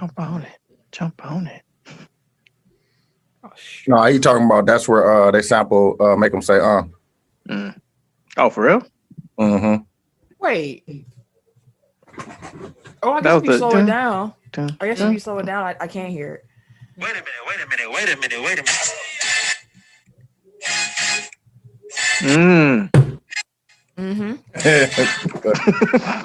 Jump 0.00 0.18
on 0.18 0.42
it. 0.42 0.58
Jump 0.92 1.24
on 1.30 1.46
it. 1.46 1.62
No, 3.88 4.02
he 4.04 4.18
talking 4.18 4.44
about 4.44 4.66
that's 4.66 4.86
where 4.86 5.10
uh 5.10 5.30
they 5.30 5.40
sample 5.42 5.96
uh 5.98 6.14
make 6.14 6.30
them 6.30 6.42
say 6.42 6.60
uh. 6.60 6.82
Mm. 7.48 7.74
Oh, 8.36 8.50
for 8.50 8.64
real? 8.64 8.82
Mm-hmm. 9.38 9.82
Wait. 10.38 10.84
Oh, 13.02 13.12
I 13.12 13.20
guess 13.22 13.32
was 13.34 13.42
if 13.42 13.48
you 13.48 13.56
slow 13.58 13.70
it 13.76 13.86
down. 13.86 14.34
dun, 14.52 14.76
I 14.80 14.86
guess 14.86 14.98
dun. 14.98 15.08
if 15.08 15.14
you 15.14 15.20
slow 15.20 15.38
it 15.38 15.46
down, 15.46 15.64
I, 15.64 15.74
I 15.80 15.86
can't 15.86 16.12
hear 16.12 16.34
it. 16.34 16.44
Wait 16.98 17.10
a 17.10 17.14
minute, 17.14 17.26
wait 17.48 17.60
a 17.64 17.68
minute, 17.68 17.90
wait 17.92 18.08
a 18.08 18.16
minute, 18.20 18.42
wait 18.44 18.58
a 18.58 18.62
minute. 18.62 18.92
Mm. 22.38 22.90
Mm-hmm. 23.98 24.34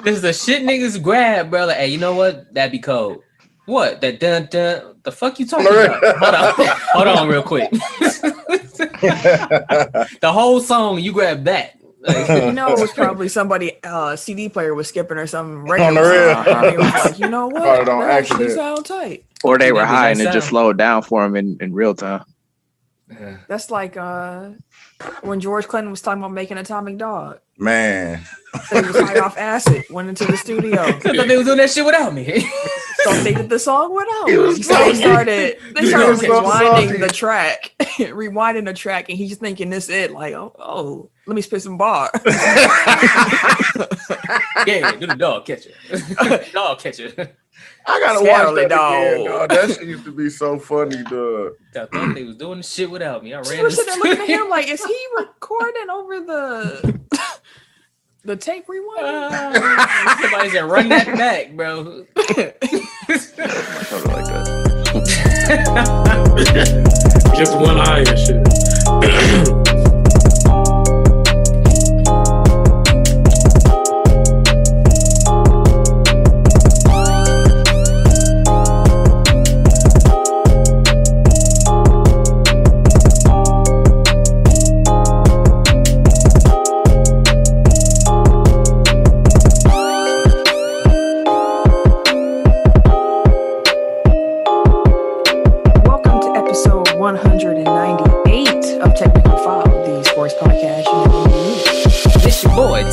This 0.04 0.16
is 0.16 0.22
the 0.22 0.32
shit 0.32 0.62
niggas 0.62 1.02
grab, 1.02 1.50
bro. 1.50 1.66
Like, 1.66 1.76
hey, 1.78 1.88
you 1.88 1.98
know 1.98 2.14
what? 2.14 2.52
That'd 2.54 2.72
be 2.72 2.78
cold. 2.78 3.22
What? 3.66 4.00
That 4.00 4.20
dun 4.20 4.46
dun. 4.50 4.96
The 5.02 5.12
fuck 5.12 5.38
you 5.38 5.46
talking 5.46 5.66
about? 5.66 6.02
Hold 6.18 6.34
on, 6.34 6.54
hold 6.92 7.08
on, 7.08 7.28
real 7.28 7.42
quick. 7.42 7.70
the 10.20 10.30
whole 10.32 10.60
song, 10.60 10.98
you 11.00 11.12
grab 11.12 11.44
that. 11.44 11.78
Like, 12.00 12.28
You 12.44 12.52
know, 12.52 12.68
it 12.68 12.78
was 12.78 12.92
probably 12.92 13.28
somebody 13.28 13.72
uh 13.82 14.14
CD 14.16 14.48
player 14.48 14.74
was 14.74 14.88
skipping 14.88 15.18
or 15.18 15.26
something. 15.26 15.68
On 15.80 15.94
the 15.94 16.00
real. 16.00 16.56
And 16.56 16.70
he 16.70 16.76
was 16.76 17.04
like, 17.04 17.18
you 17.18 17.28
know 17.28 17.48
what? 17.48 17.62
Probably 17.62 17.92
on 17.92 18.00
That 18.00 18.10
actually 18.10 18.46
accident. 18.46 18.52
sound 18.52 18.86
tight. 18.86 19.24
Or 19.44 19.58
they 19.58 19.72
were 19.72 19.84
high 19.84 20.14
that 20.14 20.20
and 20.20 20.28
it 20.28 20.32
just 20.32 20.48
slowed 20.48 20.78
down 20.78 21.02
for 21.02 21.24
him 21.24 21.36
in, 21.36 21.58
in 21.60 21.72
real 21.72 21.94
time. 21.94 22.24
That's 23.48 23.70
like 23.70 23.96
uh 23.96 24.50
when 25.22 25.40
George 25.40 25.66
Clinton 25.68 25.90
was 25.90 26.00
talking 26.00 26.22
about 26.22 26.32
making 26.32 26.58
Atomic 26.58 26.98
Dog. 26.98 27.40
Man, 27.58 28.22
Said 28.64 28.84
he 28.84 28.90
was 28.90 29.00
high 29.00 29.18
off 29.18 29.38
acid, 29.38 29.84
went 29.90 30.08
into 30.08 30.24
the 30.26 30.36
studio. 30.36 30.82
I 31.04 31.26
they 31.26 31.36
was 31.36 31.46
doing 31.46 31.58
that 31.58 31.70
shit 31.70 31.84
without 31.84 32.12
me. 32.12 32.40
so 33.04 33.12
they 33.22 33.32
did 33.34 33.48
the 33.48 33.58
song 33.58 33.94
without 33.94 34.28
He 34.28 34.36
was 34.36 34.66
So 34.66 34.74
they 34.74 34.94
started 34.94 35.58
they 35.74 35.86
started 35.86 36.08
was 36.08 36.20
rewinding 36.20 37.00
the 37.00 37.08
track, 37.08 37.74
rewinding 37.80 38.66
the 38.66 38.74
track, 38.74 39.08
and 39.08 39.16
he's 39.16 39.36
thinking 39.38 39.70
this 39.70 39.88
it 39.88 40.10
like 40.12 40.34
oh 40.34 40.54
oh 40.58 41.10
let 41.26 41.34
me 41.34 41.42
spit 41.42 41.62
some 41.62 41.78
bar. 41.78 42.10
yeah, 44.66 44.92
do 44.92 45.06
the 45.06 45.16
dog 45.18 45.44
catcher. 45.46 45.70
dog 46.52 46.78
catcher. 46.78 47.36
I 47.88 48.00
gotta 48.00 48.18
Scarily 48.20 48.28
watch 48.28 48.54
that 48.56 48.66
again, 48.66 49.26
dog. 49.26 49.48
dog. 49.48 49.50
That 49.50 49.76
shit 49.76 49.88
used 49.88 50.04
to 50.04 50.12
be 50.12 50.28
so 50.30 50.58
funny, 50.58 51.02
dog. 51.04 51.52
I 51.76 51.86
thought 51.86 52.14
they 52.14 52.24
was 52.24 52.36
doing 52.36 52.58
the 52.58 52.64
shit 52.64 52.90
without 52.90 53.22
me. 53.22 53.34
I 53.34 53.42
She 53.42 53.54
ran. 53.54 53.64
was 53.64 53.76
the 53.76 53.82
sitting 53.84 54.02
there 54.02 54.12
looking 54.16 54.34
at 54.34 54.40
him 54.40 54.48
like, 54.50 54.68
is 54.68 54.84
he 54.84 55.06
recording 55.18 55.90
over 55.90 56.20
the 56.20 57.00
the 58.24 58.36
tape 58.36 58.68
rewind? 58.68 59.00
Uh, 59.06 60.16
Somebody 60.20 60.50
said, 60.50 60.64
"Run 60.64 60.88
that 60.88 61.06
back, 61.16 61.52
bro." 61.52 62.06
Something 62.16 64.12
like 64.12 64.24
that. 64.26 64.56
Just 67.36 67.54
one 67.56 67.78
eye 67.78 68.00
and 68.00 68.18
shit. 68.18 69.76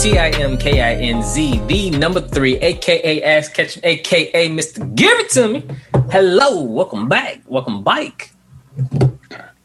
T 0.04 0.18
I 0.18 0.32
M 0.32 0.58
K 0.58 0.82
I 0.82 0.96
N 0.96 1.24
Z, 1.24 1.60
the 1.68 1.90
number 1.92 2.20
three, 2.20 2.58
aka 2.58 3.24
Ass 3.24 3.48
Catching, 3.48 3.86
aka 3.86 4.50
Mister 4.50 4.84
Give 4.84 5.18
It 5.20 5.30
To 5.30 5.48
Me. 5.48 5.64
Hello, 6.12 6.62
welcome 6.62 7.08
back, 7.08 7.40
welcome 7.48 7.84
bike. 7.84 8.32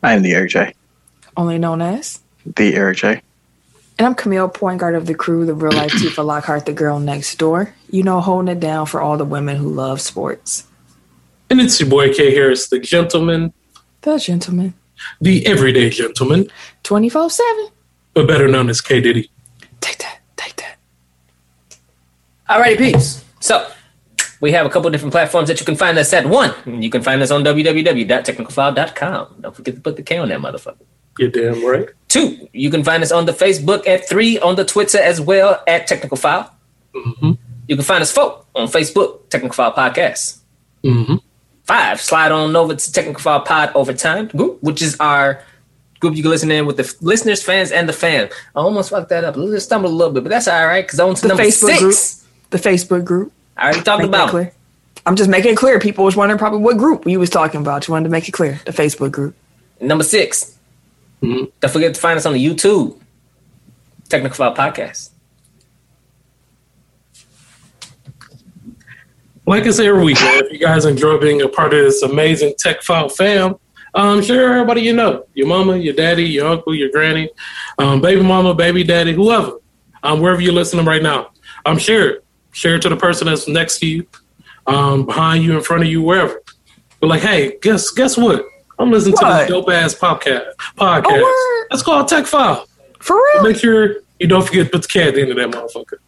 I 0.01 0.13
am 0.15 0.23
the 0.23 0.35
Eric 0.35 0.51
J. 0.53 0.75
Only 1.37 1.59
known 1.59 1.83
as. 1.83 2.21
The 2.55 2.77
Eric 2.77 2.99
J. 2.99 3.21
And 3.99 4.07
I'm 4.07 4.15
Camille, 4.15 4.49
point 4.49 4.79
guard 4.79 4.95
of 4.95 5.07
the 5.07 5.15
crew, 5.15 5.45
the 5.45 5.55
real 5.55 5.73
life 5.73 5.91
Tifa 5.91 6.25
Lockhart, 6.25 6.67
the 6.67 6.73
girl 6.73 7.01
next 7.01 7.37
door. 7.37 7.75
You 7.91 8.05
know, 8.05 8.21
holding 8.21 8.57
it 8.57 8.61
down 8.61 8.87
for 8.87 9.01
all 9.01 9.17
the 9.17 9.25
women 9.25 9.57
who 9.57 9.69
love 9.69 10.01
sports. 10.01 10.69
And 11.51 11.61
it's 11.61 11.81
your 11.81 11.89
boy 11.91 12.15
K 12.15 12.33
Harris, 12.33 12.69
the 12.69 12.79
gentleman, 12.79 13.53
The 14.03 14.19
gentleman. 14.21 14.75
the 15.21 15.45
everyday 15.49 15.91
gentleman, 15.91 16.49
24 16.85 17.29
7. 17.29 17.69
but 18.15 18.29
better 18.29 18.47
known 18.47 18.71
as 18.71 18.81
K 18.81 19.01
Diddy. 19.01 19.29
Take 19.81 19.99
that. 19.99 20.18
Alrighty, 22.49 22.79
peeps. 22.79 23.25
So 23.41 23.69
we 24.41 24.53
have 24.53 24.67
a 24.67 24.71
couple 24.71 24.89
different 24.91 25.13
platforms 25.13 25.49
that 25.49 25.61
you 25.61 25.67
can 25.67 25.77
find 25.77 25.99
us 25.99 26.13
at. 26.13 26.27
One, 26.27 26.55
you 26.83 26.91
can 26.91 27.03
find 27.03 27.21
us 27.23 27.31
on 27.31 27.45
www.technicalfile.com. 27.45 29.37
Don't 29.41 29.55
forget 29.57 29.75
to 29.75 29.81
put 29.81 29.97
the 29.97 30.03
K 30.03 30.19
on 30.19 30.29
that 30.29 30.41
motherfucker. 30.41 30.77
You're 31.19 31.31
damn 31.31 31.65
right. 31.65 31.89
Two, 32.09 32.49
you 32.53 32.71
can 32.71 32.85
find 32.85 33.03
us 33.03 33.11
on 33.11 33.27
the 33.27 33.33
Facebook 33.33 33.87
at 33.89 34.09
three, 34.09 34.39
on 34.39 34.55
the 34.57 34.65
Twitter 34.65 34.99
as 34.99 35.21
well 35.21 35.63
at 35.67 35.87
Technical 35.87 36.17
File. 36.17 36.55
Mm-hmm. 36.95 37.33
You 37.67 37.77
can 37.77 37.85
find 37.85 38.03
us 38.03 38.13
four 38.13 38.45
on 38.55 38.69
Facebook, 38.69 39.29
Technical 39.29 39.55
File 39.55 39.73
Podcast. 39.75 40.39
Mm-hmm. 40.85 41.17
Five, 41.65 42.01
slide 42.01 42.33
on 42.33 42.55
over 42.57 42.75
to 42.75 42.93
Technical 42.93 43.21
File 43.21 43.41
Pod 43.41 43.73
Overtime 43.75 44.29
group, 44.29 44.63
which 44.63 44.81
is 44.81 44.97
our 45.01 45.43
group 46.01 46.15
you 46.17 46.23
can 46.23 46.31
listen 46.31 46.51
in 46.53 46.65
with 46.67 46.77
the 46.77 46.85
f- 46.85 46.95
listeners, 47.03 47.43
fans, 47.43 47.73
and 47.73 47.89
the 47.89 47.93
fans. 47.93 48.33
I 48.55 48.61
almost 48.61 48.91
fucked 48.91 49.09
that 49.11 49.25
up. 49.25 49.37
I 49.37 49.41
just 49.47 49.67
stumbled 49.67 49.93
a 49.93 49.95
little 49.97 50.13
bit, 50.15 50.23
but 50.23 50.31
that's 50.31 50.47
all 50.49 50.67
right 50.67 50.87
because 50.87 51.01
on 51.01 51.15
to 51.17 51.23
The 51.23 51.29
number 51.29 51.43
Facebook 51.43 51.67
six. 51.79 51.81
group. 51.81 52.28
The 52.51 52.59
Facebook 52.59 53.05
group. 53.05 53.33
I 53.57 53.65
already 53.65 53.83
talked 53.83 54.03
Make 54.03 54.11
that 54.13 54.17
about 54.17 54.29
it. 54.29 54.31
clear. 54.31 54.53
I'm 55.07 55.17
just 55.17 55.31
making 55.31 55.53
it 55.53 55.57
clear. 55.57 55.79
People 55.79 56.05
was 56.05 56.17
wondering 56.17 56.39
probably 56.39 56.61
what 56.61 56.77
group 56.77 57.07
you 57.07 57.19
was 57.19 57.31
talking 57.31 57.61
about. 57.61 57.87
You 57.89 57.93
wanted 57.93 58.05
to 58.05 58.11
make 58.11 58.29
it 58.29 58.33
clear. 58.33 58.61
The 58.65 58.73
Facebook 58.73 59.11
group. 59.13 59.35
Number 59.81 60.05
6 60.05 60.55
Mhm. 61.23 61.51
Don't 61.61 61.71
forget 61.73 61.95
to 61.95 62.01
find 62.01 62.17
us 62.17 62.27
on 62.27 62.33
the 62.33 62.45
YouTube, 62.45 62.97
Technical 64.09 64.37
File 64.37 64.55
Podcast. 64.55 65.11
Like 69.47 69.67
I 69.67 69.71
say 69.71 69.89
every 69.89 70.05
week, 70.05 70.19
if 70.21 70.53
you 70.53 70.59
guys 70.59 70.85
enjoy 70.85 71.19
being 71.19 71.41
a 71.43 71.49
part 71.49 71.73
of 71.73 71.81
this 71.85 72.03
amazing 72.03 72.55
Tech 72.59 72.83
File 72.83 73.09
fam, 73.09 73.57
um, 73.95 74.23
share 74.23 74.53
everybody 74.53 74.83
you 74.83 74.93
know 74.93 75.25
your 75.35 75.47
mama, 75.47 75.77
your 75.77 75.95
daddy, 75.95 76.25
your 76.25 76.47
uncle, 76.49 76.75
your 76.75 76.91
granny, 76.91 77.31
um, 77.79 78.01
baby 78.03 78.23
mama, 78.23 78.55
baby 78.55 78.85
daddy, 78.85 79.15
whoever, 79.15 79.53
um, 80.03 80.21
wherever 80.21 80.41
you're 80.41 80.53
listening 80.53 80.85
right 80.85 81.03
now. 81.03 81.31
I'm 81.65 81.79
it. 82.11 82.25
Share 82.53 82.77
it 82.77 82.83
to 82.83 82.89
the 82.89 82.97
person 82.97 83.27
that's 83.27 83.47
next 83.47 83.79
to 83.81 83.87
you, 83.87 84.07
um, 84.67 85.07
behind 85.07 85.45
you, 85.45 85.57
in 85.57 85.63
front 85.63 85.83
of 85.83 85.89
you, 85.89 86.03
wherever. 86.03 86.43
But 87.01 87.09
like, 87.09 87.23
hey, 87.23 87.59
guess 87.63 87.91
guess 87.91 88.17
what? 88.17 88.45
I'm 88.79 88.91
listening 88.91 89.17
to 89.17 89.25
this 89.25 89.49
dope 89.49 89.69
ass 89.71 89.95
podcast. 89.95 90.55
Podcast. 90.77 91.05
Oh, 91.07 91.63
word. 91.63 91.75
It's 91.75 91.83
called 91.83 92.09
Tech 92.09 92.27
File. 92.27 92.67
For 93.01 93.17
real? 93.17 93.43
Make 93.45 93.57
sure 93.57 93.97
you 94.19 94.27
don't 94.27 94.47
forget 94.47 94.67
to 94.67 94.71
put 94.73 94.83
the 94.83 94.89
cat 94.89 95.09
at 95.09 95.15
the 95.15 95.23
end 95.23 95.31
of 95.31 95.37
that 95.37 95.51
motherfucker. 95.51 95.99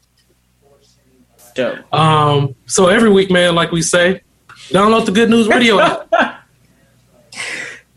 Dope. 1.54 1.94
Um, 1.94 2.54
so 2.66 2.86
every 2.88 3.10
week, 3.10 3.30
man, 3.30 3.54
like 3.54 3.72
we 3.72 3.82
say, 3.82 4.22
download 4.68 5.06
the 5.06 5.12
Good 5.12 5.30
News 5.30 5.48
Radio 5.48 5.80
app. 5.80 6.08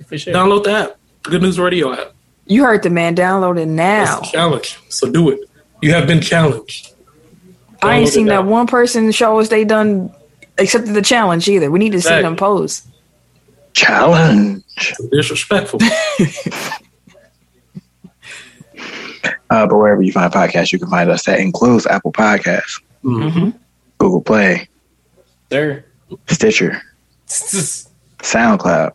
For 0.08 0.18
sure. 0.18 0.34
Download 0.34 0.64
the 0.64 0.72
app, 0.72 0.98
Good 1.24 1.42
News 1.42 1.60
Radio 1.60 1.94
app. 1.94 2.14
You 2.46 2.64
heard 2.64 2.84
the 2.84 2.90
man. 2.90 3.16
Download 3.16 3.60
it 3.60 3.68
now. 3.68 4.20
It's 4.20 4.30
a 4.30 4.32
challenge. 4.32 4.80
So 4.90 5.12
do 5.12 5.30
it. 5.30 5.40
You 5.82 5.94
have 5.94 6.08
been 6.08 6.22
challenged. 6.22 6.93
I 7.84 7.98
ain't 7.98 8.10
seen 8.10 8.26
that 8.28 8.46
one 8.46 8.68
person 8.68 9.12
show 9.12 9.40
us 9.40 9.50
they 9.50 9.64
done 9.66 10.14
accepted 10.58 10.94
the 10.94 11.02
challenge 11.02 11.48
either. 11.50 11.70
We 11.72 11.80
need 11.80 11.92
to 11.94 12.02
see 12.02 12.10
them 12.22 12.36
pose. 12.36 12.84
Challenge. 13.74 14.64
Disrespectful. 15.12 15.80
Uh, 19.50 19.68
but 19.68 19.78
wherever 19.78 20.02
you 20.02 20.12
find 20.12 20.34
podcasts, 20.34 20.72
you 20.72 20.80
can 20.80 20.90
find 20.90 21.10
us. 21.12 21.26
That 21.26 21.40
includes 21.40 21.86
Apple 21.86 22.12
Podcasts, 22.12 22.82
Mhm. 23.04 23.54
Google 24.00 24.22
Play, 24.22 24.68
Sir. 25.52 25.86
Stitcher, 26.28 26.82
SoundCloud, 27.28 28.94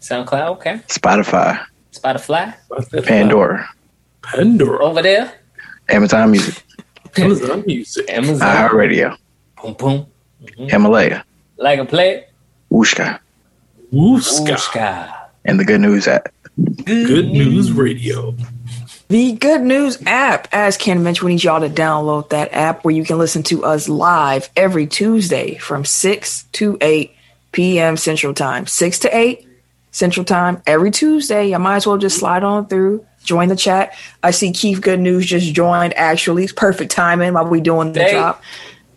SoundCloud, 0.00 0.48
okay. 0.52 0.80
Spotify, 0.88 1.60
Spotify, 1.92 2.54
Pandora, 3.04 3.68
Pandora. 4.22 4.82
over 4.84 5.02
there. 5.02 5.32
Amazon 5.90 6.30
Music, 6.30 6.62
Amazon 7.18 7.64
Music. 7.66 8.10
Amazon. 8.10 8.38
Ah, 8.42 8.68
iHeartRadio, 8.68 9.16
Boom, 9.62 9.74
boom. 9.74 10.06
Mm-hmm. 10.42 10.68
Himalaya, 10.68 11.24
Like 11.56 11.78
a 11.78 11.84
play. 11.84 12.26
Wooshka, 12.70 13.18
Wooska. 13.92 14.54
Ooshka. 14.54 15.14
and 15.44 15.58
the 15.60 15.64
Good 15.64 15.80
News 15.80 16.06
app. 16.08 16.32
Good 16.84 17.26
News 17.30 17.72
Radio. 17.72 18.34
The 19.08 19.32
Good 19.32 19.62
News 19.62 19.98
app, 20.06 20.46
as 20.52 20.76
Ken 20.76 21.02
mentioned, 21.02 21.26
we 21.26 21.32
need 21.32 21.42
y'all 21.42 21.60
to 21.60 21.68
download 21.68 22.28
that 22.28 22.52
app 22.52 22.84
where 22.84 22.94
you 22.94 23.02
can 23.04 23.18
listen 23.18 23.42
to 23.44 23.64
us 23.64 23.88
live 23.88 24.48
every 24.56 24.86
Tuesday 24.86 25.56
from 25.56 25.84
6 25.84 26.44
to 26.52 26.78
8 26.80 27.12
p.m. 27.50 27.96
Central 27.96 28.32
Time, 28.34 28.66
6 28.68 28.98
to 29.00 29.16
8 29.16 29.48
Central 29.90 30.24
Time 30.24 30.62
every 30.66 30.92
Tuesday. 30.92 31.52
I 31.52 31.58
might 31.58 31.76
as 31.76 31.86
well 31.88 31.98
just 31.98 32.18
slide 32.18 32.44
on 32.44 32.68
through, 32.68 33.04
join 33.24 33.48
the 33.48 33.56
chat. 33.56 33.94
I 34.22 34.30
see 34.30 34.52
Keith 34.52 34.80
Good 34.80 35.00
News 35.00 35.26
just 35.26 35.52
joined. 35.54 35.96
Actually, 35.96 36.44
it's 36.44 36.52
perfect 36.52 36.90
timing 36.90 37.34
while 37.34 37.46
we 37.46 37.60
doing 37.60 37.92
the 37.92 38.02
Hey. 38.02 38.12
drop. 38.12 38.42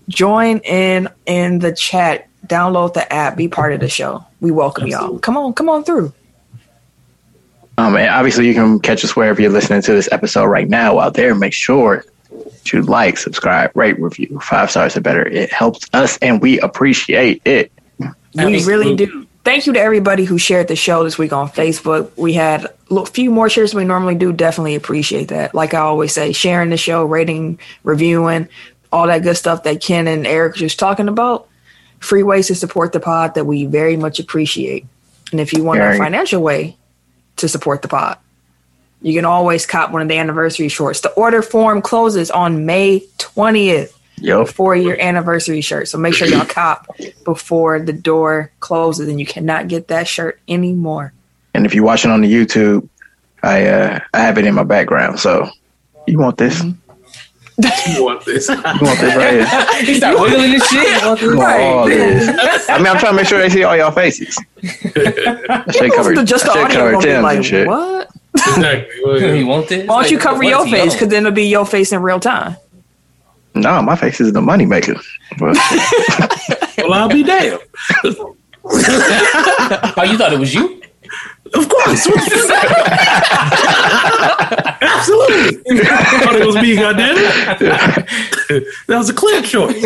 Join 0.09 0.57
in 0.59 1.09
in 1.25 1.59
the 1.59 1.71
chat. 1.71 2.27
Download 2.47 2.93
the 2.93 3.11
app. 3.11 3.37
Be 3.37 3.47
part 3.47 3.73
of 3.73 3.79
the 3.79 3.87
show. 3.87 4.25
We 4.41 4.51
welcome 4.51 4.87
y'all. 4.87 5.17
Come 5.19 5.37
on, 5.37 5.53
come 5.53 5.69
on 5.69 5.83
through. 5.83 6.11
Um, 7.77 7.95
and 7.95 8.09
obviously, 8.09 8.47
you 8.47 8.53
can 8.53 8.79
catch 8.79 9.03
us 9.03 9.15
wherever 9.15 9.41
you're 9.41 9.51
listening 9.51 9.81
to 9.83 9.93
this 9.93 10.09
episode 10.11 10.45
right 10.45 10.69
now. 10.69 10.99
Out 10.99 11.13
there, 11.15 11.33
make 11.33 11.53
sure 11.53 12.03
to 12.65 12.81
like, 12.83 13.17
subscribe, 13.17 13.71
rate, 13.75 13.99
review. 13.99 14.39
Five 14.41 14.69
stars 14.71 14.95
or 14.97 15.01
better. 15.01 15.25
It 15.27 15.51
helps 15.51 15.87
us, 15.93 16.17
and 16.17 16.41
we 16.41 16.59
appreciate 16.59 17.41
it. 17.45 17.71
We 17.99 18.07
Absolutely. 18.37 18.65
really 18.65 18.95
do. 18.95 19.27
Thank 19.43 19.67
you 19.67 19.73
to 19.73 19.79
everybody 19.79 20.23
who 20.23 20.37
shared 20.37 20.69
the 20.69 20.75
show 20.77 21.03
this 21.03 21.17
week 21.17 21.33
on 21.33 21.49
Facebook. 21.49 22.15
We 22.15 22.31
had 22.31 22.67
a 22.89 23.05
few 23.05 23.29
more 23.29 23.49
shares 23.49 23.71
than 23.71 23.79
we 23.79 23.85
normally 23.85 24.15
do. 24.15 24.31
Definitely 24.31 24.75
appreciate 24.75 25.27
that. 25.29 25.53
Like 25.53 25.73
I 25.73 25.79
always 25.79 26.13
say, 26.13 26.31
sharing 26.31 26.69
the 26.69 26.77
show, 26.77 27.03
rating, 27.03 27.59
reviewing, 27.83 28.47
all 28.91 29.07
that 29.07 29.23
good 29.23 29.35
stuff 29.35 29.63
that 29.63 29.81
Ken 29.81 30.07
and 30.07 30.25
Eric 30.25 30.55
just 30.55 30.79
talking 30.79 31.09
about. 31.09 31.49
Free 31.99 32.23
ways 32.23 32.47
to 32.47 32.55
support 32.55 32.93
the 32.93 33.01
pod 33.01 33.35
that 33.35 33.45
we 33.45 33.65
very 33.65 33.97
much 33.97 34.19
appreciate. 34.19 34.85
And 35.31 35.41
if 35.41 35.51
you 35.51 35.63
want 35.63 35.81
a 35.81 35.97
financial 35.97 36.41
way 36.41 36.77
to 37.37 37.49
support 37.49 37.81
the 37.81 37.87
pod, 37.89 38.17
you 39.01 39.13
can 39.13 39.25
always 39.25 39.65
cop 39.65 39.91
one 39.91 40.01
of 40.01 40.07
the 40.07 40.17
anniversary 40.17 40.69
shorts. 40.69 41.01
The 41.01 41.11
order 41.11 41.41
form 41.41 41.81
closes 41.81 42.31
on 42.31 42.65
May 42.65 43.01
20th 43.17 43.93
Yo, 44.17 44.45
four 44.45 44.75
year 44.75 44.95
anniversary 44.99 45.59
shirt. 45.61 45.87
So 45.87 45.97
make 45.97 46.13
sure 46.13 46.27
y'all 46.27 46.45
cop 46.45 46.87
before 47.25 47.79
the 47.79 47.91
door 47.93 48.51
closes 48.61 49.09
and 49.09 49.19
you 49.19 49.25
cannot 49.25 49.67
get 49.67 49.87
that 49.89 50.07
shirt 50.07 50.39
anymore. 50.47 51.11
and 51.53 51.65
if 51.65 51.73
you're 51.75 51.83
watching 51.83 52.09
on 52.11 52.21
the 52.21 52.31
YouTube, 52.33 52.87
I 53.41 53.67
uh, 53.67 53.99
I 54.13 54.19
have 54.19 54.37
it 54.37 54.45
in 54.45 54.55
my 54.55 54.63
background. 54.63 55.19
So 55.19 55.49
you 56.07 56.17
want 56.19 56.37
this? 56.37 56.61
Mm-hmm. 56.61 56.79
You 57.95 58.03
want 58.03 58.25
this? 58.25 58.49
You 58.49 58.55
want 58.63 58.99
this 58.99 59.15
right 59.15 59.33
here? 59.33 59.85
he 59.85 59.93
started 59.95 60.19
wiggling 60.21 60.51
his 60.53 60.65
shit. 60.67 61.21
You 61.21 61.37
want 61.37 61.61
all 61.61 61.85
this? 61.85 62.67
I 62.69 62.77
mean, 62.77 62.87
I'm 62.87 62.97
trying 62.97 63.11
to 63.13 63.17
make 63.17 63.27
sure 63.27 63.37
they 63.39 63.49
see 63.49 63.63
all 63.63 63.75
y'all 63.77 63.91
faces. 63.91 64.35
I 64.63 65.63
should 65.71 65.91
cover, 65.93 66.15
The- 66.15 66.23
just 66.25 66.45
the 66.45 66.51
I 66.51 66.69
should 66.69 66.79
audio 66.79 66.91
cover 66.91 66.97
be 66.97 67.03
Tim's 67.03 67.13
and 67.15 67.23
like, 67.23 67.43
shit. 67.43 67.67
what? 67.67 68.09
exactly. 68.35 69.01
Well, 69.05 69.35
you 69.35 69.45
want 69.47 69.67
this? 69.69 69.87
Why 69.87 70.01
don't 70.01 70.11
you 70.11 70.17
cover 70.17 70.37
what 70.39 70.47
your 70.47 70.65
face? 70.67 70.93
Because 70.93 71.09
then 71.09 71.25
it'll 71.25 71.35
be 71.35 71.45
your 71.45 71.65
face 71.65 71.91
in 71.91 72.01
real 72.01 72.19
time. 72.19 72.55
No, 73.55 73.81
my 73.81 73.95
face 73.95 74.19
is 74.19 74.33
the 74.33 74.41
money 74.41 74.65
maker. 74.65 74.95
Well, 76.77 76.93
I'll 76.93 77.07
be 77.09 77.23
damned. 77.23 77.59
Oh, 78.65 80.03
you 80.03 80.17
thought 80.17 80.31
it 80.33 80.39
was 80.39 80.53
you? 80.53 80.81
Of 81.53 81.67
course. 81.69 82.07
Absolutely. 84.81 85.57
thought 85.77 86.35
it 86.35 86.45
was 86.45 86.55
me, 86.55 86.75
goddamn 86.75 87.15
it. 87.17 88.65
that 88.87 88.97
was 88.97 89.09
a 89.09 89.13
clear 89.13 89.41
choice. 89.41 89.83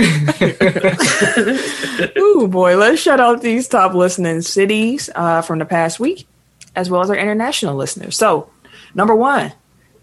Ooh, 2.17 2.47
boy. 2.47 2.77
Let's 2.77 3.01
shout 3.01 3.19
out 3.19 3.41
these 3.41 3.67
top 3.67 3.93
listening 3.93 4.41
cities 4.41 5.09
uh, 5.15 5.41
from 5.41 5.59
the 5.59 5.65
past 5.65 5.99
week, 5.99 6.27
as 6.75 6.89
well 6.89 7.01
as 7.01 7.09
our 7.09 7.17
international 7.17 7.75
listeners. 7.75 8.15
So, 8.17 8.49
number 8.95 9.15
one, 9.15 9.53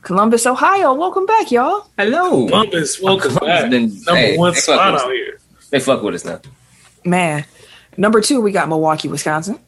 Columbus, 0.04 0.44
Ohio. 0.46 0.92
Welcome 0.92 1.24
back, 1.24 1.50
y'all. 1.50 1.88
Hello. 1.98 2.46
Columbus, 2.46 3.00
welcome 3.00 3.30
Columbus 3.34 3.62
back. 3.62 3.70
been- 3.70 3.88
Number 4.04 4.14
hey, 4.20 4.36
one 4.36 4.52
they 4.52 4.60
fuck 4.60 4.74
spot 4.76 4.92
with 4.92 5.00
us. 5.00 5.06
out 5.06 5.12
here. 5.12 5.38
They 5.70 5.80
fuck 5.80 6.02
with 6.02 6.14
us 6.14 6.24
now. 6.26 6.40
Man. 7.04 7.44
Number 7.96 8.20
two, 8.20 8.40
we 8.42 8.52
got 8.52 8.68
Milwaukee, 8.68 9.08
Wisconsin. 9.08 9.58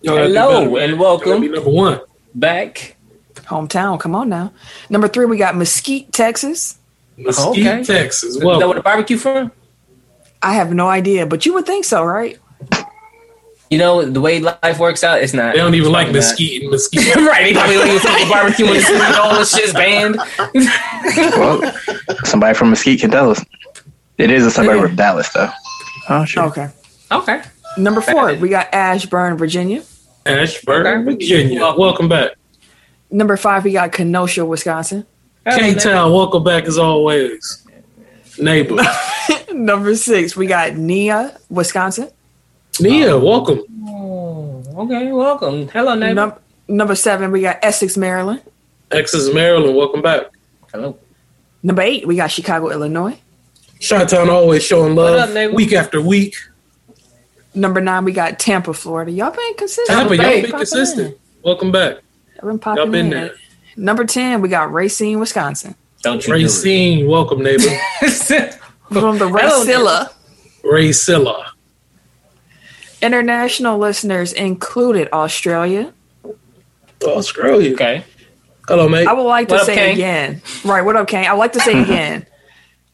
Y'all 0.00 0.16
gotta 0.16 0.26
Hello 0.28 0.70
better, 0.74 0.78
and 0.92 0.98
welcome. 0.98 1.40
be 1.42 1.48
number 1.48 1.68
one. 1.70 2.00
Back. 2.34 2.96
Hometown. 3.34 4.00
Come 4.00 4.14
on 4.14 4.28
now. 4.30 4.52
Number 4.88 5.06
three, 5.08 5.26
we 5.26 5.36
got 5.36 5.54
Mesquite, 5.54 6.12
Texas. 6.12 6.78
Mesquite, 7.18 7.48
Okay. 7.66 7.84
Texas. 7.84 8.22
Is 8.30 8.36
that 8.38 8.46
where 8.46 8.58
Welcome. 8.58 8.76
the 8.78 8.82
barbecue 8.82 9.18
from? 9.18 9.52
I 10.42 10.54
have 10.54 10.72
no 10.72 10.88
idea, 10.88 11.26
but 11.26 11.44
you 11.44 11.52
would 11.54 11.66
think 11.66 11.84
so, 11.84 12.02
right? 12.04 12.38
You 13.70 13.78
know 13.78 14.04
the 14.04 14.20
way 14.20 14.38
life 14.40 14.78
works 14.78 15.02
out. 15.02 15.20
It's 15.22 15.32
not. 15.34 15.52
They 15.52 15.58
don't 15.58 15.74
even 15.74 15.90
like 15.90 16.06
probably 16.06 16.20
not. 16.20 16.26
mesquite 16.26 16.62
and 16.62 16.70
mesquite. 16.70 17.16
right, 17.16 17.42
they 17.42 17.52
probably 17.52 17.74
don't 17.74 17.88
even 17.88 18.00
fuck 18.00 18.18
with 18.20 18.30
barbecue 18.30 18.64
when 18.66 18.74
the 18.80 19.20
all 19.20 19.38
this 19.38 19.56
shit's 19.56 19.72
banned. 19.72 20.16
well, 21.36 21.72
somebody 22.24 22.54
from 22.54 22.70
Mesquite 22.70 23.00
can 23.00 23.10
tell 23.10 23.30
us. 23.30 23.44
It 24.18 24.30
is 24.30 24.46
a 24.46 24.50
suburb 24.50 24.84
of 24.84 24.96
Dallas, 24.96 25.28
though. 25.30 25.50
Oh 26.08 26.24
sure. 26.24 26.44
Okay. 26.44 26.68
Okay. 27.10 27.42
Number 27.76 28.00
four, 28.00 28.34
we 28.34 28.48
got 28.48 28.72
Ashburn, 28.72 29.36
Virginia. 29.36 29.82
Ashburn, 30.24 30.86
Okay. 30.86 31.04
Virginia. 31.04 31.60
Welcome. 31.60 31.80
Welcome 31.80 32.08
back. 32.08 32.32
Number 33.10 33.36
five, 33.36 33.64
we 33.64 33.72
got 33.72 33.92
Kenosha, 33.92 34.44
Wisconsin. 34.44 35.06
K-Town, 35.48 36.12
welcome 36.12 36.42
back 36.42 36.64
as 36.64 36.76
always. 36.78 37.64
Neighbor. 38.38 38.82
Number 39.52 39.94
six, 39.94 40.36
we 40.36 40.46
got 40.46 40.74
Nia, 40.74 41.38
Wisconsin. 41.48 42.10
Nia, 42.80 43.16
um, 43.16 43.22
welcome. 43.22 43.60
Oh, 43.88 44.62
okay, 44.78 45.10
welcome. 45.12 45.68
Hello, 45.68 45.94
neighbor. 45.94 46.14
Num- 46.14 46.32
number 46.68 46.94
seven, 46.94 47.30
we 47.32 47.40
got 47.40 47.58
Essex, 47.62 47.96
Maryland. 47.96 48.42
Essex, 48.90 49.32
Maryland, 49.32 49.76
welcome 49.76 50.02
back. 50.02 50.26
Hello. 50.72 50.98
Number 51.62 51.82
eight, 51.82 52.06
we 52.06 52.16
got 52.16 52.30
Chicago, 52.30 52.70
Illinois. 52.70 53.18
Chi-Town 53.86 54.30
always 54.30 54.62
showing 54.64 54.94
love 54.94 55.36
up, 55.36 55.52
week 55.52 55.72
after 55.72 56.00
week. 56.00 56.34
Number 57.54 57.80
nine, 57.80 58.04
we 58.04 58.12
got 58.12 58.38
Tampa, 58.38 58.74
Florida. 58.74 59.10
Y'all 59.10 59.30
been 59.30 59.54
consistent. 59.54 59.98
Tampa, 59.98 60.16
y'all 60.16 60.24
Been 60.24 60.36
be 60.42 60.50
popping 60.50 60.58
consistent. 60.58 61.18
Welcome 61.42 61.72
back. 61.72 61.96
in. 61.96 62.02
Y'all 62.36 62.48
been 62.50 62.58
popping 62.58 62.82
Y'all 62.82 62.92
been 62.92 63.06
in. 63.06 63.10
there. 63.10 63.34
Number 63.76 64.04
10, 64.04 64.40
we 64.42 64.48
got 64.48 64.72
Racine, 64.72 65.18
Wisconsin. 65.18 65.74
Don't 66.02 66.26
you 66.26 66.32
Racine, 66.34 67.08
welcome 67.08 67.42
neighbor. 67.42 67.62
do 67.62 67.68
it. 68.02 68.54
From 68.90 69.18
the 69.18 69.28
Hello, 69.28 70.06
Racilla. 70.64 71.45
Ray 73.02 73.08
Silla. 73.08 73.12
International 73.20 73.78
listeners 73.78 74.32
included 74.32 75.08
Australia. 75.12 75.92
Oh, 77.04 77.20
screw 77.20 77.60
you. 77.60 77.74
okay. 77.74 78.04
Hello, 78.68 78.88
mate. 78.88 79.06
I 79.06 79.12
would 79.12 79.22
like 79.22 79.48
to 79.48 79.56
up, 79.56 79.62
say 79.66 79.74
Kane? 79.76 79.94
again. 79.94 80.42
Right, 80.64 80.82
what 80.82 80.96
up, 80.96 81.06
Kane? 81.06 81.26
I 81.26 81.32
would 81.32 81.38
like 81.38 81.52
to 81.52 81.60
say 81.60 81.80
again. 81.82 82.26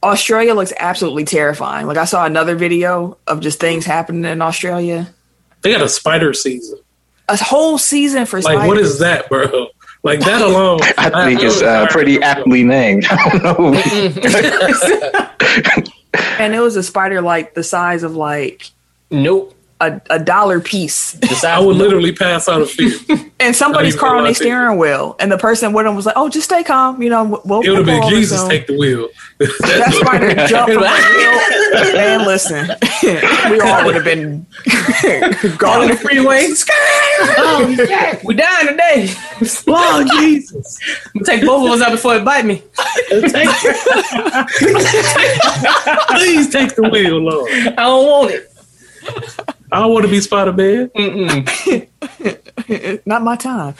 Australia 0.03 0.55
looks 0.55 0.73
absolutely 0.79 1.25
terrifying. 1.25 1.87
Like 1.87 1.97
I 1.97 2.05
saw 2.05 2.27
another 2.27 2.57
video 2.57 3.17
of 3.27 3.41
just 3.41 3.61
things 3.61 3.85
happening 3.87 4.25
in 4.31 4.43
Australia. 4.43 5.09
They 5.63 5.71
got 5.71 5.81
a 5.81 5.89
spider 5.89 6.35
season. 6.35 6.79
A 7.29 7.37
whole 7.37 7.79
season 7.79 8.27
for 8.27 8.41
Like, 8.41 8.59
what 8.59 8.65
spiders. 8.77 8.91
is 8.91 8.99
that, 8.99 9.29
bro? 9.29 9.69
Like 10.03 10.19
that 10.21 10.43
alone. 10.43 10.81
I 10.99 11.25
think 11.25 11.41
it's 11.43 11.63
uh, 11.63 11.87
pretty 11.91 12.21
aptly 12.21 12.65
named. 12.65 13.06
I 13.11 13.39
don't 13.39 13.43
know. 13.44 13.75
And 16.39 16.55
it 16.55 16.61
was 16.61 16.75
a 16.77 16.82
spider 16.82 17.21
like 17.23 17.55
the 17.55 17.63
size 17.63 18.03
of 18.03 18.17
like 18.17 18.71
Nope. 19.13 19.55
A, 19.82 20.01
a 20.10 20.19
dollar 20.19 20.60
piece. 20.60 21.17
I 21.44 21.58
would 21.58 21.77
literally 21.77 22.12
pass 22.12 22.48
out 22.48 22.62
of 22.62 22.70
fear. 22.70 22.93
And 23.43 23.56
somebody's 23.56 23.96
car 23.96 24.10
on 24.10 24.19
gonna 24.19 24.22
their 24.22 24.29
lie 24.31 24.34
to 24.34 24.44
you. 24.44 24.51
steering 24.51 24.79
wheel. 24.79 25.17
And 25.19 25.32
the 25.32 25.36
person 25.36 25.72
with 25.72 25.84
them 25.84 25.96
was 25.96 26.06
like, 26.06 26.15
oh, 26.17 26.29
just 26.29 26.44
stay 26.44 26.62
calm. 26.62 27.03
You 27.03 27.10
know, 27.10 27.43
we'll, 27.44 27.62
It 27.62 27.70
would 27.70 27.79
have 27.79 27.86
been 27.86 28.08
Jesus 28.08 28.39
soon." 28.39 28.48
take 28.48 28.69
the 28.69 28.79
wheel. 28.79 29.08
That 29.41 29.93
spider 30.01 30.46
jumped 30.46 30.74
from 30.74 30.82
the 30.84 31.82
wheel. 31.82 31.94
Man, 31.96 32.24
listen, 32.24 32.69
we 33.51 33.58
all 33.60 33.84
would 33.84 33.96
have 33.96 34.05
been 34.05 34.46
gone 35.58 35.81
On 35.82 35.89
gone. 35.89 35.89
the 35.89 35.96
freeway. 35.96 36.46
oh, 37.39 38.20
we 38.24 38.34
dying 38.34 38.69
today. 38.69 39.12
oh, 39.67 40.05
Jesus. 40.20 40.79
Take 41.24 41.44
both 41.44 41.67
of 41.67 41.72
us 41.72 41.81
out 41.82 41.91
before 41.91 42.15
it 42.15 42.24
bite 42.24 42.44
me. 42.44 42.62
Please 46.15 46.48
take 46.51 46.74
the 46.77 46.89
wheel, 46.93 47.19
Lord. 47.19 47.51
I 47.51 47.74
don't 47.74 48.06
want 48.06 48.31
it. 48.31 48.48
I 49.72 49.81
don't 49.81 49.93
want 49.93 50.05
to 50.05 50.10
be 50.10 50.20
Spider 50.20 50.52
Man. 50.52 50.91
Not 53.06 53.22
my 53.22 53.36
time. 53.36 53.74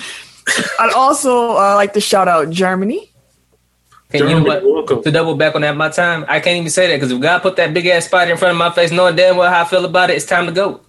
I'd 0.81 0.93
also 0.95 1.51
uh, 1.53 1.75
like 1.77 1.93
to 1.93 2.01
shout 2.01 2.29
out 2.29 2.49
Germany. 2.51 3.11
And 4.11 4.21
you 4.21 4.27
know 4.27 4.31
Germany, 4.45 4.49
what? 4.49 4.65
welcome. 4.65 5.03
To 5.03 5.11
double 5.11 5.35
back 5.37 5.55
on 5.55 5.61
that, 5.63 5.77
my 5.77 5.89
time, 5.91 6.25
I 6.29 6.41
can't 6.41 6.57
even 6.57 6.71
say 6.71 6.87
that 6.89 6.97
because 6.97 7.13
if 7.13 7.21
God 7.21 7.41
put 7.41 7.57
that 7.57 7.75
big 7.75 7.87
ass 7.87 8.07
spider 8.07 8.33
in 8.33 8.39
front 8.39 8.53
of 8.53 8.59
my 8.59 8.71
face, 8.71 8.91
knowing 8.91 9.17
damn 9.17 9.37
well 9.37 9.51
how 9.53 9.63
I 9.63 9.65
feel 9.67 9.85
about 9.85 10.11
it, 10.11 10.17
it's 10.17 10.25
time 10.27 10.47
to 10.47 10.53
go. 10.53 10.81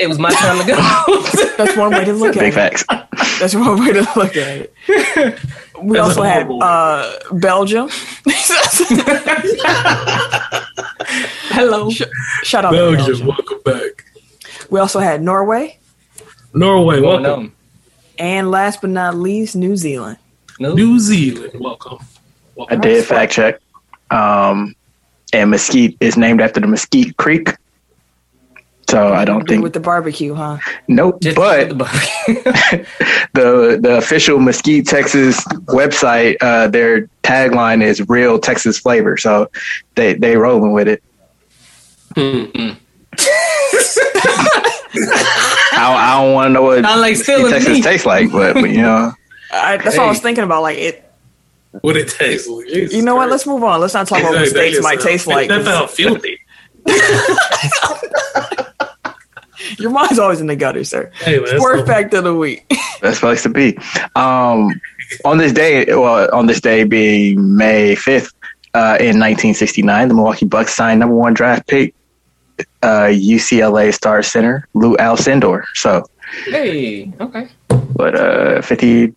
It 0.00 0.08
was 0.08 0.18
my 0.18 0.30
time 0.32 0.58
to 0.58 0.66
go. 0.66 0.74
That's 1.56 1.76
one 1.76 1.92
way 1.92 2.04
to 2.04 2.12
look 2.14 2.34
Big 2.34 2.52
at 2.54 2.72
it. 2.72 2.78
facts. 2.80 2.84
That's 3.38 3.54
one 3.54 3.78
way 3.78 3.92
to 3.92 4.00
look 4.16 4.36
at 4.36 4.70
it. 4.86 4.88
We 5.82 5.96
That's 5.96 6.10
also 6.10 6.22
a 6.22 6.28
had 6.28 6.48
uh, 6.48 7.18
Belgium. 7.32 7.88
Hello. 11.50 11.90
Shout 11.90 12.64
out 12.64 12.70
to 12.70 12.76
Belgium, 12.76 13.06
Belgium. 13.06 13.26
welcome 13.26 13.58
back. 13.64 14.04
We 14.74 14.80
also 14.80 14.98
had 14.98 15.22
Norway, 15.22 15.78
Norway, 16.52 17.00
Going 17.00 17.22
welcome. 17.22 17.52
and 18.18 18.50
last 18.50 18.80
but 18.80 18.90
not 18.90 19.14
least, 19.14 19.54
New 19.54 19.76
Zealand. 19.76 20.18
No. 20.58 20.74
New 20.74 20.98
Zealand, 20.98 21.52
welcome. 21.60 21.98
I 22.00 22.06
welcome. 22.56 22.80
did 22.80 23.04
fact 23.04 23.32
check. 23.32 23.60
Um, 24.10 24.74
and 25.32 25.52
Mesquite 25.52 25.96
is 26.00 26.16
named 26.16 26.40
after 26.40 26.58
the 26.58 26.66
Mesquite 26.66 27.16
Creek. 27.18 27.50
So 28.88 29.12
I 29.12 29.24
don't 29.24 29.46
think 29.48 29.62
with 29.62 29.74
the 29.74 29.78
barbecue, 29.78 30.34
huh? 30.34 30.58
nope. 30.88 31.20
Just 31.22 31.36
but 31.36 31.68
the 31.68 31.84
the 33.34 33.78
the 33.80 33.96
official 33.98 34.40
Mesquite, 34.40 34.88
Texas 34.88 35.38
website, 35.66 36.36
uh, 36.40 36.66
their 36.66 37.08
tagline 37.22 37.80
is 37.80 38.08
"Real 38.08 38.40
Texas 38.40 38.80
Flavor." 38.80 39.18
So 39.18 39.48
they 39.94 40.14
they 40.14 40.36
rolling 40.36 40.72
with 40.72 40.88
it. 40.88 41.00
Mm-mm. 42.16 42.76
I, 45.76 45.76
I 45.76 46.22
don't 46.22 46.34
want 46.34 46.46
to 46.48 46.52
know 46.52 46.62
what 46.62 46.82
Sound 46.84 47.00
like 47.00 47.12
Mesquite, 47.12 47.34
stealing 47.36 47.52
Texas 47.52 47.72
meat. 47.72 47.84
tastes 47.84 48.06
like, 48.06 48.30
but, 48.32 48.54
but 48.54 48.70
you 48.70 48.82
know, 48.82 49.12
I, 49.52 49.76
that's 49.78 49.96
what 49.96 50.06
I 50.06 50.08
was 50.08 50.20
thinking 50.20 50.44
about. 50.44 50.62
Like 50.62 50.78
it, 50.78 51.10
What 51.80 51.96
it 51.96 52.08
tastes 52.08 52.48
like. 52.48 52.66
Jesus 52.66 52.94
you 52.94 53.02
know 53.02 53.16
what? 53.16 53.30
Let's 53.30 53.46
move 53.46 53.64
on. 53.64 53.80
Let's 53.80 53.94
not 53.94 54.06
talk 54.06 54.20
about 54.20 54.32
what 54.34 54.42
Exactly. 54.42 54.70
steaks 54.72 54.82
might 54.84 54.98
That 55.00 55.06
taste 55.06 55.26
like. 55.26 55.48
That 55.48 55.64
felt 55.64 55.90
filthy. 55.90 56.38
Your 59.78 59.90
mind's 59.90 60.18
always 60.18 60.40
in 60.40 60.46
the 60.46 60.56
gutter, 60.56 60.84
sir. 60.84 61.10
Hey, 61.20 61.38
man, 61.38 61.58
Sport 61.58 61.86
fact 61.86 62.12
of 62.14 62.24
the 62.24 62.34
week. 62.34 62.66
best 63.00 63.20
place 63.20 63.42
to 63.44 63.48
be. 63.48 63.76
Um, 64.14 64.68
on 65.24 65.38
this 65.38 65.52
day, 65.52 65.86
well, 65.88 66.32
on 66.34 66.46
this 66.46 66.60
day 66.60 66.84
being 66.84 67.56
May 67.56 67.94
fifth, 67.94 68.32
uh, 68.74 68.98
in 69.00 69.18
1969, 69.20 70.08
the 70.08 70.14
Milwaukee 70.14 70.46
Bucks 70.46 70.74
signed 70.74 71.00
number 71.00 71.14
one 71.14 71.32
draft 71.32 71.66
pick, 71.68 71.94
uh, 72.82 73.08
UCLA 73.10 73.92
star 73.92 74.22
center 74.22 74.68
Lou 74.74 74.96
Alcindor. 74.96 75.64
So, 75.74 76.04
hey, 76.44 77.12
okay. 77.20 77.48
what, 77.94 78.14
uh, 78.14 78.62
50, 78.62 79.14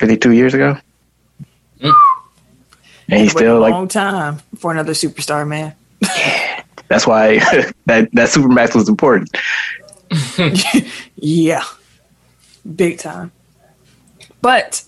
52 0.00 0.32
years 0.32 0.54
ago, 0.54 0.76
Mm. 1.80 1.92
and 3.08 3.20
he's 3.20 3.32
still 3.32 3.58
a 3.58 3.60
like 3.60 3.72
long 3.72 3.86
time 3.88 4.38
for 4.56 4.72
another 4.72 4.92
superstar, 4.92 5.46
man. 5.46 5.74
Yeah, 6.00 6.62
that's 6.88 7.06
why 7.06 7.38
that 7.86 8.08
that 8.12 8.28
supermax 8.30 8.74
was 8.74 8.88
important. 8.88 9.30
Yeah, 11.16 11.64
big 12.64 12.98
time. 12.98 13.32
But 14.40 14.84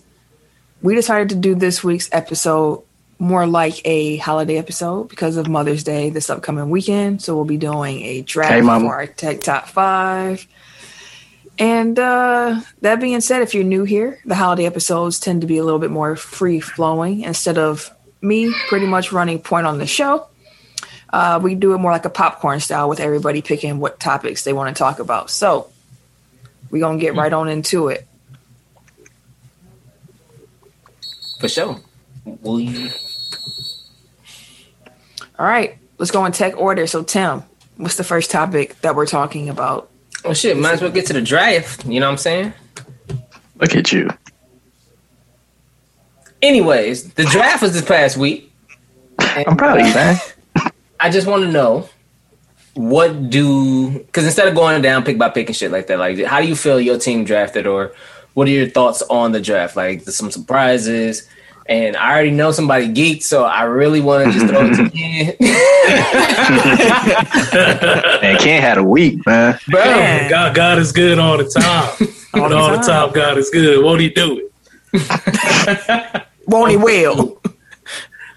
we 0.82 0.94
decided 0.94 1.28
to 1.30 1.34
do 1.34 1.54
this 1.54 1.82
week's 1.82 2.08
episode 2.12 2.82
more 3.18 3.46
like 3.46 3.80
a 3.84 4.16
holiday 4.18 4.58
episode 4.58 5.08
because 5.08 5.36
of 5.36 5.48
Mother's 5.48 5.82
Day 5.82 6.10
this 6.10 6.30
upcoming 6.30 6.70
weekend. 6.70 7.20
So 7.22 7.34
we'll 7.34 7.44
be 7.44 7.56
doing 7.56 8.02
a 8.02 8.22
draft 8.22 8.52
Hey, 8.52 8.60
for 8.60 8.94
our 8.94 9.06
Tech 9.06 9.40
Top 9.40 9.68
Five. 9.68 10.46
And 11.58 11.98
uh, 11.98 12.60
that 12.82 13.00
being 13.00 13.20
said, 13.20 13.42
if 13.42 13.52
you're 13.52 13.64
new 13.64 13.82
here, 13.82 14.20
the 14.24 14.36
holiday 14.36 14.66
episodes 14.66 15.18
tend 15.18 15.40
to 15.40 15.48
be 15.48 15.58
a 15.58 15.64
little 15.64 15.80
bit 15.80 15.90
more 15.90 16.14
free 16.14 16.60
flowing 16.60 17.22
instead 17.22 17.58
of 17.58 17.90
me 18.20 18.52
pretty 18.68 18.86
much 18.86 19.10
running 19.10 19.40
point 19.40 19.66
on 19.66 19.78
the 19.78 19.86
show. 19.86 20.28
Uh, 21.10 21.40
we 21.42 21.56
do 21.56 21.74
it 21.74 21.78
more 21.78 21.90
like 21.90 22.04
a 22.04 22.10
popcorn 22.10 22.60
style 22.60 22.88
with 22.88 23.00
everybody 23.00 23.42
picking 23.42 23.80
what 23.80 23.98
topics 23.98 24.44
they 24.44 24.52
want 24.52 24.74
to 24.74 24.78
talk 24.78 25.00
about. 25.00 25.30
So 25.30 25.68
we're 26.70 26.80
going 26.80 26.98
to 26.98 27.04
get 27.04 27.16
right 27.16 27.32
on 27.32 27.48
into 27.48 27.88
it. 27.88 28.06
For 31.40 31.48
sure. 31.48 31.80
Will 32.24 32.60
you? 32.60 32.90
All 35.38 35.46
right, 35.46 35.78
let's 35.98 36.10
go 36.10 36.24
in 36.24 36.32
tech 36.32 36.56
order. 36.56 36.86
So, 36.86 37.02
Tim, 37.02 37.44
what's 37.76 37.96
the 37.96 38.04
first 38.04 38.30
topic 38.30 38.80
that 38.80 38.96
we're 38.96 39.06
talking 39.06 39.48
about? 39.48 39.90
Oh 40.24 40.34
shit, 40.34 40.56
might 40.56 40.72
as 40.72 40.82
well 40.82 40.90
get 40.90 41.06
to 41.06 41.12
the 41.12 41.22
draft. 41.22 41.84
You 41.86 42.00
know 42.00 42.06
what 42.06 42.12
I'm 42.12 42.18
saying? 42.18 42.52
Look 43.60 43.76
at 43.76 43.92
you. 43.92 44.10
Anyways, 46.42 47.12
the 47.14 47.24
draft 47.24 47.62
was 47.62 47.72
this 47.72 47.84
past 47.84 48.16
week. 48.16 48.52
I'm 49.18 49.56
proud 49.56 49.80
of 49.80 49.86
you, 49.86 49.94
man. 49.94 50.16
I 51.00 51.10
just 51.10 51.26
want 51.26 51.44
to 51.44 51.50
know 51.50 51.88
what 52.74 53.30
do 53.30 53.90
because 53.90 54.24
instead 54.24 54.46
of 54.46 54.54
going 54.54 54.80
down 54.82 55.04
pick 55.04 55.18
by 55.18 55.28
pick 55.28 55.48
and 55.48 55.56
shit 55.56 55.70
like 55.70 55.86
that, 55.88 55.98
like 55.98 56.22
how 56.24 56.40
do 56.40 56.48
you 56.48 56.56
feel 56.56 56.80
your 56.80 56.98
team 56.98 57.24
drafted, 57.24 57.66
or 57.66 57.92
what 58.34 58.48
are 58.48 58.52
your 58.52 58.68
thoughts 58.68 59.02
on 59.02 59.32
the 59.32 59.40
draft? 59.40 59.76
Like 59.76 60.02
some 60.02 60.30
surprises, 60.32 61.28
and 61.68 61.96
I 61.96 62.12
already 62.12 62.30
know 62.30 62.50
somebody 62.50 62.88
geeked, 62.88 63.22
so 63.22 63.44
I 63.44 63.64
really 63.64 64.00
want 64.00 64.32
to 64.32 64.38
just 64.38 64.46
throw 64.46 64.66
it 64.66 64.74
to 64.76 64.90
Ken. 64.90 65.34
And 68.22 68.38
Ken 68.38 68.62
had 68.62 68.78
a 68.78 68.82
week, 68.82 69.24
man. 69.26 69.58
bro. 69.68 69.84
Man. 69.84 70.30
God, 70.30 70.54
God 70.54 70.78
is 70.78 70.92
good 70.92 71.18
all 71.18 71.36
the 71.38 71.44
time. 71.44 71.90
All 72.34 72.42
all, 72.42 72.48
the 72.48 72.56
all 72.56 72.70
the 72.70 72.76
time. 72.78 73.06
time, 73.06 73.12
God 73.12 73.38
is 73.38 73.50
good. 73.50 73.82
Won't 73.84 74.00
He 74.00 74.08
do 74.10 74.48
it? 74.92 76.26
Won't 76.46 76.70
he 76.70 76.76
will? 76.78 77.40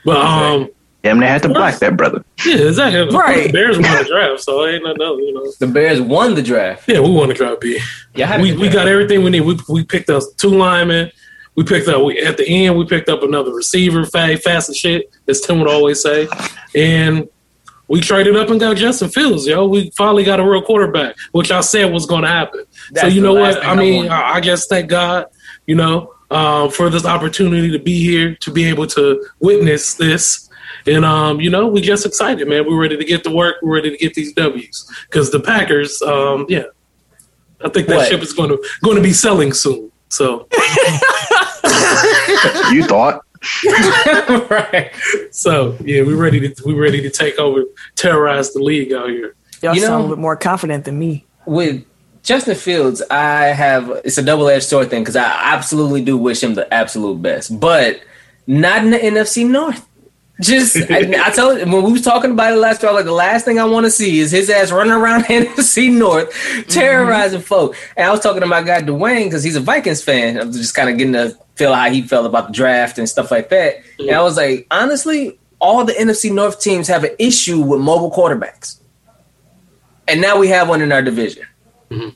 But 0.03 0.17
um, 0.17 0.69
Damn, 1.03 1.19
they 1.19 1.27
had 1.27 1.41
to 1.43 1.49
block 1.49 1.79
that 1.79 1.95
brother. 1.97 2.23
yeah, 2.45 2.55
exactly. 2.55 3.15
Right. 3.15 3.47
The 3.47 3.53
Bears 3.53 3.79
won 3.79 3.97
the 3.97 4.03
draft, 4.03 4.41
so 4.41 4.67
ain't 4.67 4.83
nothing 4.83 5.01
else, 5.01 5.19
you 5.19 5.33
know. 5.33 5.51
The 5.59 5.67
Bears 5.67 5.99
won 6.01 6.35
the 6.35 6.43
draft. 6.43 6.87
Yeah, 6.87 6.99
we 6.99 7.09
won 7.11 7.29
the 7.29 7.33
draft. 7.33 7.61
B. 7.61 7.79
Yeah, 8.13 8.39
we 8.41 8.55
we 8.55 8.67
got 8.69 8.87
everything 8.87 9.23
we 9.23 9.29
need. 9.31 9.41
We 9.41 9.57
we 9.69 9.83
picked 9.85 10.09
up 10.09 10.21
two 10.37 10.49
linemen. 10.49 11.11
We 11.55 11.63
picked 11.63 11.87
up 11.87 12.03
we, 12.03 12.19
at 12.19 12.37
the 12.37 12.47
end. 12.47 12.77
We 12.77 12.85
picked 12.85 13.09
up 13.09 13.23
another 13.23 13.53
receiver, 13.53 14.05
fast, 14.05 14.43
fast 14.43 14.69
as 14.69 14.77
shit, 14.77 15.11
as 15.27 15.41
Tim 15.41 15.59
would 15.59 15.67
always 15.67 16.01
say, 16.01 16.27
and 16.75 17.27
we 17.91 17.99
traded 17.99 18.37
up 18.37 18.49
and 18.49 18.57
got 18.57 18.77
Justin 18.77 19.09
Fields. 19.09 19.45
Yo, 19.45 19.67
we 19.67 19.91
finally 19.97 20.23
got 20.23 20.39
a 20.39 20.49
real 20.49 20.61
quarterback, 20.61 21.13
which 21.33 21.51
I 21.51 21.59
said 21.59 21.91
was 21.91 22.05
going 22.05 22.21
to 22.21 22.29
happen. 22.29 22.63
so 22.95 23.07
you 23.07 23.21
know 23.21 23.33
what? 23.33 23.61
I 23.61 23.71
I 23.71 23.75
mean. 23.75 24.07
I, 24.07 24.35
I 24.35 24.39
guess 24.39 24.65
thank 24.65 24.89
God, 24.89 25.25
you 25.65 25.75
know, 25.75 26.13
um, 26.31 26.71
for 26.71 26.89
this 26.89 27.05
opportunity 27.05 27.69
to 27.69 27.79
be 27.79 28.01
here 28.01 28.35
to 28.35 28.51
be 28.51 28.63
able 28.63 28.87
to 28.87 29.27
witness 29.41 29.95
this. 29.95 30.49
And 30.87 31.03
um, 31.03 31.41
you 31.41 31.49
know, 31.49 31.67
we 31.67 31.81
just 31.81 32.05
excited, 32.05 32.47
man. 32.47 32.65
We're 32.65 32.79
ready 32.79 32.95
to 32.95 33.03
get 33.03 33.25
to 33.25 33.29
work. 33.29 33.57
We're 33.61 33.75
ready 33.75 33.91
to 33.91 33.97
get 33.97 34.13
these 34.13 34.31
W's 34.33 34.89
because 35.09 35.29
the 35.29 35.41
Packers, 35.41 36.01
um, 36.01 36.45
yeah, 36.47 36.63
I 37.59 37.67
think 37.67 37.87
that 37.87 37.97
What? 37.97 38.07
ship 38.07 38.21
is 38.21 38.31
going 38.31 38.51
to 38.51 38.63
going 38.81 38.95
to 38.95 39.03
be 39.03 39.11
selling 39.11 39.51
soon. 39.51 39.90
So, 40.11 40.47
You 42.71 42.83
thought? 42.85 43.21
right. 44.51 44.91
so 45.31 45.75
yeah, 45.83 46.03
we're 46.03 46.15
ready 46.15 46.39
to 46.47 46.63
we're 46.65 46.79
ready 46.79 47.01
to 47.01 47.09
take 47.09 47.39
over, 47.39 47.63
terrorize 47.95 48.53
the 48.53 48.59
league 48.61 48.93
out 48.93 49.09
here. 49.09 49.35
Y'all 49.63 49.73
You 49.73 49.81
sound 49.81 49.91
know- 49.91 49.97
a 49.97 50.01
little 50.01 50.15
bit 50.15 50.21
more 50.21 50.35
confident 50.35 50.85
than 50.85 50.99
me. 50.99 51.25
with 51.45 51.83
Justin 52.23 52.55
Fields, 52.55 53.01
I 53.09 53.45
have 53.45 53.89
it's 54.05 54.17
a 54.19 54.21
double 54.23 54.47
edged 54.47 54.65
sword 54.65 54.89
thing 54.91 55.01
because 55.01 55.15
I 55.15 55.25
absolutely 55.53 56.03
do 56.03 56.17
wish 56.17 56.43
him 56.43 56.53
the 56.53 56.71
absolute 56.71 57.19
best, 57.21 57.59
but 57.59 57.99
not 58.45 58.83
in 58.83 58.91
the 58.91 58.97
NFC 58.99 59.47
North. 59.49 59.83
Just 60.41 60.75
I, 60.89 61.13
I 61.25 61.29
told 61.31 61.59
when 61.59 61.83
we 61.83 61.91
was 61.93 62.01
talking 62.01 62.31
about 62.31 62.53
it 62.53 62.57
last 62.57 62.81
time, 62.81 62.93
like 62.93 63.05
the 63.05 63.11
last 63.11 63.45
thing 63.45 63.59
I 63.59 63.63
want 63.63 63.85
to 63.85 63.91
see 63.91 64.19
is 64.19 64.31
his 64.31 64.49
ass 64.49 64.71
running 64.71 64.93
around 64.93 65.23
NFC 65.25 65.91
North 65.91 66.33
terrorizing 66.67 67.39
mm-hmm. 67.39 67.47
folk. 67.47 67.75
And 67.95 68.07
I 68.07 68.11
was 68.11 68.19
talking 68.19 68.41
to 68.41 68.47
my 68.47 68.61
guy 68.61 68.81
Dwayne 68.81 69.25
because 69.25 69.43
he's 69.43 69.55
a 69.55 69.61
Vikings 69.61 70.03
fan. 70.03 70.39
I'm 70.39 70.51
just 70.51 70.75
kind 70.75 70.89
of 70.89 70.97
getting 70.97 71.13
to 71.13 71.37
feel 71.55 71.73
how 71.73 71.89
he 71.89 72.01
felt 72.01 72.25
about 72.25 72.47
the 72.47 72.53
draft 72.53 72.97
and 72.97 73.07
stuff 73.07 73.31
like 73.31 73.49
that. 73.49 73.83
And 73.99 74.11
I 74.11 74.21
was 74.21 74.37
like, 74.37 74.67
honestly, 74.71 75.39
all 75.59 75.85
the 75.85 75.93
NFC 75.93 76.33
North 76.33 76.59
teams 76.59 76.87
have 76.87 77.03
an 77.03 77.15
issue 77.19 77.61
with 77.61 77.79
mobile 77.79 78.11
quarterbacks 78.11 78.81
and 80.11 80.21
now 80.21 80.37
we 80.37 80.49
have 80.49 80.67
one 80.67 80.81
in 80.81 80.91
our 80.91 81.01
division. 81.01 81.45
Mm-hmm. 81.89 82.09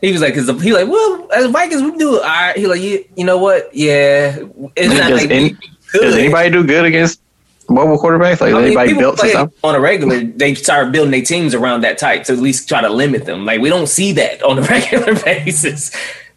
He 0.00 0.12
was 0.12 0.20
like, 0.20 0.34
"Cause 0.34 0.48
he 0.62 0.72
like, 0.72 0.88
well, 0.88 1.28
as 1.32 1.46
Vikings, 1.46 1.82
we 1.82 1.96
do. 1.96 2.16
All 2.16 2.22
right." 2.22 2.56
He 2.56 2.66
like, 2.66 2.80
you, 2.80 3.04
you 3.16 3.24
know 3.24 3.38
what? 3.38 3.74
Yeah, 3.74 4.38
it's 4.76 4.92
not 4.92 5.12
like 5.12 5.30
any- 5.30 5.56
we 5.94 6.00
could. 6.00 6.06
Does 6.06 6.16
anybody 6.16 6.50
do 6.50 6.64
good 6.64 6.84
against 6.84 7.20
mobile 7.68 7.98
quarterbacks? 7.98 8.40
Like 8.40 8.52
I 8.52 8.58
mean, 8.58 8.64
anybody 8.64 8.94
built 8.94 9.16
to 9.18 9.22
play 9.22 9.34
on 9.62 9.74
a 9.74 9.80
regular. 9.80 10.20
They 10.20 10.54
start 10.54 10.92
building 10.92 11.10
their 11.10 11.22
teams 11.22 11.54
around 11.54 11.82
that 11.82 11.98
type 11.98 12.24
to 12.24 12.32
at 12.32 12.38
least 12.38 12.68
try 12.68 12.80
to 12.80 12.88
limit 12.88 13.24
them. 13.24 13.44
Like 13.44 13.60
we 13.60 13.68
don't 13.68 13.88
see 13.88 14.12
that 14.12 14.42
on 14.42 14.58
a 14.58 14.62
regular 14.68 15.14
basis. 15.14 15.94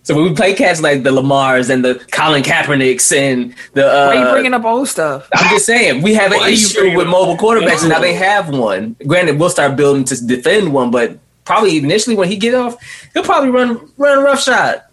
So 0.07 0.15
when 0.15 0.23
we 0.23 0.33
play 0.33 0.53
cats 0.53 0.81
like 0.81 1.03
the 1.03 1.09
Lamars 1.09 1.69
and 1.69 1.83
the 1.83 1.95
Colin 2.11 2.41
Kaepernicks 2.41 3.13
and 3.13 3.53
the, 3.73 3.81
Why 3.81 3.87
are 3.89 4.15
you 4.15 4.21
uh, 4.21 4.31
bringing 4.31 4.53
up 4.53 4.63
old 4.63 4.87
stuff? 4.87 5.27
I'm 5.35 5.49
just 5.49 5.65
saying 5.65 6.01
we 6.01 6.13
have 6.13 6.31
an 6.31 6.37
Why 6.37 6.45
are 6.45 6.49
you 6.49 6.53
issue 6.55 6.95
with 6.95 7.07
mobile 7.09 7.35
quarterbacks, 7.35 7.81
and 7.81 7.89
now 7.89 7.99
they 7.99 8.13
have 8.13 8.47
one. 8.47 8.95
Granted, 9.05 9.37
we'll 9.37 9.49
start 9.49 9.75
building 9.75 10.05
to 10.05 10.25
defend 10.25 10.73
one, 10.73 10.91
but 10.91 11.19
probably 11.43 11.77
initially 11.77 12.15
when 12.15 12.29
he 12.29 12.37
get 12.37 12.53
off, 12.53 12.77
he'll 13.13 13.23
probably 13.23 13.49
run 13.49 13.91
run 13.97 14.19
a 14.19 14.21
rough 14.21 14.41
shot. 14.41 14.85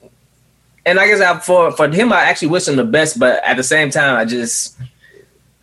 And 0.86 1.00
I 1.00 1.06
guess 1.06 1.20
I, 1.20 1.38
for 1.38 1.72
for 1.72 1.88
him, 1.88 2.12
I 2.12 2.24
actually 2.24 2.48
wish 2.48 2.68
him 2.68 2.76
the 2.76 2.84
best, 2.84 3.18
but 3.18 3.42
at 3.44 3.56
the 3.56 3.62
same 3.62 3.90
time, 3.90 4.16
I 4.16 4.24
just 4.24 4.76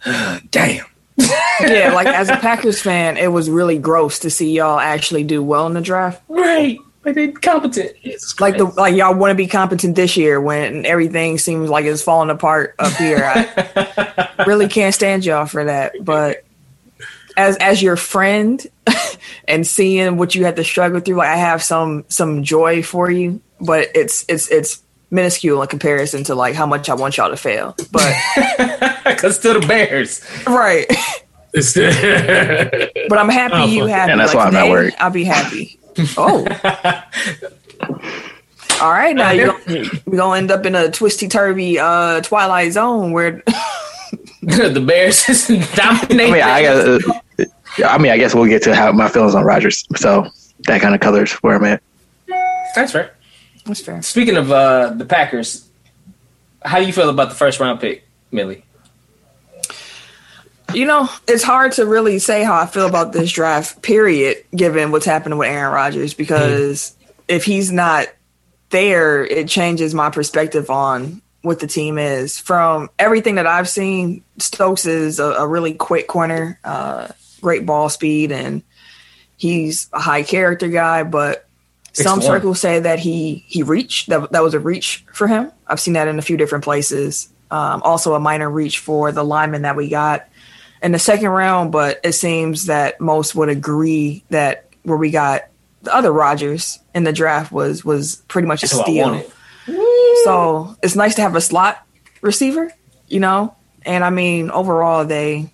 damn. 0.52 0.86
yeah, 1.62 1.92
like 1.94 2.08
as 2.08 2.30
a 2.30 2.38
Packers 2.38 2.82
fan, 2.82 3.18
it 3.18 3.28
was 3.28 3.50
really 3.50 3.78
gross 3.78 4.20
to 4.20 4.30
see 4.30 4.52
y'all 4.52 4.80
actually 4.80 5.24
do 5.24 5.44
well 5.44 5.68
in 5.68 5.74
the 5.74 5.82
draft. 5.82 6.22
Right, 6.28 6.80
but 7.04 7.16
they 7.16 7.28
competent. 7.30 7.96
Like 8.40 8.58
the 8.58 8.66
like 8.66 8.96
y'all 8.96 9.16
want 9.16 9.32
to 9.32 9.36
be 9.36 9.48
competent 9.48 9.96
this 9.96 10.18
year 10.18 10.42
when 10.42 10.86
everything 10.86 11.38
seems 11.38 11.70
like 11.70 11.86
it's 11.86 12.02
falling 12.02 12.30
apart 12.30 12.76
up 12.80 12.94
here. 12.94 13.24
I 13.24 14.30
really 14.48 14.68
can't 14.68 14.96
stand 14.96 15.26
y'all 15.26 15.46
for 15.46 15.66
that. 15.66 15.94
But 16.04 16.44
as 17.38 17.58
as 17.58 17.82
your 17.82 17.98
friend 17.98 18.66
and 19.48 19.68
seeing 19.68 20.18
what 20.18 20.34
you 20.34 20.46
had 20.46 20.56
to 20.56 20.64
struggle 20.64 21.02
through, 21.02 21.18
like 21.18 21.30
I 21.30 21.38
have 21.38 21.62
some 21.62 22.06
some 22.08 22.44
joy 22.44 22.82
for 22.82 23.12
you, 23.12 23.42
but 23.60 23.90
it's 23.94 24.26
it's 24.28 24.50
it's 24.50 24.82
minuscule 25.12 25.62
in 25.62 25.68
comparison 25.68 26.24
to 26.26 26.36
like 26.36 26.56
how 26.56 26.66
much 26.66 26.90
I 26.90 26.94
want 26.96 27.18
y'all 27.18 27.30
to 27.30 27.38
fail. 27.38 27.76
But 27.92 28.14
Because 29.04 29.36
still 29.36 29.60
the 29.60 29.68
Bears. 29.68 30.22
right. 30.48 30.86
But 31.54 33.18
I'm 33.18 33.28
happy 33.30 33.56
Oh, 33.56 33.66
you 33.66 33.82
fuck. 33.82 33.90
happy. 33.90 34.12
And 34.12 34.20
that's 34.22 34.34
like 34.34 34.38
why 34.42 34.48
I'm 34.48 34.54
not 34.54 34.60
today, 34.62 34.72
worried. 34.72 34.96
I'll 35.00 35.10
be 35.12 35.24
happy. 35.26 35.78
Oh. 36.18 36.48
All 38.82 38.90
right, 38.92 39.16
now 39.16 39.32
you're 39.32 39.48
gonna, 39.66 39.84
we're 40.06 40.18
gonna 40.18 40.38
end 40.38 40.50
up 40.52 40.66
in 40.66 40.74
a 40.76 40.90
twisty 40.90 41.28
turvy 41.28 41.78
uh, 41.78 42.22
twilight 42.22 42.72
zone 42.72 43.12
where 43.12 43.44
the 44.42 44.84
Bears 44.86 45.26
just 45.26 45.50
dominate. 45.76 46.30
I 46.30 46.32
mean, 46.32 46.42
I 46.42 46.62
got. 46.64 47.02
I 47.86 47.98
mean, 47.98 48.12
I 48.12 48.18
guess 48.18 48.34
we'll 48.34 48.46
get 48.48 48.64
to 48.64 48.74
how 48.76 48.92
my 48.92 49.10
feelings 49.10 49.36
on 49.36 49.44
Rodgers. 49.44 49.86
So 49.98 50.28
that 50.68 50.82
kind 50.82 50.96
of 50.96 51.02
colors 51.02 51.32
where 51.34 51.56
I'm 51.58 51.64
at. 51.66 51.84
That's 52.76 52.96
right. 52.96 53.10
That's 53.66 53.82
fair. 53.82 54.02
Speaking 54.02 54.38
of 54.38 54.52
uh, 54.52 54.94
the 54.96 55.06
Packers, 55.06 55.68
how 56.64 56.80
do 56.80 56.86
you 56.86 56.94
feel 56.94 57.10
about 57.10 57.30
the 57.30 57.36
first 57.36 57.60
round 57.60 57.80
pick, 57.80 58.08
Millie? 58.32 58.64
You 60.74 60.86
know, 60.86 61.10
it's 61.28 61.44
hard 61.44 61.74
to 61.74 61.86
really 61.86 62.20
say 62.20 62.44
how 62.44 62.56
I 62.56 62.66
feel 62.66 62.88
about 62.88 63.12
this 63.12 63.32
draft, 63.32 63.82
period, 63.82 64.44
given 64.56 64.92
what's 64.92 65.06
happening 65.06 65.38
with 65.38 65.50
Aaron 65.50 65.74
Rodgers, 65.74 66.14
because 66.14 66.96
if 67.28 67.44
he's 67.44 67.72
not 67.72 68.08
there, 68.70 69.26
it 69.26 69.50
changes 69.50 69.94
my 69.94 70.10
perspective 70.10 70.70
on 70.70 71.22
what 71.42 71.60
the 71.60 71.68
team 71.68 71.98
is. 71.98 72.40
From 72.40 72.90
everything 72.98 73.36
that 73.36 73.48
I've 73.48 73.68
seen, 73.68 74.24
Stokes 74.38 74.86
is 74.86 75.20
a, 75.20 75.26
a 75.26 75.48
really 75.48 75.74
quick 75.74 76.08
corner, 76.08 76.58
uh, 76.64 77.10
great 77.42 77.66
ball 77.66 77.90
speed, 77.90 78.32
and 78.32 78.64
he's 79.36 79.90
a 79.92 80.00
high 80.00 80.24
character 80.24 80.70
guy, 80.70 81.04
but 81.04 81.48
some 81.94 82.20
6'1". 82.20 82.24
circles 82.24 82.60
say 82.62 82.80
that 82.80 83.00
he 83.00 83.44
he 83.48 83.64
reached 83.64 84.10
that 84.10 84.32
that 84.32 84.44
was 84.44 84.54
a 84.54 84.60
reach 84.60 85.06
for 85.14 85.28
him. 85.28 85.52
I've 85.68 85.80
seen 85.80 85.94
that 85.96 86.08
in 86.08 86.20
a 86.20 86.22
few 86.22 86.38
different 86.38 86.64
places. 86.64 87.30
Um, 87.50 87.82
also, 87.84 88.14
a 88.14 88.20
minor 88.20 88.50
reach 88.50 88.80
for 88.80 89.12
the 89.12 89.24
lineman 89.24 89.64
that 89.64 89.76
we 89.76 89.90
got 89.90 90.28
in 90.82 90.94
the 90.94 91.00
second 91.00 91.30
round, 91.30 91.72
but 91.72 92.00
it 92.04 92.14
seems 92.14 92.66
that 92.68 93.00
most 93.02 93.36
would 93.36 93.50
agree 93.50 94.24
that 94.30 94.70
where 94.84 94.98
we 94.98 95.12
got 95.12 95.44
the 95.82 95.94
other 95.94 96.12
Rodgers 96.12 96.80
in 96.96 97.04
the 97.04 97.14
draft 97.14 97.52
was 97.52 97.84
was 97.84 98.18
pretty 98.28 98.48
much 98.48 98.64
a 98.64 98.68
That's 98.68 98.80
I 98.80 98.84
steal. 98.84 99.24
So 100.24 100.76
it's 100.82 100.96
nice 100.96 101.16
to 101.16 101.22
have 101.22 101.36
a 101.36 101.42
slot 101.42 101.86
receiver, 102.22 102.72
you 103.08 103.20
know. 103.20 103.56
And 103.84 104.04
I 104.04 104.12
mean, 104.12 104.52
overall, 104.52 105.06
they 105.06 105.52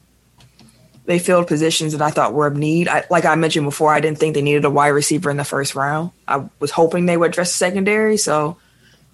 they 1.07 1.19
filled 1.19 1.47
positions 1.47 1.93
that 1.93 2.01
I 2.01 2.11
thought 2.11 2.33
were 2.33 2.47
of 2.47 2.57
need. 2.57 2.89
I, 2.89 3.05
like 3.09 3.23
I 3.23 3.33
mentioned 3.35 3.65
before, 3.65 3.93
I 3.93 4.01
didn't 4.01 4.19
think 4.19 4.35
they 4.35 4.41
needed 4.41 4.65
a 4.65 4.69
wide 4.69 4.89
receiver 4.89 5.31
in 5.31 5.37
the 5.37 5.45
first 5.45 5.73
round. 5.73 6.11
I 6.27 6.45
was 6.59 6.69
hoping 6.69 7.05
they 7.05 7.15
would 7.15 7.31
address 7.31 7.55
secondary, 7.55 8.17
so 8.17 8.57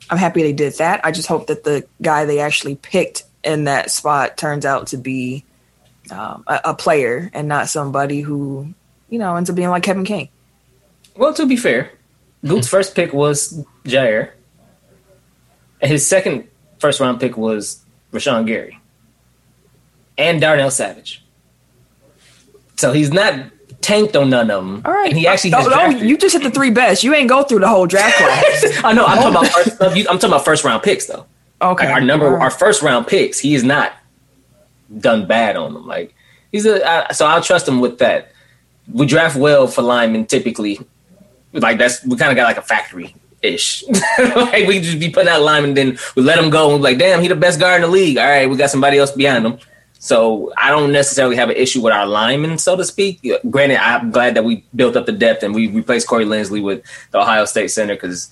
I'm 0.10 0.18
happy 0.18 0.42
they 0.42 0.54
did 0.54 0.74
that. 0.80 1.06
I 1.06 1.12
just 1.12 1.28
hope 1.28 1.48
that 1.48 1.64
the 1.64 1.86
guy 2.02 2.26
they 2.26 2.40
actually 2.40 2.76
picked 2.76 3.24
in 3.44 3.66
that 3.66 3.92
spot 3.92 4.38
turns 4.38 4.66
out 4.66 4.88
to 4.88 4.98
be 4.98 5.46
um, 6.10 6.44
a, 6.48 6.62
a 6.66 6.74
player 6.74 7.30
and 7.32 7.48
not 7.48 7.70
somebody 7.70 8.22
who, 8.22 8.74
you 9.10 9.20
know, 9.20 9.36
ends 9.36 9.52
up 9.52 9.56
being 9.56 9.70
like 9.70 9.84
Kevin 9.84 10.04
King. 10.04 10.30
Well, 11.16 11.36
to 11.36 11.46
be 11.46 11.58
fair, 11.58 11.92
Gute's 12.44 12.68
first 12.68 12.96
pick 12.96 13.14
was 13.14 13.64
Jaire. 13.86 14.32
His 15.80 16.08
second 16.08 16.48
first 16.80 17.00
round 17.00 17.20
pick 17.20 17.38
was 17.38 17.84
Rashan 18.12 18.48
Gary 18.48 18.80
and 20.18 20.42
Darnell 20.42 20.72
Savage. 20.72 21.23
So 22.78 22.92
he's 22.92 23.12
not 23.12 23.34
tanked 23.82 24.16
on 24.16 24.30
none 24.30 24.50
of 24.50 24.64
them. 24.66 24.82
All 24.86 24.92
right, 24.94 25.10
And 25.10 25.18
he 25.18 25.28
actually 25.28 25.54
Oh, 25.54 25.58
has 25.58 25.68
oh, 25.68 25.70
drafted- 25.72 26.02
you 26.10 26.18
just 26.18 26.34
hit 26.34 26.44
the 26.44 26.52
three 26.52 26.70
best. 26.72 27.04
You 27.04 27.14
ain't 27.14 27.30
go 27.30 27.44
through 27.44 27.60
the 27.60 27.68
whole 27.68 27.86
draft 27.86 28.16
class. 28.18 28.80
I 28.84 28.94
know. 28.94 29.06
I'm 29.06 29.18
talking 29.18 29.32
about 29.36 29.48
first, 29.48 29.82
I'm 29.82 30.06
talking 30.06 30.30
about 30.30 30.46
first 30.46 30.64
round 30.64 30.84
picks 30.84 31.06
though. 31.08 31.26
Okay, 31.62 31.86
Like 31.86 31.94
our 31.96 32.02
number, 32.02 32.30
right. 32.30 32.42
our 32.42 32.50
first 32.52 32.82
round 32.82 33.08
picks, 33.08 33.40
he 33.40 33.56
is 33.56 33.64
not 33.64 33.94
done 35.00 35.26
bad 35.28 35.56
on 35.56 35.74
them. 35.74 35.86
Like 35.88 36.14
he's 36.52 36.66
a, 36.66 36.86
I, 37.10 37.14
so 37.14 37.26
I'll 37.26 37.42
trust 37.42 37.68
him 37.68 37.80
with 37.80 38.00
that. 38.00 38.32
We 38.92 39.06
draft 39.06 39.36
well 39.38 39.68
for 39.68 39.82
linemen 39.82 40.26
typically. 40.26 40.80
Like 41.54 41.78
that's 41.78 42.04
we 42.06 42.18
kind 42.18 42.32
of 42.32 42.36
got 42.36 42.46
like 42.46 42.58
a 42.58 42.62
factory 42.62 43.16
ish. 43.42 43.84
like 44.18 44.68
we 44.68 44.80
just 44.82 45.00
be 45.00 45.10
putting 45.10 45.30
out 45.30 45.42
linemen, 45.42 45.74
then 45.74 45.98
we 46.16 46.24
let 46.24 46.38
him 46.40 46.50
go 46.50 46.72
and 46.74 46.76
we're 46.82 46.90
like, 46.90 46.98
damn, 46.98 47.22
he 47.22 47.28
the 47.28 47.36
best 47.36 47.60
guard 47.60 47.76
in 47.76 47.82
the 47.82 47.88
league. 47.88 48.18
All 48.18 48.26
right, 48.26 48.50
we 48.50 48.56
got 48.58 48.70
somebody 48.70 48.98
else 48.98 49.12
behind 49.12 49.46
him. 49.46 49.58
So 50.04 50.52
I 50.58 50.70
don't 50.70 50.92
necessarily 50.92 51.38
have 51.38 51.50
an 51.50 51.56
issue 51.56 51.80
with 51.80 51.94
our 51.94 52.06
linemen, 52.06 52.58
so 52.58 52.76
to 52.76 52.84
speak. 52.84 53.26
Granted, 53.50 53.78
I'm 53.78 54.12
glad 54.12 54.36
that 54.36 54.44
we 54.44 54.66
built 54.76 54.98
up 54.98 55.06
the 55.06 55.14
depth 55.14 55.44
and 55.44 55.56
we 55.56 55.68
replaced 55.68 56.10
Corey 56.10 56.26
Linsley 56.26 56.62
with 56.62 56.84
the 57.12 57.22
Ohio 57.22 57.46
State 57.46 57.70
center 57.70 57.94
because 57.94 58.30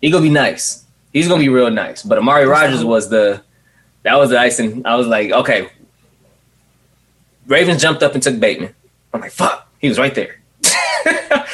he's 0.00 0.10
gonna 0.10 0.24
be 0.24 0.30
nice. 0.30 0.84
He's 1.12 1.28
gonna 1.28 1.38
be 1.38 1.48
real 1.48 1.70
nice. 1.70 2.02
But 2.02 2.18
Amari 2.18 2.44
Rodgers 2.46 2.84
was 2.84 3.08
the 3.08 3.40
that 4.02 4.16
was 4.16 4.30
the 4.30 4.40
icing. 4.40 4.84
I 4.84 4.96
was 4.96 5.06
like, 5.06 5.30
okay. 5.30 5.68
Ravens 7.46 7.80
jumped 7.80 8.02
up 8.02 8.14
and 8.14 8.22
took 8.22 8.40
Bateman. 8.40 8.74
I'm 9.14 9.20
like, 9.20 9.30
fuck, 9.30 9.70
he 9.78 9.88
was 9.88 10.00
right 10.00 10.16
there. 10.16 10.40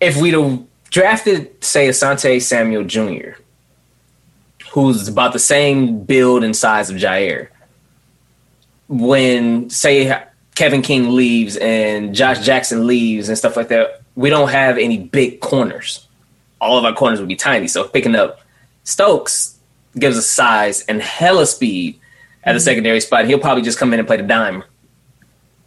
if 0.00 0.16
we'd 0.20 0.34
have 0.34 0.64
drafted, 0.90 1.62
say, 1.62 1.88
Asante 1.88 2.42
Samuel 2.42 2.82
Jr., 2.82 3.40
who's 4.72 5.06
about 5.06 5.34
the 5.34 5.38
same 5.38 6.02
build 6.02 6.42
and 6.42 6.56
size 6.56 6.90
of 6.90 6.96
Jaire, 6.96 7.50
when 8.90 9.70
say 9.70 10.20
Kevin 10.56 10.82
King 10.82 11.10
leaves 11.10 11.56
and 11.56 12.12
Josh 12.12 12.44
Jackson 12.44 12.88
leaves 12.88 13.28
and 13.28 13.38
stuff 13.38 13.56
like 13.56 13.68
that, 13.68 14.02
we 14.16 14.30
don't 14.30 14.48
have 14.48 14.78
any 14.78 14.98
big 14.98 15.40
corners. 15.40 16.08
All 16.60 16.76
of 16.76 16.84
our 16.84 16.92
corners 16.92 17.20
would 17.20 17.28
be 17.28 17.36
tiny. 17.36 17.68
So 17.68 17.86
picking 17.86 18.16
up 18.16 18.40
Stokes 18.82 19.58
gives 19.96 20.18
us 20.18 20.26
size 20.26 20.82
and 20.82 21.00
hella 21.00 21.46
speed 21.46 22.00
at 22.42 22.54
the 22.54 22.60
secondary 22.60 23.00
spot. 23.00 23.26
He'll 23.26 23.38
probably 23.38 23.62
just 23.62 23.78
come 23.78 23.92
in 23.92 24.00
and 24.00 24.08
play 24.08 24.16
the 24.16 24.24
dime 24.24 24.64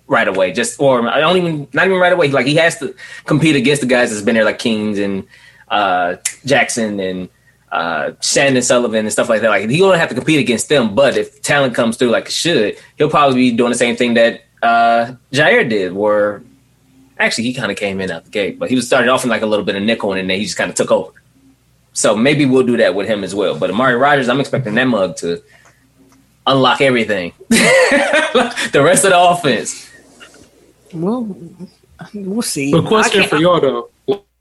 right 0.07 0.27
away. 0.27 0.51
Just 0.51 0.79
or 0.81 1.07
I 1.07 1.21
don't 1.21 1.38
even 1.38 1.67
not 1.71 1.86
even 1.86 1.99
right 1.99 2.12
away. 2.12 2.27
Like 2.27 2.45
he 2.45 2.55
has 2.55 2.77
to 2.79 2.93
compete 3.23 3.55
against 3.55 3.81
the 3.81 3.88
guys 3.88 4.12
that's 4.12 4.21
been 4.21 4.36
there, 4.36 4.43
like 4.43 4.59
Kings 4.59 4.99
and 4.99 5.25
uh, 5.69 6.17
Jackson 6.45 6.99
and 6.99 7.29
uh, 7.73 8.12
Chandon 8.21 8.62
Sullivan 8.62 8.99
and 8.99 9.12
stuff 9.12 9.29
like 9.29 9.41
that. 9.41 9.49
Like 9.49 9.67
he 9.67 9.79
gonna 9.79 9.97
have 9.97 10.09
to 10.09 10.15
compete 10.15 10.39
against 10.39 10.69
them. 10.69 10.93
But 10.93 11.17
if 11.17 11.41
talent 11.41 11.73
comes 11.73 11.97
through 11.97 12.12
like 12.12 12.27
it 12.27 12.31
should, 12.31 12.77
he'll 12.97 13.09
probably 13.09 13.36
be 13.36 13.57
doing 13.57 13.71
the 13.71 13.77
same 13.77 13.95
thing 13.95 14.13
that 14.13 14.43
uh, 14.62 15.15
Jaire 15.31 15.67
did. 15.67 15.91
Where 15.91 16.43
actually 17.17 17.45
he 17.45 17.53
kind 17.53 17.71
of 17.71 17.77
came 17.77 17.99
in 17.99 18.12
out 18.12 18.25
the 18.25 18.29
gate, 18.29 18.59
but 18.59 18.69
he 18.69 18.75
was 18.75 18.86
started 18.86 19.09
off 19.09 19.23
in 19.23 19.29
like 19.31 19.41
a 19.41 19.47
little 19.47 19.65
bit 19.65 19.75
of 19.75 19.81
nickel, 19.81 20.13
and 20.13 20.29
then 20.29 20.38
he 20.38 20.45
just 20.45 20.55
kind 20.55 20.69
of 20.69 20.75
took 20.75 20.91
over. 20.91 21.12
So 21.93 22.15
maybe 22.15 22.45
we'll 22.45 22.65
do 22.65 22.77
that 22.77 22.93
with 22.93 23.07
him 23.07 23.23
as 23.23 23.33
well. 23.33 23.57
But 23.57 23.71
Amari 23.71 23.95
Rodgers, 23.95 24.29
I'm 24.29 24.39
expecting 24.39 24.75
that 24.75 24.86
mug 24.86 25.15
to 25.17 25.41
unlock 26.45 26.79
everything. 26.79 27.33
the 27.49 28.81
rest 28.83 29.03
of 29.03 29.12
the 29.12 29.19
offense. 29.19 29.89
Well, 30.93 31.36
we'll 32.13 32.43
see. 32.43 32.71
But 32.71 32.86
question 32.86 33.23
for 33.27 33.38
y'all 33.38 33.59
though, 33.59 33.89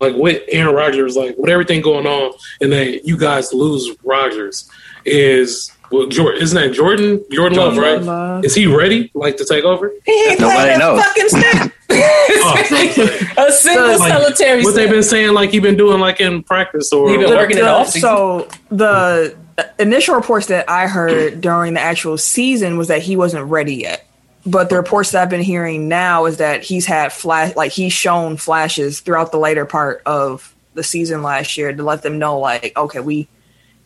like 0.03 0.17
with 0.17 0.43
Aaron 0.49 0.75
Rodgers, 0.75 1.17
like 1.17 1.37
with 1.39 1.49
everything 1.49 1.81
going 1.81 2.07
on, 2.07 2.33
and 2.61 2.71
then 2.73 2.99
you 3.05 3.17
guys 3.17 3.53
lose 3.55 3.89
Rodgers, 4.03 4.69
is 5.05 5.73
well, 5.91 6.07
Jordan, 6.09 6.43
isn't 6.43 6.61
that 6.61 6.75
Jordan? 6.75 7.25
Jordan 7.31 7.59
Love, 7.59 7.77
right? 7.77 8.03
Love. 8.03 8.45
Is 8.45 8.55
he 8.55 8.67
ready, 8.67 9.11
like 9.15 9.37
to 9.37 9.45
take 9.45 9.65
over? 9.65 9.93
He 10.05 10.13
ain't 10.31 10.41
Nobody 10.41 10.57
playing 10.59 10.79
that 10.79 10.79
knows. 10.79 11.03
fucking 11.05 11.29
snap. 11.29 11.73
Oh, 11.91 13.35
a 13.49 13.53
single 13.53 13.99
Like, 13.99 14.13
solitary 14.13 14.65
what 14.65 14.75
they've 14.75 14.91
been 14.91 15.03
saying, 15.03 15.35
like 15.35 15.51
he 15.51 15.61
been 15.61 15.77
doing, 15.77 16.01
like 16.01 16.21
in 16.21 16.43
practice, 16.43 16.93
or 16.93 17.11
He 17.11 17.17
been 17.17 17.29
working 17.31 17.59
in 17.59 17.65
the 17.65 17.85
the- 17.85 17.85
So 18.01 18.49
the 18.71 19.37
initial 19.79 20.15
reports 20.15 20.47
that 20.47 20.69
I 20.69 20.87
heard 20.89 21.41
during 21.41 21.75
the 21.75 21.81
actual 21.81 22.17
season 22.19 22.79
was 22.79 22.89
that 22.89 23.03
he 23.03 23.17
wasn't 23.17 23.45
ready 23.47 23.75
yet. 23.77 24.07
But 24.45 24.71
the 24.71 24.77
reports 24.77 25.13
that 25.13 25.23
I've 25.23 25.31
been 25.31 25.41
hearing 25.41 25.89
now 25.89 26.27
is 26.27 26.39
that 26.39 26.63
he's 26.63 26.85
had 26.87 27.13
flash, 27.13 27.55
like 27.55 27.73
he's 27.73 27.93
shown 27.93 28.37
flashes 28.37 29.01
throughout 29.01 29.31
the 29.31 29.39
later 29.39 29.65
part 29.65 30.03
of 30.05 30.55
the 30.75 30.83
season 30.83 31.23
last 31.23 31.57
year 31.57 31.73
to 31.73 31.83
let 31.83 32.03
them 32.03 32.19
know, 32.19 32.39
like, 32.41 32.77
okay, 32.77 33.01
we, 33.01 33.29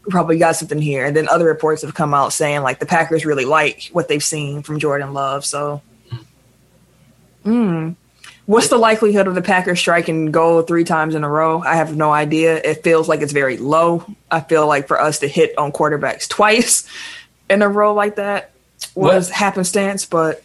probably 0.09 0.39
got 0.39 0.57
something 0.57 0.81
here. 0.81 1.05
And 1.05 1.17
then 1.17 1.29
other 1.29 1.47
reports 1.47 1.83
have 1.83 1.95
come 1.95 2.15
out 2.15 2.33
saying 2.33 2.63
like 2.63 2.79
the 2.79 2.87
Packers 2.87 3.27
really 3.27 3.45
like 3.45 3.89
what 3.93 4.09
they've 4.09 4.23
seen 4.23 4.63
from 4.63 4.79
Jordan 4.79 5.13
Love. 5.13 5.45
So, 5.45 5.83
hmm. 7.43 7.93
What's 8.47 8.69
the 8.69 8.79
likelihood 8.79 9.27
of 9.27 9.35
the 9.35 9.43
Packers 9.43 9.81
striking 9.81 10.31
gold 10.31 10.69
three 10.69 10.85
times 10.85 11.17
in 11.17 11.25
a 11.25 11.29
row? 11.29 11.61
I 11.63 11.75
have 11.75 11.97
no 11.97 12.13
idea. 12.13 12.55
It 12.57 12.85
feels 12.85 13.09
like 13.09 13.21
it's 13.21 13.33
very 13.33 13.57
low. 13.57 14.07
I 14.31 14.39
feel 14.41 14.69
like 14.69 14.87
for 14.87 15.01
us 15.01 15.19
to 15.19 15.27
hit 15.29 15.59
on 15.59 15.73
quarterbacks 15.73 16.29
twice 16.29 16.89
in 17.51 17.63
a 17.63 17.69
row 17.69 17.93
like 17.93 18.17
that 18.17 18.53
was 18.95 19.29
What? 19.29 19.37
happenstance, 19.37 20.07
but 20.07 20.45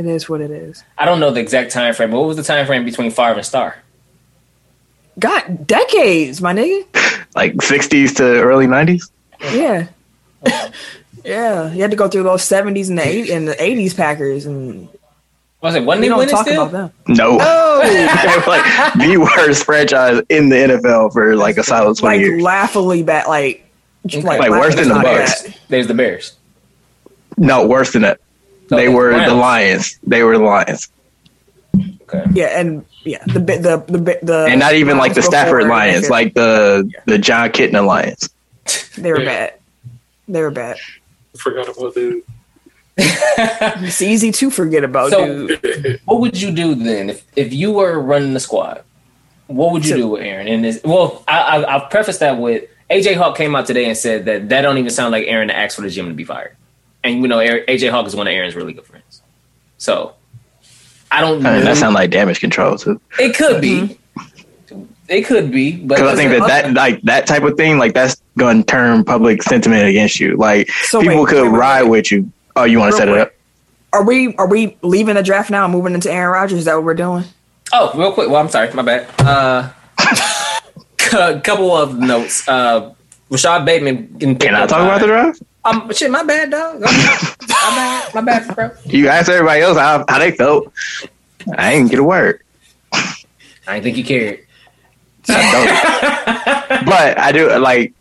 it 0.00 0.06
is 0.06 0.28
what 0.28 0.40
it 0.40 0.50
is. 0.50 0.82
I 0.98 1.04
don't 1.04 1.20
know 1.20 1.30
the 1.30 1.40
exact 1.40 1.70
time 1.72 1.92
frame, 1.94 2.10
but 2.10 2.18
what 2.18 2.26
was 2.28 2.36
the 2.36 2.42
time 2.42 2.66
frame 2.66 2.84
between 2.84 3.10
Favre 3.10 3.34
and 3.36 3.44
Starr? 3.46 3.76
God, 5.18 5.66
decades, 5.66 6.40
my 6.40 6.52
nigga. 6.54 6.86
Like 7.36 7.54
60s 7.54 8.16
to 8.16 8.24
early 8.24 8.66
90s. 8.66 9.08
Yeah. 9.52 9.86
yeah. 11.24 11.72
You 11.72 11.80
had 11.80 11.92
to 11.92 11.96
go 11.96 12.08
through 12.08 12.24
those 12.24 12.42
70s 12.42 12.88
and 12.88 12.98
the, 12.98 13.02
80s, 13.02 13.30
and 13.30 13.46
the 13.46 13.52
80s 13.54 13.96
Packers, 13.96 14.46
and 14.46 14.88
Was 15.60 15.76
it? 15.76 15.84
Wasn't 15.84 16.00
we 16.00 16.06
he 16.06 16.08
don't 16.08 16.18
winning 16.18 16.34
talk 16.34 16.44
still? 16.44 16.66
about 16.66 16.72
them. 17.06 17.16
No. 17.16 17.38
Oh, 17.40 17.80
they 17.84 18.36
were 18.36 18.46
like 18.48 18.94
the 18.94 19.16
worst 19.18 19.64
franchise 19.64 20.20
in 20.28 20.48
the 20.48 20.56
NFL 20.56 21.12
for 21.12 21.36
like 21.36 21.56
a 21.56 21.62
solid 21.62 21.96
20 21.98 22.16
like 22.16 22.20
years. 22.26 22.42
laughably 22.42 23.04
bad, 23.04 23.28
like, 23.28 23.64
Okay. 24.06 24.22
Like, 24.22 24.50
worse 24.50 24.74
than 24.74 24.88
the 24.88 24.94
laughably 24.94 25.18
Bucks. 25.18 25.58
There's 25.68 25.86
the 25.86 25.94
Bears. 25.94 26.36
No, 27.36 27.64
worse 27.64 27.92
than 27.92 28.02
that. 28.02 28.18
They 28.70 28.86
the 28.86 28.92
were 28.92 29.10
the 29.10 29.16
Browns. 29.16 29.32
Lions. 29.32 29.98
They 30.06 30.22
were 30.22 30.38
the 30.38 30.44
Lions, 30.44 30.88
Okay. 32.02 32.24
Yeah, 32.32 32.58
and 32.58 32.84
yeah, 33.04 33.22
the 33.26 33.38
the 33.38 33.84
the 33.86 34.18
the 34.22 34.46
and 34.50 34.58
not 34.58 34.74
even 34.74 34.98
like 34.98 35.14
the 35.14 35.22
Stafford 35.22 35.60
before- 35.62 35.68
Lions, 35.76 36.10
like 36.10 36.34
the 36.34 36.90
the 37.06 37.18
Jon 37.18 37.50
Kitna 37.50 37.86
Lions. 37.86 38.28
they 38.98 39.12
were 39.12 39.20
Yeah. 39.20 39.24
bad. 39.24 39.54
They 40.28 40.42
were 40.42 40.50
bad. 40.50 40.76
Forgot 41.36 41.68
about 41.68 41.94
dude. 41.94 42.22
It's 42.98 44.02
easy 44.02 44.32
to 44.32 44.50
forget 44.50 44.84
about, 44.84 45.10
So- 45.10 45.46
dude. 45.46 46.00
What 46.04 46.20
would 46.20 46.40
you 46.40 46.50
do 46.52 46.74
then 46.74 47.10
if, 47.10 47.24
if 47.36 47.52
you 47.52 47.72
were 47.72 47.98
running 48.00 48.34
the 48.34 48.40
squad? 48.40 48.82
What 49.46 49.72
would 49.72 49.84
you 49.84 49.90
So- 49.92 49.96
do 49.96 50.08
with 50.08 50.22
Aaron? 50.22 50.48
And 50.48 50.64
this, 50.64 50.80
well, 50.84 51.24
I, 51.26 51.38
I, 51.38 51.56
I'll 51.62 51.86
preface 51.88 52.18
that 52.18 52.38
with 52.38 52.64
AJ 52.90 53.16
Hawk 53.16 53.36
came 53.36 53.54
out 53.56 53.66
today 53.66 53.86
and 53.86 53.96
said 53.96 54.24
that 54.26 54.48
that 54.50 54.62
don't 54.62 54.78
even 54.78 54.90
sound 54.90 55.12
like 55.12 55.26
Aaron 55.28 55.48
to 55.48 55.56
ask 55.56 55.76
for 55.76 55.82
the 55.82 55.90
gym 55.90 56.08
to 56.08 56.14
be 56.14 56.24
fired. 56.24 56.56
And 57.02 57.22
you 57.22 57.28
know, 57.28 57.38
AJ 57.38 57.90
Hawk 57.90 58.06
is 58.06 58.14
one 58.14 58.26
of 58.26 58.32
Aaron's 58.32 58.54
really 58.54 58.72
good 58.72 58.84
friends. 58.84 59.22
So 59.78 60.14
I 61.10 61.20
don't. 61.20 61.44
I 61.44 61.52
mean, 61.54 61.60
know. 61.60 61.64
that 61.66 61.76
sounds 61.76 61.94
like 61.94 62.10
damage 62.10 62.40
control 62.40 62.76
too. 62.76 63.00
it 63.18 63.34
could 63.34 63.60
be. 63.60 63.98
It 65.08 65.26
could 65.26 65.50
be, 65.50 65.72
but 65.76 65.96
Because 65.96 66.12
I 66.12 66.22
think 66.22 66.30
that 66.30 66.46
that 66.46 66.74
like 66.74 67.02
that 67.02 67.26
type 67.26 67.42
of 67.42 67.56
thing, 67.56 67.78
like 67.78 67.94
that's 67.94 68.22
going 68.38 68.62
to 68.62 68.64
turn 68.64 69.02
public 69.02 69.42
sentiment 69.42 69.88
against 69.88 70.20
you. 70.20 70.36
Like 70.36 70.70
So 70.84 71.00
people 71.00 71.24
wait, 71.24 71.28
could 71.30 71.42
wait, 71.42 71.52
wait, 71.52 71.58
ride 71.58 71.82
wait. 71.82 71.90
with 71.90 72.12
you. 72.12 72.30
Oh, 72.54 72.62
you 72.62 72.78
want 72.78 72.94
to 72.94 73.02
Real 73.02 73.06
set 73.06 73.08
it 73.08 73.20
up? 73.20 73.32
Are 73.92 74.04
we 74.04 74.36
are 74.36 74.46
we 74.46 74.76
leaving 74.82 75.16
the 75.16 75.22
draft 75.24 75.50
now 75.50 75.64
and 75.64 75.72
moving 75.72 75.94
into 75.94 76.12
Aaron 76.12 76.32
Rodgers? 76.32 76.60
Is 76.60 76.64
that 76.66 76.76
what 76.76 76.84
we're 76.84 76.94
doing? 76.94 77.24
Oh, 77.72 77.90
real 77.98 78.12
quick. 78.12 78.28
Well, 78.28 78.40
I'm 78.40 78.48
sorry, 78.48 78.72
my 78.72 78.82
bad. 78.82 79.08
Uh, 79.18 79.72
a 81.12 81.40
couple 81.40 81.76
of 81.76 81.98
notes. 81.98 82.46
Uh, 82.46 82.94
Rashad 83.30 83.64
Bateman 83.64 84.14
getting 84.18 84.34
picked 84.36 84.52
Can 84.52 84.54
I 84.54 84.66
talk 84.66 84.82
about 84.82 85.00
the 85.00 85.06
draft? 85.08 85.42
Um, 85.64 85.92
shit, 85.92 86.10
my 86.10 86.22
bad, 86.22 86.50
dog. 86.50 86.80
my 86.80 86.86
bad, 87.46 88.14
my 88.14 88.20
bad, 88.22 88.54
bro. 88.54 88.70
You 88.86 89.08
asked 89.08 89.28
everybody 89.28 89.60
else 89.60 89.76
how, 89.76 90.04
how 90.08 90.18
they 90.18 90.32
felt. 90.32 90.72
I 91.56 91.74
ain't 91.74 91.90
get 91.90 91.98
a 91.98 92.04
word. 92.04 92.42
I 92.92 93.14
didn't 93.66 93.84
think 93.84 93.96
you 93.98 94.04
cared. 94.04 94.46
I 95.28 95.52
don't. 96.68 96.84
but 96.86 97.18
I 97.18 97.32
do 97.32 97.56
like. 97.58 97.92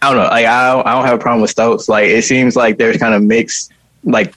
I 0.00 0.08
don't 0.08 0.16
know. 0.16 0.28
Like 0.28 0.46
I 0.46 0.72
don't, 0.72 0.86
I 0.86 0.92
don't 0.94 1.04
have 1.04 1.18
a 1.18 1.22
problem 1.22 1.42
with 1.42 1.50
Stokes. 1.50 1.88
Like 1.88 2.06
it 2.06 2.24
seems 2.24 2.56
like 2.56 2.78
there's 2.78 2.96
kind 2.96 3.14
of 3.14 3.22
mixed. 3.22 3.72
Like 4.04 4.34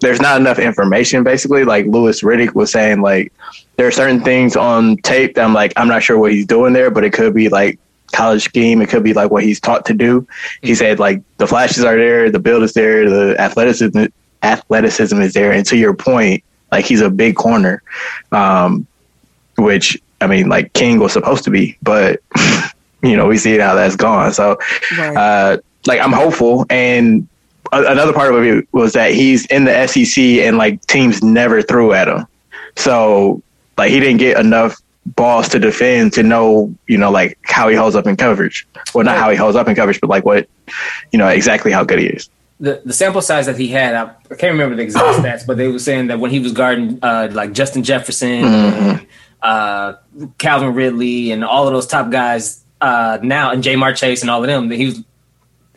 there's 0.00 0.20
not 0.20 0.40
enough 0.40 0.58
information. 0.58 1.24
Basically, 1.24 1.64
like 1.64 1.86
Louis 1.86 2.22
Riddick 2.22 2.54
was 2.54 2.70
saying, 2.70 3.00
like 3.00 3.32
there 3.76 3.86
are 3.86 3.92
certain 3.92 4.22
things 4.22 4.56
on 4.56 4.96
tape 4.98 5.34
that 5.34 5.44
I'm 5.44 5.52
like 5.52 5.72
I'm 5.76 5.88
not 5.88 6.02
sure 6.02 6.18
what 6.18 6.32
he's 6.32 6.46
doing 6.46 6.72
there, 6.72 6.90
but 6.90 7.04
it 7.04 7.12
could 7.12 7.34
be 7.34 7.48
like 7.48 7.78
college 8.12 8.42
scheme. 8.44 8.80
It 8.82 8.88
could 8.88 9.02
be 9.02 9.12
like 9.12 9.30
what 9.30 9.44
he's 9.44 9.60
taught 9.60 9.84
to 9.86 9.94
do. 9.94 10.26
He 10.62 10.74
said 10.74 10.98
like 10.98 11.22
the 11.38 11.46
flashes 11.46 11.84
are 11.84 11.96
there, 11.96 12.30
the 12.30 12.38
build 12.38 12.62
is 12.62 12.72
there, 12.74 13.08
the 13.08 13.40
athleticism 13.40 14.04
athleticism 14.42 15.20
is 15.20 15.32
there, 15.34 15.52
and 15.52 15.64
to 15.66 15.76
your 15.76 15.94
point, 15.94 16.42
like 16.70 16.84
he's 16.84 17.00
a 17.00 17.10
big 17.10 17.36
corner, 17.36 17.82
um, 18.32 18.86
which 19.58 19.98
I 20.20 20.26
mean, 20.26 20.48
like 20.48 20.72
King 20.72 20.98
was 20.98 21.12
supposed 21.12 21.44
to 21.44 21.50
be, 21.50 21.76
but 21.82 22.20
you 23.02 23.16
know 23.16 23.26
we 23.26 23.38
see 23.38 23.58
how 23.58 23.74
that's 23.74 23.96
gone. 23.96 24.32
So 24.32 24.58
Right. 24.98 25.16
uh, 25.16 25.58
like 25.86 26.00
I'm 26.00 26.12
hopeful. 26.12 26.66
And 26.70 27.28
a- 27.72 27.84
another 27.92 28.12
part 28.12 28.34
of 28.34 28.42
it 28.44 28.66
was 28.72 28.92
that 28.94 29.12
he's 29.12 29.46
in 29.46 29.64
the 29.64 29.86
SEC 29.86 30.22
and 30.46 30.56
like 30.58 30.84
teams 30.86 31.22
never 31.22 31.62
threw 31.62 31.92
at 31.92 32.08
him. 32.08 32.26
So 32.76 33.42
like 33.78 33.90
he 33.90 34.00
didn't 34.00 34.18
get 34.18 34.38
enough 34.38 34.76
balls 35.14 35.48
to 35.50 35.58
defend 35.58 36.12
to 36.14 36.22
know, 36.22 36.74
you 36.86 36.98
know, 36.98 37.10
like 37.10 37.38
how 37.42 37.68
he 37.68 37.76
holds 37.76 37.94
up 37.94 38.06
in 38.06 38.16
coverage. 38.16 38.66
Well, 38.94 39.04
not 39.04 39.16
how 39.16 39.30
he 39.30 39.36
holds 39.36 39.56
up 39.56 39.68
in 39.68 39.74
coverage, 39.74 40.00
but 40.00 40.10
like 40.10 40.24
what, 40.24 40.48
you 41.12 41.18
know, 41.18 41.28
exactly 41.28 41.70
how 41.70 41.84
good 41.84 42.00
he 42.00 42.06
is. 42.06 42.28
The 42.58 42.82
the 42.84 42.92
sample 42.92 43.20
size 43.20 43.46
that 43.46 43.58
he 43.58 43.68
had, 43.68 43.94
I, 43.94 44.04
I 44.30 44.34
can't 44.34 44.52
remember 44.52 44.76
the 44.76 44.82
exact 44.82 45.18
stats, 45.24 45.46
but 45.46 45.58
they 45.58 45.68
were 45.68 45.78
saying 45.78 46.08
that 46.08 46.18
when 46.18 46.30
he 46.30 46.40
was 46.40 46.52
guarding 46.52 46.98
uh, 47.02 47.28
like 47.30 47.52
Justin 47.52 47.84
Jefferson, 47.84 48.44
and, 48.44 49.06
uh, 49.42 49.94
Calvin 50.38 50.74
Ridley, 50.74 51.30
and 51.30 51.44
all 51.44 51.66
of 51.66 51.74
those 51.74 51.86
top 51.86 52.10
guys 52.10 52.64
uh, 52.80 53.18
now, 53.22 53.50
and 53.50 53.62
Ja'Marr 53.62 53.94
Chase 53.94 54.22
and 54.22 54.30
all 54.30 54.42
of 54.42 54.46
them, 54.46 54.68
that 54.70 54.76
he 54.76 54.86
was. 54.86 55.04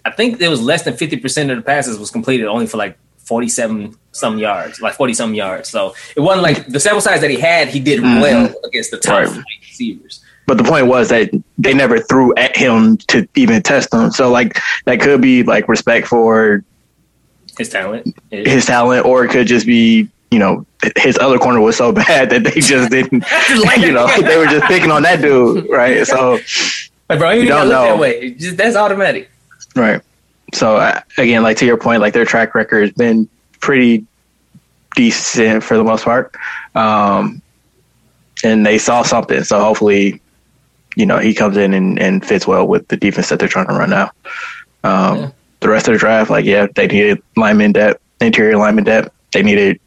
I 0.05 0.11
think 0.11 0.39
there 0.39 0.49
was 0.49 0.61
less 0.61 0.83
than 0.83 0.95
fifty 0.95 1.17
percent 1.17 1.51
of 1.51 1.57
the 1.57 1.63
passes 1.63 1.99
was 1.99 2.09
completed 2.09 2.47
only 2.47 2.65
for 2.65 2.77
like 2.77 2.97
forty 3.17 3.49
seven 3.49 3.95
some 4.19 4.37
yards, 4.37 4.81
like 4.81 4.93
forty 4.93 5.13
some 5.13 5.33
yards. 5.33 5.69
So 5.69 5.95
it 6.15 6.19
wasn't 6.19 6.43
like 6.43 6.67
the 6.67 6.79
sample 6.79 7.01
size 7.01 7.21
that 7.21 7.29
he 7.29 7.39
had. 7.39 7.69
He 7.69 7.79
did 7.79 7.99
mm-hmm. 8.01 8.21
well 8.21 8.53
against 8.65 8.91
the 8.91 8.97
top 8.97 9.27
Right. 9.27 9.43
receivers. 9.61 10.21
But 10.45 10.57
the 10.57 10.63
point 10.63 10.87
was 10.87 11.09
that 11.09 11.29
they 11.59 11.73
never 11.73 11.99
threw 11.99 12.33
at 12.35 12.57
him 12.57 12.97
to 13.09 13.27
even 13.35 13.61
test 13.61 13.93
him. 13.93 14.09
So 14.11 14.29
like 14.31 14.59
that 14.85 14.99
could 14.99 15.21
be 15.21 15.43
like 15.43 15.67
respect 15.67 16.07
for 16.07 16.63
His 17.57 17.69
talent. 17.69 18.15
his 18.31 18.65
talent, 18.65 19.05
or 19.05 19.23
it 19.25 19.29
could 19.29 19.45
just 19.47 19.67
be, 19.67 20.09
you 20.31 20.39
know, 20.39 20.65
his 20.97 21.17
other 21.19 21.37
corner 21.37 21.59
was 21.61 21.77
so 21.77 21.91
bad 22.03 22.29
that 22.31 22.43
they 22.45 22.61
just 22.61 22.89
didn't, 22.89 23.23
you 23.79 23.91
know, 23.91 24.07
they 24.21 24.37
were 24.37 24.45
just 24.47 24.65
picking 24.65 24.89
on 24.91 25.03
that 25.03 25.21
dude, 25.21 25.69
right? 25.69 26.05
So, 26.07 26.39
Like, 27.09 27.19
bro, 27.19 27.31
you, 27.31 27.41
You 27.41 27.47
don't 27.47 27.67
don't 27.67 27.69
that 27.69 27.95
know. 27.95 27.97
way. 28.01 28.31
Just, 28.31 28.57
that's 28.57 28.75
automatic. 28.75 29.29
right. 29.75 30.01
So 30.53 30.77
again, 31.19 31.43
like 31.43 31.57
to 31.57 31.65
your 31.67 31.77
point, 31.77 32.01
like 32.01 32.13
their 32.13 32.25
track 32.25 32.55
record 32.55 32.81
has 32.81 32.91
been 32.93 33.29
pretty 33.59 34.05
decent 34.95 35.63
for 35.63 35.77
the 35.77 35.83
most 35.83 36.03
part, 36.03 36.33
um, 36.75 37.41
and 38.43 38.65
they 38.65 38.77
saw 38.77 39.03
something. 39.03 39.43
So 39.43 39.59
hopefully, 39.59 40.21
you 40.95 41.05
know, 41.05 41.19
he 41.19 41.33
comes 41.33 41.57
in 41.57 41.73
and, 41.73 41.99
and 41.99 42.25
fits 42.25 42.47
well 42.47 42.67
with 42.67 42.87
the 42.87 42.97
defense 42.97 43.29
that 43.29 43.39
they're 43.39 43.47
trying 43.47 43.67
to 43.67 43.73
run 43.73 43.89
now. 43.89 44.11
Um, 44.83 45.17
Yeah. 45.17 45.31
The 45.61 45.67
rest 45.67 45.89
of 45.89 45.93
the 45.93 45.99
draft, 45.99 46.29
like 46.29 46.45
yeah, 46.45 46.67
they 46.73 46.87
needed 46.87 47.21
lineman 47.35 47.73
depth, 47.73 48.01
interior 48.21 48.57
lineman 48.57 48.85
depth. 48.85 49.13
They 49.33 49.43
needed 49.43 49.77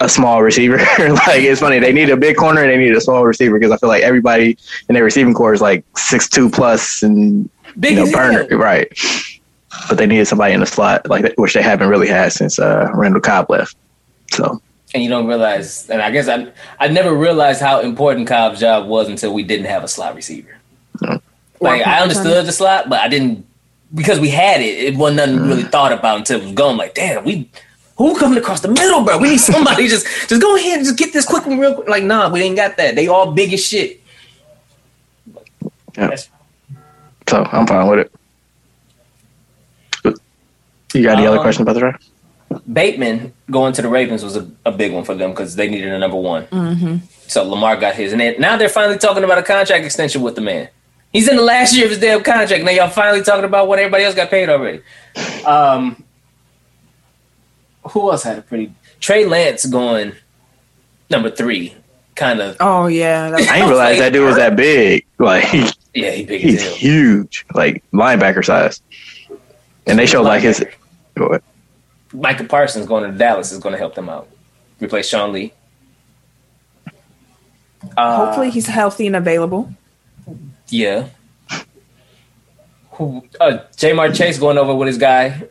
a 0.00 0.08
small 0.08 0.40
receiver. 0.40 0.76
like 0.98 1.40
it's 1.42 1.60
funny, 1.60 1.80
they 1.80 1.92
need 1.92 2.10
a 2.10 2.16
big 2.16 2.36
corner 2.36 2.62
and 2.62 2.70
they 2.70 2.76
need 2.76 2.94
a 2.94 3.00
small 3.00 3.26
receiver 3.26 3.58
because 3.58 3.72
I 3.72 3.76
feel 3.78 3.88
like 3.88 4.04
everybody 4.04 4.56
in 4.88 4.94
their 4.94 5.02
receiving 5.02 5.34
corps 5.34 5.52
is 5.52 5.60
like 5.60 5.84
six 5.96 6.28
two 6.28 6.48
plus 6.48 7.02
and 7.02 7.50
Big 7.78 7.96
you 7.96 8.04
know 8.04 8.12
burner, 8.12 8.46
right? 8.56 8.86
But 9.88 9.98
they 9.98 10.06
needed 10.06 10.26
somebody 10.26 10.52
in 10.52 10.60
the 10.60 10.66
slot 10.66 11.08
like 11.08 11.34
which 11.36 11.54
they 11.54 11.62
haven't 11.62 11.88
really 11.88 12.08
had 12.08 12.32
since 12.32 12.58
uh, 12.58 12.90
Randall 12.94 13.20
Cobb 13.20 13.50
left. 13.50 13.76
So 14.30 14.60
and 14.94 15.02
you 15.02 15.08
don't 15.08 15.26
realize. 15.26 15.88
And 15.88 16.02
I 16.02 16.10
guess 16.10 16.28
I 16.28 16.52
I 16.78 16.88
never 16.88 17.14
realized 17.14 17.60
how 17.60 17.80
important 17.80 18.28
Cobb's 18.28 18.60
job 18.60 18.86
was 18.86 19.08
until 19.08 19.32
we 19.32 19.42
didn't 19.42 19.66
have 19.66 19.84
a 19.84 19.88
slot 19.88 20.14
receiver. 20.14 20.58
Like 21.60 21.86
I 21.86 22.00
understood 22.00 22.46
the 22.46 22.52
slot, 22.52 22.88
but 22.88 23.00
I 23.00 23.08
didn't 23.08 23.46
because 23.94 24.18
we 24.20 24.28
had 24.28 24.60
it. 24.60 24.84
It 24.84 24.96
wasn't 24.96 25.16
nothing 25.18 25.48
really 25.48 25.62
thought 25.62 25.92
about 25.92 26.18
until 26.18 26.40
it 26.40 26.44
was 26.44 26.52
gone. 26.52 26.76
Like, 26.76 26.94
damn, 26.94 27.24
we 27.24 27.50
who 27.96 28.18
coming 28.18 28.38
across 28.38 28.60
the 28.60 28.68
middle, 28.68 29.04
bro? 29.04 29.18
We 29.18 29.30
need 29.30 29.40
somebody 29.40 29.88
just 29.88 30.06
just 30.28 30.42
go 30.42 30.56
ahead 30.56 30.78
and 30.78 30.86
just 30.86 30.98
get 30.98 31.12
this 31.12 31.26
quick 31.26 31.46
one 31.46 31.58
real 31.58 31.74
quick. 31.74 31.88
Like, 31.88 32.04
nah, 32.04 32.30
we 32.30 32.42
ain't 32.42 32.56
got 32.56 32.76
that. 32.76 32.94
They 32.94 33.06
all 33.06 33.32
big 33.32 33.52
as 33.52 33.64
shit. 33.64 34.00
Yeah. 35.96 36.16
So 37.28 37.44
I'm 37.52 37.66
fine 37.66 37.88
with 37.88 38.00
it. 38.00 38.12
You 40.94 41.02
got 41.02 41.18
any 41.18 41.26
other 41.26 41.38
Um, 41.38 41.42
questions 41.42 41.62
about 41.62 41.74
the 41.74 41.80
draft? 41.80 42.08
Bateman 42.70 43.32
going 43.50 43.72
to 43.72 43.82
the 43.82 43.88
Ravens 43.88 44.22
was 44.22 44.36
a, 44.36 44.50
a 44.66 44.72
big 44.72 44.92
one 44.92 45.04
for 45.04 45.14
them 45.14 45.30
because 45.30 45.56
they 45.56 45.68
needed 45.68 45.88
a 45.90 45.98
number 45.98 46.16
one. 46.18 46.46
Mm-hmm. 46.48 46.96
So 47.26 47.44
Lamar 47.44 47.76
got 47.76 47.94
his, 47.94 48.12
and 48.12 48.20
then, 48.20 48.34
now 48.38 48.56
they're 48.58 48.68
finally 48.68 48.98
talking 48.98 49.24
about 49.24 49.38
a 49.38 49.42
contract 49.42 49.84
extension 49.86 50.20
with 50.20 50.34
the 50.34 50.42
man. 50.42 50.68
He's 51.12 51.28
in 51.28 51.36
the 51.36 51.42
last 51.42 51.74
year 51.74 51.84
of 51.86 51.90
his 51.90 51.98
damn 52.00 52.22
contract. 52.22 52.62
Now 52.64 52.70
y'all 52.72 52.88
finally 52.90 53.22
talking 53.22 53.44
about 53.44 53.68
what 53.68 53.78
everybody 53.78 54.04
else 54.04 54.14
got 54.14 54.28
paid 54.30 54.48
already. 54.50 54.82
Um, 55.46 56.02
who 57.90 58.10
else 58.10 58.22
had 58.22 58.38
a 58.38 58.42
pretty 58.42 58.72
Trey 59.00 59.24
Lance 59.26 59.64
going 59.66 60.12
number 61.10 61.30
three? 61.30 61.74
Kind 62.14 62.40
of, 62.40 62.56
Oh 62.60 62.86
yeah, 62.88 63.30
I 63.34 63.40
didn't 63.40 63.68
realize 63.70 63.98
that 63.98 64.12
dude 64.12 64.26
was 64.26 64.36
that 64.36 64.56
big. 64.56 65.06
Like 65.18 65.44
yeah, 65.94 66.10
he 66.10 66.24
big 66.24 66.44
as 66.44 66.50
he's 66.50 66.62
hell. 66.62 66.74
huge, 66.74 67.46
like 67.54 67.82
linebacker 67.92 68.44
size. 68.44 68.82
And 69.86 69.98
they 69.98 70.04
showed 70.06 70.22
like 70.24 70.42
his. 70.42 70.64
What? 71.16 71.42
Michael 72.12 72.46
Parsons 72.46 72.86
going 72.86 73.10
to 73.10 73.16
Dallas 73.16 73.52
is 73.52 73.58
going 73.58 73.72
to 73.72 73.78
help 73.78 73.94
them 73.94 74.08
out. 74.08 74.28
Replace 74.80 75.08
Sean 75.08 75.32
Lee. 75.32 75.52
Uh, 77.96 78.26
hopefully 78.26 78.50
he's 78.50 78.66
healthy 78.66 79.06
and 79.06 79.16
available. 79.16 79.72
Yeah. 80.68 81.08
Who? 82.92 83.24
Uh, 83.40 83.58
Ja'Marr 83.76 84.14
Chase 84.14 84.38
going 84.38 84.58
over 84.58 84.74
with 84.74 84.86
his 84.86 84.98
guy. 84.98 85.48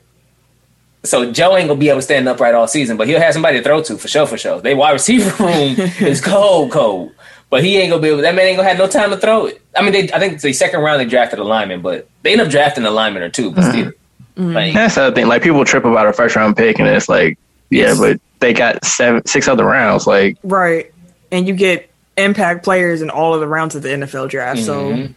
So 1.03 1.31
Joe 1.31 1.57
ain't 1.57 1.67
gonna 1.67 1.79
be 1.79 1.89
able 1.89 1.97
to 1.97 2.03
stand 2.03 2.27
upright 2.29 2.53
all 2.53 2.67
season, 2.67 2.95
but 2.95 3.07
he'll 3.07 3.19
have 3.19 3.33
somebody 3.33 3.57
to 3.57 3.63
throw 3.63 3.81
to 3.81 3.97
for 3.97 4.07
sure. 4.07 4.27
For 4.27 4.37
sure, 4.37 4.61
they 4.61 4.75
wide 4.75 4.91
receiver 4.91 5.31
room 5.43 5.75
is 5.99 6.21
cold, 6.21 6.71
cold. 6.71 7.11
But 7.49 7.63
he 7.63 7.77
ain't 7.77 7.89
gonna 7.89 8.01
be 8.01 8.09
able. 8.09 8.21
That 8.21 8.35
man 8.35 8.45
ain't 8.45 8.57
gonna 8.57 8.69
have 8.69 8.77
no 8.77 8.87
time 8.87 9.09
to 9.09 9.17
throw 9.17 9.47
it. 9.47 9.61
I 9.75 9.81
mean, 9.81 9.93
they, 9.93 10.11
I 10.13 10.19
think 10.19 10.39
the 10.39 10.53
second 10.53 10.81
round 10.81 10.99
they 10.99 11.05
drafted 11.05 11.39
a 11.39 11.43
lineman, 11.43 11.81
but 11.81 12.07
they 12.21 12.33
end 12.33 12.41
up 12.41 12.49
drafting 12.49 12.85
a 12.85 12.91
lineman 12.91 13.23
or 13.23 13.29
two. 13.29 13.51
But 13.51 13.71
still, 13.71 13.91
like, 14.35 14.73
That's 14.73 14.95
the 14.95 15.03
other 15.03 15.15
thing. 15.15 15.27
Like 15.27 15.43
people 15.43 15.63
trip 15.65 15.85
about 15.85 16.07
a 16.07 16.13
first 16.13 16.35
round 16.35 16.57
pick, 16.57 16.79
and 16.79 16.87
it's 16.87 17.09
like, 17.09 17.37
yeah, 17.69 17.95
but 17.97 18.19
they 18.39 18.53
got 18.53 18.83
seven, 18.85 19.25
six 19.25 19.47
other 19.47 19.65
rounds. 19.65 20.07
Like, 20.07 20.37
Right, 20.43 20.91
and 21.31 21.47
you 21.47 21.53
get 21.53 21.89
impact 22.17 22.63
players 22.63 23.01
in 23.01 23.09
all 23.09 23.33
of 23.33 23.39
the 23.39 23.47
rounds 23.47 23.75
of 23.75 23.81
the 23.83 23.89
NFL 23.89 24.29
draft. 24.29 24.59
So 24.61 24.91
Mhm. 24.91 25.13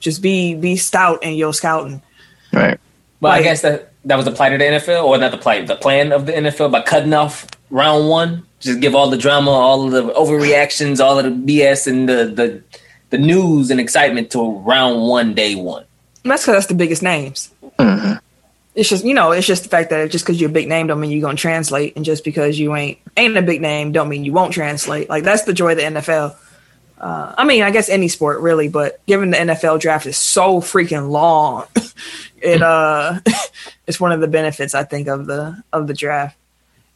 just 0.00 0.22
be 0.22 0.54
be 0.54 0.76
stout 0.76 1.22
in 1.22 1.34
your 1.34 1.52
scouting. 1.52 2.02
right? 2.52 2.78
But 3.20 3.28
I 3.32 3.42
guess 3.42 3.60
that 3.62 3.92
that 4.04 4.16
was 4.16 4.24
the 4.24 4.30
plight 4.32 4.52
of 4.54 4.58
the 4.60 4.64
NFL, 4.64 5.04
or 5.04 5.18
not 5.18 5.32
the 5.32 5.38
plight, 5.38 5.66
the 5.66 5.76
plan 5.76 6.12
of 6.12 6.24
the 6.26 6.32
NFL 6.32 6.70
by 6.70 6.80
cutting 6.82 7.12
off 7.12 7.46
round 7.70 8.08
one. 8.08 8.44
Just 8.60 8.80
give 8.80 8.94
all 8.94 9.10
the 9.10 9.18
drama, 9.18 9.50
all 9.50 9.84
of 9.84 9.90
the 9.92 10.12
overreactions, 10.14 10.98
all 11.04 11.18
of 11.18 11.24
the 11.24 11.30
BS, 11.30 11.86
and 11.86 12.08
the 12.08 12.24
the 12.24 12.62
the 13.10 13.18
news 13.18 13.70
and 13.70 13.80
excitement 13.80 14.30
to 14.30 14.50
round 14.60 15.02
one, 15.02 15.34
day 15.34 15.54
one. 15.54 15.84
That's 16.24 16.42
because 16.42 16.54
that's 16.56 16.66
the 16.66 16.74
biggest 16.74 17.02
names. 17.02 17.50
It's 18.78 18.88
just 18.88 19.04
you 19.04 19.12
know, 19.12 19.32
it's 19.32 19.44
just 19.44 19.64
the 19.64 19.68
fact 19.68 19.90
that 19.90 20.08
just 20.08 20.24
because 20.24 20.40
you're 20.40 20.50
a 20.50 20.52
big 20.52 20.68
name 20.68 20.86
don't 20.86 21.00
mean 21.00 21.10
you're 21.10 21.20
gonna 21.20 21.36
translate, 21.36 21.96
and 21.96 22.04
just 22.04 22.22
because 22.22 22.60
you 22.60 22.76
ain't 22.76 22.98
ain't 23.16 23.36
a 23.36 23.42
big 23.42 23.60
name 23.60 23.90
don't 23.90 24.08
mean 24.08 24.24
you 24.24 24.32
won't 24.32 24.52
translate. 24.52 25.08
Like 25.08 25.24
that's 25.24 25.42
the 25.42 25.52
joy 25.52 25.72
of 25.72 25.78
the 25.78 25.82
NFL. 25.82 26.36
Uh, 26.96 27.34
I 27.36 27.44
mean, 27.44 27.64
I 27.64 27.72
guess 27.72 27.88
any 27.88 28.06
sport 28.06 28.40
really, 28.40 28.68
but 28.68 29.04
given 29.06 29.30
the 29.30 29.36
NFL 29.36 29.80
draft 29.80 30.06
is 30.06 30.16
so 30.16 30.60
freaking 30.60 31.10
long, 31.10 31.64
it 32.40 32.62
uh, 32.62 33.18
it's 33.88 33.98
one 33.98 34.12
of 34.12 34.20
the 34.20 34.28
benefits 34.28 34.76
I 34.76 34.84
think 34.84 35.08
of 35.08 35.26
the 35.26 35.60
of 35.72 35.88
the 35.88 35.94
draft. 35.94 36.36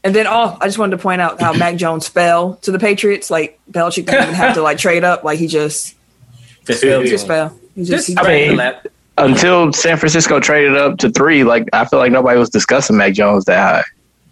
And 0.05 0.15
then, 0.15 0.29
oh, 0.29 0.57
I 0.61 0.69
just 0.69 0.79
wanted 0.79 0.97
to 0.99 1.03
point 1.03 1.21
out 1.21 1.41
how 1.41 1.53
Mac 1.53 1.75
Jones 1.75 2.07
fell 2.07 2.55
to 2.63 2.71
the 2.71 2.79
Patriots. 2.79 3.29
Like 3.29 3.59
Belichick 3.69 4.07
didn't 4.07 4.23
even 4.23 4.35
have 4.35 4.55
to 4.55 4.63
like 4.63 4.79
trade 4.79 5.03
up. 5.03 5.25
Like 5.25 5.41
he 5.41 5.49
just 5.49 5.97
Just, 6.65 6.85
he 6.85 7.11
just 7.11 7.27
fell. 7.27 7.59
He 7.75 7.85
just, 7.85 8.07
Just 8.07 8.09
he, 8.09 8.17
I 8.17 8.51
mean. 8.51 8.92
Until 9.19 9.73
San 9.73 9.99
Francisco 9.99 10.41
traded 10.41 10.77
up 10.77 10.99
to 10.99 11.11
three, 11.11 11.45
like 11.45 11.69
I 11.73 11.85
feel 11.85 11.99
like 11.99 12.13
nobody 12.13 12.39
was 12.39 12.51
discussing 12.51 12.97
Mac 12.97 13.13
Jones 13.13 13.45
that 13.45 13.59
high. 13.59 13.85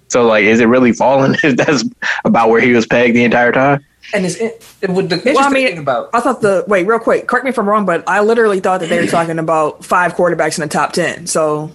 So 0.08 0.26
like, 0.26 0.44
is 0.44 0.60
it 0.60 0.66
really 0.66 0.92
falling? 0.92 1.36
If 1.42 1.56
that's 1.58 1.84
about 2.24 2.48
where 2.48 2.60
he 2.60 2.72
was 2.72 2.86
pegged 2.86 3.14
the 3.14 3.24
entire 3.24 3.52
time? 3.52 3.84
and 4.12 4.26
it's 4.26 4.36
it, 4.36 4.64
it 4.80 4.90
would 4.90 5.08
the 5.08 5.20
Well, 5.24 5.38
I 5.38 5.50
mean, 5.50 5.66
thing 5.68 5.78
about 5.78 6.10
I 6.12 6.20
thought 6.20 6.40
the 6.40 6.64
wait, 6.66 6.86
real 6.86 6.98
quick, 6.98 7.26
correct 7.26 7.44
me 7.44 7.50
if 7.50 7.58
I'm 7.58 7.68
wrong, 7.68 7.86
but 7.86 8.04
I 8.08 8.20
literally 8.20 8.60
thought 8.60 8.80
that 8.80 8.88
they 8.88 9.00
were 9.00 9.06
talking 9.06 9.38
about 9.38 9.84
five 9.84 10.14
quarterbacks 10.14 10.58
in 10.58 10.62
the 10.62 10.72
top 10.72 10.92
ten. 10.92 11.26
So, 11.26 11.70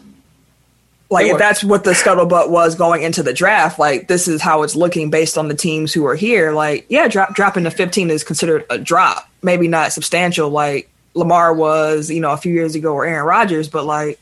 like, 1.09 1.27
if 1.27 1.37
that's 1.37 1.63
what 1.63 1.83
the 1.83 1.91
scuttlebutt 1.91 2.49
was 2.49 2.75
going 2.75 3.03
into 3.03 3.23
the 3.23 3.33
draft, 3.33 3.79
like 3.79 4.07
this 4.07 4.27
is 4.27 4.41
how 4.41 4.63
it's 4.63 4.75
looking 4.75 5.09
based 5.09 5.37
on 5.37 5.47
the 5.47 5.55
teams 5.55 5.93
who 5.93 6.05
are 6.05 6.15
here. 6.15 6.51
Like, 6.51 6.85
yeah, 6.89 7.07
drop 7.07 7.35
dropping 7.35 7.63
to 7.65 7.71
15 7.71 8.09
is 8.09 8.23
considered 8.23 8.65
a 8.69 8.77
drop, 8.77 9.29
maybe 9.41 9.67
not 9.67 9.93
substantial, 9.93 10.49
like 10.49 10.89
Lamar 11.15 11.53
was, 11.53 12.09
you 12.11 12.19
know, 12.19 12.31
a 12.31 12.37
few 12.37 12.53
years 12.53 12.75
ago 12.75 12.93
or 12.93 13.05
Aaron 13.05 13.25
Rodgers, 13.25 13.67
but 13.67 13.85
like 13.85 14.19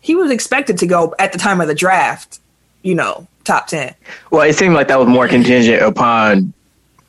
he 0.00 0.14
was 0.14 0.30
expected 0.30 0.78
to 0.78 0.86
go 0.86 1.14
at 1.18 1.32
the 1.32 1.38
time 1.38 1.60
of 1.60 1.68
the 1.68 1.74
draft, 1.74 2.40
you 2.82 2.94
know, 2.94 3.26
top 3.44 3.66
10. 3.66 3.94
Well, 4.30 4.42
it 4.42 4.54
seemed 4.54 4.74
like 4.74 4.88
that 4.88 4.98
was 4.98 5.08
more 5.08 5.28
contingent 5.28 5.82
upon 5.82 6.52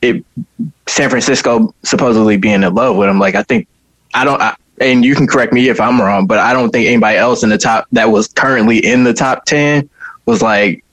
it, 0.02 0.24
San 0.86 1.08
Francisco 1.08 1.74
supposedly 1.82 2.36
being 2.36 2.62
in 2.62 2.74
love 2.74 2.96
with 2.96 3.08
him. 3.08 3.18
Like 3.18 3.34
I 3.34 3.42
think 3.42 3.66
I 4.12 4.24
don't, 4.24 4.40
I, 4.40 4.56
and 4.80 5.04
you 5.04 5.14
can 5.14 5.26
correct 5.26 5.52
me 5.52 5.68
if 5.68 5.80
I'm 5.80 6.00
wrong, 6.00 6.26
but 6.26 6.38
I 6.38 6.52
don't 6.52 6.70
think 6.70 6.86
anybody 6.86 7.16
else 7.16 7.42
in 7.42 7.50
the 7.50 7.58
top 7.58 7.86
that 7.92 8.10
was 8.10 8.28
currently 8.28 8.84
in 8.84 9.04
the 9.04 9.14
top 9.14 9.44
ten 9.44 9.88
was 10.26 10.42
like 10.42 10.83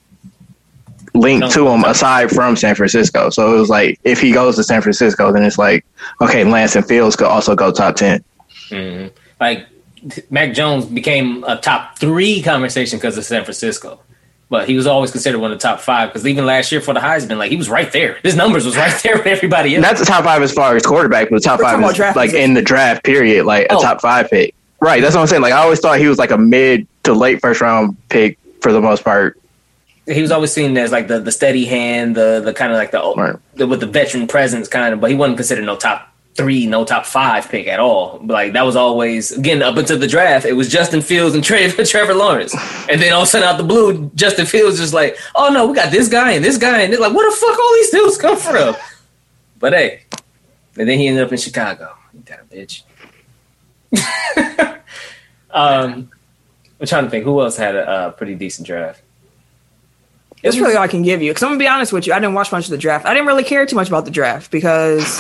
linked 1.14 1.52
to 1.52 1.68
him 1.68 1.84
aside 1.84 2.30
from 2.32 2.56
San 2.56 2.76
Francisco. 2.76 3.30
So 3.30 3.54
it 3.56 3.60
was 3.60 3.70
like 3.70 4.00
if 4.04 4.20
he 4.22 4.32
goes 4.32 4.56
to 4.56 4.64
San 4.64 4.82
Francisco, 4.82 5.32
then 5.32 5.44
it's 5.44 5.58
like 5.58 5.86
okay, 6.22 6.44
Lance 6.44 6.76
and 6.76 6.86
Fields 6.88 7.16
could 7.16 7.28
also 7.28 7.56
go 7.56 7.72
top 7.72 7.96
ten. 7.96 8.24
Mhm. 8.70 9.12
like 9.40 9.66
Mac 10.30 10.54
Jones 10.54 10.86
became 10.86 11.44
a 11.44 11.58
top 11.58 12.00
three 12.00 12.42
conversation 12.42 12.98
because 12.98 13.18
of 13.18 13.26
San 13.26 13.44
Francisco. 13.44 14.00
But 14.50 14.68
he 14.68 14.76
was 14.76 14.86
always 14.88 15.12
considered 15.12 15.40
one 15.40 15.52
of 15.54 15.60
the 15.60 15.62
top 15.62 15.80
five 15.80 16.10
because 16.10 16.26
even 16.28 16.46
last 16.46 16.72
year 16.74 16.82
for 16.82 16.94
the 16.94 17.00
Heisman, 17.00 17.38
like 17.38 17.52
he 17.52 17.56
was 17.58 17.70
right 17.70 17.90
there. 17.92 18.18
His 18.24 18.36
numbers 18.36 18.66
was 18.66 18.76
right 18.76 18.94
there 19.04 19.16
with 19.18 19.28
everybody 19.28 19.76
else. 19.76 19.82
Not 19.82 19.98
the 19.98 20.06
top 20.06 20.24
five 20.26 20.42
as 20.42 20.52
far 20.52 20.76
as 20.76 20.84
quarterback, 20.86 21.30
but 21.30 21.36
the 21.38 21.42
top 21.42 21.60
We're 21.60 21.66
five 21.66 21.84
is 21.90 21.96
draft 21.96 22.16
like 22.18 22.30
position. 22.32 22.50
in 22.50 22.54
the 22.56 22.62
draft 22.62 23.04
period, 23.06 23.46
like 23.46 23.68
a 23.68 23.76
Oh. 23.76 23.82
top 23.82 24.02
five 24.02 24.30
pick. 24.30 24.54
Right. 24.82 25.02
That's 25.02 25.16
what 25.16 25.22
I'm 25.22 25.28
saying. 25.28 25.42
Like 25.42 25.54
I 25.54 25.58
always 25.62 25.80
thought 25.80 26.00
he 26.00 26.08
was 26.08 26.18
like 26.18 26.32
a 26.32 26.38
mid 26.38 26.88
to 27.04 27.14
late 27.14 27.40
first 27.40 27.62
round 27.62 27.96
pick 28.10 28.38
for 28.62 28.74
the 28.74 28.82
most 28.82 29.04
part. 29.04 29.40
He 30.14 30.22
was 30.22 30.32
always 30.32 30.52
seen 30.52 30.78
as 30.78 30.92
like 30.92 31.08
the, 31.08 31.20
the 31.20 31.32
steady 31.32 31.66
hand, 31.66 32.16
the 32.16 32.42
the 32.44 32.54
kind 32.54 32.72
of 32.72 32.78
like 32.78 32.92
the, 32.92 33.14
Right. 33.18 33.36
the 33.56 33.68
with 33.68 33.80
the 33.80 33.88
veteran 33.88 34.28
presence 34.28 34.68
kind 34.68 34.94
of, 34.94 35.02
but 35.02 35.10
he 35.10 35.16
wasn't 35.16 35.38
considered 35.38 35.66
no 35.66 35.76
top 35.76 36.08
three, 36.36 36.66
no 36.66 36.86
top 36.86 37.06
five 37.06 37.50
pick 37.50 37.68
at 37.68 37.80
all. 37.80 38.20
But 38.22 38.34
like 38.34 38.54
that 38.54 38.66
was 38.66 38.76
always 38.76 39.32
again 39.32 39.62
up 39.62 39.78
until 39.78 40.00
the 40.00 40.08
draft, 40.08 40.46
it 40.46 40.54
was 40.54 40.70
Justin 40.70 41.02
Fields 41.02 41.36
and 41.36 41.44
Trevor, 41.50 41.84
Trevor 41.86 42.14
Lawrence, 42.14 42.56
and 42.90 43.02
then 43.02 43.14
all 43.14 43.22
of 43.24 43.28
a 43.28 43.32
sudden 43.32 43.48
out 43.48 43.58
the 43.58 43.64
blue, 43.64 44.10
Justin 44.16 44.46
Fields 44.46 44.78
just 44.80 44.94
like, 44.94 45.18
oh 45.36 45.50
no, 45.52 45.68
we 45.68 45.76
got 45.76 45.92
this 45.92 46.08
guy 46.08 46.32
and 46.32 46.44
this 46.44 46.58
guy, 46.58 46.82
and 46.82 46.94
they're 46.94 47.00
like, 47.00 47.14
where 47.14 47.30
the 47.30 47.36
fuck 47.36 47.58
all 47.60 47.74
these 47.76 47.90
dudes 47.92 48.18
come 48.18 48.38
from? 48.38 48.76
But 49.60 49.74
hey, 49.74 50.04
and 50.78 50.88
then 50.90 50.98
he 51.00 51.08
ended 51.08 51.24
up 51.26 51.32
in 51.32 51.38
Chicago. 51.38 51.96
Ain't 52.16 52.26
that 52.28 52.42
a 52.42 52.56
bitch? 52.56 52.84
um, 55.52 56.10
I'm 56.80 56.88
trying 56.88 57.04
to 57.04 57.10
think 57.10 57.26
who 57.26 57.42
else 57.42 57.58
had 57.58 57.76
a, 57.76 57.88
uh 57.88 58.12
pretty 58.12 58.36
decent 58.36 58.66
draft. 58.68 59.02
That's 60.44 60.58
really 60.58 60.76
all 60.76 60.84
I 60.84 60.88
can 60.88 61.04
give 61.04 61.22
you. 61.22 61.30
Because 61.32 61.44
I'm 61.44 61.50
gonna 61.50 61.60
be 61.60 61.68
honest 61.68 61.94
with 61.94 62.08
you, 62.08 62.14
I 62.14 62.20
didn't 62.20 62.34
watch 62.34 62.52
much 62.52 62.66
of 62.66 62.72
the 62.72 62.78
draft. 62.78 63.06
I 63.06 63.14
didn't 63.14 63.28
really 63.28 63.44
care 63.44 63.66
too 63.66 63.76
much 63.76 63.88
about 63.90 64.06
the 64.06 64.12
draft 64.12 64.50
because 64.52 65.20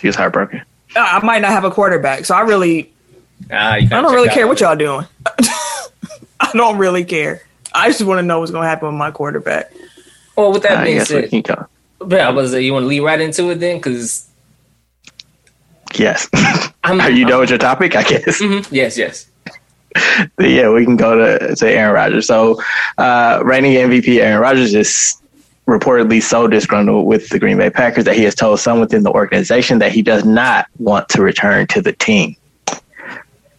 He 0.00 0.06
was 0.06 0.16
heartbroken. 0.16 0.62
I 0.96 1.24
might 1.24 1.40
not 1.42 1.50
have 1.50 1.64
a 1.64 1.70
quarterback. 1.70 2.24
So 2.24 2.34
I 2.36 2.42
really, 2.42 2.76
you 2.78 3.46
I 3.50 3.80
don't 3.80 3.90
check 4.04 4.10
really 4.12 4.28
out- 4.28 4.34
care 4.34 4.46
what 4.46 4.60
y'all 4.60 4.76
doing. 4.76 5.06
I 6.40 6.50
don't 6.52 6.78
really 6.78 7.04
care. 7.04 7.42
I 7.72 7.88
just 7.88 8.02
want 8.02 8.18
to 8.18 8.22
know 8.22 8.38
what's 8.40 8.52
gonna 8.52 8.68
happen 8.68 8.86
with 8.88 8.96
my 8.96 9.10
quarterback. 9.10 9.72
Well, 10.36 10.52
with 10.52 10.62
that 10.62 10.78
I 10.78 10.84
being 10.84 11.04
said, 11.04 11.30
can 11.30 11.42
go. 11.42 11.66
yeah, 12.08 12.28
I 12.28 12.30
was. 12.30 12.54
Uh, 12.54 12.58
you 12.58 12.72
want 12.72 12.84
to 12.84 12.88
lead 12.88 13.00
right 13.00 13.20
into 13.20 13.50
it 13.50 13.56
then? 13.56 13.76
Because 13.78 14.28
Yes. 15.94 16.28
I'm. 16.84 17.00
Are 17.00 17.10
you 17.10 17.24
done 17.24 17.40
with 17.40 17.50
your 17.50 17.58
topic? 17.58 17.96
I 17.96 18.02
guess. 18.02 18.40
Mhm. 18.40 18.66
Yes, 18.70 18.96
yes. 18.98 19.26
yeah, 20.40 20.68
we 20.70 20.84
can 20.84 20.96
go 20.96 21.16
to, 21.38 21.54
to 21.56 21.68
Aaron 21.68 21.94
Rodgers. 21.94 22.26
So, 22.26 22.60
uh, 22.98 23.40
reigning 23.44 23.72
MVP 23.74 24.18
Aaron 24.20 24.40
Rodgers 24.40 24.74
is 24.74 25.14
reportedly 25.66 26.22
so 26.22 26.46
disgruntled 26.46 27.06
with 27.06 27.28
the 27.30 27.38
Green 27.38 27.56
Bay 27.58 27.70
Packers 27.70 28.04
that 28.04 28.14
he 28.16 28.22
has 28.24 28.34
told 28.34 28.60
some 28.60 28.80
within 28.80 29.02
the 29.02 29.10
organization 29.10 29.78
that 29.78 29.92
he 29.92 30.02
does 30.02 30.24
not 30.24 30.66
want 30.78 31.08
to 31.10 31.22
return 31.22 31.66
to 31.68 31.80
the 31.80 31.92
team. 31.92 32.36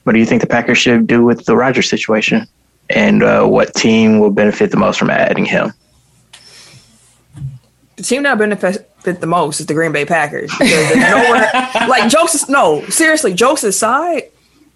What 0.03 0.13
do 0.13 0.19
you 0.19 0.25
think 0.25 0.41
the 0.41 0.47
Packers 0.47 0.77
should 0.77 1.07
do 1.07 1.23
with 1.25 1.45
the 1.45 1.55
Rodgers 1.55 1.89
situation? 1.89 2.47
And 2.91 3.23
uh, 3.23 3.45
what 3.47 3.73
team 3.73 4.19
will 4.19 4.29
benefit 4.29 4.69
the 4.69 4.77
most 4.77 4.99
from 4.99 5.09
adding 5.09 5.45
him? 5.45 5.73
The 7.95 8.03
team 8.03 8.23
that 8.23 8.37
benefit 8.37 8.91
the 9.03 9.25
most 9.25 9.59
is 9.61 9.65
the 9.67 9.73
Green 9.73 9.91
Bay 9.91 10.05
Packers. 10.05 10.51
Because 10.59 10.95
nowhere, 10.97 11.49
like 11.87 12.09
jokes. 12.09 12.35
is- 12.35 12.49
No, 12.49 12.85
seriously, 12.89 13.33
jokes 13.33 13.63
aside, 13.63 14.23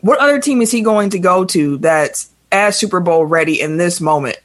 what 0.02 0.20
other 0.20 0.40
team 0.40 0.62
is 0.62 0.72
he 0.72 0.82
going 0.82 1.12
to 1.12 1.20
go 1.20 1.46
to 1.46 1.78
that's 1.78 2.30
as 2.52 2.78
Super 2.78 3.00
Bowl 3.00 3.26
ready 3.26 3.60
in 3.60 3.78
this 3.78 4.00
moment? 4.00 4.38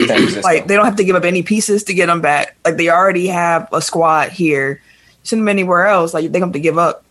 Like 0.00 0.66
they 0.66 0.76
don't 0.76 0.84
have 0.84 0.96
to 0.96 1.04
give 1.04 1.16
up 1.16 1.24
any 1.24 1.42
pieces 1.42 1.84
to 1.84 1.94
get 1.94 2.08
him 2.08 2.20
back. 2.20 2.56
Like 2.64 2.76
they 2.76 2.88
already 2.88 3.26
have 3.26 3.68
a 3.72 3.82
squad 3.82 4.30
here. 4.30 4.80
Send 5.22 5.42
them 5.42 5.48
anywhere 5.48 5.86
else. 5.86 6.14
Like 6.14 6.30
they 6.32 6.40
have 6.40 6.52
to 6.52 6.60
give 6.60 6.78
up. 6.78 7.04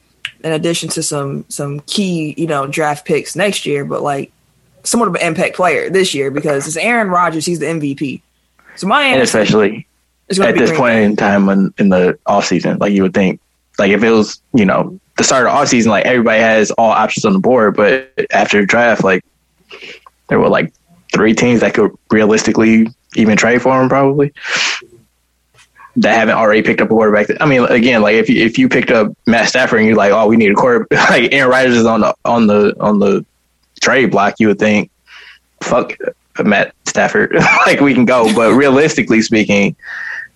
In 0.43 0.53
addition 0.53 0.89
to 0.89 1.03
some 1.03 1.45
some 1.49 1.81
key, 1.81 2.33
you 2.38 2.47
know, 2.47 2.65
draft 2.65 3.05
picks 3.05 3.35
next 3.35 3.65
year, 3.65 3.83
but 3.83 4.01
like 4.01 4.31
somewhat 4.83 5.09
of 5.09 5.15
an 5.15 5.21
impact 5.21 5.55
player 5.55 5.89
this 5.89 6.13
year 6.13 6.31
because 6.31 6.65
it's 6.65 6.77
Aaron 6.77 7.09
Rodgers. 7.09 7.45
He's 7.45 7.59
the 7.59 7.65
MVP. 7.65 8.21
So 8.75 8.88
my 8.88 9.03
And 9.03 9.21
especially 9.21 9.85
at 10.29 10.55
this 10.55 10.71
point 10.71 10.99
in 10.99 11.15
time 11.15 11.49
in, 11.49 11.73
in 11.77 11.89
the 11.89 12.17
off 12.25 12.45
season, 12.45 12.77
like 12.77 12.93
you 12.93 13.03
would 13.03 13.13
think, 13.13 13.41
like 13.77 13.91
if 13.91 14.03
it 14.03 14.12
was, 14.12 14.41
you 14.53 14.65
know, 14.65 14.99
the 15.19 15.23
start 15.23 15.45
of 15.45 15.53
off 15.53 15.67
season, 15.67 15.91
like 15.91 16.05
everybody 16.05 16.39
has 16.39 16.71
all 16.71 16.89
options 16.89 17.25
on 17.25 17.34
the 17.34 17.39
board, 17.39 17.75
but 17.75 18.12
after 18.32 18.62
the 18.62 18.65
draft, 18.65 19.03
like 19.03 19.23
there 20.29 20.39
were 20.39 20.49
like 20.49 20.73
three 21.13 21.36
teams 21.36 21.60
that 21.60 21.73
could 21.73 21.91
realistically 22.10 22.88
even 23.15 23.38
trade 23.38 23.62
for 23.62 23.79
him, 23.79 23.89
probably 23.89 24.34
that 25.97 26.15
haven't 26.15 26.36
already 26.36 26.62
picked 26.62 26.79
up 26.82 26.89
a 26.89 26.93
quarterback. 26.93 27.27
I 27.41 27.45
mean, 27.45 27.63
again, 27.65 28.01
like 28.01 28.15
if 28.15 28.29
you 28.29 28.43
if 28.43 28.58
you 28.58 28.69
picked 28.69 28.91
up 28.91 29.12
Matt 29.27 29.49
Stafford 29.49 29.79
and 29.79 29.88
you're 29.88 29.97
like, 29.97 30.12
oh, 30.12 30.27
we 30.27 30.38
need 30.38 30.51
a 30.51 30.55
quarterback, 30.55 31.10
like 31.10 31.34
Aaron 31.34 31.51
Rodgers 31.51 31.75
is 31.75 31.86
on 31.86 32.01
the 32.01 32.15
on 32.25 32.47
the 32.47 32.75
on 32.79 32.99
the 32.99 33.25
trade 33.82 34.12
block, 34.12 34.36
you 34.39 34.47
would 34.47 34.60
think, 34.60 34.89
fuck 35.62 35.95
Matt 36.41 36.73
Stafford, 36.86 37.34
like 37.65 37.82
we 37.82 37.93
can 37.93 38.05
go. 38.05 38.34
But 38.34 38.53
realistically 38.55 39.21
speaking, 39.21 39.75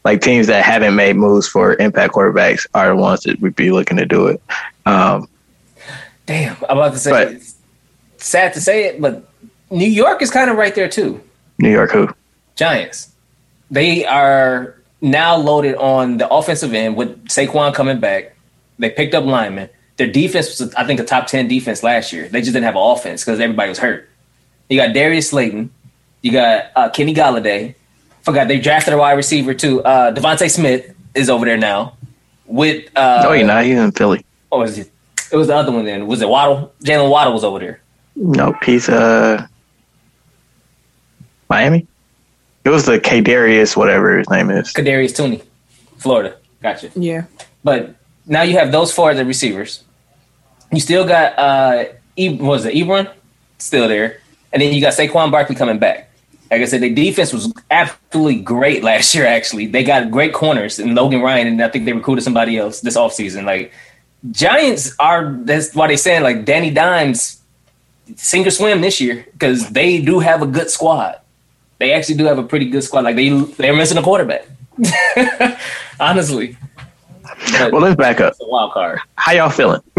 like 0.04 0.22
teams 0.22 0.48
that 0.48 0.66
haven't 0.66 0.96
made 0.96 1.16
moves 1.16 1.48
for 1.48 1.76
impact 1.76 2.14
quarterbacks 2.14 2.68
are 2.74 2.90
the 2.90 2.96
ones 2.96 3.22
that 3.22 3.40
would 3.40 3.56
be 3.56 3.72
looking 3.72 3.98
to 3.98 4.06
do 4.06 4.28
it. 4.28 4.42
Um, 4.86 5.28
Damn, 6.26 6.56
I'm 6.70 6.78
about 6.78 6.94
to 6.94 7.00
say. 7.00 7.12
But- 7.12 7.42
sad 8.18 8.54
to 8.54 8.62
say 8.62 8.86
it, 8.86 9.02
but 9.02 9.28
New 9.70 9.86
York 9.88 10.22
is 10.22 10.32
kind 10.32 10.50
of 10.50 10.56
right 10.58 10.74
there 10.74 10.88
too. 10.88 11.22
New 11.60 11.70
York, 11.70 11.92
who? 11.92 12.10
Giants. 12.56 13.12
They 13.70 14.06
are 14.06 14.76
now 15.02 15.36
loaded 15.36 15.76
on 15.76 16.18
the 16.18 16.30
offensive 16.30 16.74
end 16.74 16.96
with 16.96 17.26
Saquon 17.28 17.74
coming 17.74 18.00
back. 18.00 18.36
They 18.80 18.90
picked 18.90 19.14
up 19.14 19.26
linemen. 19.26 19.70
Their 19.98 20.08
defense 20.08 20.60
was, 20.60 20.74
I 20.76 20.86
think, 20.86 21.00
a 21.00 21.04
top 21.04 21.28
10 21.28 21.48
defense 21.48 21.84
last 21.84 22.14
year. 22.14 22.28
They 22.28 22.40
just 22.42 22.54
didn't 22.54 22.66
have 22.66 22.76
an 22.76 22.82
offense 22.82 23.24
because 23.24 23.40
everybody 23.40 23.70
was 23.70 23.80
hurt. 23.80 24.10
You 24.70 24.78
got 24.78 24.94
Darius 24.94 25.30
Slayton. 25.30 25.70
You 26.22 26.32
got 26.32 26.66
uh, 26.76 26.90
Kenny 26.90 27.14
Golladay. 27.14 27.76
Forgot 28.22 28.48
they 28.48 28.60
drafted 28.60 28.94
a 28.94 28.98
wide 28.98 29.14
receiver 29.14 29.54
too. 29.54 29.84
Uh, 29.84 30.14
DeVonta 30.14 30.50
Smith 30.50 30.96
is 31.14 31.30
over 31.30 31.46
there 31.46 31.58
now. 31.58 31.98
With 32.46 32.90
uh, 32.96 33.22
no, 33.24 33.34
you're 33.34 33.46
not. 33.46 33.66
He's 33.66 33.78
in 33.78 33.92
Philly. 33.92 34.26
What 34.54 34.60
was 34.60 34.78
it? 34.78 34.92
It 35.32 35.36
was 35.36 35.48
the 35.48 35.56
other 35.56 35.72
one. 35.72 35.84
Then 35.84 36.06
was 36.06 36.22
it 36.22 36.30
Waddle? 36.30 36.72
Jaylen 36.84 37.10
Waddle 37.10 37.34
was 37.34 37.44
over 37.44 37.58
there. 37.58 37.82
Nope, 38.16 38.64
he's 38.64 38.88
uh. 38.88 39.48
Miami. 41.50 41.88
It 42.64 42.70
was 42.70 42.86
the 42.86 43.00
Kadarius, 43.00 43.76
whatever 43.76 44.20
his 44.20 44.30
name 44.30 44.52
is. 44.52 44.72
Kadarius 44.72 45.16
Toney, 45.16 45.42
Florida. 45.98 46.38
Gotcha. 46.62 46.92
Yeah. 46.94 47.26
But 47.64 47.96
now 48.28 48.44
you 48.44 48.56
have 48.60 48.72
those 48.72 48.94
four 48.94 49.10
as 49.10 49.18
the 49.18 49.26
receivers. 49.26 49.84
You 50.72 50.80
still 50.80 51.08
got 51.08 51.38
uh, 51.40 51.86
e- 52.16 52.38
what 52.38 52.50
was 52.50 52.66
it 52.66 52.76
Ebron 52.76 53.12
still 53.58 53.88
there, 53.88 54.20
and 54.52 54.62
then 54.62 54.72
you 54.72 54.82
got 54.82 54.94
Saquon 54.94 55.32
Barkley 55.32 55.56
coming 55.56 55.80
back. 55.80 56.12
Like 56.52 56.62
I 56.62 56.66
said, 56.66 56.82
the 56.82 56.94
defense 56.94 57.34
was 57.34 57.52
absolutely 57.72 58.42
great 58.42 58.84
last 58.84 59.16
year. 59.16 59.26
Actually, 59.26 59.66
they 59.66 59.84
got 59.84 60.12
great 60.12 60.32
corners 60.32 60.78
and 60.78 60.94
Logan 60.94 61.22
Ryan, 61.24 61.48
and 61.48 61.64
I 61.64 61.70
think 61.70 61.86
they 61.86 61.94
recruited 61.94 62.24
somebody 62.24 62.56
else 62.60 62.82
this 62.82 62.96
offseason. 62.96 63.46
Like 63.46 63.72
Giants 64.32 64.96
are 65.00 65.34
that's 65.44 65.76
why 65.76 65.88
they 65.88 65.98
saying 65.98 66.24
like 66.24 66.46
Danny 66.46 66.72
Dimes 66.72 67.42
sink 68.16 68.48
or 68.48 68.52
swim 68.52 68.82
this 68.82 69.02
year 69.02 69.26
because 69.34 69.70
they 69.70 70.02
do 70.02 70.20
have 70.20 70.42
a 70.42 70.48
good 70.48 70.70
squad. 70.70 71.20
They 71.80 71.92
actually 71.94 72.16
do 72.16 72.26
have 72.26 72.38
a 72.38 72.44
pretty 72.44 72.70
good 72.70 72.84
squad. 72.84 73.04
Like 73.04 73.16
they 73.16 73.30
they're 73.30 73.76
missing 73.76 73.98
a 73.98 74.02
quarterback. 74.04 74.48
Honestly, 76.00 76.58
But 77.60 77.72
Well, 77.72 77.82
let's 77.82 77.96
back 77.96 78.20
up. 78.22 78.34
a 78.42 78.48
wild 78.48 78.72
card. 78.74 79.00
How 79.16 79.34
y'all 79.34 79.50
feeling? 79.50 79.82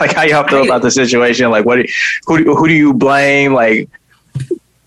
like, 0.00 0.14
how 0.14 0.22
y'all 0.22 0.46
feel 0.48 0.64
about 0.64 0.82
the 0.82 0.90
situation? 0.90 1.50
Like, 1.50 1.64
what? 1.66 1.76
Do, 1.76 1.84
who 2.26 2.44
do, 2.44 2.54
who 2.56 2.68
do 2.68 2.74
you 2.74 2.94
blame? 2.94 3.52
Like, 3.52 3.90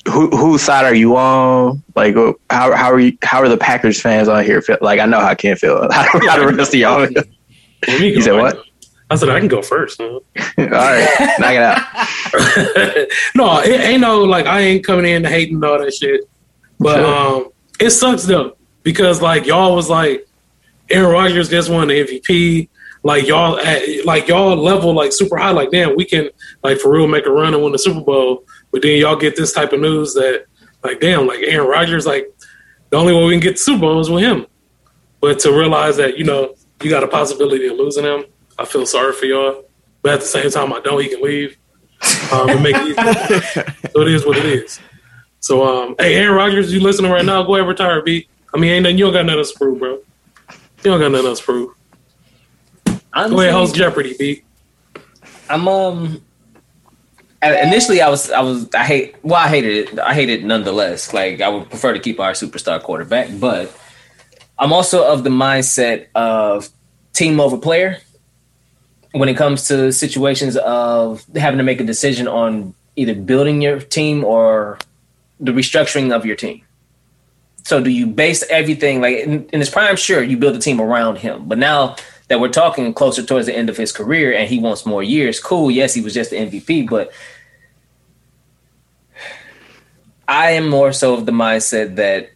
who 0.08 0.30
whose 0.30 0.62
side 0.62 0.86
are 0.86 0.96
you 0.96 1.16
on? 1.18 1.84
Like, 1.96 2.16
how 2.50 2.74
how 2.76 2.92
are 2.92 3.00
you? 3.00 3.18
How 3.22 3.42
are 3.42 3.50
the 3.50 3.58
Packers 3.58 4.02
fans 4.02 4.28
on 4.28 4.44
here? 4.44 4.62
Feel? 4.62 4.78
Like, 4.82 5.00
I 5.00 5.06
know 5.06 5.20
how 5.20 5.28
I 5.28 5.36
can't 5.36 5.60
feel. 5.60 5.92
How, 5.92 6.20
how 6.28 6.40
the 6.40 6.54
rest 6.56 6.74
of 6.74 6.80
y'all? 6.80 7.08
Let 7.88 8.00
me 8.02 8.13
You 8.13 8.22
said 8.22 8.34
what? 8.34 8.63
I 9.10 9.15
said 9.15 9.30
I 9.30 9.39
can 9.39 9.50
go 9.50 9.62
first. 9.62 10.00
All 10.02 10.22
right, 10.58 11.36
knock 11.38 11.52
it 11.52 11.62
out. 11.62 13.08
no, 13.36 13.60
it 13.62 13.82
ain't 13.82 14.02
no 14.02 14.24
like 14.24 14.46
I 14.46 14.62
ain't 14.62 14.86
coming 14.86 15.06
in 15.06 15.24
to 15.24 15.30
hating 15.30 15.56
and 15.56 15.65
all 15.65 15.80
that 15.80 15.94
shit. 15.94 16.22
But 16.80 16.98
Sure. 16.98 17.06
um, 17.06 17.50
it 17.80 17.89
sucks 17.89 18.24
though 18.24 18.56
because 18.84 19.22
like 19.22 19.46
y'all 19.46 19.76
was 19.76 19.89
like 19.89 20.26
Aaron 20.89 21.12
Rodgers 21.12 21.50
just 21.50 21.70
won 21.70 21.89
the 21.89 22.06
MVP. 22.06 22.70
Like 23.04 23.28
y'all, 23.28 23.58
at, 23.60 24.06
like 24.06 24.28
y'all 24.28 24.56
level 24.56 24.94
like 24.94 25.12
super 25.12 25.38
high. 25.38 25.52
Like 25.52 25.72
damn, 25.72 25.96
we 25.96 26.06
can 26.06 26.30
like 26.63 26.78
for 26.78 26.91
real 26.91 27.08
make 27.08 27.26
a 27.26 27.32
run 27.32 27.54
and 27.54 27.62
win 27.63 27.72
the 27.74 27.80
Super 27.80 28.02
Bowl. 28.02 28.46
But 28.72 28.82
then 28.82 28.98
y'all 29.00 29.15
get 29.17 29.36
this 29.36 29.52
type 29.54 29.74
of 29.74 29.82
news 29.82 30.13
that 30.13 30.46
like 30.84 31.00
damn, 31.02 31.28
like 31.28 31.39
Aaron 31.41 31.67
Rodgers, 31.67 32.06
like 32.06 32.28
the 32.91 32.98
only 32.98 33.13
way 33.13 33.26
we 33.26 33.34
can 33.34 33.39
get 33.41 33.52
the 33.54 33.58
Super 33.58 33.82
Bowl 33.82 34.00
is 34.00 34.10
with 34.10 34.24
him. 34.24 34.46
But 35.20 35.39
to 35.39 35.52
realize 35.52 35.98
that 35.98 36.17
you 36.17 36.24
know 36.24 36.56
you 36.84 36.89
got 36.89 37.04
a 37.04 37.08
possibility 37.08 37.67
of 37.67 37.78
losing 37.78 38.06
him, 38.06 38.26
I 38.58 38.65
feel 38.65 38.86
sorry 38.86 39.13
for 39.13 39.26
y'all. 39.26 39.65
But 40.02 40.13
at 40.13 40.20
the 40.22 40.26
same 40.26 40.50
time, 40.50 40.74
I 40.74 40.80
know 40.80 40.98
he 40.98 41.10
can 41.10 41.22
leave 41.22 41.58
um, 42.32 42.50
and 42.50 42.63
make 42.63 42.76
it 42.78 43.91
so 43.91 44.02
it 44.02 44.08
is 44.08 44.26
what 44.26 44.38
it 44.38 44.46
is. 44.46 44.80
So, 45.39 45.63
um, 45.65 45.96
hey, 46.00 46.15
Aaron 46.15 46.36
Rodgers, 46.36 46.74
you 46.74 46.80
listening 46.80 47.12
right 47.12 47.26
now? 47.26 47.44
Go 47.44 47.56
ahead, 47.56 47.67
retire, 47.67 48.02
B. 48.02 48.28
I 48.54 48.58
mean, 48.58 48.72
ain't 48.72 48.84
nothing, 48.84 48.98
you 48.98 49.06
don't 49.06 49.13
got 49.13 49.26
nothing 49.26 49.39
else 49.39 49.52
to 49.52 49.58
prove, 49.58 49.80
bro. 49.80 49.94
You 49.94 50.06
don't 50.84 51.00
got 51.00 51.12
nothing 51.12 51.28
else 51.28 51.39
to 51.39 51.46
prove. 51.46 51.76
Go 52.86 52.91
ahead, 52.94 53.54
host 53.54 53.54
Honestly, 53.54 53.78
Jeopardy, 53.78 54.15
B. 54.17 54.44
I'm 55.50 55.67
um. 55.67 56.22
Initially, 57.44 58.02
I 58.02 58.10
was 58.10 58.30
I 58.30 58.39
was 58.41 58.70
I 58.76 58.86
hate 58.86 59.15
well 59.24 59.44
I 59.44 59.48
hated 59.48 59.89
it 59.89 60.00
I 60.00 60.13
hated 60.13 60.41
it 60.41 60.46
nonetheless. 60.46 61.12
Like 61.12 61.41
I 61.41 61.50
would 61.50 61.67
prefer 61.70 61.91
to 61.91 62.00
keep 62.00 62.20
our 62.20 62.34
superstar 62.34 62.82
quarterback, 62.82 63.30
but 63.39 63.76
I'm 64.62 64.71
also 64.71 65.12
of 65.12 65.24
the 65.24 65.32
mindset 65.32 66.06
of 66.13 66.69
team 67.13 67.39
over 67.39 67.58
player 67.58 67.97
when 69.12 69.28
it 69.28 69.36
comes 69.36 69.67
to 69.69 69.91
situations 69.91 70.56
of 70.56 71.26
having 71.36 71.58
to 71.58 71.63
make 71.63 71.82
a 71.82 71.84
decision 71.84 72.28
on 72.28 72.76
either 72.95 73.15
building 73.15 73.63
your 73.63 73.80
team 73.80 74.24
or 74.24 74.78
the 75.39 75.52
restructuring 75.52 76.15
of 76.15 76.28
your 76.28 76.36
team. 76.36 76.62
So 77.63 77.82
do 77.82 77.89
you 77.89 78.06
base 78.06 78.43
everything 78.52 79.02
like 79.02 79.17
in, 79.17 79.45
in 79.45 79.60
his 79.60 79.69
prime? 79.71 79.95
Sure, 79.95 80.21
you 80.21 80.38
build 80.38 80.56
a 80.56 80.60
team 80.60 80.80
around 80.80 81.17
him, 81.17 81.47
but 81.47 81.58
now 81.58 81.95
that 82.28 82.39
we're 82.39 82.50
talking 82.50 82.93
closer 82.93 83.24
towards 83.24 83.47
the 83.47 83.58
end 83.58 83.67
of 83.67 83.78
his 83.78 83.91
career 83.91 84.32
and 84.32 84.47
he 84.47 84.60
wants 84.60 84.86
more 84.86 85.02
years, 85.02 85.39
cool. 85.39 85.71
Yes, 85.71 85.95
he 85.95 86.02
was 86.02 86.13
just 86.13 86.30
the 86.30 86.38
MVP, 86.38 86.88
but 86.88 87.12
I 90.28 90.52
am 90.52 90.69
more 90.69 90.93
so 90.93 91.15
of 91.15 91.26
the 91.26 91.32
mindset 91.32 91.95
that 91.95 92.30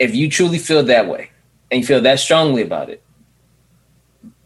if 0.00 0.16
you 0.16 0.28
truly 0.28 0.58
feel 0.58 0.82
that 0.82 1.06
way 1.06 1.30
and 1.70 1.80
you 1.80 1.86
feel 1.86 2.00
that 2.00 2.18
strongly 2.18 2.62
about 2.62 2.90
it, 2.90 3.02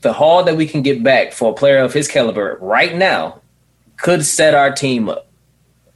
the 0.02 0.12
haul 0.12 0.44
that 0.44 0.56
we 0.56 0.66
can 0.66 0.82
get 0.82 1.02
back 1.02 1.32
for 1.32 1.50
a 1.50 1.54
player 1.54 1.78
of 1.78 1.92
his 1.92 2.06
caliber 2.06 2.58
right 2.60 2.94
now 2.94 3.40
could 3.96 4.24
set 4.24 4.54
our 4.54 4.70
team 4.70 5.08
up. 5.08 5.26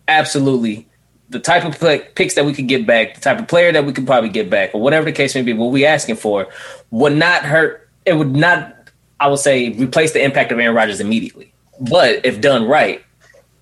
Absolutely. 0.08 0.88
The 1.28 1.38
type 1.38 1.64
of 1.64 1.78
play, 1.78 2.00
picks 2.14 2.34
that 2.34 2.46
we 2.46 2.54
could 2.54 2.68
get 2.68 2.86
back, 2.86 3.14
the 3.14 3.20
type 3.20 3.38
of 3.38 3.48
player 3.48 3.70
that 3.70 3.84
we 3.84 3.92
could 3.92 4.06
probably 4.06 4.30
get 4.30 4.48
back, 4.48 4.74
or 4.74 4.80
whatever 4.80 5.04
the 5.04 5.12
case 5.12 5.34
may 5.34 5.42
be, 5.42 5.52
what 5.52 5.70
we're 5.70 5.86
asking 5.86 6.16
for 6.16 6.48
would 6.90 7.14
not 7.14 7.42
hurt. 7.42 7.88
It 8.06 8.14
would 8.14 8.34
not, 8.34 8.90
I 9.20 9.28
would 9.28 9.38
say, 9.38 9.68
replace 9.70 10.12
the 10.12 10.24
impact 10.24 10.52
of 10.52 10.58
Aaron 10.58 10.74
Rodgers 10.74 11.00
immediately. 11.00 11.52
But 11.78 12.24
if 12.24 12.40
done 12.40 12.66
right, 12.66 13.04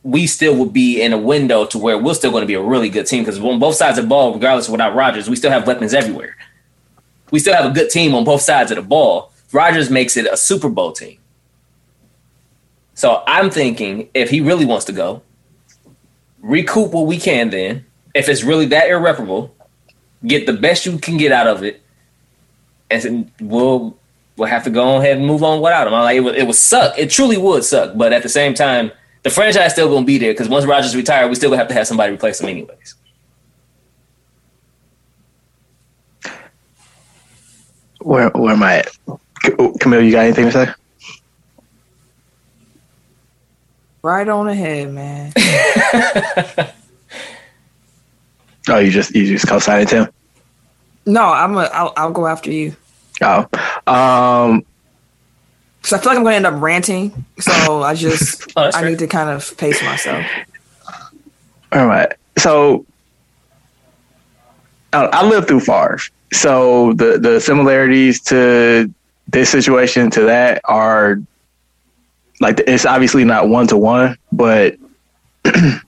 we 0.04 0.28
still 0.28 0.54
would 0.56 0.72
be 0.72 1.02
in 1.02 1.12
a 1.12 1.18
window 1.18 1.66
to 1.66 1.78
where 1.78 1.98
we're 1.98 2.14
still 2.14 2.30
going 2.30 2.42
to 2.42 2.46
be 2.46 2.54
a 2.54 2.62
really 2.62 2.88
good 2.88 3.06
team 3.06 3.24
because 3.24 3.40
on 3.40 3.58
both 3.58 3.74
sides 3.74 3.98
of 3.98 4.04
the 4.04 4.08
ball, 4.08 4.32
regardless 4.32 4.68
of 4.68 4.72
without 4.72 4.94
Rodgers, 4.94 5.28
we 5.28 5.34
still 5.34 5.50
have 5.50 5.66
weapons 5.66 5.92
everywhere. 5.92 6.36
We 7.30 7.38
still 7.38 7.54
have 7.54 7.70
a 7.70 7.74
good 7.74 7.90
team 7.90 8.14
on 8.14 8.24
both 8.24 8.42
sides 8.42 8.70
of 8.70 8.76
the 8.76 8.82
ball. 8.82 9.32
Rodgers 9.52 9.90
makes 9.90 10.16
it 10.16 10.26
a 10.26 10.36
Super 10.36 10.68
Bowl 10.68 10.92
team. 10.92 11.18
So 12.94 13.22
I'm 13.26 13.50
thinking 13.50 14.08
if 14.14 14.30
he 14.30 14.40
really 14.40 14.64
wants 14.64 14.86
to 14.86 14.92
go, 14.92 15.22
recoup 16.40 16.92
what 16.92 17.06
we 17.06 17.18
can 17.18 17.50
then. 17.50 17.84
If 18.14 18.28
it's 18.28 18.42
really 18.42 18.66
that 18.66 18.88
irreparable, 18.88 19.54
get 20.24 20.46
the 20.46 20.54
best 20.54 20.86
you 20.86 20.98
can 20.98 21.18
get 21.18 21.32
out 21.32 21.46
of 21.46 21.62
it, 21.62 21.82
and 22.90 23.30
we'll 23.40 23.98
we'll 24.36 24.48
have 24.48 24.64
to 24.64 24.70
go 24.70 24.98
ahead 24.98 25.18
and 25.18 25.26
move 25.26 25.42
on 25.42 25.60
without 25.60 25.86
him. 25.86 25.94
I'm 25.94 26.04
like, 26.04 26.16
it 26.16 26.20
would, 26.20 26.34
it 26.36 26.46
would 26.46 26.56
suck. 26.56 26.98
It 26.98 27.10
truly 27.10 27.36
would 27.36 27.64
suck. 27.64 27.96
But 27.96 28.12
at 28.12 28.22
the 28.22 28.28
same 28.28 28.54
time, 28.54 28.90
the 29.22 29.30
franchise 29.30 29.72
still 29.72 29.88
gonna 29.88 30.06
be 30.06 30.18
there 30.18 30.32
because 30.32 30.48
once 30.48 30.64
Rodgers 30.64 30.96
retired, 30.96 31.28
we 31.28 31.34
still 31.34 31.50
gonna 31.50 31.58
have 31.58 31.68
to 31.68 31.74
have 31.74 31.86
somebody 31.86 32.12
replace 32.12 32.40
him 32.40 32.48
anyways. 32.48 32.95
Where 38.06 38.28
where 38.30 38.52
am 38.52 38.62
I 38.62 38.78
at? 38.78 38.88
Camille, 39.80 40.00
you 40.02 40.12
got 40.12 40.20
anything 40.26 40.44
to 40.46 40.52
say? 40.52 40.66
Right 44.02 44.28
on 44.28 44.46
ahead, 44.48 44.92
man. 44.92 45.32
Oh, 48.68 48.80
you 48.80 48.90
just 48.90 49.14
you 49.14 49.24
just 49.26 49.46
co-signed 49.46 49.88
him. 49.90 50.08
No, 51.06 51.22
I'm 51.22 51.56
a. 51.56 51.70
I'll, 51.72 51.92
I'll 51.96 52.10
go 52.10 52.26
after 52.26 52.50
you. 52.50 52.74
Oh, 53.22 53.42
um, 53.86 54.64
Cause 55.82 55.92
I 55.92 55.98
feel 55.98 56.06
like 56.10 56.18
I'm 56.18 56.24
gonna 56.24 56.34
end 56.34 56.46
up 56.46 56.60
ranting. 56.60 57.24
So 57.38 57.84
I 57.84 57.94
just 57.94 58.50
Oh, 58.56 58.62
I 58.64 58.72
fair. 58.72 58.90
need 58.90 58.98
to 58.98 59.06
kind 59.06 59.30
of 59.30 59.56
pace 59.56 59.80
myself. 59.84 60.26
all 61.70 61.86
right. 61.86 62.12
So, 62.38 62.84
I, 64.92 65.04
I 65.04 65.24
lived 65.28 65.46
through 65.46 65.60
Favre, 65.60 66.00
so 66.32 66.92
the 66.94 67.18
the 67.18 67.40
similarities 67.40 68.20
to 68.22 68.92
this 69.28 69.50
situation 69.50 70.10
to 70.10 70.22
that 70.22 70.60
are 70.64 71.20
like 72.40 72.60
it's 72.66 72.86
obviously 72.86 73.24
not 73.24 73.48
one 73.48 73.66
to 73.68 73.76
one, 73.76 74.16
but 74.32 74.76
it 75.44 75.82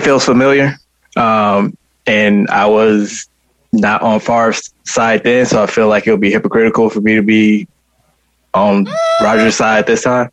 feels 0.00 0.24
familiar. 0.24 0.76
Um, 1.16 1.76
and 2.06 2.48
I 2.48 2.66
was 2.66 3.28
not 3.72 4.02
on 4.02 4.20
Favre's 4.20 4.72
side 4.84 5.24
then, 5.24 5.46
so 5.46 5.62
I 5.62 5.66
feel 5.66 5.88
like 5.88 6.06
it 6.06 6.10
would 6.10 6.20
be 6.20 6.30
hypocritical 6.30 6.90
for 6.90 7.00
me 7.00 7.16
to 7.16 7.22
be 7.22 7.66
on 8.54 8.86
Rodgers' 9.20 9.56
side 9.56 9.86
this 9.86 10.04
time. 10.04 10.30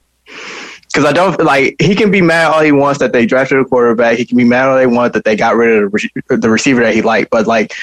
Because 0.95 1.10
I 1.10 1.12
don't 1.12 1.38
like 1.43 1.75
he 1.81 1.93
can 1.93 2.10
be 2.10 2.21
mad 2.21 2.53
all 2.53 2.62
he 2.62 2.71
wants 2.71 2.99
that 2.99 3.12
they 3.12 3.25
drafted 3.25 3.60
a 3.60 3.65
quarterback. 3.65 4.17
He 4.17 4.23
can 4.23 4.38
be 4.38 4.45
mad 4.45 4.69
all 4.69 4.77
they 4.77 4.88
want 4.88 5.12
that 5.12 5.26
they 5.26 5.36
got 5.36 5.57
rid 5.57 5.84
of 5.84 5.91
the, 5.91 6.09
re- 6.30 6.38
the 6.38 6.49
receiver 6.49 6.84
that 6.84 6.93
he 6.93 7.01
liked. 7.01 7.30
But 7.30 7.47
like 7.47 7.74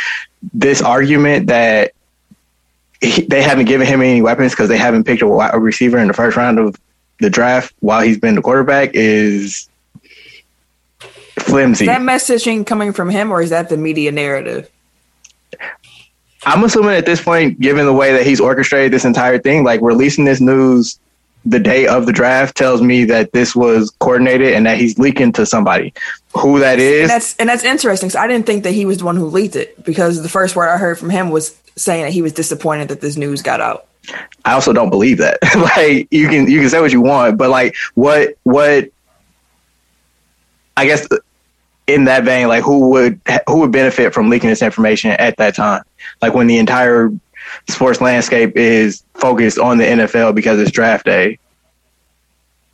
this 0.54 0.80
argument 0.80 1.48
that 1.48 1.92
he, 3.02 3.20
they 3.20 3.42
haven't 3.42 3.66
given 3.66 3.86
him 3.86 4.00
any 4.00 4.22
weapons 4.22 4.52
because 4.52 4.70
they 4.70 4.78
haven't 4.78 5.04
picked 5.04 5.20
a, 5.20 5.26
a 5.26 5.58
receiver 5.58 5.98
in 5.98 6.08
the 6.08 6.14
first 6.14 6.38
round 6.38 6.58
of 6.58 6.74
the 7.20 7.28
draft 7.28 7.74
while 7.80 8.00
he's 8.00 8.18
been 8.18 8.34
the 8.34 8.40
quarterback 8.40 8.92
is 8.94 9.68
flimsy. 11.38 11.84
Is 11.84 11.88
that 11.88 12.00
messaging 12.00 12.66
coming 12.66 12.94
from 12.94 13.10
him, 13.10 13.30
or 13.30 13.42
is 13.42 13.50
that 13.50 13.68
the 13.68 13.76
media 13.76 14.10
narrative? 14.10 14.70
I'm 16.46 16.64
assuming 16.64 16.94
at 16.94 17.04
this 17.04 17.22
point, 17.22 17.60
given 17.60 17.84
the 17.84 17.92
way 17.92 18.14
that 18.14 18.24
he's 18.24 18.40
orchestrated 18.40 18.90
this 18.90 19.04
entire 19.04 19.38
thing, 19.38 19.64
like 19.64 19.82
releasing 19.82 20.24
this 20.24 20.40
news 20.40 20.98
the 21.44 21.58
day 21.58 21.86
of 21.86 22.06
the 22.06 22.12
draft 22.12 22.56
tells 22.56 22.80
me 22.80 23.04
that 23.04 23.32
this 23.32 23.54
was 23.54 23.90
coordinated 23.98 24.54
and 24.54 24.66
that 24.66 24.78
he's 24.78 24.98
leaking 24.98 25.32
to 25.32 25.46
somebody. 25.46 25.92
Who 26.36 26.60
that 26.60 26.78
is, 26.78 27.02
And 27.02 27.10
that's 27.10 27.36
and 27.36 27.48
that's 27.48 27.64
interesting. 27.64 28.10
So 28.10 28.18
I 28.18 28.26
didn't 28.26 28.46
think 28.46 28.64
that 28.64 28.72
he 28.72 28.86
was 28.86 28.98
the 28.98 29.04
one 29.04 29.16
who 29.16 29.26
leaked 29.26 29.56
it 29.56 29.82
because 29.84 30.22
the 30.22 30.28
first 30.28 30.56
word 30.56 30.68
I 30.68 30.78
heard 30.78 30.98
from 30.98 31.10
him 31.10 31.30
was 31.30 31.56
saying 31.76 32.04
that 32.04 32.12
he 32.12 32.22
was 32.22 32.32
disappointed 32.32 32.88
that 32.88 33.00
this 33.00 33.16
news 33.16 33.42
got 33.42 33.60
out. 33.60 33.86
I 34.44 34.52
also 34.52 34.72
don't 34.72 34.90
believe 34.90 35.18
that. 35.18 35.38
like 35.56 36.08
you 36.10 36.28
can 36.28 36.50
you 36.50 36.60
can 36.60 36.70
say 36.70 36.80
what 36.80 36.92
you 36.92 37.00
want, 37.00 37.36
but 37.38 37.50
like 37.50 37.76
what 37.94 38.34
what 38.44 38.88
I 40.76 40.86
guess 40.86 41.06
in 41.86 42.04
that 42.04 42.24
vein, 42.24 42.48
like 42.48 42.64
who 42.64 42.90
would 42.90 43.20
who 43.46 43.60
would 43.60 43.72
benefit 43.72 44.14
from 44.14 44.30
leaking 44.30 44.50
this 44.50 44.62
information 44.62 45.10
at 45.12 45.36
that 45.36 45.54
time? 45.54 45.82
Like 46.20 46.34
when 46.34 46.46
the 46.46 46.58
entire 46.58 47.10
sports 47.68 48.00
landscape 48.00 48.56
is 48.56 49.02
focused 49.14 49.58
on 49.58 49.78
the 49.78 49.84
NFL 49.84 50.34
because 50.34 50.60
it's 50.60 50.70
draft 50.70 51.04
day. 51.06 51.38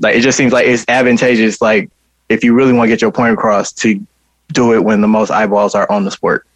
Like 0.00 0.16
it 0.16 0.20
just 0.20 0.36
seems 0.38 0.52
like 0.52 0.66
it's 0.66 0.84
advantageous. 0.88 1.60
Like 1.60 1.90
if 2.28 2.44
you 2.44 2.54
really 2.54 2.72
want 2.72 2.88
to 2.88 2.92
get 2.92 3.02
your 3.02 3.12
point 3.12 3.32
across, 3.34 3.72
to 3.72 4.04
do 4.52 4.72
it 4.74 4.82
when 4.84 5.00
the 5.00 5.08
most 5.08 5.30
eyeballs 5.30 5.74
are 5.74 5.90
on 5.90 6.04
the 6.04 6.10
sport. 6.10 6.46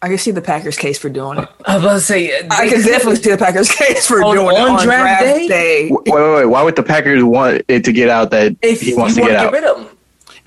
I 0.00 0.08
can 0.08 0.18
see 0.18 0.30
the 0.30 0.40
Packers' 0.42 0.76
case 0.76 0.96
for 0.98 1.08
doing 1.08 1.38
it. 1.38 1.48
I 1.64 1.74
was 1.74 1.84
about 1.84 1.92
to 1.94 2.00
say, 2.00 2.30
uh, 2.40 2.46
I 2.50 2.68
can 2.68 2.82
definitely 2.82 3.16
see 3.16 3.30
the 3.30 3.38
Packers' 3.38 3.68
case 3.74 4.06
for 4.06 4.22
On- 4.22 4.34
doing 4.36 4.54
it 4.56 4.60
on 4.60 4.70
on 4.70 4.84
draft 4.84 5.20
draft, 5.20 5.22
day? 5.22 5.48
day. 5.48 5.88
Wait, 5.90 6.00
wait, 6.06 6.34
wait. 6.36 6.44
Why 6.44 6.62
would 6.62 6.76
the 6.76 6.82
Packers 6.84 7.24
want 7.24 7.62
it 7.68 7.84
to 7.84 7.92
get 7.92 8.08
out 8.08 8.30
that 8.30 8.54
if 8.62 8.80
he 8.80 8.94
wants 8.94 9.16
you 9.16 9.22
to 9.24 9.28
want 9.28 9.32
get 9.32 9.46
out? 9.46 9.52
rid 9.52 9.64
of 9.64 9.76
him. 9.90 9.97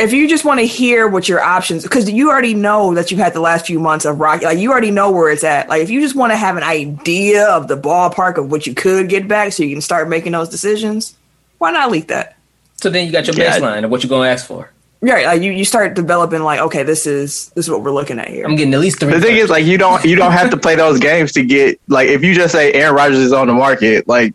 If 0.02 0.14
you 0.14 0.28
just 0.28 0.45
want 0.45 0.60
to 0.60 0.66
hear 0.66 1.08
what 1.08 1.30
your 1.30 1.41
options, 1.41 1.84
because 1.84 2.10
you 2.10 2.32
already 2.32 2.56
know 2.56 2.95
that 2.95 3.12
you've 3.12 3.20
had 3.20 3.34
the 3.36 3.39
last 3.39 3.68
few 3.68 3.80
months 3.80 4.04
of 4.04 4.20
rock 4.20 4.41
like 4.41 4.58
you 4.58 4.72
already 4.72 4.89
know 4.89 5.12
where 5.12 5.30
it's 5.30 5.43
at. 5.43 5.70
Like 5.70 5.84
if 5.84 5.91
you 5.91 6.02
just 6.02 6.16
want 6.16 6.32
to 6.32 6.38
have 6.38 6.58
an 6.58 6.64
idea 6.64 7.45
of 7.47 7.68
the 7.68 7.78
ballpark 7.78 8.38
of 8.38 8.49
what 8.52 8.66
you 8.66 8.74
could 8.74 9.10
get 9.10 9.28
back, 9.28 9.54
so 9.54 9.62
you 9.62 9.76
can 9.76 9.82
start 9.82 10.10
making 10.10 10.32
those 10.32 10.49
decisions, 10.49 11.16
why 11.60 11.70
not 11.72 11.91
leak 11.91 12.08
that? 12.08 12.36
So 12.78 12.89
then 12.89 13.06
you 13.06 13.12
got 13.12 13.28
your 13.28 13.36
Yeah. 13.36 13.60
baseline 13.60 13.84
of 13.86 13.91
what 13.91 14.02
you're 14.04 14.10
going 14.10 14.28
to 14.28 14.32
ask 14.34 14.47
for. 14.47 14.72
Right, 15.04 15.26
like 15.26 15.41
you, 15.41 15.52
you 15.52 15.66
start 15.66 15.95
developing 15.95 16.41
like, 16.43 16.60
okay, 16.60 16.84
this 16.84 17.08
is 17.08 17.49
this 17.56 17.66
is 17.66 17.72
what 17.72 17.82
we're 17.84 17.91
looking 17.91 18.20
at 18.20 18.28
here. 18.28 18.45
I'm 18.45 18.56
getting 18.56 18.74
at 18.74 18.80
least 18.80 18.99
three. 18.99 19.12
The 19.12 19.20
thing 19.20 19.32
firsts. 19.32 19.45
is, 19.45 19.49
like, 19.49 19.66
you 19.66 19.78
don't 19.78 20.04
you 20.04 20.16
don't 20.16 20.32
have 20.32 20.49
to 20.52 20.58
play 20.58 20.76
those 20.76 20.99
games 20.99 21.32
to 21.34 21.43
get 21.43 21.80
like 21.88 22.10
if 22.10 22.24
you 22.24 22.34
just 22.36 22.52
say 22.54 22.72
Aaron 22.74 22.95
Rodgers 22.95 23.18
is 23.20 23.34
on 23.34 23.47
the 23.47 23.54
market, 23.54 24.08
like 24.08 24.34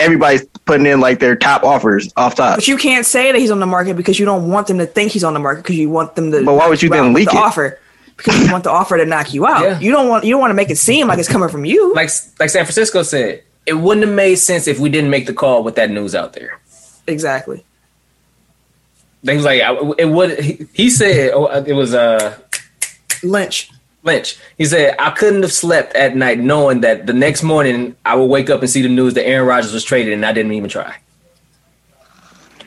everybody's 0.00 0.44
putting 0.64 0.86
in 0.86 1.00
like 1.00 1.18
their 1.18 1.34
top 1.36 1.62
offers 1.64 2.12
off 2.16 2.34
top. 2.36 2.56
But 2.56 2.68
you 2.68 2.76
can't 2.76 3.04
say 3.06 3.32
that 3.32 3.38
he's 3.38 3.50
on 3.50 3.60
the 3.60 3.66
market 3.66 3.96
because 3.96 4.18
you 4.18 4.24
don't 4.26 4.48
want 4.50 4.66
them 4.66 4.78
to 4.78 4.86
think 4.86 5.12
he's 5.12 5.24
on 5.24 5.34
the 5.34 5.40
market 5.40 5.62
because 5.62 5.76
you 5.76 5.90
want 5.90 6.14
them 6.16 6.30
to. 6.32 6.44
But 6.44 6.54
why 6.54 6.68
would 6.68 6.82
you 6.82 6.88
then 6.88 7.12
leak 7.12 7.30
the 7.30 7.36
it? 7.36 7.40
offer? 7.40 7.78
Because 8.16 8.40
you 8.44 8.50
want 8.50 8.64
the 8.64 8.70
offer 8.70 8.96
to 8.96 9.06
knock 9.06 9.32
you 9.32 9.46
out. 9.46 9.62
Yeah. 9.62 9.78
You 9.78 9.92
don't 9.92 10.08
want 10.08 10.24
you 10.24 10.32
don't 10.32 10.40
want 10.40 10.50
to 10.50 10.54
make 10.54 10.70
it 10.70 10.78
seem 10.78 11.06
like 11.06 11.18
it's 11.18 11.28
coming 11.28 11.48
from 11.48 11.64
you. 11.64 11.94
like 11.94 12.10
like 12.40 12.50
San 12.50 12.64
Francisco 12.64 13.02
said, 13.02 13.42
it 13.66 13.74
wouldn't 13.74 14.06
have 14.06 14.14
made 14.14 14.36
sense 14.36 14.66
if 14.66 14.78
we 14.80 14.88
didn't 14.88 15.10
make 15.10 15.26
the 15.26 15.34
call 15.34 15.62
with 15.62 15.76
that 15.76 15.90
news 15.90 16.14
out 16.14 16.32
there. 16.32 16.58
exactly. 17.06 17.64
They 19.24 19.34
was 19.36 19.44
like, 19.44 19.62
I- 19.62 19.92
it 19.98 20.04
would. 20.08 20.38
He, 20.40 20.66
he 20.72 20.90
said 20.90 21.32
oh, 21.34 21.46
it 21.62 21.72
was 21.74 21.92
uh 21.94 22.36
Lynch. 23.22 23.70
Lynch. 24.08 24.36
He 24.56 24.64
said 24.64 24.96
I 24.98 25.10
couldn't 25.10 25.42
have 25.42 25.52
slept 25.52 25.94
at 25.94 26.16
night 26.16 26.38
knowing 26.40 26.80
that 26.80 27.06
the 27.06 27.12
next 27.12 27.42
morning 27.42 27.94
I 28.04 28.14
would 28.16 28.26
wake 28.26 28.50
up 28.50 28.60
and 28.60 28.68
see 28.70 28.82
the 28.82 28.88
news 28.88 29.14
that 29.14 29.26
Aaron 29.26 29.46
Rodgers 29.46 29.72
was 29.72 29.84
traded 29.84 30.12
and 30.14 30.24
I 30.26 30.32
didn't 30.32 30.52
even 30.52 30.68
try. 30.68 30.96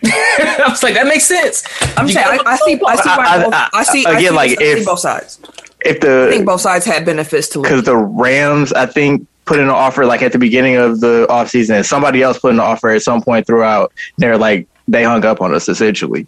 I 0.05 0.65
was 0.69 0.81
like, 0.83 0.95
that 0.95 1.05
makes 1.05 1.25
sense. 1.25 1.63
I'm 1.97 2.07
You 2.07 2.13
saying 2.13 2.27
I, 2.27 2.39
I 2.45 2.55
see 2.57 2.79
I 2.85 2.95
see 2.95 3.09
why 3.09 3.25
I- 3.25 3.35
I- 3.37 3.43
both, 3.43 3.53
I 3.73 3.83
see 3.83 4.05
I 4.05 4.11
again, 4.11 4.21
see, 4.31 4.35
like, 4.35 4.51
I 4.51 4.55
see 4.55 4.63
if- 4.71 4.85
both 4.85 4.99
sides. 4.99 5.39
If 5.83 5.99
the, 5.99 6.25
I 6.27 6.31
think 6.31 6.45
both 6.45 6.61
sides 6.61 6.85
had 6.85 7.05
benefits 7.05 7.49
to 7.49 7.59
it 7.59 7.63
because 7.63 7.83
the 7.85 7.97
Rams, 7.97 8.71
I 8.73 8.85
think, 8.85 9.25
put 9.45 9.57
in 9.57 9.63
an 9.65 9.71
offer 9.71 10.05
like 10.05 10.21
at 10.21 10.31
the 10.31 10.37
beginning 10.37 10.75
of 10.75 10.99
the 10.99 11.25
offseason, 11.27 11.77
and 11.77 11.85
somebody 11.85 12.21
else 12.21 12.37
put 12.37 12.49
in 12.49 12.57
an 12.57 12.65
offer 12.65 12.89
at 12.89 13.01
some 13.01 13.19
point 13.23 13.47
throughout. 13.47 13.91
They're 14.19 14.37
like 14.37 14.67
they 14.87 15.03
hung 15.03 15.25
up 15.25 15.41
on 15.41 15.55
us 15.55 15.67
essentially. 15.67 16.27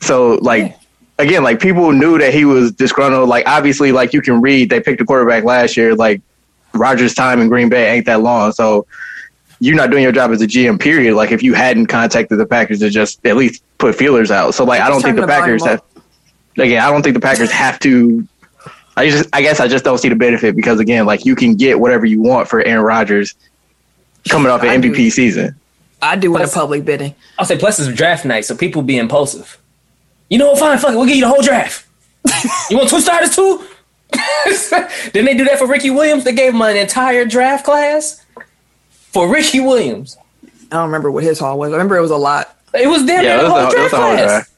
So 0.00 0.34
like 0.42 0.76
again, 1.18 1.42
like 1.42 1.60
people 1.60 1.92
knew 1.92 2.18
that 2.18 2.32
he 2.32 2.44
was 2.44 2.72
disgruntled. 2.72 3.28
Like 3.28 3.46
obviously, 3.46 3.92
like 3.92 4.12
you 4.12 4.22
can 4.22 4.40
read, 4.40 4.70
they 4.70 4.80
picked 4.80 5.00
a 5.00 5.04
quarterback 5.04 5.44
last 5.44 5.76
year. 5.76 5.94
Like 5.94 6.22
Rodgers' 6.72 7.14
time 7.14 7.40
in 7.40 7.48
Green 7.48 7.68
Bay 7.68 7.96
ain't 7.96 8.06
that 8.06 8.22
long, 8.22 8.52
so 8.52 8.86
you're 9.60 9.76
not 9.76 9.90
doing 9.90 10.02
your 10.02 10.12
job 10.12 10.30
as 10.30 10.40
a 10.40 10.46
GM. 10.46 10.80
Period. 10.80 11.14
Like 11.14 11.32
if 11.32 11.42
you 11.42 11.54
hadn't 11.54 11.86
contacted 11.86 12.38
the 12.38 12.46
Packers 12.46 12.78
to 12.80 12.90
just 12.90 13.24
at 13.26 13.36
least 13.36 13.62
put 13.78 13.94
feelers 13.94 14.30
out. 14.30 14.54
So 14.54 14.64
like 14.64 14.80
I 14.80 14.88
don't 14.88 15.02
think 15.02 15.16
the 15.16 15.22
turn 15.22 15.28
the 15.28 15.34
volume 15.34 15.58
Packers 15.58 15.66
have. 15.66 15.82
Again, 16.56 16.82
I 16.82 16.90
don't 16.90 17.02
think 17.02 17.14
the 17.14 17.20
Packers 17.20 17.50
have 17.50 17.78
to. 17.80 18.26
I 18.96 19.08
just, 19.10 19.28
I 19.32 19.42
guess, 19.42 19.60
I 19.60 19.68
just 19.68 19.84
don't 19.84 19.98
see 19.98 20.08
the 20.08 20.16
benefit 20.16 20.56
because 20.56 20.80
again, 20.80 21.06
like 21.06 21.24
you 21.24 21.36
can 21.36 21.54
get 21.54 21.78
whatever 21.78 22.04
you 22.04 22.20
want 22.20 22.48
for 22.48 22.60
Aaron 22.60 22.84
Rodgers 22.84 23.34
coming 24.28 24.50
off 24.50 24.62
I 24.62 24.74
an 24.74 24.80
do. 24.80 24.92
MVP 24.92 25.12
season. 25.12 25.54
I 26.02 26.16
do 26.16 26.32
with 26.32 26.50
a 26.50 26.52
public 26.52 26.84
bidding. 26.84 27.14
I'll 27.38 27.44
say 27.44 27.58
plus 27.58 27.78
it's 27.78 27.92
draft 27.96 28.24
night, 28.24 28.44
so 28.44 28.56
people 28.56 28.82
be 28.82 28.98
impulsive. 28.98 29.57
You 30.28 30.38
know 30.38 30.50
what? 30.50 30.58
Fine, 30.58 30.78
fuck 30.78 30.92
it. 30.92 30.96
We'll 30.96 31.06
give 31.06 31.16
you 31.16 31.22
the 31.24 31.28
whole 31.28 31.42
draft. 31.42 31.86
you 32.70 32.76
want 32.76 32.88
two 32.90 33.00
starters 33.00 33.34
too? 33.34 33.64
Didn't 35.12 35.24
they 35.26 35.36
do 35.36 35.44
that 35.44 35.58
for 35.58 35.66
Ricky 35.66 35.90
Williams? 35.90 36.24
They 36.24 36.32
gave 36.32 36.54
him 36.54 36.62
an 36.62 36.76
entire 36.76 37.24
draft 37.24 37.64
class 37.64 38.24
for 38.90 39.28
Ricky 39.32 39.60
Williams. 39.60 40.16
I 40.70 40.76
don't 40.76 40.86
remember 40.86 41.10
what 41.10 41.24
his 41.24 41.38
haul 41.38 41.58
was. 41.58 41.70
I 41.70 41.72
remember 41.72 41.96
it 41.96 42.02
was 42.02 42.10
a 42.10 42.16
lot. 42.16 42.54
It 42.74 42.86
was 42.88 43.04
damn 43.06 43.24
Yeah, 43.24 43.34
it 43.40 43.42
the 43.42 43.44
was 43.44 43.52
whole 43.52 43.68
a- 43.68 43.70
draft 43.70 43.92
was 43.92 43.92
whole 43.92 44.00
class. 44.12 44.28
draft. 44.30 44.50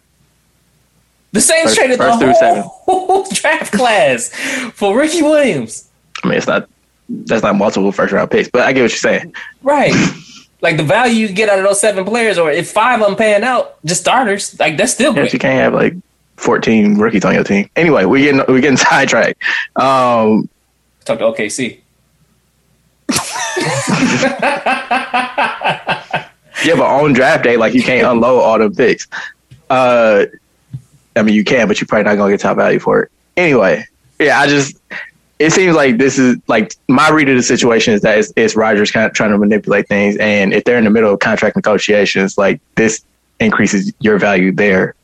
The 1.32 1.40
Saints 1.40 1.62
First- 1.70 1.76
traded 1.76 1.98
the 2.00 2.04
first 2.04 2.18
through 2.18 2.34
seven. 2.34 2.62
whole 2.66 3.26
draft 3.32 3.72
class 3.72 4.28
for 4.74 4.96
Ricky 4.98 5.22
Williams. 5.22 5.88
I 6.24 6.28
mean, 6.28 6.38
it's 6.38 6.46
not 6.48 6.68
that's 7.08 7.42
not 7.42 7.56
multiple 7.56 7.92
first 7.92 8.12
round 8.12 8.30
picks, 8.30 8.48
but 8.48 8.62
I 8.62 8.72
get 8.72 8.82
what 8.82 8.90
you're 8.90 8.98
saying. 8.98 9.32
Right. 9.62 9.92
like 10.62 10.76
the 10.76 10.82
value 10.82 11.14
you 11.26 11.32
get 11.32 11.48
out 11.48 11.58
of 11.58 11.64
those 11.64 11.80
seven 11.80 12.04
players, 12.04 12.38
or 12.38 12.50
if 12.50 12.70
five 12.70 13.00
of 13.00 13.06
them 13.08 13.16
paying 13.16 13.42
out, 13.44 13.82
just 13.84 14.00
starters, 14.02 14.58
like 14.60 14.76
that's 14.76 14.92
still 14.92 15.14
Yes, 15.14 15.22
great. 15.22 15.32
you 15.32 15.38
can't 15.38 15.58
have 15.60 15.74
like 15.74 15.94
14 16.36 16.98
rookies 16.98 17.24
on 17.24 17.34
your 17.34 17.44
team. 17.44 17.68
Anyway, 17.76 18.04
we're 18.04 18.24
getting 18.32 18.42
we're 18.52 18.60
getting 18.60 18.76
sidetracked. 18.88 19.42
Um, 19.76 20.48
Talk 21.04 21.18
to 21.18 21.24
OKC. 21.24 21.80
yeah, 26.64 26.74
but 26.76 26.82
on 26.82 27.12
draft 27.12 27.44
day, 27.44 27.56
like 27.56 27.74
you 27.74 27.82
can't 27.82 28.06
unload 28.06 28.42
all 28.42 28.58
the 28.58 28.70
picks. 28.70 29.06
Uh, 29.68 30.26
I 31.16 31.22
mean, 31.22 31.34
you 31.34 31.44
can, 31.44 31.68
but 31.68 31.80
you're 31.80 31.86
probably 31.88 32.04
not 32.04 32.16
gonna 32.16 32.32
get 32.32 32.40
top 32.40 32.56
value 32.56 32.78
for 32.78 33.02
it. 33.04 33.12
Anyway, 33.36 33.84
yeah, 34.18 34.38
I 34.38 34.46
just 34.46 34.76
it 35.40 35.52
seems 35.52 35.74
like 35.74 35.96
this 35.96 36.18
is 36.18 36.36
like 36.48 36.76
my 36.86 37.08
read 37.08 37.30
of 37.30 37.36
the 37.36 37.42
situation 37.42 37.94
is 37.94 38.02
that 38.02 38.18
it's, 38.18 38.30
it's 38.36 38.54
Rodgers 38.54 38.90
kind 38.90 39.06
of 39.06 39.14
trying 39.14 39.30
to 39.30 39.38
manipulate 39.38 39.88
things, 39.88 40.16
and 40.18 40.52
if 40.52 40.64
they're 40.64 40.76
in 40.76 40.84
the 40.84 40.90
middle 40.90 41.12
of 41.12 41.18
contract 41.18 41.56
negotiations, 41.56 42.36
like 42.36 42.60
this 42.74 43.02
increases 43.40 43.90
your 44.00 44.18
value 44.18 44.52
there 44.52 44.94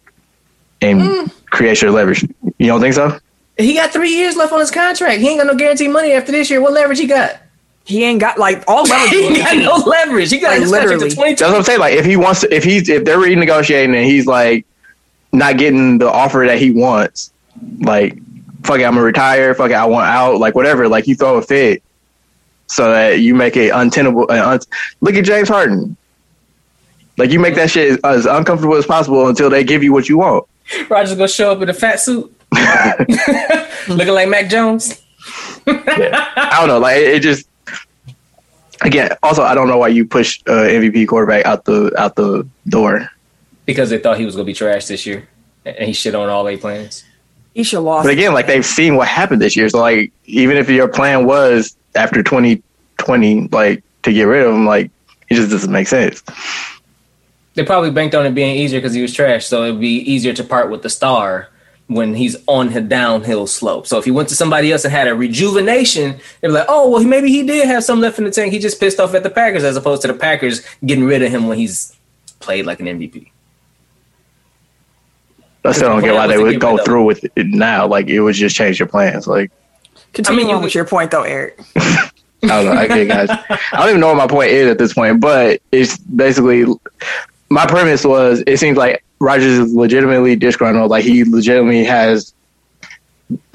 and 0.82 1.00
hmm. 1.02 1.24
creates 1.46 1.80
your 1.80 1.90
leverage. 1.90 2.22
You 2.58 2.66
don't 2.66 2.82
think 2.82 2.94
so? 2.94 3.18
He 3.56 3.72
got 3.72 3.92
three 3.92 4.14
years 4.14 4.36
left 4.36 4.52
on 4.52 4.60
his 4.60 4.70
contract. 4.70 5.22
He 5.22 5.28
ain't 5.30 5.40
got 5.40 5.46
no 5.46 5.54
guaranteed 5.54 5.90
money 5.90 6.12
after 6.12 6.32
this 6.32 6.50
year. 6.50 6.60
What 6.60 6.74
leverage 6.74 6.98
he 6.98 7.06
got? 7.06 7.40
He 7.86 8.04
ain't 8.04 8.20
got 8.20 8.38
like 8.38 8.62
all 8.68 8.82
leverage. 8.88 9.10
he 9.12 9.26
ain't 9.26 9.38
got 9.38 9.56
no 9.56 9.90
leverage. 9.90 10.30
He 10.30 10.38
got 10.38 10.50
Like, 10.50 10.60
his 10.60 10.70
contract 10.70 11.00
to 11.00 11.06
literally. 11.06 11.34
That's 11.34 11.40
what 11.40 11.54
I'm 11.54 11.62
saying. 11.62 11.80
Like 11.80 11.94
if 11.94 12.04
he 12.04 12.18
wants 12.18 12.42
to, 12.42 12.54
if 12.54 12.62
he's 12.62 12.90
if 12.90 13.06
they're 13.06 13.16
renegotiating 13.16 13.96
and 13.96 14.04
he's 14.04 14.26
like 14.26 14.66
not 15.32 15.56
getting 15.56 15.96
the 15.96 16.10
offer 16.10 16.44
that 16.46 16.58
he 16.58 16.72
wants, 16.72 17.32
like 17.78 18.18
fuck 18.66 18.80
it, 18.80 18.84
I'm 18.84 18.94
gonna 18.94 19.02
retire. 19.02 19.54
Fuck 19.54 19.70
it, 19.70 19.74
I 19.74 19.86
want 19.86 20.08
out. 20.08 20.38
Like 20.38 20.54
whatever. 20.54 20.88
Like 20.88 21.06
you 21.06 21.14
throw 21.14 21.36
a 21.36 21.42
fit 21.42 21.82
so 22.66 22.90
that 22.90 23.20
you 23.20 23.34
make 23.34 23.56
it 23.56 23.70
untenable. 23.70 24.26
Uh, 24.30 24.50
un- 24.50 24.60
look 25.00 25.14
at 25.14 25.24
James 25.24 25.48
Harden. 25.48 25.96
Like 27.16 27.30
you 27.30 27.40
make 27.40 27.54
that 27.54 27.70
shit 27.70 27.92
as, 27.92 27.98
as 28.04 28.26
uncomfortable 28.26 28.74
as 28.74 28.86
possible 28.86 29.28
until 29.28 29.48
they 29.48 29.64
give 29.64 29.82
you 29.82 29.92
what 29.92 30.08
you 30.08 30.18
want. 30.18 30.46
Rodgers 30.88 31.14
gonna 31.14 31.28
show 31.28 31.52
up 31.52 31.62
in 31.62 31.68
a 31.68 31.74
fat 31.74 32.00
suit, 32.00 32.34
looking 33.88 34.14
like 34.14 34.28
Mac 34.28 34.50
Jones. 34.50 35.02
I 35.66 36.56
don't 36.58 36.68
know. 36.68 36.78
Like 36.78 36.98
it, 36.98 37.14
it 37.14 37.22
just 37.22 37.48
again. 38.82 39.10
Also, 39.22 39.42
I 39.42 39.54
don't 39.54 39.68
know 39.68 39.78
why 39.78 39.88
you 39.88 40.04
push 40.06 40.40
uh, 40.46 40.52
MVP 40.52 41.08
quarterback 41.08 41.46
out 41.46 41.64
the 41.64 41.92
out 41.96 42.16
the 42.16 42.46
door. 42.68 43.08
Because 43.64 43.90
they 43.90 43.98
thought 43.98 44.18
he 44.18 44.24
was 44.24 44.34
gonna 44.34 44.44
be 44.44 44.52
trash 44.52 44.86
this 44.86 45.06
year, 45.06 45.28
and 45.64 45.86
he 45.86 45.92
shit 45.92 46.14
on 46.14 46.28
all 46.28 46.46
eight 46.48 46.60
plans. 46.60 47.04
He 47.56 47.76
lost. 47.78 48.04
But 48.04 48.12
again, 48.12 48.34
like 48.34 48.46
they've 48.46 48.66
seen 48.66 48.96
what 48.96 49.08
happened 49.08 49.40
this 49.40 49.56
year. 49.56 49.66
So 49.70 49.80
like 49.80 50.12
even 50.26 50.58
if 50.58 50.68
your 50.68 50.88
plan 50.88 51.24
was 51.24 51.74
after 51.94 52.22
2020, 52.22 53.48
like 53.48 53.82
to 54.02 54.12
get 54.12 54.24
rid 54.24 54.46
of 54.46 54.54
him, 54.54 54.66
like 54.66 54.90
it 55.30 55.36
just 55.36 55.50
doesn't 55.50 55.72
make 55.72 55.88
sense. 55.88 56.22
They 57.54 57.64
probably 57.64 57.90
banked 57.90 58.14
on 58.14 58.26
it 58.26 58.34
being 58.34 58.56
easier 58.56 58.78
because 58.78 58.92
he 58.92 59.00
was 59.00 59.14
trash, 59.14 59.46
so 59.46 59.64
it'd 59.64 59.80
be 59.80 60.00
easier 60.00 60.34
to 60.34 60.44
part 60.44 60.70
with 60.70 60.82
the 60.82 60.90
star 60.90 61.48
when 61.86 62.14
he's 62.14 62.36
on 62.46 62.74
the 62.74 62.82
downhill 62.82 63.46
slope. 63.46 63.86
So 63.86 63.96
if 63.96 64.04
he 64.04 64.10
went 64.10 64.28
to 64.28 64.34
somebody 64.34 64.70
else 64.70 64.84
and 64.84 64.92
had 64.92 65.08
a 65.08 65.14
rejuvenation, 65.14 66.18
they'd 66.42 66.48
be 66.48 66.52
like, 66.52 66.66
"Oh, 66.68 66.90
well, 66.90 67.02
maybe 67.04 67.30
he 67.30 67.42
did 67.42 67.66
have 67.66 67.84
some 67.84 68.02
left 68.02 68.18
in 68.18 68.24
the 68.24 68.30
tank. 68.30 68.52
He 68.52 68.58
just 68.58 68.78
pissed 68.78 69.00
off 69.00 69.14
at 69.14 69.22
the 69.22 69.30
Packers, 69.30 69.64
as 69.64 69.78
opposed 69.78 70.02
to 70.02 70.08
the 70.08 70.14
Packers 70.14 70.60
getting 70.84 71.04
rid 71.04 71.22
of 71.22 71.30
him 71.30 71.46
when 71.46 71.56
he's 71.56 71.96
played 72.38 72.66
like 72.66 72.80
an 72.80 72.86
MVP." 72.86 73.30
I 75.66 75.72
still 75.72 75.88
don't 75.88 76.02
get 76.02 76.14
why 76.14 76.26
they 76.26 76.38
would 76.38 76.60
go 76.60 76.78
through 76.78 77.04
with 77.04 77.24
it 77.24 77.46
now. 77.46 77.86
Like 77.86 78.08
it 78.08 78.20
would 78.20 78.34
just 78.34 78.56
change 78.56 78.78
your 78.78 78.88
plans. 78.88 79.26
Like 79.26 79.50
Continue 80.12 80.40
I 80.40 80.42
mean, 80.42 80.50
you 80.50 80.56
on 80.56 80.62
with 80.62 80.74
your 80.74 80.86
point 80.86 81.10
though, 81.10 81.24
Eric. 81.24 81.60
I 81.76 82.10
don't 82.42 82.64
know. 82.66 82.72
I, 82.72 83.04
guys, 83.04 83.28
I 83.30 83.58
don't 83.78 83.88
even 83.88 84.00
know 84.00 84.08
what 84.08 84.16
my 84.16 84.26
point 84.26 84.50
is 84.50 84.70
at 84.70 84.78
this 84.78 84.94
point, 84.94 85.20
but 85.20 85.60
it's 85.72 85.98
basically 85.98 86.64
my 87.48 87.66
premise 87.66 88.04
was 88.04 88.42
it 88.46 88.58
seems 88.58 88.76
like 88.76 89.04
Rodgers 89.18 89.58
is 89.58 89.74
legitimately 89.74 90.36
disgruntled. 90.36 90.90
Like 90.90 91.04
he 91.04 91.24
legitimately 91.24 91.84
has, 91.84 92.34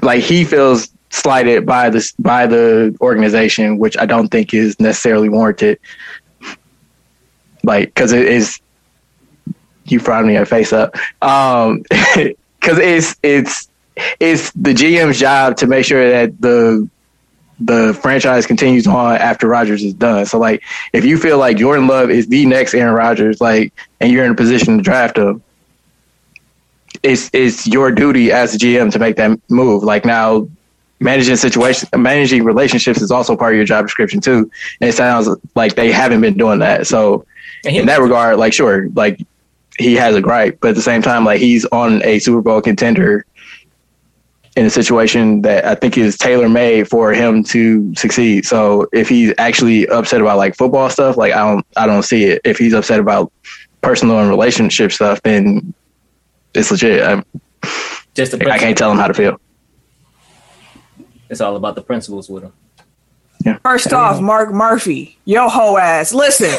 like 0.01 0.23
he 0.23 0.43
feels 0.43 0.89
slighted 1.09 1.65
by 1.65 1.89
this 1.89 2.11
by 2.13 2.47
the 2.47 2.95
organization, 3.01 3.77
which 3.77 3.97
I 3.97 4.05
don't 4.05 4.29
think 4.29 4.53
is 4.53 4.79
necessarily 4.79 5.29
warranted. 5.29 5.79
Like 7.63 7.87
because 7.87 8.11
it 8.11 8.27
is 8.27 8.59
you 9.85 9.99
frowning 9.99 10.35
your 10.35 10.45
face 10.45 10.73
up. 10.73 10.95
Um, 11.21 11.83
because 12.61 12.77
it's 12.77 13.15
it's 13.23 13.69
it's 14.19 14.51
the 14.51 14.73
GM's 14.73 15.19
job 15.19 15.57
to 15.57 15.67
make 15.67 15.85
sure 15.85 16.09
that 16.09 16.39
the 16.39 16.89
the 17.59 17.93
franchise 18.01 18.45
continues 18.45 18.87
on 18.87 19.15
after 19.17 19.47
Rodgers 19.47 19.83
is 19.83 19.93
done. 19.93 20.25
So 20.25 20.39
like 20.39 20.63
if 20.93 21.05
you 21.05 21.17
feel 21.17 21.37
like 21.37 21.57
Jordan 21.57 21.87
Love 21.87 22.09
is 22.09 22.27
the 22.27 22.45
next 22.45 22.73
Aaron 22.73 22.93
Rodgers, 22.93 23.41
like 23.41 23.73
and 23.99 24.11
you're 24.11 24.25
in 24.25 24.31
a 24.31 24.35
position 24.35 24.77
to 24.77 24.83
draft 24.83 25.17
him, 25.17 25.43
it's 27.03 27.29
it's 27.33 27.67
your 27.67 27.91
duty 27.91 28.31
as 28.31 28.55
a 28.55 28.57
GM 28.57 28.91
to 28.93 28.99
make 28.99 29.15
that 29.17 29.39
move. 29.49 29.83
Like 29.83 30.05
now 30.05 30.47
managing 30.99 31.35
situations 31.35 31.89
managing 31.95 32.43
relationships 32.43 33.01
is 33.01 33.11
also 33.11 33.35
part 33.35 33.53
of 33.53 33.57
your 33.57 33.65
job 33.65 33.85
description 33.85 34.21
too. 34.21 34.49
And 34.79 34.89
it 34.89 34.93
sounds 34.93 35.29
like 35.55 35.75
they 35.75 35.91
haven't 35.91 36.21
been 36.21 36.37
doing 36.37 36.59
that. 36.59 36.87
So 36.87 37.25
in 37.63 37.85
that 37.87 38.01
regard, 38.01 38.37
like 38.37 38.53
sure, 38.53 38.89
like 38.89 39.19
he 39.81 39.95
has 39.95 40.15
a 40.15 40.21
gripe, 40.21 40.59
but 40.61 40.69
at 40.69 40.75
the 40.75 40.81
same 40.81 41.01
time, 41.01 41.25
like 41.25 41.39
he's 41.39 41.65
on 41.65 42.03
a 42.03 42.19
Super 42.19 42.41
Bowl 42.41 42.61
contender 42.61 43.25
in 44.55 44.65
a 44.65 44.69
situation 44.69 45.41
that 45.43 45.65
I 45.65 45.75
think 45.75 45.97
is 45.97 46.17
tailor 46.17 46.49
made 46.49 46.89
for 46.89 47.13
him 47.13 47.43
to 47.45 47.95
succeed. 47.95 48.45
So 48.45 48.87
if 48.91 49.07
he's 49.07 49.33
actually 49.37 49.87
upset 49.87 50.21
about 50.21 50.37
like 50.37 50.55
football 50.55 50.89
stuff, 50.89 51.17
like 51.17 51.33
I 51.33 51.39
don't 51.49 51.65
I 51.77 51.85
don't 51.85 52.03
see 52.03 52.25
it. 52.25 52.41
If 52.43 52.57
he's 52.57 52.73
upset 52.73 52.99
about 52.99 53.31
personal 53.81 54.19
and 54.19 54.29
relationship 54.29 54.91
stuff, 54.91 55.21
then 55.23 55.73
it's 56.53 56.71
legit. 56.71 57.03
I'm, 57.03 57.25
Just 58.13 58.33
I 58.35 58.57
can't 58.57 58.77
tell 58.77 58.91
him 58.91 58.97
how 58.97 59.07
to 59.07 59.13
feel. 59.13 59.39
It's 61.29 61.39
all 61.39 61.55
about 61.55 61.75
the 61.75 61.81
principles 61.81 62.29
with 62.29 62.43
him. 62.43 62.53
Yeah. 63.45 63.57
First 63.59 63.93
off, 63.93 64.21
Mark 64.21 64.51
Murphy, 64.51 65.17
yo 65.25 65.47
ho 65.47 65.77
ass. 65.77 66.13
Listen, 66.13 66.53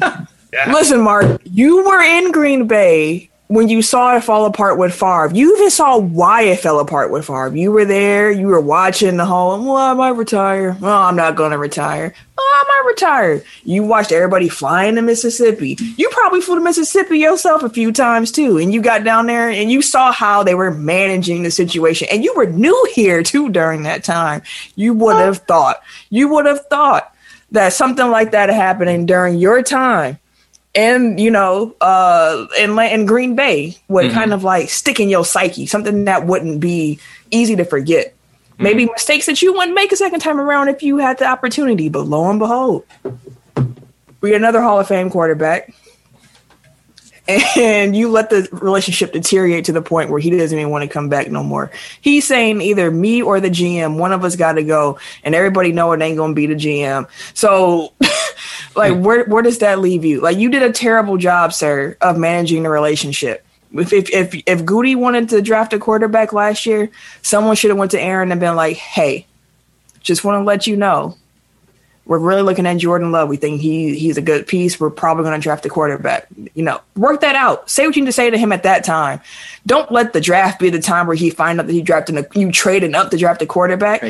listen, 0.68 1.00
Mark. 1.00 1.40
You 1.44 1.84
were 1.84 2.02
in 2.02 2.32
Green 2.32 2.66
Bay 2.66 3.30
when 3.50 3.68
you 3.68 3.82
saw 3.82 4.16
it 4.16 4.22
fall 4.22 4.46
apart 4.46 4.78
with 4.78 4.94
Favre. 4.94 5.34
You 5.34 5.56
even 5.56 5.70
saw 5.70 5.98
why 5.98 6.42
it 6.42 6.60
fell 6.60 6.78
apart 6.78 7.10
with 7.10 7.26
Favre. 7.26 7.56
You 7.56 7.72
were 7.72 7.84
there. 7.84 8.30
You 8.30 8.46
were 8.46 8.60
watching 8.60 9.16
the 9.16 9.24
whole. 9.24 9.60
Well, 9.60 9.76
I 9.76 9.92
might 9.92 10.10
retire. 10.10 10.76
Well, 10.80 11.02
I'm 11.02 11.16
not 11.16 11.34
going 11.34 11.50
to 11.50 11.58
retire. 11.58 12.14
Oh, 12.38 12.64
I 12.64 12.68
might 12.68 12.88
retire. 12.88 13.42
You 13.64 13.82
watched 13.82 14.12
everybody 14.12 14.48
flying 14.48 14.94
to 14.94 15.02
Mississippi. 15.02 15.76
You 15.96 16.08
probably 16.10 16.40
flew 16.40 16.54
to 16.54 16.60
Mississippi 16.60 17.18
yourself 17.18 17.64
a 17.64 17.68
few 17.68 17.90
times 17.90 18.30
too, 18.30 18.58
and 18.58 18.72
you 18.72 18.80
got 18.80 19.02
down 19.02 19.26
there 19.26 19.50
and 19.50 19.68
you 19.68 19.82
saw 19.82 20.12
how 20.12 20.44
they 20.44 20.54
were 20.54 20.70
managing 20.70 21.42
the 21.42 21.50
situation. 21.50 22.06
And 22.12 22.22
you 22.22 22.32
were 22.36 22.46
new 22.46 22.88
here 22.94 23.24
too 23.24 23.50
during 23.50 23.82
that 23.82 24.04
time. 24.04 24.42
You 24.76 24.94
would 24.94 25.16
have 25.16 25.40
oh. 25.40 25.44
thought. 25.48 25.82
You 26.08 26.28
would 26.28 26.46
have 26.46 26.64
thought 26.68 27.12
that 27.50 27.72
something 27.72 28.08
like 28.12 28.30
that 28.30 28.48
happening 28.48 29.06
during 29.06 29.38
your 29.38 29.60
time 29.64 30.19
and 30.74 31.18
you 31.18 31.30
know 31.30 31.74
uh 31.80 32.46
in 32.58 32.78
in 32.78 33.06
green 33.06 33.34
bay 33.34 33.76
would 33.88 34.12
kind 34.12 34.32
of 34.32 34.44
like 34.44 34.70
stick 34.70 35.00
in 35.00 35.08
your 35.08 35.24
psyche 35.24 35.66
something 35.66 36.04
that 36.04 36.26
wouldn't 36.26 36.60
be 36.60 36.98
easy 37.30 37.56
to 37.56 37.64
forget 37.64 38.14
maybe 38.58 38.86
mistakes 38.86 39.26
that 39.26 39.42
you 39.42 39.52
wouldn't 39.52 39.74
make 39.74 39.90
a 39.90 39.96
second 39.96 40.20
time 40.20 40.38
around 40.38 40.68
if 40.68 40.82
you 40.82 40.98
had 40.98 41.18
the 41.18 41.26
opportunity 41.26 41.88
but 41.88 42.02
lo 42.02 42.30
and 42.30 42.38
behold 42.38 42.84
we 44.20 44.30
get 44.30 44.36
another 44.36 44.60
hall 44.60 44.78
of 44.78 44.86
fame 44.86 45.10
quarterback 45.10 45.72
and 47.56 47.96
you 47.96 48.08
let 48.08 48.30
the 48.30 48.48
relationship 48.52 49.12
deteriorate 49.12 49.64
to 49.66 49.72
the 49.72 49.82
point 49.82 50.10
where 50.10 50.20
he 50.20 50.30
doesn't 50.30 50.58
even 50.58 50.70
want 50.70 50.82
to 50.82 50.88
come 50.88 51.08
back 51.08 51.30
no 51.30 51.42
more. 51.42 51.70
He's 52.00 52.26
saying 52.26 52.60
either 52.60 52.90
me 52.90 53.22
or 53.22 53.40
the 53.40 53.50
GM, 53.50 53.98
one 53.98 54.12
of 54.12 54.24
us 54.24 54.36
got 54.36 54.52
to 54.54 54.62
go, 54.62 54.98
and 55.22 55.34
everybody 55.34 55.72
know 55.72 55.92
it 55.92 56.02
ain't 56.02 56.16
gonna 56.16 56.34
be 56.34 56.46
the 56.46 56.54
GM. 56.54 57.08
So, 57.34 57.92
like, 58.74 58.96
where 58.98 59.24
where 59.24 59.42
does 59.42 59.58
that 59.58 59.80
leave 59.80 60.04
you? 60.04 60.20
Like, 60.20 60.38
you 60.38 60.50
did 60.50 60.62
a 60.62 60.72
terrible 60.72 61.16
job, 61.16 61.52
sir, 61.52 61.96
of 62.00 62.16
managing 62.18 62.62
the 62.62 62.70
relationship. 62.70 63.44
If 63.72 63.92
if 63.92 64.10
if, 64.10 64.34
if 64.46 64.64
Gute 64.64 64.96
wanted 64.96 65.28
to 65.30 65.42
draft 65.42 65.72
a 65.72 65.78
quarterback 65.78 66.32
last 66.32 66.66
year, 66.66 66.90
someone 67.22 67.56
should 67.56 67.70
have 67.70 67.78
went 67.78 67.92
to 67.92 68.00
Aaron 68.00 68.32
and 68.32 68.40
been 68.40 68.56
like, 68.56 68.76
"Hey, 68.76 69.26
just 70.00 70.24
want 70.24 70.40
to 70.40 70.44
let 70.44 70.66
you 70.66 70.76
know." 70.76 71.16
We're 72.06 72.18
really 72.18 72.42
looking 72.42 72.66
at 72.66 72.78
Jordan 72.78 73.12
Love. 73.12 73.28
We 73.28 73.36
think 73.36 73.60
he 73.60 73.94
he's 73.96 74.16
a 74.16 74.22
good 74.22 74.48
piece. 74.48 74.80
We're 74.80 74.90
probably 74.90 75.22
going 75.22 75.38
to 75.38 75.42
draft 75.42 75.64
a 75.64 75.68
quarterback. 75.68 76.26
You 76.54 76.64
know, 76.64 76.80
work 76.96 77.20
that 77.20 77.36
out. 77.36 77.70
Say 77.70 77.86
what 77.86 77.94
you 77.94 78.02
need 78.02 78.06
to 78.06 78.12
say 78.12 78.30
to 78.30 78.36
him 78.36 78.50
at 78.50 78.64
that 78.64 78.82
time. 78.82 79.20
Don't 79.64 79.92
let 79.92 80.12
the 80.12 80.20
draft 80.20 80.58
be 80.58 80.70
the 80.70 80.80
time 80.80 81.06
where 81.06 81.14
he 81.14 81.30
find 81.30 81.60
out 81.60 81.68
that 81.68 81.72
he 81.72 81.82
drafted 81.82 82.16
a, 82.16 82.26
you 82.34 82.50
trading 82.50 82.96
up 82.96 83.12
to 83.12 83.16
draft 83.16 83.42
a 83.42 83.46
quarterback. 83.46 84.02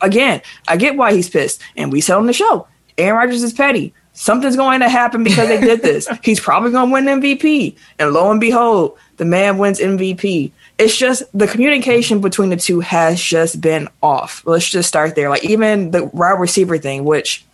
Again, 0.00 0.42
I 0.66 0.76
get 0.76 0.96
why 0.96 1.14
he's 1.14 1.28
pissed, 1.28 1.62
and 1.76 1.92
we 1.92 2.00
said 2.00 2.16
on 2.16 2.26
the 2.26 2.32
show, 2.32 2.66
Aaron 2.98 3.18
Rodgers 3.18 3.44
is 3.44 3.52
petty. 3.52 3.94
Something's 4.14 4.56
going 4.56 4.80
to 4.80 4.88
happen 4.88 5.24
because 5.24 5.48
they 5.48 5.60
did 5.60 5.82
this. 5.82 6.08
he's 6.22 6.40
probably 6.40 6.70
going 6.70 6.88
to 6.88 6.92
win 6.92 7.20
MVP, 7.20 7.76
and 7.98 8.12
lo 8.12 8.30
and 8.30 8.40
behold, 8.40 8.96
the 9.16 9.24
man 9.24 9.58
wins 9.58 9.80
MVP. 9.80 10.52
It's 10.78 10.96
just 10.96 11.24
the 11.36 11.46
communication 11.46 12.20
between 12.20 12.50
the 12.50 12.56
two 12.56 12.80
has 12.80 13.20
just 13.20 13.60
been 13.60 13.88
off. 14.02 14.42
Let's 14.46 14.68
just 14.68 14.88
start 14.88 15.14
there. 15.14 15.28
Like 15.28 15.44
even 15.44 15.90
the 15.90 16.04
wide 16.04 16.40
receiver 16.40 16.78
thing, 16.78 17.04
which 17.04 17.44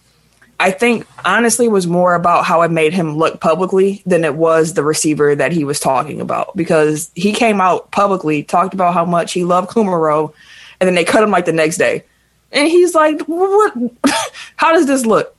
I 0.58 0.70
think 0.70 1.06
honestly 1.24 1.68
was 1.68 1.86
more 1.86 2.14
about 2.14 2.44
how 2.44 2.60
it 2.62 2.70
made 2.70 2.92
him 2.92 3.16
look 3.16 3.40
publicly 3.40 4.02
than 4.04 4.24
it 4.24 4.34
was 4.34 4.74
the 4.74 4.84
receiver 4.84 5.34
that 5.34 5.52
he 5.52 5.64
was 5.64 5.80
talking 5.80 6.20
about 6.20 6.54
because 6.54 7.10
he 7.14 7.32
came 7.32 7.62
out 7.62 7.90
publicly, 7.90 8.42
talked 8.42 8.74
about 8.74 8.92
how 8.92 9.06
much 9.06 9.32
he 9.32 9.44
loved 9.44 9.70
Kumerow, 9.70 10.34
and 10.78 10.86
then 10.86 10.94
they 10.94 11.04
cut 11.04 11.22
him 11.22 11.30
like 11.30 11.46
the 11.46 11.52
next 11.52 11.78
day. 11.78 12.04
And 12.52 12.68
he's 12.68 12.94
like, 12.94 13.22
what? 13.22 13.74
How 14.56 14.72
does 14.72 14.86
this 14.86 15.06
look? 15.06 15.34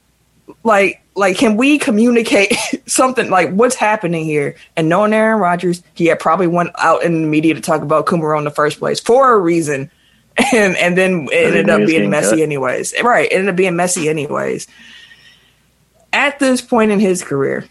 Like, 0.64 1.01
like, 1.16 1.38
can 1.38 1.57
we 1.57 1.78
communicate 1.78 2.53
something 2.86 3.30
like 3.30 3.51
what's 3.51 3.76
happening 3.76 4.26
here? 4.26 4.55
And 4.76 4.89
knowing 4.89 5.14
Aaron 5.14 5.39
Rodgers, 5.39 5.84
he 5.93 6.05
had 6.05 6.20
probably 6.20 6.47
went 6.47 6.72
out 6.78 7.03
in 7.03 7.22
the 7.22 7.28
media 7.28 7.53
to 7.53 7.62
talk 7.62 7.82
about 7.82 8.05
Kumerow 8.05 8.38
in 8.38 8.43
the 8.43 8.51
first 8.51 8.80
place 8.80 8.99
for 8.99 9.34
a 9.34 9.38
reason. 9.38 9.91
And 10.53 10.78
and 10.78 10.97
then 10.97 11.28
it 11.30 11.47
ended 11.47 11.70
up 11.70 11.86
being 11.86 12.09
messy 12.09 12.38
cut. 12.38 12.39
anyways. 12.39 12.95
Right. 13.03 13.30
It 13.30 13.36
ended 13.36 13.49
up 13.49 13.57
being 13.57 13.76
messy 13.76 14.07
anyways 14.07 14.66
at 16.14 16.39
this 16.39 16.62
point 16.62 16.91
in 16.91 16.99
his 16.99 17.24
career, 17.24 17.66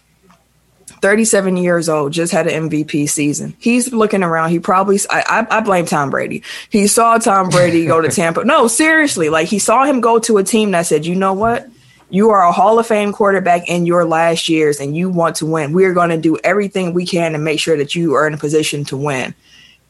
37 1.01 1.57
years 1.57 1.89
old, 1.89 2.13
just 2.13 2.31
had 2.31 2.47
an 2.47 2.69
MVP 2.69 3.09
season. 3.09 3.55
He's 3.59 3.91
looking 3.91 4.23
around. 4.23 4.51
He 4.51 4.59
probably, 4.59 4.99
I, 5.09 5.45
I, 5.49 5.57
I 5.57 5.61
blame 5.61 5.85
Tom 5.85 6.09
Brady. 6.09 6.43
He 6.69 6.87
saw 6.87 7.17
Tom 7.17 7.49
Brady 7.49 7.85
go 7.85 8.01
to 8.01 8.09
Tampa. 8.11 8.43
No, 8.43 8.67
seriously, 8.67 9.29
like 9.29 9.47
he 9.47 9.59
saw 9.59 9.85
him 9.85 10.01
go 10.01 10.19
to 10.19 10.37
a 10.37 10.43
team 10.43 10.71
that 10.71 10.85
said, 10.85 11.05
you 11.05 11.15
know 11.15 11.33
what? 11.33 11.67
You 12.11 12.29
are 12.29 12.43
a 12.43 12.51
Hall 12.51 12.77
of 12.77 12.85
Fame 12.85 13.11
quarterback 13.11 13.67
in 13.67 13.85
your 13.85 14.05
last 14.05 14.49
years 14.49 14.79
and 14.79 14.95
you 14.95 15.09
want 15.09 15.37
to 15.37 15.45
win. 15.45 15.73
We're 15.73 15.93
going 15.93 16.09
to 16.09 16.17
do 16.17 16.37
everything 16.43 16.93
we 16.93 17.05
can 17.05 17.31
to 17.31 17.37
make 17.37 17.59
sure 17.59 17.77
that 17.77 17.95
you 17.95 18.13
are 18.13 18.27
in 18.27 18.33
a 18.33 18.37
position 18.37 18.83
to 18.85 18.97
win 18.97 19.33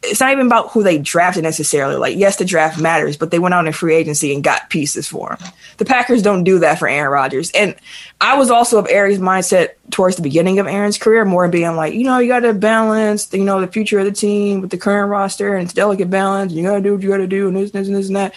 it's 0.03 0.19
not 0.19 0.31
even 0.31 0.47
about 0.47 0.71
who 0.71 0.81
they 0.81 0.97
drafted 0.97 1.43
necessarily. 1.43 1.95
Like, 1.95 2.17
yes, 2.17 2.37
the 2.37 2.45
draft 2.45 2.79
matters, 2.79 3.17
but 3.17 3.29
they 3.29 3.37
went 3.37 3.53
out 3.53 3.67
in 3.67 3.73
free 3.73 3.93
agency 3.93 4.33
and 4.33 4.43
got 4.43 4.69
pieces 4.69 5.07
for 5.07 5.33
him. 5.33 5.47
The 5.77 5.85
Packers 5.85 6.23
don't 6.23 6.43
do 6.43 6.59
that 6.59 6.79
for 6.79 6.87
Aaron 6.87 7.11
Rodgers. 7.11 7.51
And 7.51 7.75
I 8.19 8.37
was 8.37 8.49
also 8.49 8.79
of 8.79 8.87
Aaron's 8.89 9.19
mindset 9.19 9.73
towards 9.91 10.15
the 10.15 10.23
beginning 10.23 10.57
of 10.57 10.65
Aaron's 10.65 10.97
career, 10.97 11.23
more 11.23 11.47
being 11.47 11.75
like, 11.75 11.93
you 11.93 12.03
know, 12.03 12.17
you 12.17 12.27
got 12.27 12.39
to 12.39 12.53
balance, 12.53 13.31
you 13.31 13.43
know, 13.43 13.61
the 13.61 13.67
future 13.67 13.99
of 13.99 14.05
the 14.05 14.11
team 14.11 14.61
with 14.61 14.71
the 14.71 14.77
current 14.77 15.09
roster 15.09 15.55
and 15.55 15.65
it's 15.65 15.73
delicate 15.73 16.09
balance. 16.09 16.51
You 16.51 16.63
got 16.63 16.75
to 16.75 16.81
do 16.81 16.93
what 16.93 17.03
you 17.03 17.09
got 17.09 17.17
to 17.17 17.27
do 17.27 17.47
and 17.47 17.55
this, 17.55 17.71
this, 17.71 17.87
and 17.87 17.95
this, 17.95 18.07
and 18.07 18.15
that. 18.15 18.33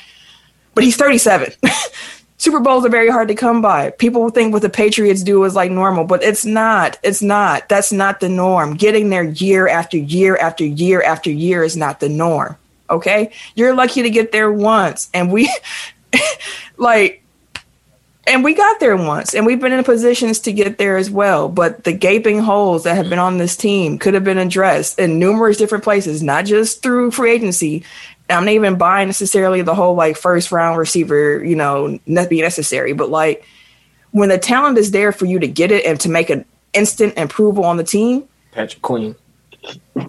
But 0.75 0.85
he's 0.85 0.97
37. 0.97 1.53
Super 2.45 2.61
Bowls 2.61 2.85
are 2.85 2.91
very 2.91 3.09
hard 3.09 3.29
to 3.29 3.35
come 3.35 3.63
by. 3.63 3.89
People 3.89 4.29
think 4.29 4.53
what 4.53 4.61
the 4.61 4.69
Patriots 4.69 5.23
do 5.23 5.43
is 5.45 5.55
like 5.55 5.71
normal, 5.71 6.05
but 6.05 6.23
it's 6.23 6.45
not. 6.45 6.99
It's 7.03 7.23
not. 7.23 7.71
That's 7.71 7.91
not 7.91 8.21
the 8.21 8.29
norm. 8.29 8.75
Getting 8.75 9.09
there 9.09 9.23
year 9.23 9.67
after 9.67 9.97
year 9.97 10.37
after 10.37 10.63
year 10.63 11.03
after 11.03 11.31
year 11.31 11.65
is 11.65 11.75
not 11.75 12.01
the 12.01 12.11
norm. 12.11 12.59
Okay? 12.91 13.33
You're 13.55 13.75
lucky 13.75 14.03
to 14.03 14.11
get 14.11 14.31
there 14.31 14.53
once. 14.53 15.09
And 15.15 15.33
we 15.33 15.51
like 16.77 17.23
and 18.27 18.45
we 18.45 18.55
got 18.55 18.81
there 18.81 18.97
once 18.97 19.35
and 19.35 19.47
we've 19.47 19.61
been 19.61 19.73
in 19.73 19.85
positions 19.85 20.41
to 20.41 20.53
get 20.53 20.79
there 20.79 20.97
as 20.97 21.11
well 21.11 21.49
but 21.49 21.85
the 21.85 21.93
gaping 21.93 22.39
holes 22.39 22.85
that 22.85 22.97
have 22.97 23.11
been 23.11 23.19
on 23.19 23.37
this 23.37 23.55
team 23.55 23.99
could 23.99 24.15
have 24.15 24.25
been 24.25 24.39
addressed 24.39 24.99
in 24.99 25.19
numerous 25.19 25.59
different 25.59 25.85
places 25.85 26.23
not 26.23 26.47
just 26.47 26.83
through 26.83 27.11
free 27.11 27.33
agency 27.33 27.85
i'm 28.31 28.45
not 28.45 28.53
even 28.53 28.77
buying 28.77 29.09
necessarily 29.09 29.63
the 29.63 29.75
whole 29.75 29.95
like 29.95 30.17
first 30.17 30.53
round 30.53 30.79
receiver 30.79 31.43
you 31.45 31.57
know 31.57 31.99
not 32.07 32.29
be 32.29 32.41
necessary 32.41 32.93
but 32.93 33.11
like 33.11 33.45
when 34.13 34.29
the 34.29 34.39
talent 34.39 34.79
is 34.79 34.91
there 34.93 35.13
for 35.13 35.27
you 35.27 35.39
to 35.39 35.49
get 35.49 35.71
it 35.73 35.85
and 35.85 36.01
to 36.01 36.09
make 36.09 36.31
an 36.31 36.45
instant 36.73 37.17
approval 37.19 37.65
on 37.65 37.77
the 37.77 37.85
team 37.85 38.25
Patrick 38.53 38.83
Queen. 38.83 39.17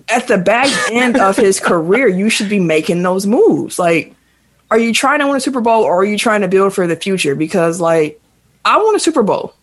at 0.09 0.27
the 0.27 0.37
back 0.37 0.69
end 0.91 1.17
of 1.17 1.35
his 1.35 1.59
career, 1.59 2.07
you 2.07 2.29
should 2.29 2.49
be 2.49 2.59
making 2.59 3.01
those 3.01 3.25
moves. 3.25 3.79
Like, 3.79 4.13
are 4.69 4.77
you 4.77 4.93
trying 4.93 5.19
to 5.19 5.27
win 5.27 5.35
a 5.35 5.39
Super 5.39 5.61
Bowl 5.61 5.83
or 5.83 6.01
are 6.01 6.05
you 6.05 6.17
trying 6.17 6.41
to 6.41 6.47
build 6.47 6.73
for 6.73 6.85
the 6.85 6.95
future? 6.95 7.35
Because, 7.35 7.79
like, 7.79 8.21
I 8.63 8.77
want 8.77 8.95
a 8.95 8.99
Super 8.99 9.23
Bowl. 9.23 9.53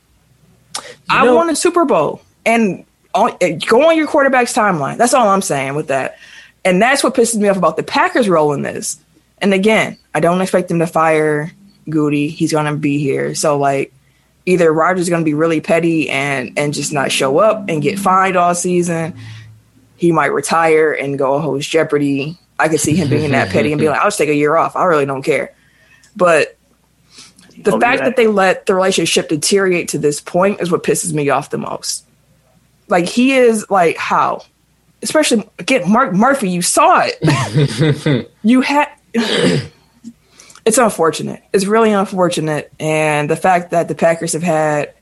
I 1.09 1.25
know- 1.25 1.35
want 1.37 1.51
a 1.51 1.57
Super 1.57 1.85
Bowl. 1.85 2.23
And 2.45 2.85
on, 3.15 3.37
eh, 3.41 3.53
go 3.53 3.89
on 3.89 3.97
your 3.97 4.07
quarterback's 4.07 4.53
timeline. 4.55 4.97
That's 4.97 5.15
all 5.15 5.29
I'm 5.29 5.43
saying 5.43 5.75
with 5.75 5.89
that. 5.89 6.17
And 6.65 6.81
that's 6.81 7.03
what 7.03 7.15
pisses 7.15 7.37
me 7.37 7.49
off 7.49 7.57
about 7.57 7.77
the 7.77 7.83
Packers 7.83 8.29
role 8.29 8.53
in 8.53 8.63
this. 8.63 8.99
And 9.39 9.53
again, 9.53 9.99
I 10.15 10.21
don't 10.21 10.41
expect 10.41 10.69
them 10.69 10.79
to 10.79 10.87
fire 10.87 11.51
Gute. 11.89 12.31
He's 12.31 12.53
going 12.53 12.67
to 12.67 12.77
be 12.77 12.99
here. 12.99 13.35
So, 13.35 13.59
like, 13.59 13.93
either 14.47 14.73
Rodgers 14.73 15.03
is 15.03 15.09
going 15.09 15.23
to 15.23 15.25
be 15.25 15.35
really 15.35 15.61
petty 15.61 16.09
and 16.09 16.57
and 16.57 16.73
just 16.73 16.93
not 16.93 17.11
show 17.11 17.39
up 17.39 17.69
and 17.69 17.83
get 17.83 17.99
fined 17.99 18.37
all 18.37 18.55
season. 18.55 19.15
he 19.97 20.13
might 20.13 20.27
retire 20.33 20.93
and 20.93 21.19
go 21.19 21.39
host 21.41 21.69
Jeopardy. 21.71 22.39
I 22.59 22.69
could 22.69 22.81
see 22.81 22.95
him 22.95 23.09
being 23.09 23.33
that 23.33 23.51
petty 23.51 23.73
and 23.73 23.81
be 23.81 23.89
like, 23.89 23.99
"I'll 24.01 24.07
just 24.07 24.19
take 24.19 24.29
a 24.29 24.35
year 24.35 24.57
off. 24.57 24.77
I 24.77 24.85
really 24.85 25.07
don't 25.07 25.23
care." 25.23 25.55
But 26.15 26.57
the 27.59 27.73
Oh, 27.75 27.81
fact 27.81 28.01
yeah. 28.01 28.05
that 28.07 28.17
they 28.17 28.27
let 28.29 28.67
the 28.67 28.75
relationship 28.75 29.29
deteriorate 29.29 29.89
to 29.89 29.99
this 29.99 30.21
point 30.21 30.61
is 30.61 30.71
what 30.71 30.83
pisses 30.85 31.13
me 31.13 31.29
off 31.31 31.51
the 31.51 31.59
most. 31.59 32.05
Like 32.89 33.07
he 33.07 33.33
is 33.33 33.69
like 33.71 33.97
how, 33.97 34.43
especially 35.03 35.49
again, 35.59 35.91
Mark 35.91 36.13
Murphy. 36.15 36.51
You 36.51 36.63
saw 36.63 37.05
it. 37.05 38.29
you 38.43 38.61
had. 38.61 38.89
it's 40.65 40.79
unfortunate. 40.79 41.43
It's 41.53 41.67
really 41.67 41.93
unfortunate, 41.93 42.73
and 42.81 43.29
the 43.29 43.37
fact 43.37 43.71
that 43.71 43.89
the 43.89 43.95
Packers 43.95 44.33
have 44.33 44.43
had 44.43 44.95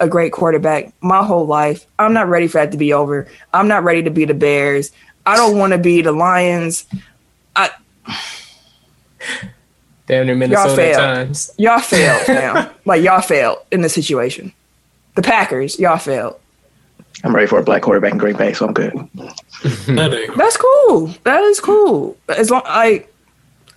a 0.00 0.08
great 0.08 0.32
quarterback 0.32 0.92
my 1.00 1.24
whole 1.24 1.46
life. 1.46 1.86
I'm 1.98 2.12
not 2.12 2.28
ready 2.28 2.46
for 2.46 2.58
that 2.58 2.72
to 2.72 2.78
be 2.78 2.92
over. 2.92 3.26
I'm 3.52 3.68
not 3.68 3.84
ready 3.84 4.04
to 4.04 4.10
be 4.10 4.24
the 4.24 4.34
Bears. 4.34 4.92
I 5.26 5.36
don't 5.36 5.58
want 5.58 5.72
to 5.72 5.78
be 5.78 6.02
the 6.02 6.12
Lions. 6.12 6.86
I 7.56 7.70
Damn 10.06 10.26
near 10.26 10.34
Minnesota 10.36 10.68
y'all 10.68 10.76
failed. 10.76 10.96
times. 10.98 11.50
y'all 11.58 11.80
failed, 11.80 12.22
fam. 12.26 12.70
like 12.86 13.02
y'all 13.02 13.20
failed 13.20 13.58
in 13.70 13.82
this 13.82 13.92
situation. 13.92 14.52
The 15.16 15.22
Packers, 15.22 15.78
y'all 15.78 15.98
failed. 15.98 16.38
I'm 17.24 17.34
ready 17.34 17.46
for 17.46 17.58
a 17.58 17.62
black 17.62 17.82
quarterback 17.82 18.12
in 18.12 18.18
Green 18.18 18.36
Bay, 18.36 18.52
so 18.52 18.66
I'm 18.66 18.72
good. 18.72 18.92
That's 20.36 20.56
cool. 20.56 21.06
That 21.24 21.42
is 21.42 21.60
cool. 21.60 22.16
As 22.28 22.50
long 22.50 22.62
I 22.64 23.04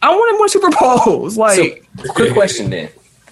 I 0.02 0.10
wanted 0.10 0.38
more 0.38 0.48
Super 0.48 0.70
Bowls. 0.80 1.38
Like 1.38 1.58
So, 2.00 2.14
quick 2.14 2.34
question 2.34 2.70
then. 2.70 2.90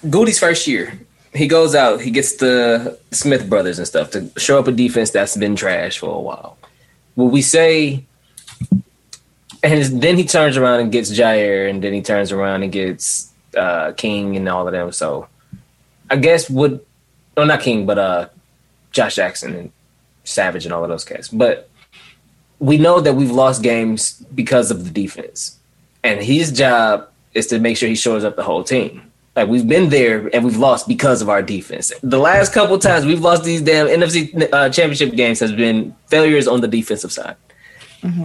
Gute's 0.08 0.38
first 0.38 0.66
year, 0.66 0.98
he 1.34 1.46
goes 1.46 1.74
out, 1.74 2.00
he 2.00 2.10
gets 2.10 2.36
the 2.36 2.98
Smith 3.10 3.48
brothers 3.48 3.78
and 3.78 3.86
stuff 3.86 4.10
to 4.12 4.30
show 4.38 4.58
up 4.58 4.66
a 4.66 4.72
defense 4.72 5.10
that's 5.10 5.36
been 5.36 5.56
trash 5.56 5.98
for 5.98 6.14
a 6.14 6.20
while. 6.20 6.56
Will 7.16 7.28
we 7.28 7.42
say, 7.42 8.04
and 9.62 10.02
then 10.02 10.16
he 10.16 10.24
turns 10.24 10.56
around 10.56 10.80
and 10.80 10.90
gets 10.90 11.10
Jaire, 11.10 11.68
and 11.68 11.82
then 11.82 11.92
he 11.92 12.02
turns 12.02 12.32
around 12.32 12.62
and 12.62 12.72
gets 12.72 13.30
uh, 13.56 13.92
King 13.92 14.36
and 14.36 14.48
all 14.48 14.66
of 14.66 14.72
them. 14.72 14.90
So 14.92 15.28
I 16.08 16.16
guess 16.16 16.48
would, 16.48 16.80
no, 17.36 17.44
not 17.44 17.60
King, 17.60 17.84
but 17.84 17.98
uh, 17.98 18.28
Josh 18.92 19.16
Jackson 19.16 19.54
and 19.54 19.72
Savage 20.24 20.64
and 20.64 20.72
all 20.72 20.82
of 20.82 20.90
those 20.90 21.04
guys. 21.04 21.28
But 21.28 21.68
we 22.58 22.76
know 22.76 23.00
that 23.00 23.14
we've 23.14 23.30
lost 23.30 23.62
games 23.62 24.24
because 24.34 24.70
of 24.70 24.84
the 24.84 24.90
defense 24.90 25.58
and 26.02 26.20
his 26.20 26.52
job 26.52 27.08
is 27.34 27.46
to 27.48 27.58
make 27.58 27.76
sure 27.76 27.88
he 27.88 27.94
shows 27.94 28.24
up 28.24 28.36
the 28.36 28.42
whole 28.42 28.64
team. 28.64 29.10
Like 29.36 29.48
we've 29.48 29.66
been 29.66 29.90
there 29.90 30.28
and 30.34 30.44
we've 30.44 30.56
lost 30.56 30.88
because 30.88 31.22
of 31.22 31.28
our 31.28 31.42
defense. 31.42 31.92
The 32.02 32.18
last 32.18 32.52
couple 32.52 32.78
times 32.78 33.06
we've 33.06 33.20
lost 33.20 33.44
these 33.44 33.62
damn 33.62 33.86
NFC 33.86 34.52
uh, 34.52 34.68
championship 34.70 35.14
games 35.14 35.38
has 35.40 35.52
been 35.52 35.94
failures 36.06 36.48
on 36.48 36.60
the 36.60 36.68
defensive 36.68 37.12
side. 37.12 37.36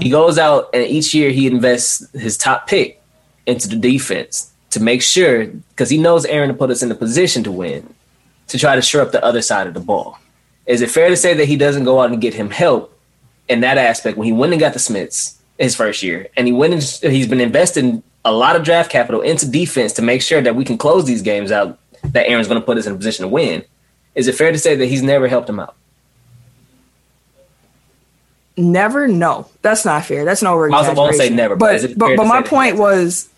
He 0.02 0.10
goes 0.10 0.38
out 0.38 0.70
and 0.74 0.84
each 0.86 1.14
year 1.14 1.32
he 1.32 1.48
invests 1.48 2.10
his 2.12 2.38
top 2.38 2.68
pick 2.68 3.02
into 3.46 3.68
the 3.68 3.76
defense 3.76 4.52
to 4.72 4.82
make 4.82 5.02
sure 5.02 5.46
because 5.46 5.90
he 5.90 5.98
knows 5.98 6.26
Aaron 6.26 6.48
to 6.48 6.56
put 6.56 6.72
us 6.72 6.82
in 6.82 6.90
the 6.90 6.96
position 6.96 7.44
to 7.44 7.52
win 7.52 7.94
to 8.48 8.58
try 8.58 8.76
to 8.76 8.82
shore 8.82 9.02
up 9.02 9.12
the 9.12 9.24
other 9.24 9.42
side 9.42 9.68
of 9.68 9.74
the 9.74 9.80
ball. 9.80 10.18
Is 10.66 10.82
it 10.82 10.90
fair 10.90 11.10
to 11.10 11.18
say 11.18 11.34
that 11.36 11.46
he 11.46 11.58
doesn't 11.58 11.84
go 11.84 12.02
out 12.02 12.12
and 12.12 12.22
get 12.22 12.34
him 12.34 12.50
help 12.50 12.98
in 13.48 13.62
that 13.62 13.78
aspect 13.78 14.18
when 14.18 14.26
he 14.26 14.34
went 14.34 14.54
and 14.54 14.60
got 14.60 14.74
the 14.74 14.80
Smiths 14.80 15.40
his 15.60 15.76
first 15.76 16.04
year, 16.04 16.28
and 16.36 16.48
he 16.48 16.54
went 16.54 16.74
and 16.74 17.14
he's 17.14 17.28
been 17.28 17.42
investing 17.42 18.04
a 18.24 18.32
lot 18.32 18.56
of 18.56 18.64
draft 18.64 18.92
capital 18.92 19.22
into 19.22 19.48
defense 19.48 19.94
to 19.94 20.02
make 20.02 20.22
sure 20.22 20.42
that 20.42 20.56
we 20.56 20.66
can 20.66 20.78
close 20.78 21.06
these 21.06 21.22
games 21.22 21.52
out. 21.52 21.80
That 22.04 22.28
Aaron's 22.28 22.48
going 22.48 22.60
to 22.60 22.66
put 22.66 22.78
us 22.78 22.86
in 22.86 22.94
a 22.94 22.98
position 22.98 23.24
to 23.24 23.30
win. 23.30 23.64
Is 24.16 24.28
it 24.28 24.36
fair 24.36 24.52
to 24.52 24.58
say 24.58 24.76
that 24.76 24.86
he's 24.86 25.02
never 25.02 25.28
helped 25.28 25.50
him 25.50 25.60
out? 25.60 25.76
never 28.58 29.08
no. 29.08 29.48
That's 29.62 29.86
not 29.86 30.06
fair. 30.06 30.26
That's 30.26 30.42
no 30.42 30.62
I 30.64 30.94
won't 30.94 31.16
say 31.16 31.30
never, 31.30 31.56
but 31.56 31.82
But 31.82 31.98
but, 31.98 32.18
but 32.18 32.26
my 32.26 32.38
say 32.38 32.42
that 32.44 32.50
point 32.50 32.78
was 32.78 33.30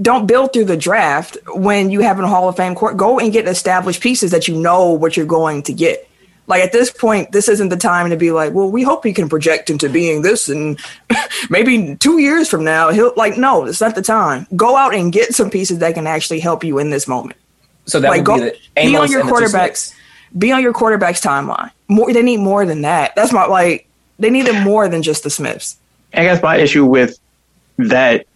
don't 0.00 0.26
build 0.26 0.52
through 0.52 0.66
the 0.66 0.76
draft 0.76 1.36
when 1.54 1.90
you 1.90 2.00
have 2.00 2.18
a 2.20 2.26
Hall 2.26 2.48
of 2.48 2.56
Fame 2.56 2.74
court. 2.74 2.96
Go 2.96 3.18
and 3.18 3.32
get 3.32 3.46
established 3.48 4.00
pieces 4.00 4.30
that 4.30 4.48
you 4.48 4.56
know 4.56 4.90
what 4.90 5.16
you're 5.16 5.26
going 5.26 5.62
to 5.64 5.72
get. 5.72 6.08
Like 6.50 6.64
at 6.64 6.72
this 6.72 6.90
point, 6.90 7.30
this 7.30 7.48
isn't 7.48 7.68
the 7.68 7.76
time 7.76 8.10
to 8.10 8.16
be 8.16 8.32
like, 8.32 8.52
well, 8.52 8.68
we 8.68 8.82
hope 8.82 9.04
he 9.04 9.12
can 9.12 9.28
project 9.28 9.70
into 9.70 9.88
being 9.88 10.22
this, 10.22 10.48
and 10.48 10.80
maybe 11.48 11.94
two 11.94 12.18
years 12.18 12.48
from 12.48 12.64
now 12.64 12.90
he'll 12.90 13.12
like. 13.16 13.38
No, 13.38 13.64
it's 13.66 13.80
not 13.80 13.94
the 13.94 14.02
time. 14.02 14.48
Go 14.56 14.76
out 14.76 14.92
and 14.92 15.12
get 15.12 15.32
some 15.32 15.48
pieces 15.48 15.78
that 15.78 15.94
can 15.94 16.08
actually 16.08 16.40
help 16.40 16.64
you 16.64 16.80
in 16.80 16.90
this 16.90 17.06
moment. 17.06 17.38
So 17.86 18.00
that 18.00 18.08
like 18.08 18.18
would 18.18 18.26
go 18.26 18.34
be 18.34 18.40
the 18.40 18.58
be 18.74 18.96
on 18.96 19.08
your 19.08 19.20
and 19.20 19.28
the 19.28 19.32
two 19.32 19.46
quarterbacks. 19.46 19.94
Be 20.36 20.50
on 20.50 20.60
your 20.60 20.72
quarterback's 20.72 21.20
timeline. 21.20 21.70
More, 21.86 22.12
they 22.12 22.22
need 22.22 22.38
more 22.38 22.66
than 22.66 22.82
that. 22.82 23.14
That's 23.14 23.32
my 23.32 23.46
like. 23.46 23.86
They 24.18 24.28
needed 24.28 24.64
more 24.64 24.88
than 24.88 25.04
just 25.04 25.22
the 25.22 25.30
Smiths. 25.30 25.76
I 26.12 26.24
guess 26.24 26.42
my 26.42 26.56
issue 26.56 26.84
with 26.84 27.16
that, 27.78 28.26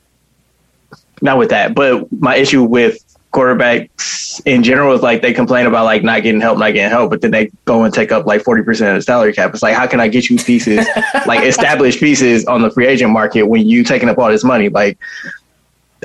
not 1.21 1.37
with 1.37 1.51
that, 1.51 1.75
but 1.75 2.07
my 2.13 2.37
issue 2.37 2.63
with 2.63 3.04
quarterbacks 3.35 4.41
in 4.47 4.63
general 4.63 4.93
is 4.95 5.03
like 5.03 5.21
they 5.21 5.33
complain 5.33 5.67
about 5.67 5.85
like 5.85 6.03
not 6.03 6.23
getting 6.23 6.41
help, 6.41 6.59
not 6.59 6.73
getting 6.73 6.91
help, 6.91 7.11
but 7.11 7.21
then 7.21 7.31
they 7.33 7.51
go 7.65 7.83
and 7.83 7.93
take 7.93 8.13
up 8.13 8.27
like 8.27 8.43
40% 8.43 8.69
of 8.89 8.95
the 8.95 9.03
salary 9.03 9.33
cap. 9.33 9.53
It's 9.53 9.63
like, 9.63 9.75
how 9.75 9.87
can 9.87 10.01
I 10.01 10.09
get 10.09 10.31
you 10.31 10.39
pieces, 10.39 10.87
like 11.27 11.45
established 11.45 12.01
pieces 12.01 12.47
on 12.47 12.63
the 12.63 12.71
free 12.71 12.87
agent 12.87 13.11
market 13.13 13.43
when 13.43 13.67
you 13.67 13.85
taking 13.85 14.09
up 14.09 14.19
all 14.19 14.31
this 14.31 14.45
money? 14.45 14.69
Like, 14.69 14.99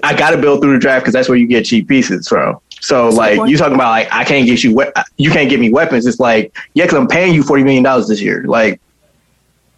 I 0.04 0.16
got 0.18 0.32
to 0.32 0.38
build 0.38 0.62
through 0.62 0.74
the 0.74 0.80
draft 0.80 1.04
because 1.04 1.14
that's 1.14 1.30
where 1.30 1.38
you 1.38 1.48
get 1.48 1.66
cheap 1.66 1.88
pieces 1.88 2.28
from. 2.28 2.58
So 2.82 3.06
That's 3.06 3.18
like 3.18 3.38
point. 3.38 3.52
you 3.52 3.58
talking 3.58 3.76
about 3.76 3.90
like 3.90 4.08
I 4.12 4.24
can't 4.24 4.46
get 4.46 4.64
you 4.64 4.74
we- 4.74 4.92
you 5.18 5.30
can't 5.32 5.50
get 5.50 5.60
me 5.60 5.72
weapons. 5.72 6.06
It's 6.06 6.20
like 6.20 6.56
yeah, 6.74 6.86
because 6.86 6.98
I'm 6.98 7.08
paying 7.08 7.34
you 7.34 7.44
forty 7.44 7.64
million 7.64 7.84
dollars 7.84 8.08
this 8.08 8.22
year. 8.22 8.46
Like 8.48 8.80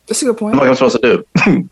That's 0.06 0.22
a 0.22 0.26
good 0.26 0.38
point. 0.38 0.56
what 0.56 0.66
am 0.66 0.72
I 0.72 0.76
supposed 0.76 1.02
to 1.02 1.26
do? 1.46 1.70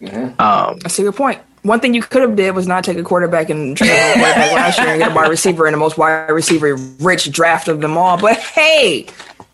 um, 0.38 0.78
That's 0.78 0.98
a 1.00 1.02
good 1.02 1.16
point. 1.16 1.40
One 1.62 1.80
thing 1.80 1.94
you 1.94 2.02
could 2.02 2.22
have 2.22 2.36
did 2.36 2.54
was 2.54 2.66
not 2.66 2.84
take 2.84 2.98
a 2.98 3.02
quarterback 3.02 3.50
and 3.50 3.76
trade 3.76 3.90
a 3.90 4.14
quarterback 4.14 4.52
last 4.52 4.78
year 4.78 4.88
and 4.88 4.98
get 5.00 5.12
a 5.12 5.14
wide 5.14 5.28
receiver 5.28 5.66
in 5.66 5.72
the 5.72 5.78
most 5.78 5.98
wide 5.98 6.30
receiver 6.30 6.76
rich 7.00 7.30
draft 7.30 7.68
of 7.68 7.80
them 7.80 7.96
all. 7.96 8.18
But 8.18 8.36
hey, 8.36 9.06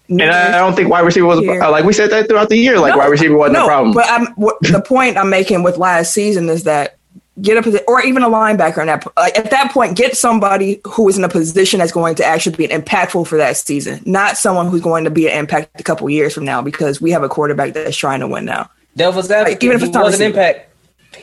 and 0.09 0.23
I, 0.23 0.49
I 0.49 0.59
don't 0.59 0.75
think 0.75 0.91
wide 0.91 1.01
receiver 1.01 1.27
was 1.27 1.39
a, 1.39 1.71
like 1.71 1.85
we 1.85 1.93
said 1.93 2.11
that 2.11 2.29
throughout 2.29 2.51
the 2.51 2.59
year. 2.59 2.79
Like 2.79 2.95
wide 2.95 3.11
receiver 3.11 3.37
wasn't 3.37 3.55
no, 3.55 3.65
a 3.65 3.69
problem. 3.69 3.95
But 3.95 4.07
I'm, 4.09 4.27
what, 4.35 4.57
the 4.61 4.83
point 4.83 5.17
I'm 5.17 5.31
making 5.31 5.63
with 5.63 5.79
last 5.79 6.13
season 6.13 6.49
is 6.49 6.65
that 6.65 6.99
get 7.41 7.57
a 7.57 7.63
posi- 7.69 7.83
or 7.89 8.03
even 8.03 8.23
a 8.23 8.29
linebacker 8.29 8.81
in 8.81 8.87
that 8.87 9.05
like 9.17 9.37
at 9.37 9.51
that 9.51 9.73
point 9.73 9.97
get 9.97 10.17
somebody 10.17 10.81
who 10.87 11.09
is 11.09 11.19
in 11.19 11.25
a 11.25 11.29
position 11.29 11.81
that's 11.81 11.91
going 11.91 12.15
to 12.15 12.25
actually 12.25 12.55
be 12.55 12.69
impactful 12.69 13.27
for 13.27 13.39
that 13.39 13.57
season, 13.57 14.03
not 14.05 14.37
someone 14.37 14.69
who's 14.69 14.83
going 14.83 15.05
to 15.05 15.11
be 15.11 15.27
an 15.29 15.39
impact 15.39 15.81
a 15.81 15.83
couple 15.83 16.09
years 16.11 16.35
from 16.35 16.45
now 16.45 16.61
because 16.61 17.01
we 17.01 17.11
have 17.11 17.23
a 17.23 17.29
quarterback 17.29 17.73
that's 17.73 17.97
trying 17.97 18.21
to 18.21 18.29
win 18.29 18.45
now. 18.45 18.71
Devil's 18.97 19.31
advocate, 19.31 19.63
even 19.65 19.77
if 19.77 19.83
it's 19.83 19.93
not 19.93 20.05
was 20.05 20.21
an 20.21 20.27
impact. 20.27 20.71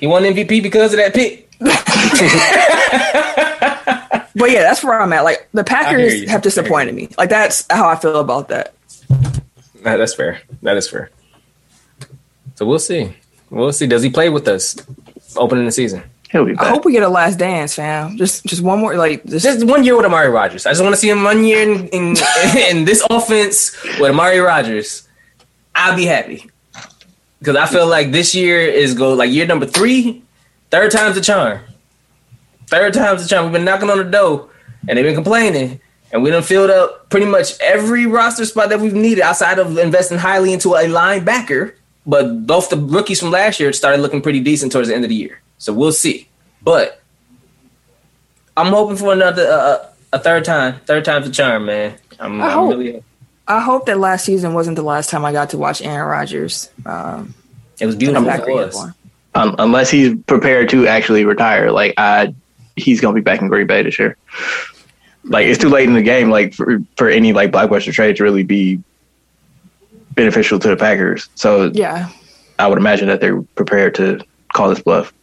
He 0.02 0.08
won 0.08 0.24
MVP 0.24 0.62
because 0.62 0.94
of 0.94 0.98
that 0.98 1.14
pick. 1.14 1.48
But 4.34 4.50
yeah, 4.50 4.62
that's 4.62 4.84
where 4.84 5.00
I'm 5.00 5.14
at. 5.14 5.24
Like 5.24 5.50
the 5.54 5.64
Packers 5.64 6.28
have 6.30 6.42
disappointed 6.42 6.96
me. 6.96 7.10
Like 7.18 7.30
that's 7.30 7.66
how 7.70 7.88
I 7.88 7.96
feel 7.96 8.20
about 8.20 8.48
that. 8.48 8.74
Nah, 9.84 9.98
that's 9.98 10.16
fair. 10.16 10.42
That 10.62 10.78
is 10.78 10.90
fair. 10.90 11.12
So 12.56 12.66
we'll 12.66 12.80
see. 12.80 13.14
We'll 13.50 13.74
see. 13.74 13.88
Does 13.88 14.02
he 14.02 14.10
play 14.10 14.30
with 14.30 14.48
us 14.48 14.76
opening 15.36 15.66
the 15.66 15.72
season? 15.72 16.04
He'll 16.32 16.46
be 16.46 16.56
I 16.58 16.70
hope 16.70 16.86
we 16.86 16.94
get 16.94 17.04
a 17.04 17.10
last 17.10 17.40
dance, 17.40 17.76
fam. 17.76 18.18
Just 18.18 18.46
just 18.46 18.62
one 18.62 18.80
more 18.80 18.96
like 18.96 19.22
this. 19.24 19.44
Just 19.44 19.66
one 19.66 19.84
year 19.84 19.98
with 19.98 20.06
Amari 20.06 20.30
Rodgers. 20.30 20.66
I 20.66 20.72
just 20.72 20.82
want 20.82 20.96
to 20.96 21.00
see 21.00 21.10
him 21.10 21.24
one 21.24 21.44
year 21.44 21.62
in, 21.62 21.88
in, 21.90 22.16
in 22.70 22.86
this 22.86 23.06
offense 23.10 23.76
with 24.00 24.12
Amari 24.12 24.40
Rodgers. 24.40 25.08
I'll 25.76 25.96
be 25.96 26.06
happy 26.06 26.50
because 27.42 27.56
I 27.56 27.66
feel 27.66 27.88
like 27.88 28.12
this 28.12 28.36
year 28.36 28.62
is 28.62 28.94
go 28.94 29.14
like 29.14 29.32
year 29.32 29.48
number 29.48 29.66
three, 29.66 30.22
third 30.70 30.92
time's 30.92 31.16
the 31.16 31.22
charm. 31.22 31.60
Third 32.68 32.94
time's 32.94 33.24
the 33.24 33.28
charm. 33.28 33.46
We've 33.46 33.54
been 33.54 33.66
knocking 33.66 33.90
on 33.90 33.98
the 33.98 34.04
door 34.04 34.50
and 34.88 34.96
they've 34.96 35.04
been 35.04 35.16
complaining, 35.16 35.82
and 36.12 36.22
we 36.22 36.30
done 36.30 36.44
filled 36.44 36.70
up 36.70 37.10
pretty 37.10 37.26
much 37.26 37.60
every 37.60 38.06
roster 38.06 38.46
spot 38.46 38.70
that 38.70 38.80
we've 38.80 38.94
needed 38.94 39.22
outside 39.22 39.58
of 39.60 39.76
investing 39.78 40.20
highly 40.20 40.54
into 40.54 40.76
a 40.76 40.84
linebacker. 40.84 41.74
But 42.06 42.46
both 42.48 42.70
the 42.70 42.78
rookies 42.78 43.20
from 43.20 43.32
last 43.32 43.60
year 43.60 43.74
started 43.74 44.02
looking 44.02 44.22
pretty 44.22 44.40
decent 44.40 44.72
towards 44.72 44.88
the 44.90 44.96
end 44.96 45.04
of 45.04 45.10
the 45.10 45.16
year. 45.16 45.42
So 45.58 45.74
we'll 45.74 45.92
see. 45.92 46.28
But 46.62 47.02
I'm 48.56 48.68
hoping 48.74 48.98
for 48.98 49.14
another 49.14 49.48
uh, 49.48 49.90
a 50.14 50.20
third 50.20 50.46
time. 50.46 50.80
Third 50.86 51.06
time's 51.06 51.26
the 51.26 51.32
charm, 51.32 51.66
man. 51.66 51.96
I'm, 52.20 52.42
I 52.42 52.46
I'm 52.46 52.52
hope. 52.54 52.70
really. 52.78 53.04
I 53.52 53.60
hope 53.60 53.86
that 53.88 54.00
last 54.00 54.24
season 54.26 54.54
wasn't 54.54 54.78
the 54.78 54.84
last 54.84 55.10
time 55.10 55.26
I 55.26 55.32
got 55.32 55.50
to 55.50 55.58
watch 55.58 55.82
Aaron 55.82 56.08
Rodgers. 56.08 56.70
Um, 56.86 57.34
It 57.80 57.86
was 57.86 57.96
beautiful 57.96 58.24
Packer 58.26 58.46
for 58.46 58.62
us. 58.64 58.78
um, 59.36 59.56
unless 59.60 59.90
he's 59.90 60.16
prepared 60.28 60.70
to 60.70 60.88
actually 60.88 61.26
retire. 61.26 61.72
Like 61.72 61.94
I, 61.98 62.34
he's 62.76 63.02
gonna 63.02 63.14
be 63.16 63.22
back 63.22 63.42
in 63.42 63.50
Green 63.50 63.68
Bay 63.68 63.84
this 63.84 64.00
year. 64.00 64.16
Like 65.24 65.48
it's 65.48 65.60
too 65.60 65.70
late 65.70 65.88
in 65.88 65.94
the 65.94 66.02
game. 66.02 66.30
Like 66.30 66.54
for, 66.54 66.80
for 66.98 67.10
any 67.10 67.34
like 67.34 67.52
blockbuster 67.52 67.92
trade 67.92 68.16
to 68.18 68.24
really 68.24 68.44
be 68.44 68.82
beneficial 70.16 70.58
to 70.60 70.68
the 70.70 70.78
Packers. 70.78 71.30
So 71.36 71.72
Yeah, 71.74 72.10
I 72.58 72.68
would 72.68 72.78
imagine 72.78 73.08
that 73.08 73.20
they're 73.22 73.42
prepared 73.42 73.96
to 73.96 74.22
call 74.54 74.70
this 74.70 74.82
bluff. 74.82 75.14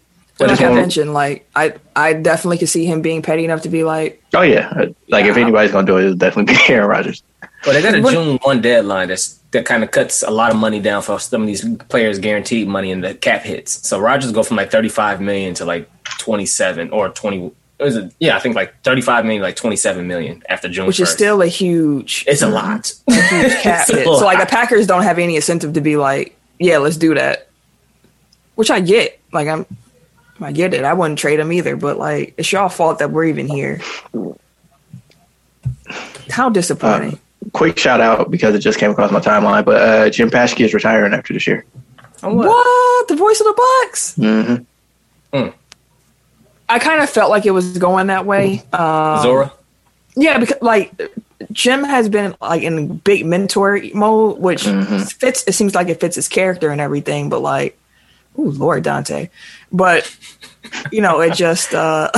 Like 0.40 0.50
just 0.50 0.62
I 0.62 0.68
wanna- 0.68 0.80
mentioned, 0.80 1.12
like 1.14 1.48
I 1.56 1.74
I 1.96 2.12
definitely 2.12 2.58
could 2.58 2.68
see 2.68 2.84
him 2.84 3.02
being 3.02 3.22
petty 3.22 3.44
enough 3.44 3.62
to 3.62 3.68
be 3.68 3.82
like, 3.84 4.22
Oh 4.34 4.42
yeah, 4.42 4.72
like 5.08 5.24
if 5.26 5.36
anybody's 5.36 5.72
gonna 5.72 5.86
do 5.86 5.96
it, 5.98 6.04
it'll 6.04 6.16
definitely 6.16 6.54
be 6.54 6.60
Aaron 6.72 6.88
Rodgers. 6.88 7.22
Well, 7.66 7.74
they 7.74 7.82
got 7.82 7.94
a 7.94 8.02
June 8.12 8.38
one 8.42 8.60
deadline 8.60 9.08
that's 9.08 9.34
that 9.50 9.64
kind 9.66 9.82
of 9.82 9.90
cuts 9.90 10.22
a 10.22 10.30
lot 10.30 10.50
of 10.52 10.56
money 10.56 10.78
down 10.80 11.02
for 11.02 11.18
some 11.18 11.40
of 11.42 11.46
these 11.48 11.64
players 11.88 12.18
guaranteed 12.20 12.68
money 12.68 12.90
in 12.92 13.00
the 13.00 13.14
cap 13.14 13.42
hits. 13.42 13.86
So 13.88 13.98
Rodgers 13.98 14.30
go 14.30 14.42
from 14.44 14.56
like 14.58 14.70
35 14.70 15.20
million 15.20 15.54
to 15.54 15.64
like 15.64 15.88
27 16.18 16.90
or 16.90 17.08
20 17.08 17.50
is 17.80 17.96
it 17.96 18.12
yeah, 18.20 18.36
I 18.36 18.40
think 18.40 18.54
like 18.56 18.74
35 18.82 19.24
million 19.24 19.42
like 19.42 19.56
27 19.56 20.06
million 20.06 20.42
after 20.48 20.68
June 20.68 20.86
which 20.86 20.98
1st. 20.98 21.02
is 21.02 21.08
still 21.10 21.42
a 21.42 21.46
huge 21.46 22.24
it's 22.28 22.42
a 22.42 22.48
lot. 22.48 22.92
huge 23.08 23.52
cap 23.62 23.80
It's 23.82 23.90
a 23.90 23.96
hit. 23.96 24.04
So 24.04 24.24
like 24.24 24.38
the. 24.40 24.46
Packers 24.46 24.86
don't 24.86 25.02
have 25.02 25.18
any 25.18 25.34
incentive 25.36 25.72
to 25.74 25.80
be 25.80 25.96
like, 25.96 26.36
yeah, 26.60 26.78
let's 26.78 26.96
do 26.96 27.14
that. 27.14 27.48
Which 28.56 28.70
I 28.70 28.80
get. 28.80 29.18
Like 29.32 29.46
I'm 29.48 29.64
I 30.40 30.52
get 30.52 30.72
it. 30.74 30.84
I 30.84 30.92
wouldn't 30.94 31.18
trade 31.18 31.40
him 31.40 31.52
either, 31.52 31.76
but 31.76 31.98
like 31.98 32.34
it's 32.36 32.50
y'all 32.52 32.68
fault 32.68 32.98
that 33.00 33.10
we're 33.10 33.24
even 33.24 33.48
here. 33.48 33.80
How 36.30 36.48
disappointing. 36.50 37.18
Quick 37.52 37.78
shout 37.78 38.00
out 38.00 38.30
because 38.30 38.54
it 38.54 38.58
just 38.60 38.78
came 38.78 38.90
across 38.90 39.10
my 39.10 39.20
timeline, 39.20 39.64
but 39.64 39.76
uh, 39.80 40.10
Jim 40.10 40.30
Paschke 40.30 40.64
is 40.64 40.74
retiring 40.74 41.14
after 41.14 41.32
this 41.32 41.46
year. 41.46 41.64
Oh, 42.22 42.34
what? 42.34 43.08
The 43.08 43.16
voice 43.16 43.40
of 43.40 43.46
the 43.46 43.54
Bucks? 43.82 44.14
hmm 44.16 45.48
I 46.70 46.78
kind 46.78 47.02
of 47.02 47.08
felt 47.08 47.30
like 47.30 47.46
it 47.46 47.52
was 47.52 47.78
going 47.78 48.08
that 48.08 48.26
way. 48.26 48.62
Um, 48.74 49.22
Zora. 49.22 49.52
Yeah, 50.16 50.38
because 50.38 50.60
like 50.60 50.92
Jim 51.50 51.82
has 51.82 52.08
been 52.10 52.34
like 52.42 52.62
in 52.62 52.98
big 52.98 53.24
mentor 53.24 53.80
mode, 53.94 54.38
which 54.38 54.64
Mhm. 54.64 55.10
fits. 55.14 55.44
It 55.46 55.52
seems 55.54 55.74
like 55.74 55.88
it 55.88 55.98
fits 55.98 56.16
his 56.16 56.28
character 56.28 56.70
and 56.70 56.80
everything. 56.80 57.30
But 57.30 57.40
like, 57.40 57.78
ooh, 58.38 58.50
Lord 58.50 58.82
Dante. 58.82 59.28
But 59.72 60.14
you 60.92 61.00
know, 61.00 61.20
it 61.20 61.34
just 61.34 61.74
uh 61.74 62.10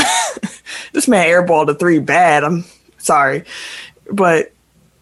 this 0.93 1.09
man 1.09 1.27
airballed 1.27 1.69
a 1.69 1.75
three 1.75 1.99
bad. 1.99 2.45
I'm 2.45 2.65
sorry, 2.99 3.45
but 4.11 4.53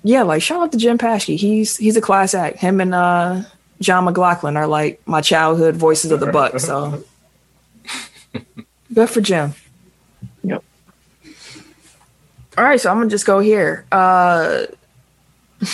yeah, 0.03 0.23
like 0.23 0.43
shout 0.43 0.63
out 0.63 0.73
to 0.73 0.79
Jim 0.79 0.99
Paschke. 0.99 1.37
He's 1.37 1.77
he's 1.77 1.97
a 1.97 2.01
class 2.01 2.35
act. 2.35 2.59
Him 2.59 2.81
and 2.81 2.95
uh 2.95 3.43
Jon 3.81 4.07
McGlocklin 4.07 4.57
are 4.57 4.67
like 4.67 5.01
my 5.07 5.21
childhood 5.21 5.77
voices 5.77 6.11
of 6.11 6.21
the 6.21 6.33
buck. 6.33 6.59
So 6.61 7.05
good 8.93 9.11
for 9.11 9.21
Jim. 9.21 9.55
Yep. 10.43 10.65
All 12.57 12.65
right, 12.65 12.81
so 12.81 12.91
I'm 12.91 12.99
gonna 12.99 13.11
just 13.11 13.27
go 13.27 13.39
here. 13.39 13.87
Uh, 13.93 14.67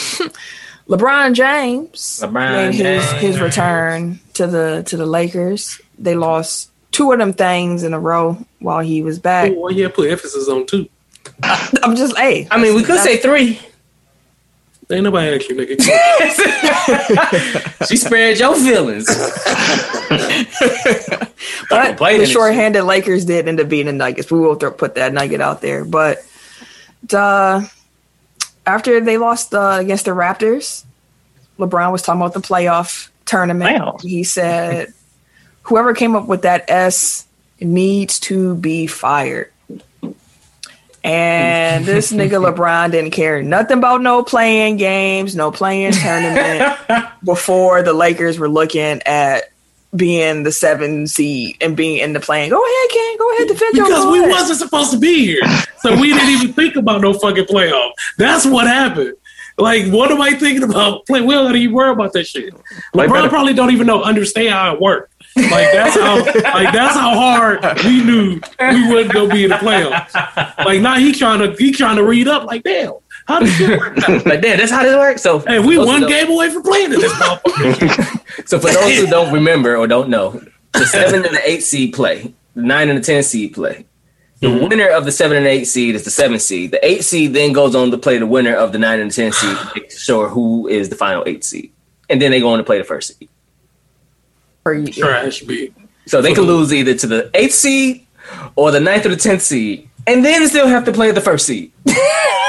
LeBron 0.89 1.35
James 1.35 2.21
LeBron 2.23 2.53
made 2.53 2.75
his 2.75 3.11
James. 3.11 3.23
his 3.23 3.41
return 3.41 4.21
to 4.35 4.47
the 4.47 4.83
to 4.87 4.97
the 4.97 5.07
Lakers. 5.07 5.81
They 5.99 6.15
lost 6.15 6.71
two 6.93 7.13
of 7.13 7.19
them 7.19 7.33
things 7.33 7.83
in 7.83 7.95
a 7.95 8.01
row 8.01 8.39
while 8.59 8.81
he 8.81 9.03
was 9.03 9.19
back. 9.19 9.53
Well, 9.57 9.73
yeah, 9.73 9.89
put 9.89 10.11
emphasis 10.11 10.49
on 10.49 10.67
two. 10.67 10.89
I'm 11.43 11.97
just 11.97 12.17
hey. 12.17 12.47
I 12.51 12.61
mean, 12.61 12.75
we 12.75 12.83
could 12.83 13.01
say 13.01 13.17
three. 13.17 13.59
Ain't 14.91 15.05
nobody 15.05 15.35
ask 15.35 15.49
you, 15.49 15.57
nigga. 15.57 15.81
she 17.89 17.97
spared 17.97 18.39
your 18.39 18.55
feelings. 18.55 19.07
but 21.71 21.97
the 21.97 22.15
in 22.15 22.21
it. 22.21 22.29
shorthanded 22.29 22.85
Lakers 22.85 23.25
did 23.25 23.49
end 23.49 23.61
up 23.61 23.71
beating 23.71 23.87
the 23.87 23.95
Nuggets. 23.95 24.31
We 24.31 24.41
will 24.41 24.57
throw, 24.57 24.71
put 24.71 24.97
that 24.97 25.15
nugget 25.15 25.41
out 25.41 25.63
there. 25.63 25.87
But 25.87 26.19
uh, 27.15 27.63
after 28.67 29.01
they 29.01 29.19
lost 29.19 29.55
uh, 29.55 29.79
against 29.81 30.05
the 30.05 30.13
Raptors, 30.13 30.85
LeBron 31.59 31.93
was 31.93 32.03
talking 32.03 32.21
about 32.21 32.35
the 32.35 32.41
playoff 32.41 33.09
tournament. 33.25 33.79
Wow. 33.79 33.97
He 34.01 34.25
said, 34.25 34.93
"Whoever 35.65 35.95
came 35.95 36.17
up 36.17 36.27
with 36.27 36.43
that 36.43 36.69
S 36.69 37.27
needs 37.61 38.21
to 38.21 38.55
be 38.57 38.87
fired." 38.87 39.51
And 41.03 41.85
this 41.85 42.11
nigga 42.13 42.55
LeBron 42.55 42.91
didn't 42.91 43.11
care 43.11 43.43
nothing 43.43 43.79
about 43.79 44.01
no 44.01 44.23
play-in 44.23 44.77
games, 44.77 45.37
no 45.37 45.51
play-in 45.51 45.93
tournament 45.93 46.79
before 47.25 47.83
the 47.83 47.93
Lakers 47.93 48.39
were 48.39 48.49
looking 48.49 49.03
at 49.05 49.51
being 49.97 50.43
the 50.43 50.53
seven 50.53 51.07
seed 51.07 51.57
and 51.61 51.77
being 51.77 51.99
in 51.99 52.13
the 52.13 52.21
play-in. 52.21 52.51
Go 52.51 52.63
ahead, 52.63 52.91
Ken. 52.91 53.19
Go 53.19 53.35
ahead, 53.35 53.49
defend 53.49 53.77
your 53.77 53.87
because 53.87 54.07
we 54.13 54.21
wasn't 54.29 54.59
supposed 54.59 54.91
to 54.93 54.99
be 54.99 55.25
here, 55.25 55.43
so 55.79 55.99
we 55.99 56.13
didn't 56.13 56.31
even 56.31 56.53
think 56.55 56.77
about 56.77 57.01
no 57.01 57.13
fucking 57.13 57.45
playoff. 57.45 57.93
That's 58.19 58.47
what 58.47 58.67
happened. 58.67 59.15
Like, 59.57 59.87
what 59.93 60.11
am 60.11 60.21
I 60.21 60.33
thinking 60.33 60.65
about? 60.65 61.07
Play, 61.07 61.21
we 61.21 61.33
don't 61.33 61.55
even 61.55 61.75
worry 61.75 61.93
about 61.93 62.13
that 62.15 62.27
shit. 62.27 62.53
Play 62.93 63.07
LeBron 63.07 63.13
better. 63.13 63.29
probably 63.29 63.55
don't 63.55 63.71
even 63.71 63.87
know 63.87 64.03
understand 64.03 64.51
how 64.51 64.75
it 64.75 64.81
worked. 64.81 65.13
Like 65.37 65.73
that's 65.73 65.99
how 65.99 66.17
like 66.25 66.73
that's 66.73 66.95
how 66.95 67.15
hard 67.15 67.65
we 67.85 68.05
knew 68.05 68.41
we 68.61 68.89
wouldn't 68.89 69.13
go 69.13 69.29
be 69.29 69.45
in 69.45 69.51
the 69.51 69.57
playoffs. 69.57 70.15
Like 70.65 70.81
now 70.81 70.97
he 70.97 71.13
trying 71.13 71.41
to 71.41 71.57
he 71.57 71.73
trying 71.73 71.97
to 71.97 72.05
read 72.05 72.29
up 72.29 72.45
like 72.45 72.63
damn 72.63 72.95
how 73.27 73.41
does 73.41 73.61
it 73.61 73.79
work? 73.79 73.97
like, 74.27 74.43
damn, 74.43 74.59
that's 74.59 74.71
how 74.71 74.83
this 74.83 74.97
works. 74.97 75.23
So, 75.23 75.41
Hey, 75.41 75.59
we 75.59 75.77
those 75.77 75.87
one 75.87 76.07
game 76.07 76.31
away 76.31 76.51
from 76.51 76.63
playing 76.63 76.93
in 76.93 77.01
this 77.01 77.13
motherfucker. 77.13 78.49
So, 78.49 78.59
for 78.59 78.71
those 78.71 78.97
who 78.99 79.07
don't 79.07 79.33
remember 79.33 79.77
or 79.77 79.87
don't 79.87 80.09
know, 80.09 80.43
the 80.73 80.87
seven 80.87 81.25
and 81.25 81.35
the 81.35 81.49
eight 81.49 81.63
seed 81.63 81.95
play, 81.95 82.35
the 82.55 82.63
nine 82.63 82.89
and 82.89 82.99
the 82.99 83.03
ten 83.03 83.23
seed 83.23 83.55
play. 83.55 83.87
The 84.41 84.49
mm-hmm. 84.49 84.69
winner 84.69 84.89
of 84.89 85.05
the 85.07 85.13
seven 85.13 85.39
and 85.39 85.47
eight 85.47 85.65
seed 85.65 85.95
is 85.95 86.05
the 86.05 86.11
seven 86.11 86.39
seed. 86.39 86.73
The 86.73 86.85
eight 86.87 87.05
seed 87.05 87.33
then 87.33 87.53
goes 87.53 87.75
on 87.75 87.91
to 87.93 87.97
play 87.97 88.19
the 88.19 88.27
winner 88.27 88.55
of 88.55 88.73
the 88.73 88.79
nine 88.79 89.01
and 89.01 89.11
the 89.11 89.15
ten 89.15 89.33
seed 89.33 89.57
to 89.57 89.71
make 89.75 89.91
sure 89.91 90.29
who 90.29 90.67
is 90.67 90.91
the 90.91 90.97
final 90.97 91.23
eight 91.27 91.45
seed, 91.45 91.73
and 92.11 92.21
then 92.21 92.31
they 92.31 92.41
go 92.41 92.51
on 92.51 92.59
to 92.59 92.65
play 92.65 92.79
the 92.79 92.85
first 92.85 93.17
seed. 93.17 93.31
Or 94.65 94.75
you- 94.75 94.93
Trash 94.93 95.41
be. 95.43 95.73
So 96.07 96.21
they 96.21 96.35
can 96.35 96.45
lose 96.45 96.73
either 96.73 96.95
to 96.95 97.07
the 97.07 97.31
eighth 97.33 97.55
seed 97.55 98.07
or 98.57 98.71
the 98.71 98.81
ninth 98.81 99.07
or 99.07 99.09
the 99.09 99.17
tenth 99.17 99.41
seed, 99.41 99.89
and 100.07 100.25
then 100.25 100.47
still 100.49 100.67
have 100.67 100.85
to 100.85 100.93
play 100.93 101.11
the 101.11 101.21
first 101.21 101.47
seed. 101.47 101.73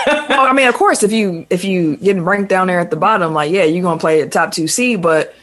Well, 0.07 0.45
I 0.45 0.53
mean, 0.53 0.67
of 0.67 0.75
course, 0.75 1.01
if 1.01 1.11
you 1.11 1.47
if 1.49 1.63
you 1.63 1.97
getting 1.97 2.23
ranked 2.23 2.49
down 2.49 2.67
there 2.67 2.79
at 2.79 2.91
the 2.91 2.95
bottom, 2.95 3.33
like 3.33 3.51
yeah, 3.51 3.63
you're 3.63 3.81
gonna 3.81 3.99
play 3.99 4.21
a 4.21 4.29
top 4.29 4.51
two 4.51 4.67
seed. 4.67 5.01
But 5.01 5.33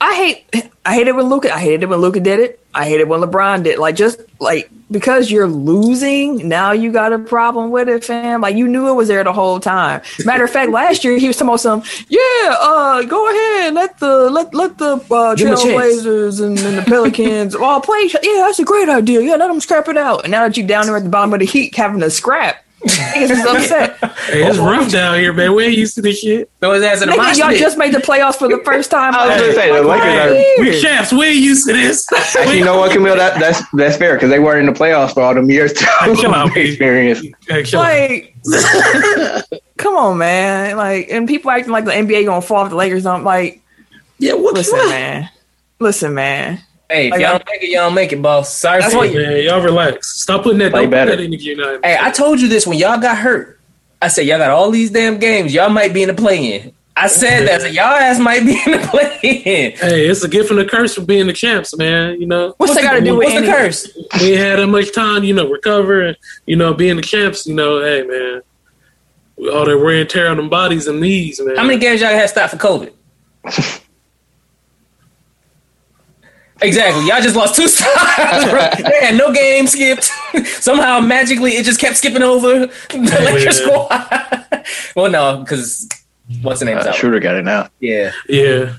I 0.00 0.14
hate 0.14 0.70
I 0.84 0.94
hate 0.94 1.08
it 1.08 1.14
when 1.16 1.26
Luka. 1.26 1.52
I 1.54 1.58
hated 1.58 1.84
it 1.84 1.88
when 1.88 2.00
Luka 2.00 2.20
did 2.20 2.38
it. 2.40 2.60
I 2.74 2.84
hate 2.84 3.00
it 3.00 3.08
when 3.08 3.20
LeBron 3.20 3.62
did. 3.64 3.78
Like 3.78 3.96
just 3.96 4.20
like 4.40 4.70
because 4.90 5.30
you're 5.30 5.48
losing, 5.48 6.46
now 6.48 6.72
you 6.72 6.92
got 6.92 7.12
a 7.12 7.18
problem 7.18 7.70
with 7.70 7.88
it, 7.88 8.04
fam. 8.04 8.42
Like 8.42 8.56
you 8.56 8.68
knew 8.68 8.88
it 8.88 8.92
was 8.92 9.08
there 9.08 9.24
the 9.24 9.32
whole 9.32 9.58
time. 9.58 10.02
Matter 10.24 10.44
of 10.44 10.50
fact, 10.50 10.70
last 10.70 11.02
year 11.02 11.16
he 11.18 11.26
was 11.28 11.36
talking 11.36 11.48
about 11.48 11.60
some. 11.60 11.82
Yeah, 12.08 12.56
uh, 12.60 13.02
go 13.04 13.28
ahead, 13.30 13.72
let 13.74 13.98
the 13.98 14.28
let 14.30 14.54
let 14.54 14.76
the 14.76 14.96
uh, 15.10 15.34
Give 15.34 15.48
'em 15.48 15.54
a 15.54 15.56
chance. 15.56 15.64
Trailblazers 16.02 16.44
and, 16.44 16.58
and 16.58 16.76
the 16.78 16.82
Pelicans 16.82 17.54
all 17.54 17.80
play. 17.88 18.00
each- 18.00 18.16
Yeah, 18.22 18.42
that's 18.46 18.58
a 18.58 18.64
great 18.64 18.90
idea. 18.90 19.22
Yeah, 19.22 19.36
let 19.36 19.48
them 19.48 19.60
scrap 19.60 19.88
it 19.88 19.96
out. 19.96 20.24
And 20.24 20.30
now 20.30 20.42
that 20.46 20.56
you're 20.58 20.66
down 20.66 20.86
there 20.86 20.96
at 20.96 21.04
the 21.04 21.08
bottom 21.08 21.32
of 21.32 21.40
the 21.40 21.46
heat 21.46 21.74
having 21.74 22.00
to 22.00 22.10
scrap, 22.10 22.62
niggas 22.65 22.65
is 22.65 22.65
upset. 22.65 22.65
Hey, 22.88 24.44
it's 24.44 24.58
rough 24.58 24.90
down 24.90 25.18
here, 25.18 25.32
man. 25.32 25.54
We 25.54 25.64
ain't 25.64 25.76
used 25.76 25.94
to 25.96 26.02
this 26.02 26.20
shit. 26.20 26.50
So 26.60 26.72
his 26.72 26.82
ass 26.82 27.02
in 27.02 27.08
the 27.08 27.14
Nigga, 27.16 27.38
y'all 27.38 27.48
pit. 27.48 27.58
just 27.58 27.78
made 27.78 27.92
the 27.92 27.98
playoffs 27.98 28.36
for 28.36 28.48
the 28.48 28.62
first 28.64 28.90
time. 28.90 29.14
I 29.14 29.26
was 29.26 29.40
gonna 29.40 29.52
say 29.54 29.72
the 29.72 29.82
Like, 29.82 30.02
Lakers 30.02 30.58
are. 30.58 30.62
We 30.62 30.80
champs. 30.80 31.12
We 31.12 31.26
ain't 31.26 31.36
used 31.36 31.66
to 31.66 31.72
this. 31.72 32.10
Actually, 32.12 32.58
you 32.58 32.64
know 32.64 32.78
what, 32.78 32.92
Camille? 32.92 33.16
That, 33.16 33.38
that's 33.40 33.62
that's 33.72 33.96
fair 33.96 34.14
because 34.14 34.30
they 34.30 34.38
weren't 34.38 34.66
in 34.66 34.72
the 34.72 34.78
playoffs 34.78 35.14
for 35.14 35.22
all 35.22 35.34
them 35.34 35.50
years 35.50 35.72
too. 35.72 35.86
chill 36.16 36.34
out, 36.34 36.56
experience. 36.56 37.22
Hey. 37.48 37.64
Like, 37.72 38.34
come 39.76 39.96
on, 39.96 40.18
man. 40.18 40.76
Like, 40.76 41.08
and 41.10 41.26
people 41.26 41.50
acting 41.50 41.72
like 41.72 41.84
the 41.84 41.92
NBA 41.92 42.26
gonna 42.26 42.42
fall 42.42 42.64
if 42.64 42.70
the 42.70 42.76
Lakers 42.76 43.04
don't. 43.04 43.24
Like, 43.24 43.62
yeah, 44.18 44.34
what? 44.34 44.54
listen, 44.54 44.78
what? 44.78 44.88
man. 44.90 45.28
Listen, 45.78 46.14
man. 46.14 46.60
Hey, 46.88 47.06
if 47.06 47.12
Like, 47.12 47.20
y'all 47.20 47.32
don't 47.32 47.46
make 47.46 47.62
it, 47.62 47.70
y'all 47.70 47.86
don't 47.86 47.94
make 47.94 48.12
it, 48.12 48.22
boss. 48.22 48.54
Sorry 48.54 48.80
That's 48.80 48.92
for 48.92 49.00
what 49.00 49.12
you. 49.12 49.20
Man, 49.20 49.44
y'all 49.44 49.60
relax. 49.60 50.20
Stop 50.20 50.44
putting 50.44 50.58
that. 50.58 50.72
Play 50.72 50.82
Don't 50.86 50.90
put 50.90 51.16
that 51.16 51.20
in 51.20 51.30
the 51.30 51.36
United. 51.36 51.84
Hey, 51.84 51.98
I 52.00 52.10
told 52.10 52.40
you 52.40 52.48
this 52.48 52.66
when 52.66 52.78
y'all 52.78 52.98
got 52.98 53.18
hurt. 53.18 53.60
I 54.00 54.08
said 54.08 54.26
y'all 54.26 54.38
got 54.38 54.50
all 54.50 54.70
these 54.70 54.90
damn 54.90 55.18
games. 55.18 55.52
Y'all 55.52 55.70
might 55.70 55.92
be 55.92 56.02
in 56.02 56.08
the 56.08 56.14
play-in. 56.14 56.72
I 56.98 57.08
said 57.08 57.46
that. 57.46 57.60
I 57.60 57.64
said, 57.64 57.74
y'all 57.74 57.84
ass 57.84 58.18
might 58.18 58.40
be 58.44 58.52
in 58.52 58.72
the 58.72 58.86
play-in. 58.88 59.72
Hey, 59.72 60.06
it's 60.06 60.22
a 60.22 60.28
gift 60.28 60.50
and 60.50 60.60
a 60.60 60.64
curse 60.64 60.94
for 60.94 61.02
being 61.02 61.26
the 61.26 61.32
champs, 61.32 61.76
man. 61.76 62.20
You 62.20 62.26
know, 62.26 62.54
What's, 62.56 62.74
that 62.74 62.82
got 62.82 62.92
to 62.94 63.00
do 63.02 63.16
with 63.16 63.26
What's 63.26 63.40
the 63.40 63.52
curse? 63.52 63.98
we 64.20 64.32
ain't 64.32 64.40
had 64.40 64.58
that 64.58 64.66
much 64.68 64.94
time, 64.94 65.24
you 65.24 65.34
know, 65.34 65.48
recover 65.48 66.02
and 66.02 66.16
you 66.46 66.56
know, 66.56 66.72
being 66.72 66.96
the 66.96 67.02
champs. 67.02 67.46
You 67.46 67.54
know, 67.54 67.82
hey, 67.82 68.02
man, 68.02 68.42
all 69.52 69.66
that 69.66 69.78
wear 69.78 70.00
and 70.00 70.08
tear 70.08 70.28
on 70.28 70.38
them 70.38 70.48
bodies 70.48 70.86
and 70.86 71.00
knees, 71.00 71.40
man. 71.42 71.56
How 71.56 71.64
many 71.64 71.78
games 71.78 72.00
y'all 72.00 72.10
had 72.10 72.30
stopped 72.30 72.52
for 72.52 72.58
COVID? 72.58 72.92
Exactly. 76.62 77.06
Y'all 77.06 77.20
just 77.20 77.36
lost 77.36 77.54
two 77.54 77.68
stars. 77.68 78.44
bro. 78.50 78.68
They 78.90 79.06
had 79.06 79.16
no 79.16 79.32
game 79.32 79.66
skipped. 79.66 80.04
Somehow 80.46 81.00
magically 81.00 81.52
it 81.52 81.64
just 81.64 81.80
kept 81.80 81.96
skipping 81.96 82.22
over 82.22 82.66
the 82.66 83.20
Lakers 83.24 83.60
squad. 83.60 84.64
well, 84.96 85.10
no, 85.10 85.38
because 85.40 85.88
what's 86.42 86.60
the 86.60 86.66
name? 86.66 86.78
Uh, 86.78 86.84
Schröder 86.92 87.22
got 87.22 87.34
it 87.36 87.44
now. 87.44 87.68
Yeah. 87.80 88.12
Yeah, 88.28 88.74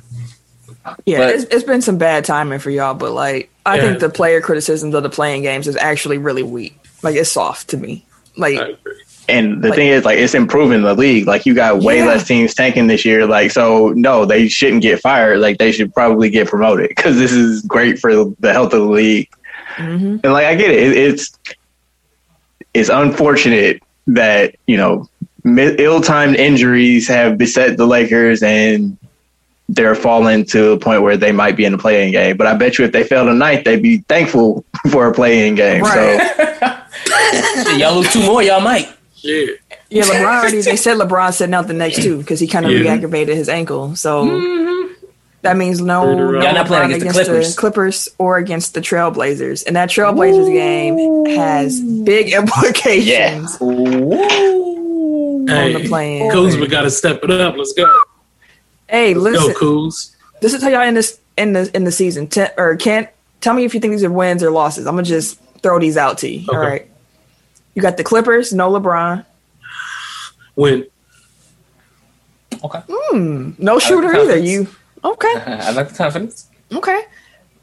Yeah, 1.05 1.17
But- 1.19 1.35
it's, 1.35 1.43
it's 1.45 1.63
been 1.63 1.81
some 1.81 1.97
bad 1.97 2.25
timing 2.25 2.59
for 2.59 2.69
y'all, 2.71 2.93
but 2.93 3.11
like, 3.11 3.49
I 3.65 3.75
Yeah. 3.75 3.81
think 3.83 3.99
the 3.99 4.09
player 4.09 4.41
criticisms 4.41 4.95
of 4.95 5.03
the 5.03 5.09
play-in 5.09 5.41
games 5.43 5.67
is 5.67 5.75
actually 5.75 6.17
really 6.17 6.43
weak. 6.43 6.79
Like, 7.03 7.15
it's 7.15 7.31
soft 7.31 7.67
to 7.69 7.77
me. 7.77 8.05
Like, 8.37 8.57
I 8.57 8.69
agree. 8.69 8.93
And 9.29 9.61
the 9.61 9.69
Like- 9.69 9.75
thing 9.77 9.87
is, 9.89 10.05
like, 10.05 10.17
it's 10.19 10.33
improving 10.33 10.83
the 10.83 10.93
league. 10.93 11.27
Like, 11.27 11.45
you 11.45 11.53
got 11.53 11.79
way 11.79 11.97
Yeah. 11.97 12.05
less 12.05 12.23
teams 12.25 12.53
tanking 12.53 12.87
this 12.87 13.03
year. 13.03 13.25
Like, 13.25 13.51
so 13.51 13.89
no, 13.89 14.23
they 14.25 14.47
shouldn't 14.47 14.81
get 14.81 15.01
fired. 15.01 15.39
Like, 15.39 15.57
they 15.57 15.71
should 15.71 15.93
probably 15.93 16.29
get 16.29 16.47
promoted 16.47 16.89
because 16.89 17.17
this 17.17 17.33
is 17.33 17.61
great 17.63 17.99
for 17.99 18.13
the 18.39 18.53
health 18.53 18.73
of 18.73 18.79
the 18.81 18.85
league. 18.89 19.27
mhm. 19.77 20.21
And 20.23 20.33
like, 20.33 20.45
I 20.45 20.55
get 20.55 20.71
it. 20.71 20.81
it 20.81 20.97
it's 20.97 21.31
it's 22.73 22.89
unfortunate 22.89 23.81
that 24.07 24.55
you 24.67 24.77
know 24.77 25.07
ill-timed 25.45 26.35
injuries 26.35 27.07
have 27.07 27.37
beset 27.37 27.77
the 27.77 27.85
Lakers, 27.85 28.41
and 28.43 28.97
they're 29.69 29.95
falling 29.95 30.45
to 30.45 30.71
a 30.71 30.77
point 30.77 31.01
where 31.01 31.17
they 31.17 31.31
might 31.31 31.55
be 31.57 31.65
in 31.65 31.71
the 31.73 31.77
play-in 31.77 32.11
game. 32.11 32.37
But 32.37 32.47
I 32.47 32.53
bet 32.55 32.77
you, 32.77 32.85
if 32.85 32.91
they 32.91 33.03
fell 33.03 33.25
tonight, 33.25 33.65
they'd 33.65 33.81
be 33.81 33.97
thankful 34.09 34.63
for 34.91 35.07
a 35.07 35.13
play-in 35.13 35.55
game. 35.55 35.83
Right. 35.83 36.75
So 37.65 37.71
y'all 37.77 37.95
lose 37.97 38.11
two 38.11 38.23
more, 38.25 38.41
y'all 38.41 38.61
might. 38.61 38.89
Yeah. 39.17 39.45
Yeah, 39.89 40.03
LeBron 40.03 40.39
already. 40.39 40.61
They 40.61 40.75
said 40.75 40.97
LeBron 40.97 41.33
sitting 41.33 41.53
out 41.55 41.67
the 41.67 41.73
next 41.73 42.01
two 42.03 42.17
because 42.19 42.39
he 42.39 42.47
kind 42.47 42.65
of 42.65 42.71
Yeah. 42.71 42.79
re-aggravated 42.79 43.35
his 43.35 43.49
ankle. 43.49 43.95
So 43.95 44.25
mm-hmm. 44.25 44.93
that 45.41 45.57
means 45.57 45.79
no, 45.81 46.03
Third 46.03 46.17
no 46.17 46.23
round. 46.33 46.55
Not 46.55 46.67
playing 46.67 46.89
LeBron 46.91 46.95
against 46.95 47.17
the 47.17 47.23
Clippers. 47.25 47.55
Clippers 47.55 48.09
or 48.17 48.37
against 48.37 48.73
the 48.73 48.81
Trailblazers, 48.81 49.65
and 49.65 49.75
that 49.75 49.89
Trailblazers 49.89 50.51
game 50.51 51.25
has 51.37 51.79
big 51.81 52.33
implications 52.33 53.57
on 53.59 54.11
Hey, 55.47 55.73
the 55.81 55.87
plane. 55.87 56.29
Kuzma 56.31 56.67
got 56.67 56.81
to 56.81 56.91
step 56.91 57.23
it 57.23 57.31
up. 57.31 57.55
Let's 57.55 57.71
go. 57.73 57.89
Hey, 58.89 59.13
Go, 59.13 59.21
listen, 59.21 59.53
Kuz. 59.53 60.15
this 60.41 60.53
is 60.53 60.61
how 60.61 60.69
y'all 60.69 60.81
in 60.81 60.93
this 60.93 61.19
in 61.37 61.53
the 61.53 61.71
in 61.75 61.83
the 61.85 61.91
season. 61.91 62.27
Te- 62.27 62.47
or 62.57 62.75
can't 62.75 63.07
tell 63.41 63.53
me 63.53 63.63
if 63.63 63.73
you 63.73 63.79
think 63.79 63.91
these 63.91 64.03
are 64.03 64.11
wins 64.11 64.43
or 64.43 64.51
losses. 64.51 64.85
I'm 64.87 64.93
gonna 64.95 65.03
just 65.03 65.39
throw 65.61 65.79
these 65.79 65.95
out 65.97 66.17
to 66.19 66.29
you. 66.29 66.45
All 66.49 66.57
Okay. 66.57 66.67
right, 66.69 66.87
you 67.77 67.83
got 67.83 67.95
the 67.95 68.03
Clippers, 68.03 68.51
no 68.53 68.71
LeBron, 68.71 69.23
Win. 70.55 70.87
Okay. 72.63 72.81
no 72.89 73.77
Schröder 73.77 74.15
either. 74.15 74.37
You 74.37 74.67
okay? 75.03 75.31
I 75.45 75.69
like 75.71 75.89
the 75.89 75.95
confidence. 75.95 76.47
Okay. 76.73 76.99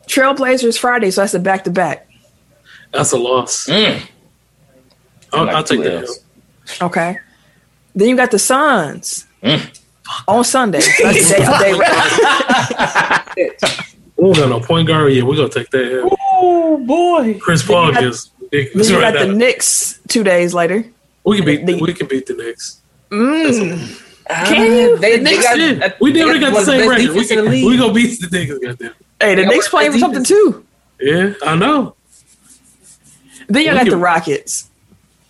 Trailblazers 0.07 0.79
Friday, 0.79 1.11
so 1.11 1.21
that's 1.23 1.35
a 1.35 1.39
back 1.41 1.65
to 1.65 1.71
back. 1.71 2.09
That's 2.93 3.11
a 3.13 3.19
loss. 3.19 3.67
Mm. 3.67 4.01
I'll, 5.33 5.45
Like 5.47 5.57
I'll 5.57 5.65
take 5.65 5.83
that. 5.83 6.09
Okay. 6.81 7.19
Then 7.95 8.09
you 8.09 8.17
got 8.17 8.31
the 8.31 8.39
Suns 8.39 9.27
Mm. 9.43 9.79
on 10.29 10.45
Sunday. 10.45 10.79
So 10.81 11.03
that's 11.03 11.29
the 11.29 11.37
day, 13.37 13.51
day- 13.51 13.51
We 14.17 14.23
don't 14.33 14.37
got 14.37 14.49
no 14.49 14.61
point 14.61 14.87
guard 14.89 15.13
yet. 15.13 15.27
We're 15.27 15.37
gonna 15.37 15.49
take 15.51 15.69
that. 15.71 16.17
Oh 16.41 16.79
boy. 16.87 17.37
Chris 17.43 17.63
Paul 17.67 17.93
got- 17.93 18.05
is 18.05 18.31
then 18.55 18.61
ridiculous 18.63 18.91
you 18.91 19.01
right 19.01 19.15
got 19.15 19.27
the. 19.27 19.33
Knicks 19.35 19.99
two 20.09 20.23
days 20.25 20.55
later. 20.55 20.85
We 21.25 21.37
can 21.37 21.47
beat. 21.47 21.67
the- 21.67 21.81
we 21.81 21.93
can 21.95 22.07
beat 22.07 22.27
the 22.27 22.35
Knicks. 22.35 22.81
Mm. 23.11 24.01
Can 24.29 24.73
you? 24.73 24.99
They, 24.99 25.19
they 25.19 25.37
got, 25.43 25.59
Yeah, 25.59 25.93
we 26.01 26.13
they 26.13 26.25
never 26.25 26.39
got 26.39 26.55
the 26.55 26.65
same 26.65 26.89
record. 26.89 27.09
We, 27.09 27.21
defense 27.21 27.29
the 27.29 27.35
can, 27.37 27.51
we 27.51 27.77
gonna 27.77 27.93
beat 27.93 28.21
the 28.21 28.29
Knicks. 28.31 28.59
Goddamn. 28.59 28.95
Hey, 29.21 29.35
the 29.35 29.43
Yeah, 29.43 29.49
Knicks 29.49 29.69
playing 29.69 29.93
for 29.93 29.99
something 29.99 30.25
too. 30.25 30.65
Yeah, 31.01 31.35
I 31.43 31.57
know. 31.57 31.95
Then 33.49 33.63
you 33.65 33.71
We 33.71 33.75
got 33.77 33.83
can- 33.83 33.91
the 33.91 33.97
Rockets. 33.99 34.71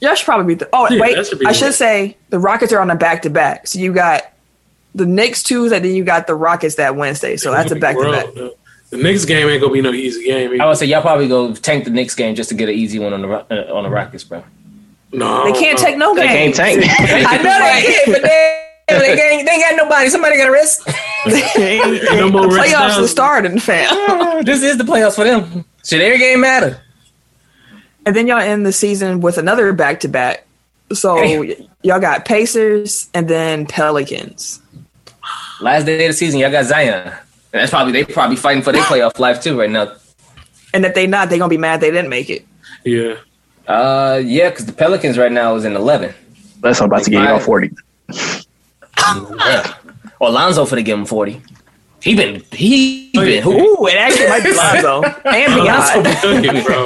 Y'all 0.00 0.14
should 0.14 0.24
probably 0.24 0.54
beat 0.54 0.58
the. 0.60 0.68
Oh 0.72 0.86
Yeah, 0.90 1.00
wait, 1.00 1.26
should 1.26 1.40
I 1.46 1.50
good. 1.50 1.56
should 1.56 1.74
say 1.74 2.16
the 2.30 2.38
Rockets 2.38 2.72
are 2.72 2.80
on 2.80 2.90
a 2.90 2.94
back 2.96 3.22
to 3.22 3.30
back. 3.30 3.66
So 3.66 3.78
you 3.78 3.92
got 3.92 4.22
the 4.94 5.06
Knicks 5.06 5.42
Tuesday, 5.42 5.78
then 5.80 5.94
you 5.94 6.04
got 6.04 6.26
the 6.26 6.34
Rockets 6.34 6.74
that 6.76 6.94
Wednesday. 6.94 7.36
So 7.36 7.50
that's 7.50 7.72
a 7.72 7.76
back 7.76 7.96
to 7.96 8.10
back. 8.10 8.26
Bro, 8.94 9.02
The 9.02 9.08
Knicks 9.10 9.24
game 9.24 9.48
ain't 9.48 9.60
gonna 9.60 9.72
be 9.72 9.80
no 9.82 9.92
easy 9.92 10.24
game. 10.24 10.60
I 10.60 10.66
would 10.66 10.76
say 10.76 10.86
y'all 10.86 11.02
probably 11.02 11.28
go 11.28 11.52
tank 11.54 11.84
the 11.84 11.90
Knicks 11.90 12.14
game 12.14 12.34
just 12.34 12.48
to 12.50 12.54
get 12.54 12.68
an 12.68 12.74
easy 12.74 12.98
one 12.98 13.12
on 13.12 13.22
the 13.22 13.28
Ro- 13.28 13.46
uh, 13.50 13.74
on 13.74 13.84
the 13.84 13.90
Rockets, 13.90 14.24
bro. 14.24 14.42
no, 15.12 15.44
They 15.44 15.52
can't 15.58 15.78
no. 15.78 15.84
take 15.84 15.96
no 15.98 16.14
game. 16.14 16.26
they 16.26 16.52
can't 16.52 16.54
tank. 16.54 16.84
I 16.98 17.36
know 17.38 17.58
they 17.58 17.82
can, 18.04 18.12
but 18.12 18.22
they, 18.22 18.60
they, 18.88 19.30
ain't, 19.30 19.46
they 19.46 19.52
ain't 19.52 19.62
got 19.62 19.76
nobody. 19.76 20.08
Somebody 20.10 20.36
got 20.36 20.46
to 20.46 20.50
rest. 20.52 20.86
Ain't 21.56 22.02
no 22.20 22.28
more 22.30 22.48
rest 22.48 22.74
Playoffs 22.74 22.88
downs. 22.90 23.04
are 23.04 23.08
starting, 23.08 23.58
fam. 23.58 24.44
this 24.44 24.62
is 24.62 24.76
the 24.76 24.84
playoffs 24.84 25.14
for 25.14 25.24
them. 25.24 25.64
Should 25.82 26.02
every 26.02 26.18
game 26.18 26.40
matter? 26.40 26.78
And 28.04 28.14
then 28.14 28.26
y'all 28.26 28.40
end 28.40 28.66
the 28.66 28.72
season 28.72 29.22
with 29.22 29.38
another 29.38 29.72
back 29.72 30.00
to 30.00 30.08
back. 30.08 30.46
So 30.92 31.16
Hey. 31.16 31.66
y'all 31.82 31.98
got 32.00 32.26
Pacers 32.26 33.08
and 33.14 33.26
then 33.26 33.64
Pelicans. 33.64 34.60
Last 35.62 35.86
day 35.86 36.04
of 36.04 36.10
the 36.10 36.12
season, 36.12 36.40
y'all 36.40 36.50
got 36.50 36.66
Zion. 36.66 37.10
And 37.54 37.60
that's 37.62 37.70
probably 37.70 37.92
they 37.92 38.04
probably 38.04 38.34
fighting 38.36 38.62
for 38.64 38.72
their 38.72 38.82
playoff 38.82 39.18
life 39.20 39.40
too 39.40 39.56
right 39.58 39.70
now. 39.70 39.92
And 40.74 40.84
if 40.84 40.92
they 40.94 41.06
not, 41.06 41.30
they 41.30 41.38
gonna 41.38 41.48
be 41.48 41.56
mad 41.56 41.80
they 41.80 41.90
didn't 41.92 42.10
make 42.10 42.28
it. 42.28 42.44
Yeah, 42.84 43.14
Uh, 43.68 44.20
yeah, 44.24 44.50
because 44.50 44.66
the 44.66 44.72
Pelicans 44.72 45.16
right 45.16 45.30
now 45.32 45.54
is 45.54 45.64
in 45.64 45.74
eleven. 45.76 46.12
That's 46.60 46.80
about 46.80 47.04
to 47.04 47.10
get 47.10 47.22
you 47.22 47.28
on 47.28 47.40
40. 47.40 47.70
Yeah. 49.38 49.74
Or 50.20 50.30
Lonzo 50.30 50.64
for 50.64 50.76
to 50.76 50.82
give 50.82 50.98
him 50.98 51.04
forty. 51.04 51.40
He 52.02 52.14
been 52.14 52.42
he 52.52 53.10
been 53.12 53.42
who? 53.42 53.52
Ooh, 53.52 53.86
it 53.86 53.96
actually 53.96 54.28
might 54.28 54.42
be 54.44 54.52
Lonzo 54.54 55.02
and 55.24 55.54
Lonzo 55.64 56.02
beyond. 56.02 56.42
be 56.42 56.48
cooking, 56.48 56.64
bro. 56.64 56.84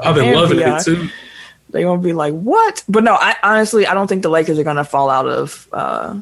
I've 0.00 0.14
been 0.14 0.24
And 0.28 0.36
loving 0.36 0.58
beyond. 0.58 0.80
it 0.80 0.84
too. 0.84 1.08
They 1.70 1.82
gonna 1.82 2.00
be 2.00 2.12
like, 2.12 2.34
what? 2.34 2.84
But 2.88 3.04
no, 3.04 3.14
I 3.14 3.34
honestly 3.42 3.86
I 3.86 3.94
don't 3.94 4.06
think 4.08 4.22
the 4.22 4.28
Lakers 4.30 4.58
are 4.58 4.64
gonna 4.64 4.84
fall 4.84 5.10
out 5.10 5.26
of. 5.26 5.68
uh 5.72 6.20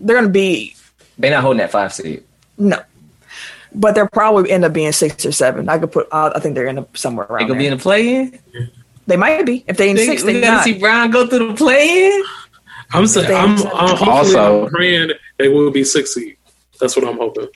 They're 0.00 0.16
gonna 0.16 0.28
be 0.28 0.74
They 1.18 1.30
not 1.30 1.42
holding 1.42 1.58
that 1.58 1.70
five 1.70 1.92
seed. 1.92 2.22
No, 2.58 2.80
but 3.74 3.94
they'll 3.94 4.08
probably 4.08 4.50
end 4.50 4.64
up 4.64 4.72
being 4.72 4.92
six 4.92 5.24
or 5.26 5.32
seven. 5.32 5.68
I 5.68 5.78
could 5.78 5.92
put. 5.92 6.08
Uh, 6.10 6.32
I 6.34 6.40
think 6.40 6.54
they're 6.54 6.66
in 6.68 6.78
a, 6.78 6.86
somewhere 6.94 7.26
They 7.28 7.34
around. 7.34 7.48
gonna 7.48 7.58
be 7.58 7.66
in 7.66 7.76
the 7.76 7.82
play 7.82 8.14
in. 8.16 8.38
they 9.06 9.16
might 9.16 9.44
be 9.44 9.64
if 9.68 9.76
they 9.76 9.90
in 9.90 9.96
six. 9.96 10.22
They 10.22 10.40
gotta 10.40 10.56
not. 10.56 10.64
see 10.64 10.78
Brian 10.78 11.10
go 11.10 11.26
through 11.26 11.48
the 11.48 11.54
play 11.54 12.06
in. 12.08 12.24
I'm 12.92 13.06
saying, 13.06 13.30
I'm, 13.34 13.58
I'm 13.74 14.08
Also- 14.08 14.64
I'm 14.66 14.70
praying 14.70 15.10
they 15.38 15.48
will 15.48 15.70
be 15.70 15.84
six 15.84 16.14
seed. 16.14 16.36
That's 16.80 16.94
what 16.96 17.06
I'm 17.06 17.16
hoping. 17.18 17.48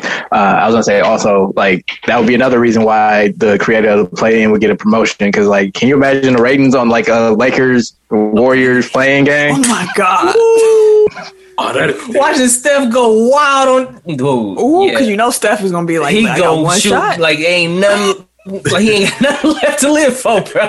Uh, 0.00 0.34
I 0.34 0.66
was 0.66 0.74
gonna 0.74 0.82
say 0.84 1.00
also 1.00 1.52
like 1.56 1.90
that 2.06 2.16
would 2.18 2.28
be 2.28 2.34
another 2.36 2.60
reason 2.60 2.84
why 2.84 3.32
the 3.38 3.58
creator 3.58 3.88
of 3.88 4.10
the 4.10 4.16
play-in 4.16 4.52
would 4.52 4.60
get 4.60 4.70
a 4.70 4.76
promotion 4.76 5.16
because 5.26 5.46
like 5.48 5.74
can 5.74 5.88
you 5.88 5.96
imagine 5.96 6.34
the 6.34 6.42
ratings 6.42 6.74
on 6.76 6.88
like 6.88 7.08
a 7.08 7.30
Lakers 7.36 7.96
Warriors 8.10 8.88
play-in 8.90 9.24
game? 9.24 9.54
Oh 9.56 9.68
my 9.68 9.88
god! 9.96 11.32
Oh, 11.60 11.72
that 11.72 11.92
Watching 12.10 12.46
Steph 12.46 12.92
go 12.92 13.28
wild 13.28 13.68
on 14.06 14.16
dude. 14.16 14.20
Ooh, 14.20 14.84
yeah. 14.84 14.92
because 14.92 15.08
you 15.08 15.16
know 15.16 15.30
Steph 15.30 15.60
is 15.62 15.72
gonna 15.72 15.88
be 15.88 15.98
like, 15.98 16.14
he 16.14 16.22
"Man, 16.22 16.32
I 16.34 16.38
got 16.38 16.54
go 16.54 16.62
one 16.62 16.78
shoot 16.78 16.90
shot. 16.90 17.18
like 17.18 17.40
ain't 17.40 17.80
nothing. 17.80 18.26
like 18.46 18.82
he 18.82 18.92
ain't 18.92 19.10
got 19.10 19.20
nothing 19.42 19.50
left 19.54 19.80
to 19.80 19.92
live 19.92 20.16
for, 20.16 20.40
bro. 20.40 20.68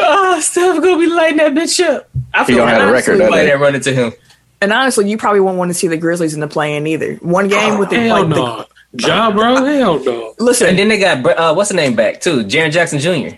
oh, 0.00 0.40
Steph 0.42 0.82
gonna 0.82 0.98
be 0.98 1.06
lighting 1.06 1.36
that 1.36 1.52
bitch 1.52 1.78
up. 1.86 2.08
I 2.34 2.44
feel 2.44 2.56
don't 2.56 2.66
like 2.66 2.76
have 2.76 2.88
a 2.88 2.92
record, 2.92 3.20
everybody 3.20 3.30
does 3.30 3.40
he? 3.40 3.50
that 3.52 3.60
run 3.60 3.74
into 3.76 3.92
him. 3.92 4.12
and 4.60 4.72
honestly, 4.72 5.08
you 5.08 5.16
probably 5.16 5.40
won't 5.40 5.58
want 5.58 5.70
to 5.70 5.74
see 5.74 5.86
the 5.86 5.96
Grizzlies 5.96 6.34
in 6.34 6.40
the 6.40 6.48
play-in 6.48 6.84
either. 6.88 7.14
One 7.16 7.46
game 7.46 7.78
with 7.78 7.90
the, 7.90 8.00
hell 8.00 8.26
like, 8.26 8.28
the 8.30 8.34
no, 8.34 8.66
job, 8.96 9.34
bro. 9.34 9.64
Hell 9.64 10.02
no. 10.02 10.34
listen. 10.40 10.70
And 10.70 10.78
then 10.78 10.88
they 10.88 10.98
got 10.98 11.24
uh, 11.24 11.54
what's 11.54 11.70
the 11.70 11.76
name 11.76 11.94
back 11.94 12.20
too? 12.20 12.42
Jaren 12.42 12.72
Jackson 12.72 12.98
Jr. 12.98 13.36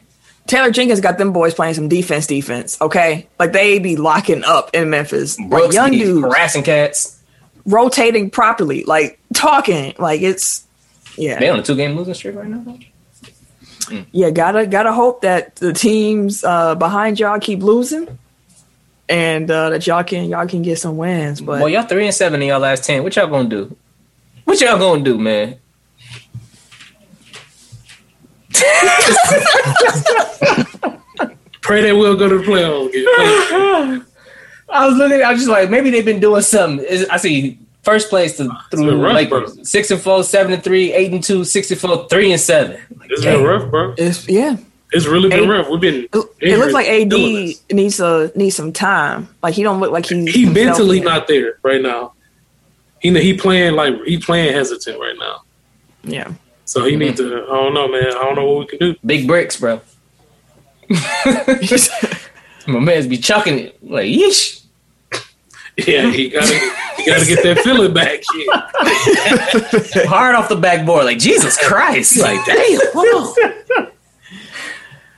Taylor 0.49 0.71
Jenkins 0.71 1.01
got 1.01 1.19
them 1.19 1.33
boys 1.33 1.55
playing 1.55 1.75
some 1.75 1.89
defense, 1.89 2.27
defense. 2.27 2.81
Okay, 2.81 3.29
like 3.39 3.53
they 3.53 3.79
be 3.79 3.97
locking 3.97 4.43
up 4.45 4.71
in 4.75 4.91
Memphis. 4.91 5.39
Like 5.39 5.51
Brooks 5.51 5.75
young 5.75 5.93
dudes 5.93 6.23
harassing 6.23 6.65
cats. 6.65 7.23
rotating 7.67 8.31
properly, 8.31 8.83
like 8.85 9.21
talking, 9.35 9.95
like 9.99 10.23
it's 10.23 10.67
yeah, 11.17 11.39
They 11.39 11.49
on 11.49 11.61
a 11.61 11.63
two 11.63 11.77
game 11.77 11.97
losing 11.97 12.15
streak 12.15 12.35
right 12.35 12.49
now. 12.49 12.79
yeah. 14.13 14.31
Gotta 14.31 14.67
gotta 14.67 14.93
hope 14.93 15.21
that 15.23 15.57
the 15.57 15.73
teams 15.73 16.43
uh, 16.45 16.75
behind 16.75 17.21
y'all 17.21 17.39
keep 17.41 17.63
losing, 17.63 18.19
and 19.09 19.51
uh, 19.51 19.71
that 19.71 19.87
y'all 19.87 20.03
can 20.05 20.29
y'all 20.31 20.47
can 20.47 20.63
get 20.63 20.79
some 20.79 20.97
wins. 20.97 21.41
But 21.41 21.61
Well, 21.61 21.69
y'all 21.69 21.83
three 21.83 22.07
and 22.07 22.15
seven 22.15 22.41
in 22.41 22.49
y'all 22.49 22.61
last 22.61 22.85
ten. 22.85 23.03
What 23.03 23.15
y'all 23.17 23.27
gonna 23.27 23.49
do? 23.49 23.77
What 24.45 24.61
y'all 24.61 24.79
gonna 24.79 25.05
do, 25.05 25.19
man? 25.19 25.57
Pray 31.63 31.83
they 31.83 31.93
will 31.93 32.17
go 32.17 32.29
to 32.29 32.39
the 32.39 32.45
playoffs 32.45 32.89
again. 32.89 34.07
I 34.71 34.87
was 34.87 34.97
looking. 34.97 35.23
I 35.23 35.31
was 35.33 35.41
just 35.41 35.51
like, 35.51 35.69
maybe 35.71 35.91
they've 35.91 36.05
been 36.05 36.21
doing 36.21 36.43
something. 36.43 36.87
I 37.11 37.17
see 37.19 37.59
first 37.83 38.09
place 38.11 38.37
to, 38.39 38.49
through 38.71 38.87
been 38.87 39.01
rough, 39.01 39.15
like 39.15 39.29
bro. 39.29 39.47
six 39.65 39.91
and 39.91 40.01
four, 40.01 40.23
seven 40.25 40.53
and 40.53 40.63
three, 40.65 40.93
eight 40.93 41.13
and 41.13 41.23
two, 41.23 41.45
six 41.45 41.71
and 41.71 41.81
four, 41.81 42.07
three 42.09 42.33
and 42.33 42.41
seven. 42.41 42.81
Like, 42.99 43.11
It's 43.11 43.23
damn. 43.23 43.39
been 43.41 43.47
rough, 43.47 43.71
bro. 43.71 43.95
it's 43.99 44.29
yeah. 44.29 44.57
It's 44.93 45.07
really 45.07 45.29
been 45.29 45.45
Hey, 45.45 45.49
rough. 45.49 45.69
We've 45.69 45.81
been. 45.81 46.05
It, 46.13 46.25
it 46.41 46.59
looks 46.59 46.73
like 46.73 46.87
AD 46.87 47.13
needs 47.13 48.01
a 48.01 48.33
needs 48.35 48.57
some 48.57 48.73
time. 48.73 49.29
Like 49.43 49.55
he 49.55 49.63
don't 49.63 49.81
look 49.81 49.91
like 49.91 50.07
he's 50.07 50.35
He 50.35 50.45
himself 50.45 50.55
mentally 50.67 50.97
yet. 50.99 51.05
not 51.05 51.29
there 51.29 51.59
right 51.63 51.83
now. 51.83 52.15
He 53.01 53.11
he 53.21 53.35
playing 53.37 53.75
like 53.75 53.95
he 54.05 54.17
playing 54.19 54.55
hesitant 54.55 54.99
right 54.99 55.17
now. 55.19 55.43
Yeah. 56.05 56.33
So 56.69 56.85
he 56.85 56.97
needs 56.97 57.17
to. 57.19 57.27
I 57.45 57.47
don't 57.47 57.73
know, 57.73 57.89
man. 57.89 58.09
I 58.09 58.11
don't 58.25 58.35
know 58.37 58.45
what 58.45 58.59
we 58.59 58.67
can 58.67 58.79
do. 58.79 58.95
Big 59.05 59.27
bricks, 59.27 59.57
bro. 59.59 59.81
My 62.67 62.79
man's 62.79 63.07
be 63.07 63.17
chucking 63.17 63.59
it 63.59 63.83
like 63.83 64.05
yeesh. 64.05 64.65
Yeah, 65.79 66.11
he 66.11 66.29
gotta 66.29 66.55
he 66.99 67.07
gotta 67.07 67.25
get 67.25 67.43
that 67.43 67.61
feeling 67.65 67.95
back. 67.95 68.21
Yeah. 68.37 70.05
Hard 70.09 70.35
off 70.35 70.51
the 70.51 70.57
backboard, 70.57 71.07
like 71.07 71.19
Jesus 71.19 71.57
Christ. 71.57 72.19
Like 72.19 72.45
damn. 72.45 72.81
whoa. 72.93 73.33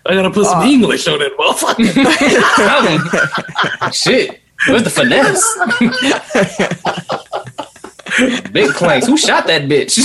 I 0.07 0.15
gotta 0.15 0.31
put 0.31 0.47
Uh, 0.47 0.51
some 0.53 0.63
English 0.69 1.09
on 1.09 1.19
that 1.19 1.37
motherfucker. 1.37 1.83
Shit. 3.93 4.41
Where's 4.69 4.85
the 4.85 4.91
finesse? 4.91 5.43
Big 8.53 8.71
planks. 8.73 9.07
Who 9.07 9.17
shot 9.17 9.47
that 9.47 9.63
bitch? 9.63 9.99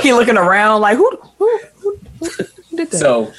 he 0.02 0.12
looking 0.12 0.36
around 0.36 0.80
like 0.80 0.96
who 0.96 1.10
who, 1.38 1.58
who, 1.80 1.94
who 2.20 2.76
did 2.76 2.90
that? 2.90 2.98
So 2.98 3.32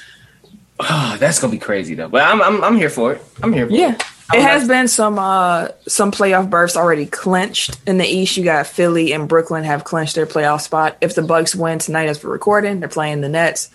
Oh, 0.82 1.18
that's 1.20 1.40
gonna 1.40 1.52
be 1.52 1.60
crazy 1.60 1.94
though. 1.96 2.08
But 2.08 2.24
I'm 2.24 2.42
I'm, 2.42 2.64
I'm 2.64 2.78
here 2.78 2.90
for 2.90 3.14
it. 3.14 3.22
I'm 3.44 3.52
here. 3.54 3.68
For 3.68 3.74
Yeah. 3.74 3.94
it. 3.96 4.04
It 4.32 4.42
has 4.44 4.68
been 4.68 4.88
some 4.88 5.18
uh 5.18 5.70
some 5.88 6.12
playoff 6.12 6.50
berths 6.50 6.78
already 6.78 7.06
clinched 7.08 7.80
in 7.88 7.98
the 7.98 8.06
East. 8.06 8.38
You 8.38 8.44
got 8.44 8.68
Philly 8.68 9.12
and 9.12 9.28
Brooklyn 9.28 9.64
have 9.64 9.84
clinched 9.84 10.16
their 10.16 10.28
playoff 10.28 10.62
spot. 10.62 10.98
If 11.02 11.16
the 11.16 11.24
Bucks 11.24 11.56
win 11.56 11.80
tonight, 11.80 12.10
as 12.10 12.24
we're 12.24 12.32
recording, 12.32 12.80
they're 12.80 12.90
playing 12.90 13.22
the 13.22 13.30
Nets. 13.30 13.70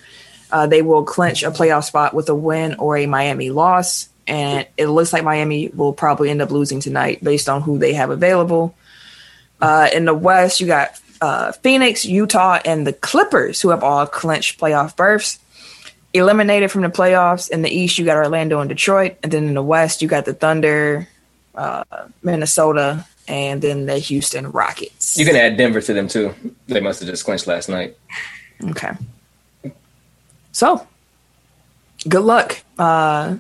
Uh, 0.52 0.66
they 0.68 0.80
will 0.82 1.02
clinch 1.04 1.42
a 1.42 1.50
playoff 1.50 1.84
spot 1.84 2.14
with 2.14 2.28
a 2.28 2.34
win 2.34 2.76
or 2.76 2.96
a 2.96 3.06
Miami 3.06 3.50
loss, 3.50 4.08
and 4.28 4.64
it 4.76 4.86
looks 4.86 5.12
like 5.12 5.24
Miami 5.24 5.68
will 5.70 5.92
probably 5.92 6.30
end 6.30 6.40
up 6.40 6.52
losing 6.52 6.78
tonight 6.78 7.24
based 7.24 7.48
on 7.48 7.60
who 7.60 7.76
they 7.78 7.92
have 7.94 8.10
available. 8.10 8.72
Uh, 9.60 9.88
in 9.92 10.04
the 10.04 10.14
West, 10.14 10.60
you 10.60 10.66
got 10.66 11.00
uh, 11.20 11.52
Phoenix, 11.52 12.04
Utah, 12.04 12.60
and 12.64 12.86
the 12.86 12.92
Clippers, 12.92 13.60
who 13.60 13.70
have 13.70 13.82
all 13.82 14.06
clinched 14.06 14.60
playoff 14.60 14.96
berths 14.96 15.38
eliminated 16.14 16.70
from 16.70 16.82
the 16.82 16.88
playoffs. 16.88 17.50
In 17.50 17.62
the 17.62 17.68
East, 17.68 17.98
you 17.98 18.04
got 18.06 18.16
Orlando 18.16 18.60
and 18.60 18.68
Detroit, 18.68 19.16
and 19.22 19.30
then 19.30 19.48
in 19.48 19.54
the 19.54 19.62
West, 19.62 20.00
you 20.00 20.08
got 20.08 20.24
the 20.24 20.32
Thunder, 20.32 21.08
uh, 21.54 21.84
Minnesota, 22.22 23.04
and 23.28 23.60
then 23.60 23.86
the 23.86 23.98
Houston 23.98 24.50
Rockets. 24.52 25.18
You 25.18 25.26
can 25.26 25.36
add 25.36 25.56
Denver 25.56 25.80
to 25.82 25.92
them 25.92 26.08
too. 26.08 26.34
They 26.68 26.80
must 26.80 27.00
have 27.00 27.08
just 27.08 27.24
clinched 27.24 27.46
last 27.46 27.68
night. 27.68 27.96
okay. 28.70 28.92
So, 30.52 30.86
good 32.08 32.22
luck, 32.22 32.62
uh, 32.78 33.36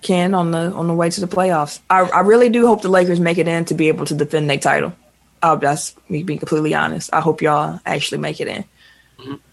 Ken, 0.00 0.34
on 0.34 0.50
the 0.50 0.72
on 0.72 0.86
the 0.86 0.94
way 0.94 1.10
to 1.10 1.20
the 1.20 1.28
playoffs. 1.28 1.80
I, 1.90 2.00
I 2.00 2.20
really 2.20 2.48
do 2.48 2.66
hope 2.66 2.80
the 2.80 2.88
Lakers 2.88 3.20
make 3.20 3.36
it 3.36 3.46
in 3.46 3.66
to 3.66 3.74
be 3.74 3.88
able 3.88 4.06
to 4.06 4.14
defend 4.14 4.48
their 4.48 4.56
title. 4.56 4.94
Uh, 5.42 5.56
that's 5.56 5.94
me 6.08 6.22
being 6.22 6.38
completely 6.38 6.74
honest. 6.74 7.10
I 7.12 7.20
hope 7.20 7.42
y'all 7.42 7.80
actually 7.86 8.18
make 8.18 8.40
it 8.40 8.48
in. 8.48 8.64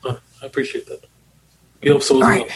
Uh, 0.04 0.16
I 0.42 0.46
appreciate 0.46 0.88
that. 0.88 1.04
We 1.82 1.90
hope 1.92 2.02
so 2.04 2.16
as 2.18 2.22
All 2.22 2.28
well. 2.28 2.40
right. 2.40 2.52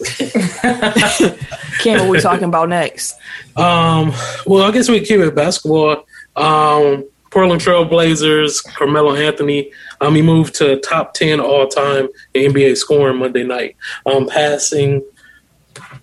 Ken, 1.80 2.00
what 2.00 2.10
we 2.10 2.20
talking 2.20 2.44
about 2.44 2.68
next? 2.68 3.16
Um, 3.56 4.12
well, 4.46 4.62
I 4.64 4.70
guess 4.72 4.88
we 4.88 5.00
keep 5.00 5.20
it 5.20 5.34
basketball. 5.34 6.04
Um, 6.36 7.08
Portland 7.30 7.60
Trail 7.60 7.84
Blazers, 7.84 8.60
Carmelo 8.60 9.14
Anthony. 9.14 9.72
Um, 10.00 10.14
he 10.14 10.22
moved 10.22 10.54
to 10.56 10.78
top 10.80 11.14
ten 11.14 11.40
all 11.40 11.66
time 11.68 12.08
in 12.34 12.52
NBA 12.52 12.76
scoring 12.76 13.18
Monday 13.18 13.44
night. 13.44 13.76
Um, 14.06 14.26
passing, 14.28 15.02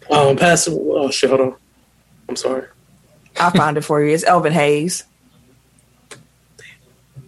um, 0.09 0.35
passing. 0.35 0.77
Oh 0.79 1.11
shit! 1.11 1.29
Hold 1.29 1.41
on. 1.41 1.55
I'm 2.29 2.35
sorry. 2.35 2.65
I 3.39 3.49
found 3.51 3.77
it 3.77 3.81
for 3.81 4.01
you. 4.03 4.13
It's 4.13 4.23
Elvin 4.23 4.53
Hayes. 4.53 5.03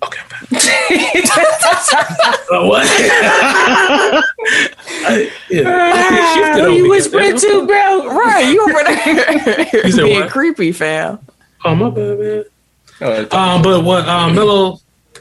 Okay. 0.04 0.20
I'm 0.32 0.48
back. 0.50 0.64
Uh, 2.52 2.66
what? 2.68 2.86
I, 5.06 5.32
yeah. 5.50 6.34
Shifted 6.34 6.66
on 6.66 6.82
me, 6.82 7.00
goddamn. 7.00 7.38
too, 7.38 7.68
bro? 7.68 8.08
Right, 8.16 8.46
you 8.54 8.62
over 8.64 8.84
there 8.84 9.86
You 9.86 9.92
said 9.92 10.04
being 10.06 10.20
what? 10.22 10.30
creepy, 10.32 10.72
fam. 10.72 11.20
Oh 11.66 11.76
my 11.76 11.90
bad, 11.90 12.20
man. 12.20 12.44
Oh, 13.02 13.28
Um, 13.32 13.62
but 13.62 13.84
what 13.84 14.08
um, 14.08 14.36
Melo, 14.36 14.80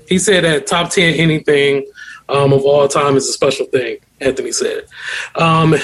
he 0.08 0.18
said 0.18 0.44
that 0.44 0.66
top 0.66 0.90
ten 0.90 1.14
anything 1.14 1.86
um, 2.28 2.52
of 2.52 2.62
all 2.62 2.86
time 2.88 3.16
is 3.16 3.28
a 3.28 3.32
special 3.32 3.66
thing. 3.66 3.98
Anthony 4.20 4.52
said, 4.52 4.84
um, 5.36 5.74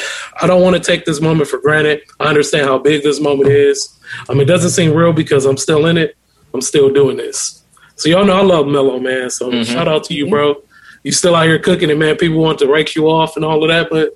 "I 0.40 0.46
don't 0.46 0.62
want 0.62 0.76
to 0.76 0.80
take 0.82 1.04
this 1.04 1.20
moment 1.20 1.48
for 1.48 1.58
granted. 1.58 2.02
I 2.20 2.26
understand 2.26 2.66
how 2.66 2.78
big 2.78 3.02
this 3.02 3.20
moment 3.20 3.50
is. 3.50 3.98
Um, 4.28 4.40
it 4.40 4.44
doesn't 4.46 4.70
seem 4.70 4.92
real 4.94 5.12
because 5.12 5.44
I'm 5.44 5.56
still 5.56 5.86
in 5.86 5.96
it. 5.96 6.16
I'm 6.54 6.60
still 6.62 6.90
doing 6.92 7.16
this. 7.16 7.62
So 7.98 8.08
y'all 8.08 8.24
know 8.24 8.36
I 8.38 8.42
love 8.42 8.66
Melo, 8.66 8.98
man. 8.98 9.28
So 9.28 9.50
Mhm. 9.50 9.66
shout 9.66 9.88
out 9.88 10.04
to 10.04 10.14
you, 10.14 10.28
bro. 10.28 10.56
You 11.04 11.12
still 11.12 11.34
out 11.34 11.46
here 11.46 11.58
cooking 11.58 11.90
it, 11.90 11.98
man. 11.98 12.16
People 12.16 12.38
want 12.38 12.58
to 12.60 12.66
rake 12.66 12.94
you 12.94 13.08
off 13.08 13.36
and 13.36 13.44
all 13.44 13.62
of 13.62 13.68
that, 13.68 13.90
but 13.90 14.14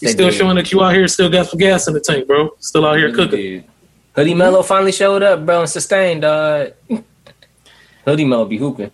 you 0.00 0.08
still 0.08 0.30
do. 0.30 0.36
showing 0.36 0.56
that 0.56 0.70
you 0.72 0.82
out 0.82 0.94
here 0.94 1.06
still 1.08 1.28
got 1.28 1.46
some 1.46 1.58
gas 1.58 1.86
in 1.88 1.94
the 1.94 2.00
tank, 2.00 2.26
bro. 2.26 2.50
Still 2.60 2.86
out 2.86 2.96
here 2.96 3.12
cooking. 3.12 3.38
Dude. 3.38 3.64
Hoodie 4.14 4.34
Mello 4.34 4.62
finally 4.62 4.92
showed 4.92 5.22
up, 5.22 5.44
bro, 5.44 5.60
and 5.60 5.68
sustained, 5.68 6.22
dog. 6.22 6.72
Hoodie 8.04 8.24
Mello 8.24 8.44
be 8.44 8.58
hooping. 8.58 8.90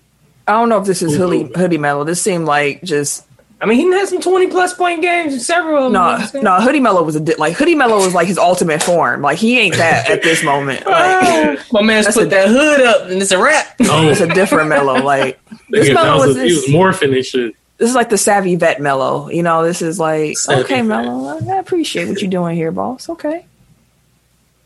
I 0.48 0.52
don't 0.52 0.68
know 0.68 0.78
if 0.80 0.86
this 0.86 1.02
is 1.02 1.16
hoodie 1.16 1.50
hoodie 1.54 1.78
mellow. 1.78 2.02
This 2.04 2.20
seemed 2.20 2.44
like 2.46 2.82
just 2.82 3.24
I 3.62 3.66
mean, 3.66 3.78
he 3.78 3.86
had 3.94 4.08
some 4.08 4.20
twenty 4.22 4.46
plus 4.46 4.72
point 4.72 5.02
games, 5.02 5.44
several. 5.46 5.78
of 5.78 5.82
them, 5.84 5.92
no, 5.92 6.18
what 6.18 6.42
no. 6.42 6.60
Hoodie 6.60 6.80
mellow 6.80 7.02
was 7.02 7.16
a 7.16 7.20
di- 7.20 7.34
like 7.34 7.54
hoodie 7.54 7.74
mellow 7.74 7.96
was 7.96 8.14
like 8.14 8.26
his 8.26 8.38
ultimate 8.38 8.82
form. 8.82 9.20
Like 9.20 9.36
he 9.36 9.58
ain't 9.58 9.76
that 9.76 10.08
at 10.10 10.22
this 10.22 10.42
moment. 10.42 10.86
Like 10.86 11.60
My 11.72 11.82
man's 11.82 12.06
That's 12.06 12.16
put 12.16 12.26
a- 12.28 12.30
that 12.30 12.48
hood 12.48 12.80
up, 12.80 13.10
and 13.10 13.20
it's 13.20 13.32
a 13.32 13.38
wrap. 13.42 13.76
Oh, 13.82 14.08
it's 14.10 14.20
a 14.20 14.30
oh. 14.30 14.34
different 14.34 14.68
mellow. 14.70 15.02
Like 15.02 15.38
this 15.68 15.88
nigga, 15.90 15.94
mellow 15.94 16.20
that 16.20 16.26
was 16.26 16.28
was 16.28 16.36
a- 16.38 16.46
he 16.46 16.52
was 16.54 16.64
this, 16.64 16.70
morphing 16.74 17.16
and 17.16 17.26
shit. 17.26 17.56
this 17.76 17.90
is 17.90 17.94
like 17.94 18.08
the 18.08 18.16
savvy 18.16 18.56
vet 18.56 18.80
mellow. 18.80 19.28
You 19.28 19.42
know, 19.42 19.62
this 19.62 19.82
is 19.82 19.98
like 20.00 20.38
Savvy 20.38 20.62
okay, 20.62 20.76
vet. 20.76 20.86
mellow. 20.86 21.38
I 21.50 21.58
appreciate 21.58 22.08
what 22.08 22.22
you're 22.22 22.30
doing 22.30 22.56
here, 22.56 22.72
boss. 22.72 23.10
Okay. 23.10 23.44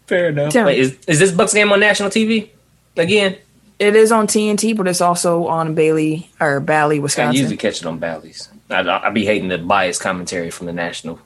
Fair 0.07 0.29
enough. 0.29 0.53
Tim. 0.53 0.67
Wait, 0.67 0.79
is, 0.79 0.97
is 1.09 1.19
this 1.19 1.33
Bucks 1.33 1.53
game 1.55 1.73
on 1.73 1.81
national 1.81 2.11
TV 2.11 2.51
again? 2.97 3.37
It 3.81 3.97
is 3.97 4.13
on 4.13 4.29
TNT, 4.29 4.77
but 4.77 4.87
it's 4.87 5.01
also 5.01 5.49
on 5.49 5.75
Bailey 5.75 6.31
or 6.41 6.61
Bally, 6.61 7.01
Wisconsin. 7.01 7.37
I 7.37 7.41
usually 7.41 7.57
catch 7.57 7.81
it 7.81 7.87
on 7.87 7.99
Bally's. 7.99 8.49
I, 8.71 9.07
I 9.07 9.11
be 9.11 9.25
hating 9.25 9.49
the 9.49 9.59
biased 9.59 10.01
commentary 10.01 10.51
from 10.51 10.67
the 10.67 10.73
national. 10.73 11.19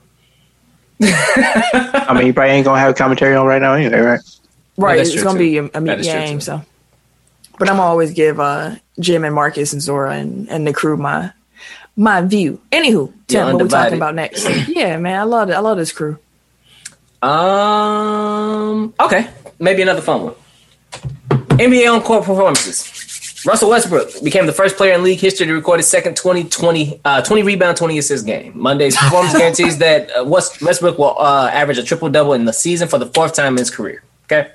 I 1.02 2.12
mean, 2.16 2.26
you 2.26 2.32
probably 2.32 2.52
ain't 2.52 2.64
gonna 2.64 2.80
have 2.80 2.96
commentary 2.96 3.34
on 3.36 3.46
right 3.46 3.62
now 3.62 3.74
anyway, 3.74 4.00
right? 4.00 4.20
Right, 4.76 4.96
that's 4.96 5.10
it's 5.14 5.22
gonna 5.22 5.38
too. 5.38 5.44
be 5.44 5.58
a, 5.58 5.64
a 5.64 5.68
That 5.70 5.82
meat 5.82 5.98
is 6.00 6.06
true, 6.06 6.14
game. 6.18 6.38
too. 6.38 6.44
So, 6.44 6.62
but 7.58 7.68
I'm 7.68 7.76
gonna 7.76 7.88
always 7.88 8.12
give 8.12 8.40
uh, 8.40 8.76
Jim 8.98 9.24
and 9.24 9.34
Marcus 9.34 9.72
and 9.72 9.80
Zora 9.80 10.14
and, 10.16 10.48
and 10.48 10.66
the 10.66 10.72
crew 10.72 10.96
my 10.96 11.32
my 11.96 12.20
view. 12.22 12.60
Anywho, 12.72 13.12
Tim, 13.28 13.46
what 13.46 13.54
we 13.54 13.60
undivided. 13.60 13.70
talking 13.70 13.96
about 13.98 14.14
next? 14.16 14.48
yeah, 14.68 14.96
man, 14.98 15.20
I 15.20 15.24
love 15.24 15.50
it. 15.50 15.54
I 15.54 15.60
love 15.60 15.78
this 15.78 15.92
crew. 15.92 16.18
Um. 17.22 18.94
Okay, 19.00 19.28
maybe 19.58 19.82
another 19.82 20.00
fun 20.00 20.22
one. 20.22 20.34
NBA 21.58 21.92
on 21.92 22.00
court 22.02 22.24
performances. 22.24 22.82
Russell 23.48 23.70
Westbrook 23.70 24.22
became 24.22 24.44
the 24.44 24.52
first 24.52 24.76
player 24.76 24.92
in 24.92 25.02
league 25.02 25.20
history 25.20 25.46
to 25.46 25.54
record 25.54 25.78
his 25.78 25.88
second 25.88 26.18
20, 26.18 26.44
20, 26.50 27.00
uh, 27.02 27.22
20 27.22 27.42
rebound, 27.44 27.78
20 27.78 27.96
assist 27.96 28.26
game. 28.26 28.52
Monday's 28.54 28.94
performance 28.98 29.32
guarantees 29.32 29.78
that 29.78 30.10
uh, 30.14 30.22
West- 30.22 30.60
Westbrook 30.60 30.98
will 30.98 31.18
uh, 31.18 31.48
average 31.50 31.78
a 31.78 31.82
triple 31.82 32.10
double 32.10 32.34
in 32.34 32.44
the 32.44 32.52
season 32.52 32.88
for 32.88 32.98
the 32.98 33.06
fourth 33.06 33.32
time 33.32 33.54
in 33.54 33.58
his 33.58 33.70
career. 33.70 34.02
Okay. 34.24 34.50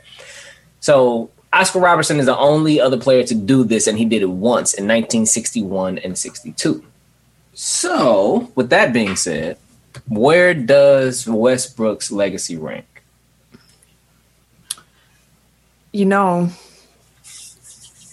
So 0.80 1.32
Oscar 1.52 1.80
Robertson 1.80 2.20
is 2.20 2.28
the 2.28 2.38
only 2.38 2.80
other 2.80 3.00
player 3.00 3.24
to 3.24 3.34
do 3.34 3.64
this, 3.64 3.88
and 3.88 3.98
he 3.98 4.06
did 4.06 4.22
it 4.22 4.30
once 4.30 4.76
in 4.76 4.84
1961 4.84 5.98
and 5.98 6.16
62. 6.16 6.86
So, 7.56 8.52
with 8.54 8.70
that 8.70 8.94
being 8.94 9.16
said, 9.16 9.58
where 10.08 10.54
does 10.54 11.28
Westbrook's 11.28 12.12
legacy 12.12 12.58
rank? 12.58 12.86
You 15.92 16.06
know, 16.06 16.52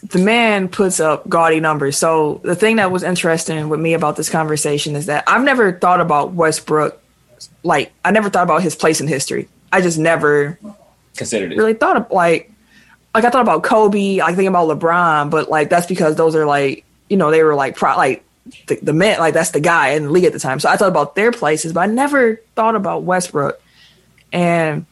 the 0.02 0.18
man 0.18 0.68
puts 0.68 1.00
up 1.00 1.28
gaudy 1.28 1.60
numbers. 1.60 1.98
So 1.98 2.40
the 2.42 2.54
thing 2.54 2.76
that 2.76 2.90
was 2.90 3.02
interesting 3.02 3.68
with 3.68 3.80
me 3.80 3.94
about 3.94 4.16
this 4.16 4.30
conversation 4.30 4.96
is 4.96 5.06
that 5.06 5.24
I've 5.26 5.42
never 5.44 5.72
thought 5.72 6.00
about 6.00 6.32
Westbrook. 6.32 7.00
Like 7.62 7.92
I 8.04 8.10
never 8.10 8.30
thought 8.30 8.44
about 8.44 8.62
his 8.62 8.74
place 8.74 9.00
in 9.00 9.06
history. 9.06 9.48
I 9.72 9.80
just 9.80 9.98
never 9.98 10.58
Considered 11.16 11.52
it. 11.52 11.58
really 11.58 11.74
thought 11.74 11.96
of 11.96 12.10
like 12.10 12.50
like 13.14 13.24
I 13.24 13.30
thought 13.30 13.42
about 13.42 13.62
Kobe, 13.62 14.20
I 14.20 14.34
think 14.34 14.48
about 14.48 14.68
LeBron, 14.68 15.30
but 15.30 15.50
like 15.50 15.68
that's 15.68 15.86
because 15.86 16.16
those 16.16 16.34
are 16.34 16.46
like 16.46 16.84
you 17.08 17.16
know 17.16 17.30
they 17.30 17.42
were 17.42 17.54
like 17.54 17.76
pro 17.76 17.96
like 17.96 18.24
the, 18.68 18.76
the 18.76 18.92
man 18.92 19.18
like 19.18 19.34
that's 19.34 19.50
the 19.50 19.60
guy 19.60 19.90
in 19.90 20.04
the 20.04 20.10
league 20.10 20.24
at 20.24 20.32
the 20.32 20.38
time. 20.38 20.60
So 20.60 20.68
I 20.68 20.76
thought 20.76 20.88
about 20.88 21.14
their 21.14 21.30
places, 21.30 21.72
but 21.72 21.80
I 21.80 21.86
never 21.86 22.36
thought 22.56 22.74
about 22.74 23.02
Westbrook. 23.02 23.60
And 24.32 24.86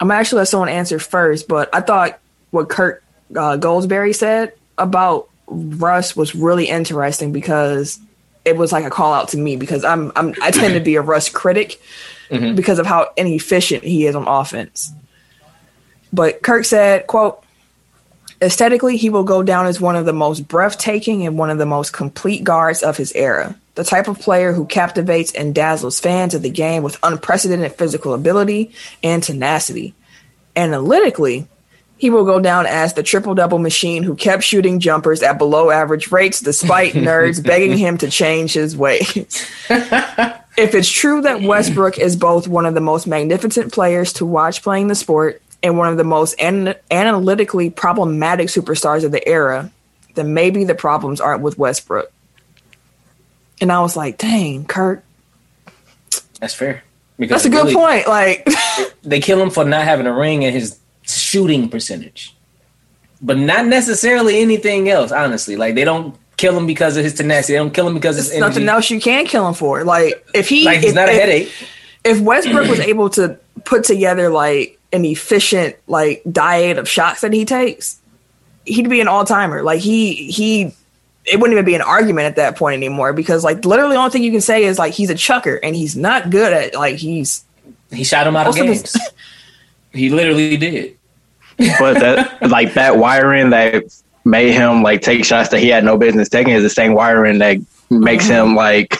I'm 0.00 0.10
actually 0.10 0.38
let 0.38 0.48
someone 0.48 0.68
answer 0.68 0.98
first, 0.98 1.48
but 1.48 1.68
I 1.74 1.80
thought 1.80 2.18
what 2.50 2.68
Kirk 2.68 3.03
uh, 3.30 3.56
Goldsberry 3.58 4.14
said 4.14 4.52
about 4.78 5.28
Russ 5.46 6.16
was 6.16 6.34
really 6.34 6.66
interesting 6.68 7.32
because 7.32 7.98
it 8.44 8.56
was 8.56 8.72
like 8.72 8.84
a 8.84 8.90
call 8.90 9.12
out 9.12 9.28
to 9.28 9.36
me 9.38 9.56
because 9.56 9.84
I'm 9.84 10.12
I'm 10.16 10.34
I 10.42 10.50
tend 10.50 10.74
to 10.74 10.80
be 10.80 10.96
a 10.96 11.02
Russ 11.02 11.28
critic 11.28 11.80
Mhm. 12.30 12.56
because 12.56 12.78
of 12.78 12.86
how 12.86 13.10
inefficient 13.16 13.84
he 13.84 14.06
is 14.06 14.14
on 14.16 14.26
offense. 14.26 14.90
But 16.12 16.42
Kirk 16.42 16.64
said, 16.64 17.06
quote, 17.06 17.42
aesthetically, 18.40 18.96
he 18.96 19.10
will 19.10 19.24
go 19.24 19.42
down 19.42 19.66
as 19.66 19.80
one 19.80 19.94
of 19.96 20.06
the 20.06 20.12
most 20.14 20.48
breathtaking 20.48 21.26
and 21.26 21.36
one 21.36 21.50
of 21.50 21.58
the 21.58 21.66
most 21.66 21.92
complete 21.92 22.42
guards 22.42 22.82
of 22.82 22.96
his 22.96 23.12
era. 23.14 23.54
The 23.74 23.84
type 23.84 24.08
of 24.08 24.20
player 24.20 24.52
who 24.52 24.64
captivates 24.66 25.32
and 25.32 25.54
dazzles 25.54 26.00
fans 26.00 26.32
of 26.34 26.40
the 26.42 26.48
game 26.50 26.82
with 26.82 26.98
unprecedented 27.02 27.72
physical 27.74 28.14
ability 28.14 28.72
and 29.02 29.22
tenacity. 29.22 29.94
Analytically, 30.56 31.46
he 32.04 32.10
will 32.10 32.26
go 32.26 32.38
down 32.38 32.66
as 32.66 32.92
the 32.92 33.02
triple 33.02 33.34
double 33.34 33.58
machine 33.58 34.02
who 34.02 34.14
kept 34.14 34.42
shooting 34.42 34.78
jumpers 34.78 35.22
at 35.22 35.38
below 35.38 35.70
average 35.70 36.12
rates 36.12 36.38
despite 36.38 36.92
nerds 36.92 37.42
begging 37.42 37.78
him 37.78 37.96
to 37.96 38.10
change 38.10 38.52
his 38.52 38.76
ways. 38.76 39.06
if 39.70 40.74
it's 40.74 40.90
true 40.90 41.22
that 41.22 41.40
Westbrook 41.40 41.96
is 41.96 42.14
both 42.14 42.46
one 42.46 42.66
of 42.66 42.74
the 42.74 42.80
most 42.82 43.06
magnificent 43.06 43.72
players 43.72 44.12
to 44.12 44.26
watch 44.26 44.62
playing 44.62 44.88
the 44.88 44.94
sport 44.94 45.40
and 45.62 45.78
one 45.78 45.88
of 45.88 45.96
the 45.96 46.04
most 46.04 46.34
an- 46.38 46.74
analytically 46.90 47.70
problematic 47.70 48.48
superstars 48.48 49.02
of 49.02 49.10
the 49.10 49.26
era, 49.26 49.72
then 50.14 50.34
maybe 50.34 50.64
the 50.64 50.74
problems 50.74 51.22
aren't 51.22 51.40
with 51.40 51.56
Westbrook. 51.56 52.12
And 53.62 53.72
I 53.72 53.80
was 53.80 53.96
like, 53.96 54.18
dang, 54.18 54.66
Kirk, 54.66 55.02
That's 56.38 56.52
fair. 56.52 56.84
Because 57.18 57.44
That's 57.44 57.46
a 57.46 57.48
good 57.48 57.74
really, 57.74 57.74
point. 57.74 58.06
Like, 58.06 58.46
They 59.02 59.20
kill 59.20 59.40
him 59.40 59.48
for 59.48 59.64
not 59.64 59.84
having 59.84 60.06
a 60.06 60.12
ring 60.12 60.44
and 60.44 60.54
his 60.54 60.78
shooting 61.34 61.68
percentage, 61.68 62.34
but 63.20 63.36
not 63.36 63.66
necessarily 63.66 64.38
anything 64.40 64.88
else. 64.88 65.10
Honestly, 65.10 65.56
like 65.56 65.74
they 65.74 65.84
don't 65.84 66.16
kill 66.36 66.56
him 66.56 66.66
because 66.66 66.96
of 66.96 67.02
his 67.04 67.14
tenacity. 67.14 67.54
They 67.54 67.58
don't 67.58 67.74
kill 67.74 67.88
him 67.88 67.94
because 67.94 68.16
of 68.18 68.24
his 68.32 68.38
nothing 68.38 68.68
else 68.68 68.88
you 68.90 69.00
can 69.00 69.26
kill 69.26 69.46
him 69.48 69.54
for. 69.54 69.82
Like, 69.84 70.24
if 70.34 70.48
he, 70.48 70.64
Like 70.64 70.78
he's 70.80 70.90
if, 70.90 70.94
not 70.94 71.08
a 71.08 71.12
if- 71.12 71.20
headache. 71.20 71.52
if 72.04 72.20
Westbrook 72.20 72.68
was 72.68 72.80
able 72.92 73.10
to 73.10 73.38
put 73.64 73.82
together 73.84 74.28
like 74.30 74.78
an 74.92 75.04
efficient 75.04 75.74
like 75.88 76.22
diet 76.30 76.78
of 76.78 76.88
shots 76.88 77.20
that 77.22 77.32
he 77.32 77.44
takes, 77.44 78.00
he'd 78.64 78.88
be 78.88 79.00
an 79.00 79.08
all 79.08 79.24
timer. 79.24 79.62
Like 79.62 79.80
he 79.80 80.14
he 80.30 80.72
it 81.24 81.40
wouldn't 81.40 81.52
even 81.52 81.64
be 81.64 81.74
an 81.74 81.82
argument 81.82 82.26
at 82.26 82.36
that 82.36 82.54
point 82.56 82.74
anymore 82.74 83.12
because 83.12 83.42
like 83.42 83.64
literally 83.64 83.94
the 83.94 83.98
only 83.98 84.10
thing 84.10 84.22
you 84.22 84.30
can 84.30 84.40
say 84.40 84.62
is 84.64 84.78
like 84.78 84.92
he's 84.92 85.10
a 85.10 85.14
chucker 85.14 85.56
and 85.62 85.74
he's 85.74 85.96
not 85.96 86.30
good 86.30 86.52
at 86.52 86.74
like 86.74 86.96
he's 86.96 87.42
He 87.90 88.04
shot 88.04 88.26
him 88.26 88.36
out 88.36 88.46
of 88.46 88.54
Most 88.56 88.60
of 88.60 88.66
his- 88.68 88.82
games. 88.92 89.08
he 89.92 90.10
literally 90.10 90.56
did. 90.58 90.96
But 91.78 91.94
that 92.00 92.50
like 92.50 92.74
that 92.74 92.96
wiring 92.98 93.50
that 93.50 93.84
made 94.24 94.52
him 94.52 94.82
like 94.82 95.02
take 95.02 95.24
shots 95.24 95.50
that 95.50 95.60
he 95.60 95.68
had 95.68 95.84
no 95.84 95.96
business 95.96 96.28
taking 96.28 96.52
is 96.54 96.62
the 96.62 96.70
same 96.70 96.94
wiring 96.94 97.38
that 97.38 97.58
makes 97.90 98.28
uh-huh. 98.30 98.44
him 98.44 98.54
like 98.56 98.96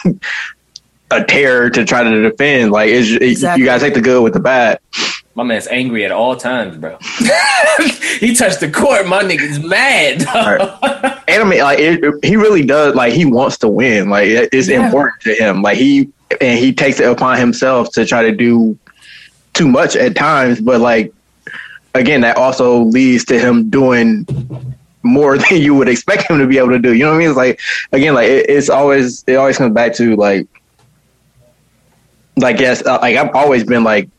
a 1.11 1.23
terror 1.23 1.69
to 1.69 1.85
try 1.85 2.03
to 2.03 2.29
defend. 2.29 2.71
Like 2.71 2.89
it's, 2.89 3.09
it- 3.09 3.21
Exactly. 3.23 3.61
you 3.61 3.65
gotta 3.65 3.79
take 3.79 3.93
the 3.93 4.01
good 4.01 4.21
with 4.23 4.33
the 4.33 4.39
bad. 4.39 4.79
My 5.35 5.43
man's 5.43 5.67
angry 5.67 6.05
at 6.05 6.11
all 6.13 6.37
times, 6.37 6.77
bro. 6.77 6.97
he 8.19 8.33
touched 8.33 8.61
the 8.61 8.71
court. 8.73 9.05
My 9.05 9.21
nigga's 9.21 9.59
mad. 9.59 10.19
dog. 10.19 10.79
And 11.27 11.43
I 11.43 11.43
mean, 11.43 11.59
like 11.59 11.79
it, 11.79 12.23
he 12.23 12.37
really 12.37 12.65
does. 12.65 12.95
Like 12.95 13.11
he 13.11 13.25
wants 13.25 13.57
to 13.57 13.67
win. 13.67 14.09
Like 14.09 14.29
it- 14.29 14.49
it's 14.53 14.67
Yeah. 14.69 14.85
important 14.85 15.21
to 15.23 15.33
him. 15.33 15.61
Like 15.61 15.77
he 15.77 16.09
and 16.41 16.57
he 16.57 16.73
takes 16.73 16.99
it 16.99 17.09
upon 17.09 17.37
himself 17.37 17.91
to 17.93 18.05
try 18.05 18.23
to 18.23 18.31
do 18.31 18.77
too 19.53 19.67
much 19.67 19.95
at 19.95 20.15
times. 20.15 20.61
But 20.61 20.79
like 20.79 21.13
again, 21.95 22.21
that 22.21 22.37
also 22.37 22.83
leads 22.83 23.25
to 23.25 23.39
him 23.39 23.69
doing 23.69 24.27
more 25.03 25.37
than 25.49 25.61
you 25.61 25.73
would 25.75 25.87
expect 25.87 26.29
him 26.29 26.39
to 26.39 26.47
be 26.47 26.57
able 26.57 26.69
to 26.69 26.79
do. 26.79 26.93
You 26.93 27.05
know 27.05 27.11
what 27.11 27.15
I 27.15 27.19
mean? 27.19 27.29
It's 27.29 27.37
like 27.37 27.59
again, 27.91 28.13
like 28.13 28.27
it, 28.27 28.49
it's 28.49 28.69
always 28.69 29.23
it 29.27 29.35
always 29.35 29.57
comes 29.57 29.73
back 29.73 29.93
to 29.95 30.15
like 30.15 30.47
like 32.37 32.59
yes, 32.59 32.85
uh, 32.85 32.99
like 33.01 33.15
I've 33.17 33.33
always 33.33 33.63
been 33.63 33.83
like 33.83 34.09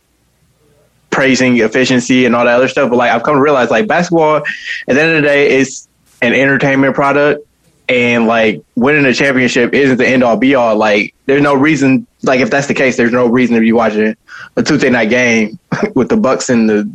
praising 1.11 1.59
efficiency 1.59 2.27
and 2.27 2.35
all 2.35 2.45
that 2.45 2.55
other 2.57 2.69
stuff. 2.69 2.91
But 2.91 2.97
like 2.97 3.11
I've 3.11 3.23
come 3.23 3.37
to 3.37 3.41
realize 3.41 3.71
like 3.71 3.87
basketball 3.87 4.37
at 4.37 4.45
the 4.87 5.01
end 5.01 5.17
of 5.17 5.23
the 5.23 5.29
day 5.29 5.57
is 5.57 5.89
an 6.23 6.33
entertainment 6.33 6.95
product 6.95 7.47
and 7.89 8.27
like 8.27 8.63
winning 8.75 9.05
a 9.05 9.15
championship 9.15 9.73
isn't 9.73 9.99
the 9.99 10.09
end 10.09 10.25
all 10.25 10.37
be 10.37 10.55
all. 10.55 10.77
Like 10.77 11.15
there's 11.27 11.43
no 11.43 11.55
reason 11.55 12.07
like 12.23 12.41
if 12.41 12.51
that's 12.51 12.67
the 12.67 12.75
case, 12.75 12.97
there's 12.97 13.13
no 13.13 13.27
reason 13.27 13.55
to 13.55 13.61
be 13.61 13.73
watching 13.73 14.17
a 14.57 14.63
Tuesday 14.63 14.91
night 14.91 15.11
game 15.11 15.59
with 15.95 16.09
the 16.09 16.17
Bucks 16.17 16.49
and 16.49 16.69
the 16.69 16.91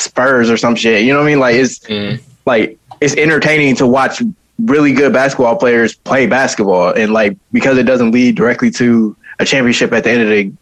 Spurs 0.00 0.50
or 0.50 0.56
some 0.56 0.74
shit. 0.74 1.04
You 1.04 1.12
know 1.12 1.18
what 1.20 1.26
I 1.26 1.30
mean? 1.30 1.40
Like 1.40 1.56
it's 1.56 1.78
Mm. 1.80 2.20
like 2.46 2.78
it's 3.00 3.14
entertaining 3.16 3.76
to 3.76 3.86
watch 3.86 4.22
really 4.64 4.92
good 4.92 5.12
basketball 5.12 5.56
players 5.56 5.94
play 5.94 6.26
basketball 6.26 6.90
and 6.92 7.12
like 7.12 7.36
because 7.52 7.78
it 7.78 7.84
doesn't 7.84 8.10
lead 8.12 8.36
directly 8.36 8.70
to 8.70 9.16
a 9.38 9.44
championship 9.44 9.92
at 9.92 10.04
the 10.04 10.10
end 10.10 10.22
of 10.22 10.28
the 10.28 10.52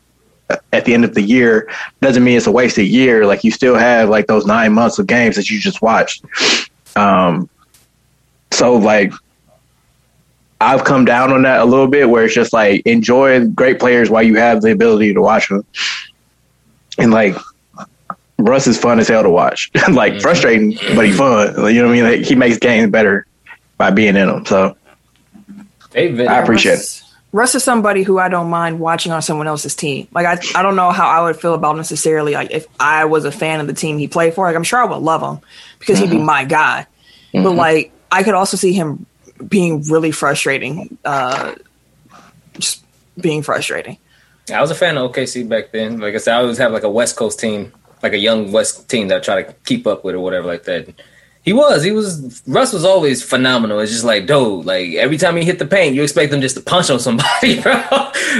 at 0.73 0.85
the 0.85 0.95
end 0.95 1.05
of 1.05 1.15
the 1.15 1.21
year 1.21 1.69
doesn't 2.01 2.23
mean 2.23 2.37
it's 2.37 2.47
a 2.47 2.51
wasted 2.53 2.87
year 2.87 3.27
like 3.27 3.43
you 3.45 3.51
still 3.51 3.75
have 3.75 4.09
like 4.09 4.27
those 4.29 4.47
nine 4.47 4.73
months 4.73 4.99
of 5.01 5.07
games 5.09 5.35
that 5.37 5.51
you 5.51 5.59
just 5.59 5.83
watched 5.83 6.25
um 6.97 7.49
so 8.53 8.77
like 8.77 9.13
I've 10.61 10.85
come 10.85 11.05
down 11.05 11.33
on 11.33 11.43
that 11.43 11.61
a 11.61 11.65
little 11.65 11.87
bit 11.89 12.09
where 12.09 12.25
it's 12.25 12.35
just 12.35 12.53
like 12.53 12.83
enjoy 12.87 13.47
great 13.49 13.79
players 13.79 14.11
while 14.11 14.23
you 14.23 14.37
have 14.37 14.63
the 14.63 14.71
ability 14.73 15.13
to 15.15 15.21
watch 15.21 15.49
them 15.49 15.65
and 16.99 17.11
like 17.13 17.37
Russ 18.39 18.67
is 18.67 18.79
fun 18.79 19.01
as 19.01 19.09
hell 19.09 19.23
to 19.23 19.31
watch. 19.31 19.71
like 19.91 20.15
mm-hmm. 20.15 20.21
frustrating, 20.21 20.79
but 20.95 21.07
he's 21.07 21.17
fun. 21.17 21.49
You 21.73 21.83
know 21.83 21.89
what 21.89 21.99
I 21.99 22.01
mean? 22.01 22.05
Like, 22.05 22.21
he 22.21 22.35
makes 22.35 22.59
games 22.59 22.91
better 22.91 23.27
by 23.77 23.91
being 23.91 24.17
in 24.17 24.29
them. 24.29 24.47
So 24.47 24.77
They've 25.91 26.21
I 26.21 26.41
appreciate 26.41 26.75
it. 26.75 26.77
Russ, 26.77 27.15
Russ 27.33 27.55
is 27.55 27.65
somebody 27.65 28.03
who 28.03 28.19
I 28.19 28.29
don't 28.29 28.51
mind 28.51 28.81
watching 28.81 29.13
on 29.13 29.23
someone 29.23 29.47
else's 29.47 29.75
team. 29.75 30.09
Like 30.13 30.27
I, 30.27 30.59
I 30.59 30.63
don't 30.63 30.77
know 30.77 30.91
how 30.91 31.09
I 31.09 31.23
would 31.23 31.41
feel 31.41 31.55
about 31.55 31.77
necessarily 31.77 32.33
like 32.33 32.51
if 32.51 32.67
I 32.79 33.07
was 33.07 33.25
a 33.25 33.33
fan 33.33 33.61
of 33.61 33.67
the 33.67 33.73
team 33.73 33.99
he 33.99 34.09
played 34.09 34.35
for. 34.35 34.47
Like 34.47 34.57
I'm 34.57 34.65
sure 34.65 34.81
I 34.81 34.85
would 34.85 35.03
love 35.03 35.23
him 35.23 35.43
because 35.79 35.99
he'd 35.99 36.11
be 36.11 36.17
mm-hmm. 36.17 36.27
my 36.27 36.45
guy. 36.45 36.87
But 37.33 37.41
mm-hmm. 37.41 37.59
like 37.59 37.93
I 38.13 38.23
could 38.23 38.35
also 38.35 38.57
see 38.57 38.73
him 38.73 39.07
being 39.47 39.83
really 39.85 40.11
frustrating. 40.11 40.99
Uh, 41.05 41.55
just 42.59 42.85
being 43.19 43.43
frustrating. 43.43 43.99
I 44.53 44.61
was 44.61 44.71
a 44.71 44.75
fan 44.75 44.97
of 44.97 45.13
OKC 45.13 45.49
back 45.49 45.73
then. 45.73 46.01
Like 46.01 46.15
I 46.15 46.19
said, 46.19 46.35
I 46.35 46.41
always 46.41 46.59
have 46.59 46.73
like 46.73 46.83
a 46.83 46.91
West 46.91 47.17
Coast 47.17 47.39
team, 47.39 47.73
like 48.03 48.13
a 48.13 48.19
young 48.19 48.53
West 48.53 48.89
team 48.89 49.09
that 49.09 49.23
try 49.23 49.43
to 49.43 49.53
keep 49.65 49.87
up 49.87 50.05
with 50.05 50.15
or 50.15 50.21
whatever 50.21 50.47
like 50.47 50.65
that. 50.65 50.95
He 51.43 51.53
was, 51.53 51.83
he 51.83 51.93
was. 51.93 52.43
Russ 52.47 52.73
was 52.73 52.85
always 52.85 53.23
phenomenal. 53.23 53.81
It's 53.81 53.93
just 53.93 54.05
like, 54.05 54.27
dude, 54.27 54.67
like 54.67 54.93
every 54.95 55.17
time 55.17 55.37
he 55.37 55.45
hit 55.45 55.59
the 55.59 55.67
paint, 55.67 55.95
you 55.95 56.03
expect 56.03 56.33
him 56.33 56.43
just 56.43 56.57
to 56.57 56.63
punch 56.63 56.91
on 56.91 56.99
somebody, 56.99 57.61
bro. 57.63 57.73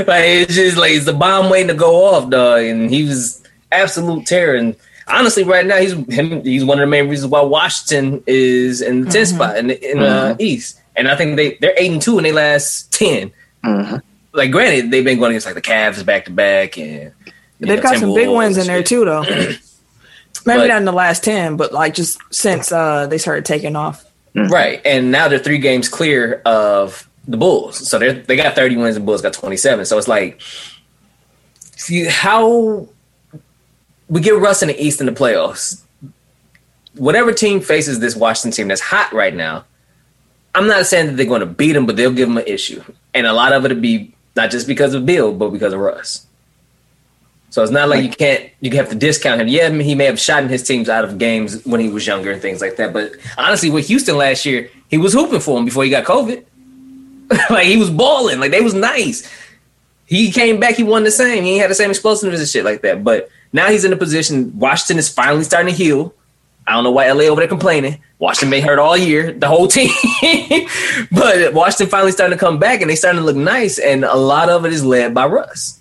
like 0.07 0.25
it's 0.25 0.55
just 0.55 0.77
like 0.77 0.93
it's 0.93 1.07
the 1.07 1.15
bomb 1.15 1.49
waiting 1.49 1.69
to 1.69 1.75
go 1.75 2.05
off, 2.05 2.29
dog. 2.29 2.63
And 2.65 2.91
he 2.91 3.05
was 3.05 3.43
absolute 3.73 4.27
terror. 4.27 4.57
And 4.57 4.77
honestly, 5.07 5.45
right 5.45 5.65
now 5.65 5.79
he's 5.79 5.93
him. 5.93 6.43
He's 6.45 6.65
one 6.65 6.79
of 6.79 6.83
the 6.83 6.91
main 6.91 7.09
reasons 7.09 7.31
why 7.31 7.41
Washington 7.41 8.23
is 8.27 8.83
in 8.83 9.03
the 9.03 9.11
10th 9.11 9.13
mm-hmm. 9.13 9.37
spot 9.37 9.57
in 9.57 9.67
the 9.69 9.91
in 9.91 10.01
the 10.01 10.05
mm-hmm. 10.05 10.43
East. 10.43 10.81
And 10.97 11.09
I 11.09 11.17
think 11.17 11.37
they 11.37 11.57
they're 11.61 11.79
eight 11.79 11.93
and 11.93 12.03
two 12.03 12.19
in 12.19 12.25
their 12.25 12.35
last 12.35 12.93
10 12.93 13.33
mm-hmm. 13.65 13.97
Like, 14.33 14.51
granted, 14.51 14.91
they've 14.91 15.05
been 15.05 15.19
going 15.19 15.31
against 15.33 15.47
like 15.47 15.55
the 15.55 15.63
Cavs 15.63 16.05
back 16.05 16.27
to 16.27 16.31
back, 16.31 16.77
and 16.79 17.13
They've 17.61 17.77
know, 17.77 17.83
got 17.83 17.97
some 17.99 18.15
big 18.15 18.29
Timberwolves 18.29 18.37
wins 18.37 18.57
in 18.59 18.67
there 18.67 18.83
too, 18.83 19.05
though. 19.05 19.23
Maybe 20.47 20.61
But- 20.61 20.69
not 20.69 20.79
in 20.79 20.85
the 20.85 20.93
last 20.93 21.25
ten, 21.25 21.57
but 21.57 21.73
like 21.73 21.95
just 21.95 22.19
since 22.33 22.71
uh, 22.73 23.07
they 23.07 23.19
started 23.19 23.45
taking 23.45 23.77
off. 23.77 24.05
Right, 24.35 24.81
and 24.85 25.11
now 25.11 25.27
they're 25.27 25.39
three 25.39 25.59
games 25.59 25.89
clear 25.89 26.43
of 26.45 27.09
the 27.27 27.37
Bulls, 27.37 27.89
so 27.89 27.99
they 27.99 28.13
they 28.13 28.37
got 28.37 28.55
thirty 28.55 28.77
wins, 28.77 28.95
and 28.95 29.05
Bulls 29.05 29.21
got 29.21 29.33
twenty 29.33 29.57
seven. 29.57 29.85
So 29.85 29.99
it's 29.99 30.07
like, 30.07 30.41
see 31.77 32.05
how 32.05 32.89
we 34.09 34.21
get 34.21 34.37
Russ 34.37 34.63
in 34.63 34.69
the 34.69 34.81
East 34.81 35.01
in 35.01 35.07
the 35.07 35.13
playoffs. 35.13 35.83
Whatever 36.95 37.33
team 37.33 37.61
faces 37.61 37.99
this 37.99 38.15
Washington 38.15 38.53
team 38.57 38.69
that's 38.69 38.81
hot 38.81 39.13
right 39.13 39.35
now, 39.35 39.65
I'm 40.55 40.69
not 40.69 40.87
saying 40.87 41.07
that 41.07 41.17
they're 41.17 41.27
going 41.27 41.41
to 41.41 41.47
beat 41.47 41.73
them, 41.73 41.87
but 41.87 41.97
they'll 41.97 42.13
give 42.13 42.29
them 42.29 42.39
an 42.39 42.47
issue, 42.47 42.83
and 43.15 43.27
a 43.27 43.33
lot 43.33 43.53
of 43.53 43.65
it 43.65 43.73
will 43.73 43.81
be 43.81 44.15
not 44.37 44.51
just 44.51 44.69
because 44.69 44.95
of 44.95 45.05
Bill, 45.05 45.33
but 45.33 45.51
because 45.51 45.73
of 45.73 45.81
Russ. 45.81 46.27
So 47.51 47.63
it's 47.63 47.73
not 47.73 47.89
like 47.89 48.05
you 48.05 48.11
can't 48.11 48.51
you 48.61 48.71
have 48.73 48.91
to 48.91 48.95
discount 48.95 49.41
him. 49.41 49.49
Yeah, 49.49 49.71
he 49.71 49.95
may 49.95 50.05
have 50.05 50.21
shot 50.21 50.43
in 50.43 50.49
his 50.49 50.63
teams 50.63 50.89
out 50.89 51.05
of 51.05 51.19
games 51.19 51.65
when 51.65 51.81
he 51.81 51.89
was 51.89 52.07
younger 52.07 52.31
and 52.31 52.43
things 52.43 52.61
like 52.61 52.77
that. 52.77 52.93
But 52.93 53.13
honestly, 53.39 53.71
with 53.71 53.89
Houston 53.89 54.17
last 54.17 54.45
year, 54.45 54.71
he 54.89 54.99
was 54.99 55.13
hooping 55.13 55.41
for 55.41 55.59
him 55.59 55.65
before 55.65 55.85
he 55.85 55.91
got 55.91 56.05
COVID. 56.05 56.45
like 57.51 57.67
he 57.67 57.77
was 57.77 57.91
balling. 57.91 58.39
Like 58.41 58.51
they 58.51 58.61
was 58.61 58.75
nice. 58.75 59.31
He 60.07 60.31
came 60.33 60.59
back, 60.59 60.77
he 60.77 60.83
won 60.83 61.05
the 61.05 61.11
same. 61.11 61.45
He 61.45 61.59
had 61.59 61.71
the 61.71 61.75
same 61.75 61.91
explosiveness 61.91 62.41
and 62.41 62.49
shit 62.49 62.65
like 62.65 62.81
that. 62.83 63.05
But 63.05 63.29
now 63.53 63.69
he's 63.71 63.85
in 63.85 63.93
a 63.93 63.97
position. 63.97 64.59
Washington 64.59 64.99
is 64.99 65.09
finally 65.09 65.45
starting 65.45 65.73
to 65.73 65.77
heal. 65.77 66.15
I 66.67 66.73
don't 66.73 66.85
know 66.85 66.91
why 66.91 67.11
LA 67.11 67.25
over 67.25 67.41
there 67.41 67.49
complaining. 67.49 67.99
Washington 68.19 68.51
been 68.51 68.63
hurt 68.63 68.79
all 68.79 68.97
year, 68.97 69.33
the 69.33 69.49
whole 69.49 69.69
team. 69.69 69.91
but 71.13 71.55
Washington 71.55 71.89
finally 71.89 72.13
starting 72.13 72.37
to 72.37 72.41
come 72.41 72.59
back 72.59 72.81
and 72.81 72.91
they 72.91 72.97
starting 72.97 73.21
to 73.21 73.25
look 73.25 73.37
nice. 73.37 73.79
And 73.79 74.05
a 74.05 74.17
lot 74.17 74.49
of 74.49 74.65
it 74.65 74.73
is 74.73 74.85
led 74.85 75.15
by 75.15 75.27
Russ. 75.27 75.78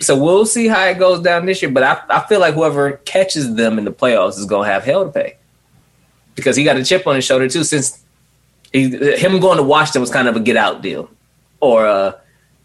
So 0.00 0.16
we'll 0.16 0.46
see 0.46 0.68
how 0.68 0.84
it 0.86 0.98
goes 0.98 1.20
down 1.20 1.46
this 1.46 1.60
year. 1.60 1.70
But 1.70 1.82
I, 1.82 2.02
I 2.08 2.26
feel 2.26 2.40
like 2.40 2.54
whoever 2.54 2.92
catches 2.98 3.54
them 3.54 3.78
in 3.78 3.84
the 3.84 3.92
playoffs 3.92 4.38
is 4.38 4.44
going 4.44 4.66
to 4.66 4.72
have 4.72 4.84
hell 4.84 5.04
to 5.04 5.10
pay 5.10 5.36
because 6.34 6.56
he 6.56 6.62
got 6.62 6.76
a 6.76 6.84
chip 6.84 7.06
on 7.06 7.16
his 7.16 7.24
shoulder 7.24 7.48
too. 7.48 7.64
Since 7.64 8.04
he, 8.72 8.88
him 9.16 9.40
going 9.40 9.56
to 9.56 9.62
Washington 9.62 10.00
was 10.00 10.10
kind 10.10 10.28
of 10.28 10.36
a 10.36 10.40
get 10.40 10.56
out 10.56 10.82
deal, 10.82 11.10
or 11.60 11.86
uh, 11.86 12.12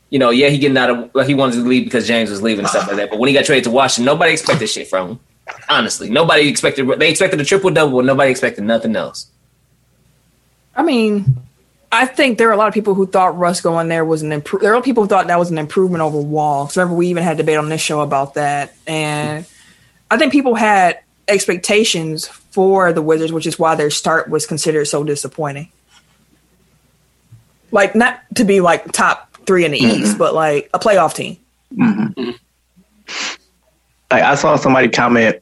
you 0.10 0.20
know, 0.20 0.30
yeah, 0.30 0.50
he 0.50 0.60
getting 0.60 0.78
out 0.78 0.90
of 0.92 1.16
like 1.16 1.28
he 1.28 1.34
wanted 1.34 1.56
to 1.56 1.62
leave 1.62 1.86
because 1.86 2.08
James 2.08 2.30
was 2.30 2.42
leaving 2.42 2.60
and 2.60 2.70
stuff 2.70 2.88
like 2.88 2.98
that. 2.98 3.10
But 3.10 3.20
when 3.20 3.30
he 3.30 3.34
got 3.34 3.46
traded 3.46 3.64
to 3.66 3.72
Washington, 3.72 4.06
nobody 4.06 4.34
expected 4.34 4.68
shit 4.68 4.88
from 4.88 5.10
him. 5.10 5.20
Honestly, 5.68 6.10
nobody 6.10 6.48
expected. 6.48 6.88
They 7.00 7.10
expected 7.10 7.42
a 7.42 7.46
triple 7.46 7.72
double, 7.72 8.04
nobody 8.04 8.30
expected 8.30 8.64
nothing 8.64 8.96
else. 8.96 9.28
I 10.76 10.84
mean, 10.84 11.36
I 11.94 12.08
think 12.08 12.40
there 12.40 12.50
are 12.50 12.54
a 12.54 12.58
lot 12.58 12.68
of 12.68 12.74
people 12.74 12.96
who 12.96 13.06
thought 13.06 13.38
Russ 13.38 13.62
going 13.62 13.88
there 13.88 14.04
was 14.04 14.24
an 14.24 14.32
impro- 14.32 14.60
There 14.60 14.74
are 14.76 14.82
people 14.82 15.04
who 15.04 15.08
thought 15.08 15.28
that 15.28 15.38
was 15.38 15.52
an 15.52 15.60
improvement 15.60 16.02
over 16.02 16.18
Wall. 16.18 16.66
'Cause 16.66 16.76
remember, 16.76 16.96
we 16.96 17.08
even 17.08 17.22
had 17.22 17.38
debate 17.38 17.58
on 17.58 17.70
this 17.70 17.82
show 17.82 18.02
about 18.02 18.34
that, 18.34 18.74
and 18.88 19.46
I 20.10 20.18
think 20.18 20.32
people 20.32 20.56
had 20.56 21.00
expectations 21.28 22.28
for 22.28 22.94
the 22.94 23.02
Wizards, 23.02 23.32
which 23.32 23.46
is 23.46 23.60
why 23.60 23.76
their 23.76 23.92
start 23.92 24.28
was 24.28 24.48
considered 24.48 24.86
so 24.86 25.04
disappointing. 25.04 25.70
Like 27.72 27.96
not 27.96 28.22
to 28.36 28.44
be 28.44 28.60
like 28.60 28.92
top 28.92 29.38
three 29.46 29.64
in 29.64 29.72
the 29.72 29.80
mm-hmm. 29.80 30.04
East, 30.04 30.18
but 30.18 30.34
like 30.34 30.72
a 30.74 30.80
playoff 30.80 31.14
team. 31.14 31.38
Mm-hmm. 31.78 32.22
Mm-hmm. 32.22 32.32
like 34.12 34.24
I 34.24 34.36
saw 34.36 34.56
somebody 34.56 34.90
comment 34.90 35.38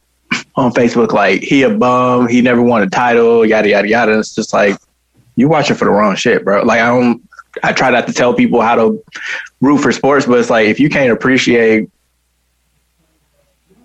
on 0.56 0.72
Facebook 0.72 1.12
like 1.12 1.42
he 1.42 1.64
a 1.64 1.70
bum, 1.70 2.28
he 2.28 2.42
never 2.42 2.62
won 2.62 2.82
a 2.82 2.90
title, 2.90 3.46
yada 3.46 3.70
yada 3.70 3.88
yada. 3.88 4.20
It's 4.20 4.36
just 4.36 4.54
like 4.54 4.78
you 5.42 5.50
watching 5.50 5.76
for 5.76 5.86
the 5.86 5.92
wrong 5.92 6.16
shit, 6.16 6.46
bro. 6.46 6.64
Like 6.64 6.80
I 6.80 6.88
don't 6.88 7.22
I 7.64 7.74
try 7.74 7.90
not 7.90 8.08
to 8.08 8.14
tell 8.14 8.34
people 8.34 8.62
how 8.62 8.76
to 8.76 9.04
root 9.60 9.80
for 9.80 9.92
sports, 9.92 10.26
but 10.26 10.40
it's 10.40 10.50
like 10.50 10.68
if 10.68 10.80
you 10.80 10.90
can't 10.90 11.12
appreciate 11.12 11.90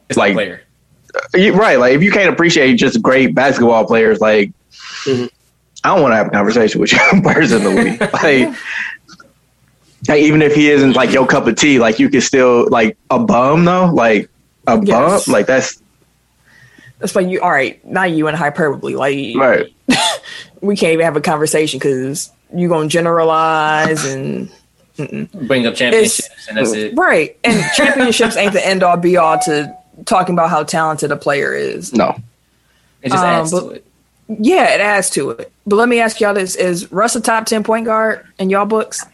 It's 0.09 0.17
Like- 0.17 0.37
like 0.37 0.61
player. 1.35 1.53
Right. 1.53 1.79
Like 1.79 1.95
if 1.95 2.03
you 2.03 2.13
can't 2.13 2.33
appreciate 2.33 2.75
just 2.77 3.03
great 3.03 3.35
basketball 3.35 3.85
players, 3.87 4.21
like 4.21 4.53
Mhm. 5.05 5.29
I 5.83 5.89
don't 5.95 6.03
want 6.03 6.13
to 6.13 6.17
have 6.17 6.27
a 6.29 6.31
conversation 6.31 6.81
with 6.81 6.93
you 6.93 6.99
personally. 7.25 7.97
like, 8.13 8.49
like, 10.09 10.21
even 10.23 10.43
if 10.43 10.55
he 10.55 10.71
isn't 10.71 10.95
like 10.95 11.13
your 11.13 11.27
cup 11.27 11.47
of 11.47 11.57
tea, 11.57 11.79
like 11.79 11.99
you 11.99 12.09
can 12.09 12.21
still 12.21 12.69
like 12.71 12.97
a 13.11 13.19
bum 13.19 13.65
though, 13.65 13.87
like 13.87 14.29
a 14.69 14.81
Yes. 14.83 15.27
bum, 15.27 15.33
like 15.33 15.47
that's 15.47 15.81
That's 16.99 17.15
why 17.15 17.23
you. 17.23 17.41
All 17.41 17.51
right, 17.51 17.85
not 17.85 18.11
you 18.11 18.27
in 18.29 18.35
hyperbole. 18.35 18.95
Like 18.95 19.37
right. 19.37 19.67
we 20.61 20.77
can't 20.77 20.93
even 20.93 21.05
have 21.05 21.17
a 21.17 21.21
conversation 21.21 21.79
because 21.79 22.31
you're 22.55 22.69
gonna 22.69 22.89
generalize 22.89 24.05
and 24.05 24.51
Bring 24.97 25.67
up 25.67 25.75
championships, 25.75 26.49
and 26.49 26.57
that's 26.57 26.73
it. 26.73 26.97
right. 26.97 27.37
And 27.45 27.63
championships 27.75 28.35
ain't 28.37 28.55
the 28.55 28.67
end 28.67 28.83
all 28.83 28.97
be 28.97 29.17
all 29.19 29.39
to 29.41 29.77
talking 30.07 30.35
about 30.35 30.49
how 30.49 30.63
talented 30.65 31.13
a 31.13 31.17
player 31.17 31.55
is. 31.55 31.93
No, 31.93 32.17
It 33.03 33.11
just 33.11 33.23
Um, 33.23 33.29
adds 33.31 33.51
but- 33.53 33.61
to 33.61 33.69
it. 33.71 33.85
Yeah, 34.41 34.75
it 34.75 34.81
adds 34.81 35.11
to 35.11 35.31
it. 35.31 35.53
But 35.67 35.77
let 35.77 35.89
me 35.89 36.01
ask 36.01 36.19
y'all 36.21 36.35
this: 36.35 36.57
Is 36.57 36.91
Russ 36.91 37.15
a 37.15 37.21
top 37.21 37.47
ten 37.47 37.63
point 37.63 37.85
guard 37.85 38.27
in 38.39 38.51
y'all 38.51 38.65
books? 38.67 39.05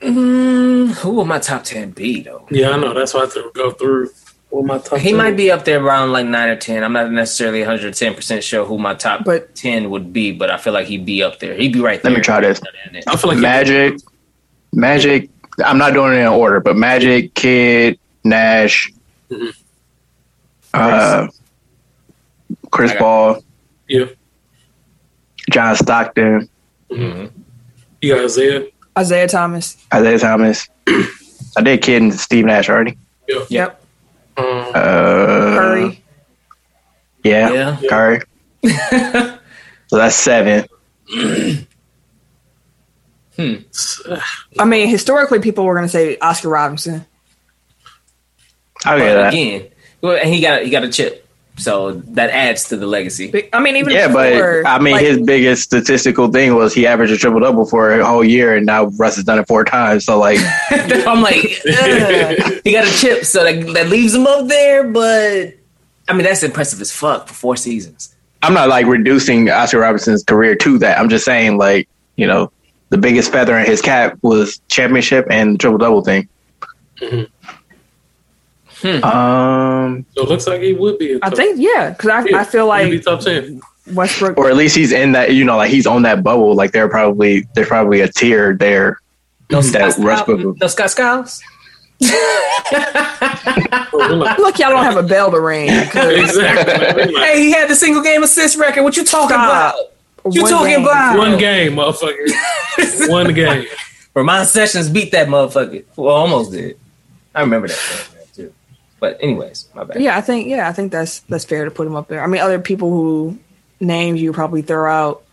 Who 0.00 0.92
will 1.04 1.24
my 1.24 1.38
top 1.38 1.64
ten 1.64 1.90
be 1.92 2.20
though? 2.22 2.46
Yeah, 2.50 2.70
I 2.70 2.76
know. 2.76 2.92
That's 2.92 3.14
why 3.14 3.20
I 3.20 3.24
have 3.24 3.34
to 3.34 3.50
go 3.54 3.70
through 3.70 4.10
all 4.52 4.62
my 4.62 4.78
top. 4.78 4.98
He 4.98 5.08
10. 5.10 5.16
might 5.16 5.36
be 5.36 5.50
up 5.50 5.64
there 5.64 5.82
around 5.84 6.12
like 6.12 6.26
nine 6.26 6.48
or 6.50 6.56
ten. 6.56 6.84
I'm 6.84 6.92
not 6.92 7.10
necessarily 7.10 7.60
110 7.60 8.14
percent 8.14 8.44
sure 8.44 8.64
who 8.64 8.78
my 8.78 8.94
top 8.94 9.24
But- 9.24 9.54
ten 9.54 9.90
would 9.90 10.12
be, 10.12 10.30
but 10.32 10.50
I 10.50 10.58
feel 10.58 10.72
like 10.72 10.86
he'd 10.86 11.04
be 11.06 11.22
up 11.22 11.38
there. 11.40 11.54
He'd 11.54 11.72
be 11.72 11.80
right 11.80 12.00
there. 12.02 12.10
Let 12.12 12.16
me 12.18 12.22
try 12.22 12.40
this. 12.40 12.60
I 13.08 13.16
feel 13.16 13.30
like 13.30 13.38
Magic, 13.40 13.98
Magic. 14.72 15.28
I'm 15.64 15.78
not 15.78 15.92
doing 15.94 16.12
it 16.14 16.18
in 16.20 16.26
order, 16.28 16.60
but 16.60 16.76
Magic, 16.76 17.34
Kidd, 17.34 17.98
Nash, 18.24 18.92
Mhm. 19.30 19.52
uh, 20.74 21.26
Chris 22.70 22.92
I 22.92 22.96
Paul, 22.96 23.44
Yeah, 23.88 24.06
John 25.50 25.76
Stockton, 25.76 26.48
Mhm. 26.90 27.30
you 28.00 28.14
got 28.14 28.24
Isiah. 28.24 28.66
Isiah 28.98 29.28
Thomas. 29.28 29.76
Isiah 29.94 30.18
Thomas. 30.18 30.68
I 31.56 31.60
did 31.62 31.82
Kidd 31.82 32.00
and 32.02 32.14
Steve 32.14 32.44
Nash 32.46 32.68
already. 32.70 32.96
Yeah. 33.28 33.40
Yep. 33.48 33.81
Um, 34.36 34.44
Uh, 34.74 35.54
Curry. 35.54 36.02
Yeah, 37.24 37.52
Yeah. 37.52 37.80
Curry. 37.88 38.20
so 39.88 39.96
that's 39.96 40.16
seven. 40.16 40.66
hmm. 43.36 43.54
I 44.58 44.64
mean, 44.64 44.88
historically, 44.88 45.40
people 45.40 45.64
were 45.64 45.74
gonna 45.74 45.88
say 45.88 46.16
Oscar 46.18 46.48
Robinson. 46.48 47.04
I'll 48.84 48.98
get 48.98 49.14
that. 49.14 49.32
again, 49.32 49.68
well, 50.00 50.16
and 50.16 50.32
he 50.32 50.40
got 50.40 50.62
he 50.64 50.70
got 50.70 50.84
a 50.84 50.88
chip, 50.88 51.21
so 51.56 51.92
that 51.92 52.30
adds 52.30 52.64
to 52.68 52.76
the 52.76 52.86
legacy. 52.86 53.48
I 53.52 53.60
mean, 53.60 53.76
even 53.76 53.92
Yeah, 53.92 54.08
before, 54.08 54.62
but 54.62 54.68
I 54.68 54.78
mean, 54.78 54.94
like, 54.94 55.04
his 55.04 55.20
biggest 55.20 55.62
statistical 55.62 56.28
thing 56.28 56.54
was 56.54 56.72
he 56.72 56.86
averaged 56.86 57.12
a 57.12 57.16
triple 57.16 57.40
double 57.40 57.66
for 57.66 57.92
a 57.92 58.04
whole 58.04 58.24
year, 58.24 58.56
and 58.56 58.64
now 58.64 58.86
Russ 58.86 59.16
has 59.16 59.24
done 59.24 59.38
it 59.38 59.46
four 59.46 59.64
times. 59.64 60.04
So 60.04 60.18
like, 60.18 60.38
I'm 60.70 61.20
like, 61.20 61.36
he 62.64 62.72
got 62.72 62.86
a 62.86 62.92
chip, 62.98 63.24
so 63.24 63.44
that, 63.44 63.74
that 63.74 63.88
leaves 63.88 64.14
him 64.14 64.26
up 64.26 64.48
there. 64.48 64.84
But 64.84 65.54
I 66.08 66.12
mean, 66.14 66.24
that's 66.24 66.42
impressive 66.42 66.80
as 66.80 66.90
fuck 66.90 67.28
for 67.28 67.34
four 67.34 67.56
seasons. 67.56 68.14
I'm 68.42 68.54
not 68.54 68.68
like 68.68 68.86
reducing 68.86 69.48
Oscar 69.50 69.80
Robinson's 69.80 70.24
career 70.24 70.56
to 70.56 70.78
that. 70.78 70.98
I'm 70.98 71.08
just 71.08 71.24
saying, 71.24 71.58
like, 71.58 71.88
you 72.16 72.26
know, 72.26 72.50
the 72.88 72.98
biggest 72.98 73.30
feather 73.30 73.56
in 73.58 73.66
his 73.66 73.80
cap 73.80 74.18
was 74.22 74.60
championship 74.68 75.26
and 75.30 75.60
triple 75.60 75.78
double 75.78 76.02
thing. 76.02 76.28
Mhm. 77.00 77.28
Hmm. 78.82 79.04
Um, 79.04 80.06
so 80.16 80.22
it 80.24 80.28
looks 80.28 80.46
like 80.46 80.60
he 80.60 80.72
would 80.74 80.98
be. 80.98 81.12
In 81.12 81.20
I 81.22 81.30
think 81.30 81.58
yeah, 81.60 81.90
because 81.90 82.10
I, 82.10 82.24
Yeah, 82.28 82.38
I 82.40 82.44
feel 82.44 82.70
he'd 82.72 82.90
be 82.90 82.96
like 82.96 83.04
top 83.04 83.20
ten. 83.20 83.60
Westbrook. 83.94 84.36
or 84.38 84.48
at 84.48 84.56
least 84.56 84.76
he's 84.76 84.92
in 84.92 85.12
that. 85.12 85.34
You 85.34 85.44
know, 85.44 85.56
like 85.56 85.70
he's 85.70 85.86
on 85.86 86.02
that 86.02 86.22
bubble. 86.22 86.54
Like 86.54 86.72
they're 86.72 86.88
probably 86.88 87.46
there's 87.54 87.68
probably 87.68 88.00
a 88.00 88.08
tier 88.08 88.56
there. 88.56 89.00
No 89.50 89.60
That 89.60 89.92
Scott, 89.92 90.04
Russ 90.04 90.20
Skiles, 90.20 90.42
Booker. 90.42 90.58
no 90.60 90.66
Scott 90.66 90.90
Skiles. 90.90 91.42
Oh, 92.74 93.88
we're 93.92 94.08
like- 94.16 94.38
Look, 94.38 94.58
y'all 94.58 94.70
don't 94.70 94.84
have 94.84 94.96
a 94.96 95.02
bell 95.02 95.30
to 95.30 95.40
ring. 95.40 95.68
'cause 95.90 96.12
exactly. 96.12 97.14
Hey, 97.20 97.40
he 97.40 97.52
had 97.52 97.68
the 97.68 97.74
single 97.76 98.02
game 98.02 98.22
assist 98.22 98.56
record. 98.58 98.82
What 98.82 98.96
you 98.96 99.04
talking 99.04 99.36
Stop. 99.36 99.74
about? 100.24 100.34
You 100.34 100.42
one 100.42 100.50
talking 100.50 100.68
game. 100.76 100.82
about 100.84 101.18
One 101.18 101.36
game, 101.38 101.72
motherfucker. 101.74 103.08
One 103.10 103.34
game. 103.34 103.66
Ramon 104.14 104.46
Sessions 104.46 104.88
beat 104.88 105.10
that 105.12 105.26
motherfucker. 105.28 105.84
Well, 105.96 106.14
almost 106.14 106.52
did. 106.52 106.78
I 107.34 107.40
remember 107.40 107.68
that 107.68 107.76
too. 107.78 108.11
But 109.02 109.18
anyways, 109.20 109.66
my 109.74 109.82
bad. 109.82 110.00
Yeah, 110.00 110.16
I 110.16 110.20
think 110.20 110.46
yeah, 110.46 110.68
I 110.68 110.72
think 110.72 110.92
that's 110.92 111.18
that's 111.28 111.44
fair 111.44 111.64
to 111.64 111.72
put 111.72 111.88
him 111.88 111.96
up 111.96 112.06
there. 112.06 112.22
I 112.22 112.28
mean, 112.28 112.40
other 112.40 112.60
people 112.60 112.88
who 112.88 113.36
names 113.80 114.22
you 114.22 114.32
probably 114.32 114.62
throw 114.62 114.88
out. 114.88 115.24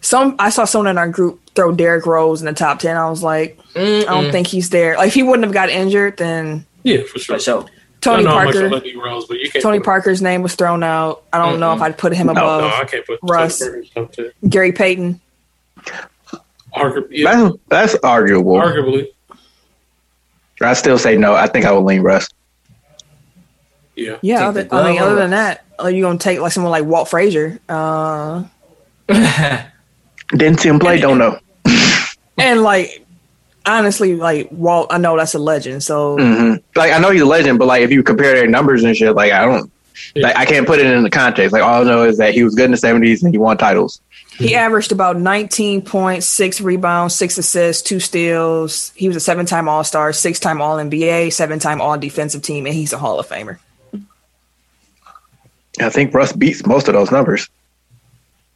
Some 0.00 0.34
I 0.38 0.48
saw 0.48 0.64
someone 0.64 0.86
in 0.88 0.96
our 0.96 1.06
group 1.10 1.38
throw 1.54 1.72
Derrick 1.72 2.06
Rose 2.06 2.40
in 2.40 2.46
the 2.46 2.54
top 2.54 2.78
ten. 2.78 2.96
I 2.96 3.10
was 3.10 3.22
like, 3.22 3.58
I 3.76 4.04
don't 4.06 4.32
think 4.32 4.46
he's 4.46 4.70
there. 4.70 4.96
Like 4.96 5.08
if 5.08 5.14
he 5.14 5.22
wouldn't 5.22 5.44
have 5.44 5.52
got 5.52 5.68
injured, 5.68 6.16
then 6.16 6.64
Yeah, 6.84 7.02
for 7.02 7.18
sure. 7.18 7.36
For 7.36 7.42
sure. 7.42 7.62
I 7.64 7.68
Tony 8.00 8.22
don't 8.22 8.32
know 8.32 8.38
how 8.38 8.44
much 8.46 8.56
I 8.56 8.68
Parker. 8.70 8.98
Rose, 9.04 9.26
but 9.26 9.40
you 9.40 9.50
can't. 9.50 9.62
Tony 9.62 9.80
Parker's 9.80 10.22
name 10.22 10.40
was 10.40 10.54
thrown 10.54 10.82
out. 10.82 11.22
I 11.34 11.36
don't 11.36 11.60
know 11.60 11.74
if 11.74 11.82
I'd 11.82 11.98
put 11.98 12.14
him 12.16 12.28
No, 12.28 12.32
above 12.32 12.62
No, 12.62 12.68
I 12.68 12.84
can't 12.86 13.04
put 13.06 13.18
Russ. 13.22 13.58
Tony 13.58 13.70
Parker 13.72 14.00
in 14.00 14.04
top 14.06 14.12
ten. 14.12 14.30
Gary 14.48 14.72
Payton. 14.72 15.20
Argu- 16.74 17.08
yeah, 17.10 17.30
That's 17.34 17.56
that's 17.92 17.94
arguable. 18.02 18.54
arguably. 18.54 19.08
I 20.62 20.72
still 20.72 20.98
say 20.98 21.18
no. 21.18 21.34
I 21.34 21.46
think 21.46 21.66
I 21.66 21.72
would 21.72 21.84
lean 21.84 22.00
Russ. 22.00 22.26
Yeah. 23.96 24.18
Yeah, 24.22 24.48
other, 24.48 24.64
the 24.64 24.74
I 24.74 24.90
mean, 24.92 25.00
other 25.00 25.14
than 25.16 25.30
that, 25.30 25.64
are 25.78 25.90
you 25.90 26.02
gonna 26.02 26.18
take 26.18 26.38
like 26.38 26.52
someone 26.52 26.70
like 26.70 26.84
Walt 26.84 27.08
Frazier? 27.08 27.58
Uh, 27.68 28.44
Didn't 29.08 30.60
see 30.60 30.68
him 30.68 30.78
play. 30.78 31.00
Don't 31.00 31.18
know. 31.18 31.38
and 32.38 32.62
like 32.62 33.04
honestly, 33.64 34.16
like 34.16 34.48
Walt, 34.50 34.88
I 34.90 34.98
know 34.98 35.16
that's 35.16 35.34
a 35.34 35.38
legend. 35.38 35.82
So 35.82 36.16
hmm 36.16 36.54
Like 36.74 36.92
I 36.92 36.98
know 36.98 37.10
he's 37.10 37.22
a 37.22 37.26
legend, 37.26 37.58
but 37.58 37.66
like 37.66 37.82
if 37.82 37.90
you 37.90 38.02
compare 38.02 38.34
their 38.34 38.46
numbers 38.46 38.84
and 38.84 38.96
shit, 38.96 39.14
like 39.14 39.32
I 39.32 39.44
don't. 39.44 39.70
Like 40.14 40.36
I 40.36 40.44
can't 40.44 40.66
put 40.66 40.78
it 40.78 40.86
in 40.86 41.02
the 41.02 41.10
context. 41.10 41.52
Like 41.54 41.62
all 41.62 41.80
I 41.80 41.84
know 41.84 42.04
is 42.04 42.18
that 42.18 42.34
he 42.34 42.44
was 42.44 42.54
good 42.54 42.66
in 42.66 42.70
the 42.72 42.76
seventies 42.76 43.22
and 43.22 43.32
he 43.32 43.38
won 43.38 43.56
titles. 43.56 44.02
he 44.36 44.54
averaged 44.54 44.92
about 44.92 45.16
19.6 45.16 46.62
rebounds, 46.62 47.14
six 47.14 47.38
assists, 47.38 47.82
two 47.82 47.98
steals. 47.98 48.92
He 48.94 49.08
was 49.08 49.16
a 49.16 49.20
seven-time 49.20 49.68
All 49.70 49.84
Star, 49.84 50.12
six-time 50.12 50.60
All 50.60 50.76
NBA, 50.76 51.32
seven-time 51.32 51.80
All 51.80 51.96
Defensive 51.96 52.42
Team, 52.42 52.66
and 52.66 52.74
he's 52.74 52.92
a 52.92 52.98
Hall 52.98 53.18
of 53.18 53.26
Famer. 53.26 53.58
I 55.80 55.88
think 55.90 56.12
Russ 56.14 56.32
beats 56.32 56.64
most 56.66 56.88
of 56.88 56.94
those 56.94 57.10
numbers. 57.10 57.48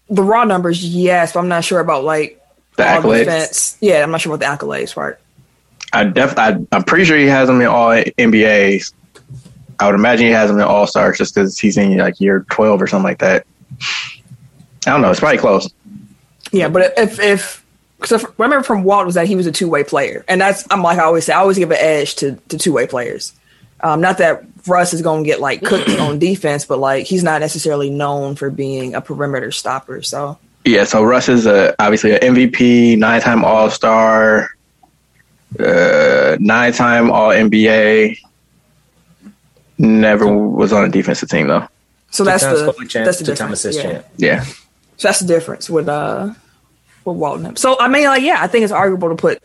The 0.09 0.23
raw 0.23 0.45
numbers, 0.45 0.85
yes, 0.85 1.33
but 1.33 1.41
I'm 1.41 1.49
not 1.49 1.65
sure 1.65 1.81
about 1.81 2.05
like 2.05 2.41
The 2.77 2.89
all 2.89 3.03
accolades. 3.03 3.19
defense. 3.21 3.77
Yeah, 3.81 4.03
I'm 4.03 4.11
not 4.11 4.21
sure 4.21 4.35
about 4.35 4.59
the 4.59 4.67
accolades 4.67 4.95
part. 4.95 5.21
I 5.93 6.05
def 6.05 6.39
I, 6.39 6.57
I'm 6.73 6.85
pretty 6.85 7.05
sure 7.05 7.17
he 7.17 7.27
has 7.27 7.49
them 7.49 7.61
in 7.61 7.67
all 7.67 7.91
NBAs. 7.91 8.93
I 9.79 9.87
would 9.87 9.95
imagine 9.95 10.27
he 10.27 10.33
has 10.33 10.49
them 10.51 10.59
in 10.59 10.65
All 10.65 10.87
Stars 10.87 11.17
just 11.19 11.35
because 11.35 11.59
he's 11.59 11.77
in 11.77 11.97
like 11.99 12.21
year 12.21 12.45
12 12.51 12.83
or 12.83 12.87
something 12.87 13.05
like 13.05 13.19
that. 13.19 13.47
I 14.87 14.91
don't 14.91 15.01
know. 15.01 15.11
It's 15.11 15.21
probably 15.21 15.39
close. 15.39 15.73
Yeah, 16.53 16.69
but 16.69 16.93
if 16.99 17.19
if 17.19 17.65
because 17.99 18.25
I 18.25 18.29
remember 18.39 18.63
from 18.65 18.83
Walt 18.85 19.07
was 19.07 19.15
that 19.15 19.27
he 19.27 19.37
was 19.37 19.47
a 19.47 19.53
two 19.53 19.69
way 19.69 19.83
player, 19.85 20.25
and 20.29 20.41
that's 20.41 20.67
I'm 20.71 20.83
like 20.83 20.99
I 20.99 21.03
always 21.05 21.25
say 21.25 21.33
I 21.33 21.39
always 21.39 21.59
give 21.59 21.71
an 21.71 21.79
edge 21.81 22.15
to 22.17 22.37
to 22.49 22.59
two 22.59 22.73
way 22.73 22.87
players. 22.87 23.33
Um, 23.83 24.01
not 24.01 24.19
that 24.19 24.45
Russ 24.67 24.93
is 24.93 25.03
going 25.03 25.25
to 25.25 25.27
get 25.29 25.41
like 25.41 25.63
cooked 25.63 25.89
on 26.01 26.19
defense, 26.19 26.65
but 26.67 26.79
like 26.79 27.07
he's 27.07 27.23
not 27.23 27.41
necessarily 27.41 27.91
known 27.91 28.35
for 28.37 28.51
being 28.51 28.95
a 28.95 29.01
perimeter 29.01 29.51
stopper. 29.53 30.03
So 30.03 30.39
Yeah. 30.65 30.85
So 30.85 31.03
Russ 31.03 31.29
is 31.29 31.47
a, 31.47 31.75
obviously 31.79 32.13
an 32.13 32.21
MVP, 32.21 32.99
nine 32.99 33.21
time 33.21 33.45
All 33.45 33.71
Star, 33.71 34.51
uh, 35.59 36.37
nine 36.41 36.73
time 36.73 37.11
All 37.11 37.31
NBA. 37.31 38.19
Never 39.79 40.27
was 40.27 40.73
on 40.75 40.85
a 40.85 40.89
defensive 40.91 41.31
team 41.31 41.49
though. 41.49 41.67
so 42.11 42.23
that's 42.23 42.45
the 42.45 42.71
scoring 42.71 42.89
champ, 42.89 43.07
that's 43.07 43.19
the 43.19 43.25
two-time 43.25 43.51
difference. 43.51 43.65
assist 43.65 43.79
Yeah. 43.79 43.93
champ. 43.93 44.07
Yeah. 44.19 44.45
So 44.99 45.09
that's 45.09 45.21
the 45.21 45.27
difference 45.27 45.71
with 45.71 45.89
uh 45.89 46.35
with 47.07 47.17
Walton. 47.17 47.57
So 47.57 47.79
I 47.81 47.89
mean, 47.89 48.05
like, 48.05 48.23
yeah, 48.23 48.43
I 48.43 48.47
think 48.47 48.65
it's 48.65 48.73
arguable 48.75 49.09
to 49.09 49.15
put 49.15 49.43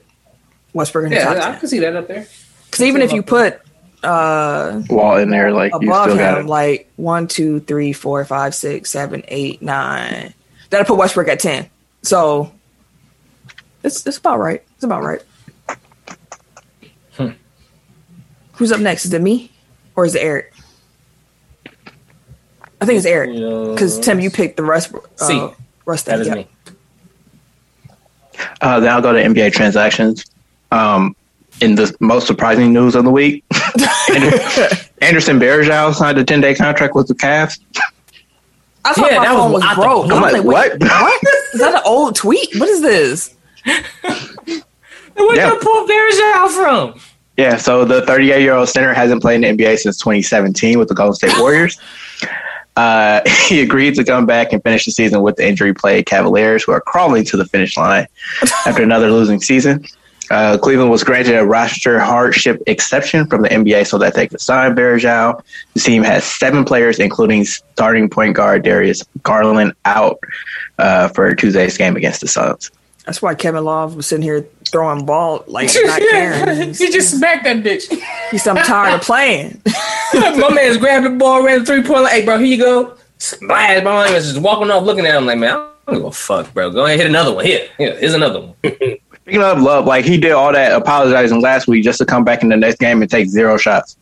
Westbrook 0.73 1.05
in 1.05 1.11
the 1.11 1.19
top 1.21 1.35
Yeah, 1.37 1.41
I 1.47 1.51
ten 1.51 1.59
can 1.61 1.69
see 1.69 1.79
that 1.79 1.95
up 1.95 2.09
there. 2.09 2.27
because 2.65 2.81
even 2.81 3.01
if 3.01 3.13
you 3.13 3.23
put 3.23 3.61
uh 4.05 4.81
Wall 4.89 5.17
in 5.17 5.29
there, 5.29 5.51
like 5.51 5.71
you 5.81 5.89
above 5.89 6.05
still 6.05 6.17
got 6.17 6.37
him, 6.39 6.45
it. 6.45 6.49
like 6.49 6.91
one, 6.95 7.27
two, 7.27 7.59
three, 7.61 7.93
four, 7.93 8.23
five, 8.25 8.53
six, 8.55 8.89
seven, 8.89 9.23
eight, 9.27 9.61
nine. 9.61 10.33
That'll 10.69 10.85
put 10.85 10.97
Westbrook 10.97 11.27
at 11.27 11.39
ten. 11.39 11.69
So 12.03 12.51
it's 13.83 14.05
it's 14.05 14.17
about 14.17 14.39
right. 14.39 14.63
It's 14.75 14.83
about 14.83 15.03
right. 15.03 15.23
Hmm. 17.13 17.29
Who's 18.53 18.71
up 18.71 18.79
next? 18.79 19.05
Is 19.05 19.13
it 19.13 19.21
me 19.21 19.51
or 19.95 20.05
is 20.05 20.15
it 20.15 20.21
Eric? 20.21 20.53
I 22.81 22.85
think 22.85 22.97
it's 22.97 23.05
Eric 23.05 23.31
because 23.31 23.99
Tim, 23.99 24.19
you 24.19 24.29
picked 24.29 24.57
the 24.57 24.63
rest. 24.63 24.93
Uh, 24.93 25.25
C. 25.25 25.47
Rust 25.85 26.07
That 26.07 26.19
is 26.19 26.27
yeah. 26.27 26.35
me. 26.35 26.47
Uh, 28.61 28.79
then 28.79 28.91
I'll 28.91 29.01
go 29.01 29.13
to 29.13 29.19
NBA 29.19 29.53
transactions. 29.53 30.25
Um, 30.71 31.15
in 31.61 31.75
the 31.75 31.95
most 32.01 32.27
surprising 32.27 32.73
news 32.73 32.95
of 32.95 33.05
the 33.05 33.11
week, 33.11 33.45
Anderson 35.01 35.39
Varejão 35.39 35.93
signed 35.93 36.17
a 36.17 36.23
10 36.23 36.41
day 36.41 36.55
contract 36.55 36.95
with 36.95 37.07
the 37.07 37.13
Cavs. 37.15 37.59
I 38.85 38.93
thought 38.93 39.11
Yeah, 39.11 39.17
my 39.19 39.25
that 39.25 39.33
was 39.35 39.51
was, 39.63 39.75
broke. 39.75 40.05
I'm 40.05 40.11
I'm 40.13 40.21
like, 40.21 40.33
like, 40.33 40.43
what? 40.43 40.79
what? 40.79 41.23
Is 41.53 41.59
that 41.59 41.73
an 41.75 41.81
old 41.85 42.15
tweet? 42.15 42.49
What 42.57 42.69
is 42.69 42.81
this? 42.81 43.33
Where 43.65 43.81
Yeah. 45.35 45.51
you 45.53 45.59
pull 45.59 45.87
Bergeau 45.87 46.49
from? 46.49 46.99
Yeah, 47.37 47.57
so 47.57 47.83
the 47.85 48.01
38 48.05 48.41
year 48.41 48.53
old 48.53 48.69
center 48.69 48.93
hasn't 48.93 49.21
played 49.21 49.43
in 49.43 49.57
the 49.57 49.65
NBA 49.65 49.77
since 49.79 49.97
2017 49.99 50.77
with 50.79 50.87
the 50.87 50.93
Golden 50.95 51.15
State 51.15 51.33
Warriors. 51.39 51.79
Uh, 52.77 53.21
he 53.47 53.61
agreed 53.61 53.95
to 53.95 54.03
come 54.03 54.25
back 54.25 54.51
and 54.53 54.61
finish 54.63 54.85
the 54.85 54.91
season 54.91 55.21
with 55.21 55.37
the 55.37 55.47
injury 55.47 55.73
plagued 55.73 56.07
Cavaliers, 56.07 56.63
who 56.63 56.71
are 56.73 56.81
crawling 56.81 57.23
to 57.25 57.37
the 57.37 57.45
finish 57.45 57.77
line 57.77 58.05
after 58.65 58.83
another 58.83 59.09
losing 59.11 59.41
season. 59.41 59.85
Uh, 60.31 60.57
Cleveland 60.57 60.91
was 60.91 61.03
granted 61.03 61.35
a 61.35 61.45
roster 61.45 61.99
hardship 61.99 62.61
exception 62.67 63.27
from 63.27 63.41
the 63.43 63.49
NBA 63.49 63.87
so 63.87 63.97
that 63.97 64.15
they 64.15 64.27
could 64.27 64.41
sign 64.41 64.75
Varejão. 64.75 65.41
The 65.73 65.79
team 65.79 66.03
has 66.03 66.23
seven 66.23 66.65
players, 66.65 66.99
including 66.99 67.45
starting 67.45 68.09
point 68.09 68.35
guard 68.35 68.63
Darius 68.63 69.03
Garland, 69.23 69.73
out 69.85 70.19
uh, 70.79 71.09
for 71.09 71.33
Tuesday's 71.35 71.77
game 71.77 71.95
against 71.95 72.21
the 72.21 72.27
Suns. 72.27 72.71
That's 73.05 73.21
why 73.21 73.35
Kevin 73.35 73.63
Love 73.63 73.95
was 73.95 74.07
sitting 74.07 74.23
here 74.23 74.47
throwing 74.71 75.05
ball, 75.05 75.43
like 75.47 75.69
not 75.83 76.01
caring. 76.01 76.73
he 76.73 76.89
just 76.89 77.17
smacked 77.17 77.43
that 77.43 77.57
bitch. 77.57 77.87
He 78.31 78.37
said, 78.37 78.57
I'm 78.57 78.65
tired 78.65 78.95
of 78.95 79.01
playing. 79.01 79.61
my 80.13 80.49
man's 80.51 80.77
grabbing 80.77 81.13
the 81.13 81.17
ball, 81.17 81.43
ran 81.43 81.59
the 81.59 81.65
three 81.65 81.83
point 81.83 82.03
line. 82.03 82.11
Hey, 82.11 82.25
bro, 82.25 82.39
here 82.39 82.47
you 82.47 82.57
go. 82.57 82.97
Splash. 83.19 83.83
My 83.83 84.03
man 84.03 84.13
was 84.13 84.31
just 84.31 84.41
walking 84.41 84.71
off, 84.71 84.83
looking 84.83 85.05
at 85.05 85.15
him 85.15 85.25
like, 85.25 85.37
man, 85.37 85.55
I 85.87 85.91
don't 85.91 85.95
give 85.95 86.05
a 86.05 86.11
fuck, 86.11 86.51
bro. 86.53 86.71
Go 86.71 86.85
ahead, 86.85 86.97
hit 86.97 87.07
another 87.07 87.33
one. 87.33 87.45
Here, 87.45 87.69
here, 87.77 87.97
here's 87.97 88.15
another 88.15 88.41
one. 88.41 88.55
Speaking 89.25 89.41
of 89.41 89.59
love, 89.59 89.85
like 89.85 90.05
he 90.05 90.19
did 90.19 90.33
all 90.33 90.51
that 90.53 90.71
apologizing 90.71 91.41
last 91.41 91.67
week 91.67 91.83
just 91.83 91.97
to 91.97 92.05
come 92.05 92.23
back 92.23 92.43
in 92.43 92.49
the 92.49 92.55
next 92.55 92.77
game 92.77 93.01
and 93.01 93.09
take 93.09 93.27
zero 93.27 93.57
shots 93.57 93.97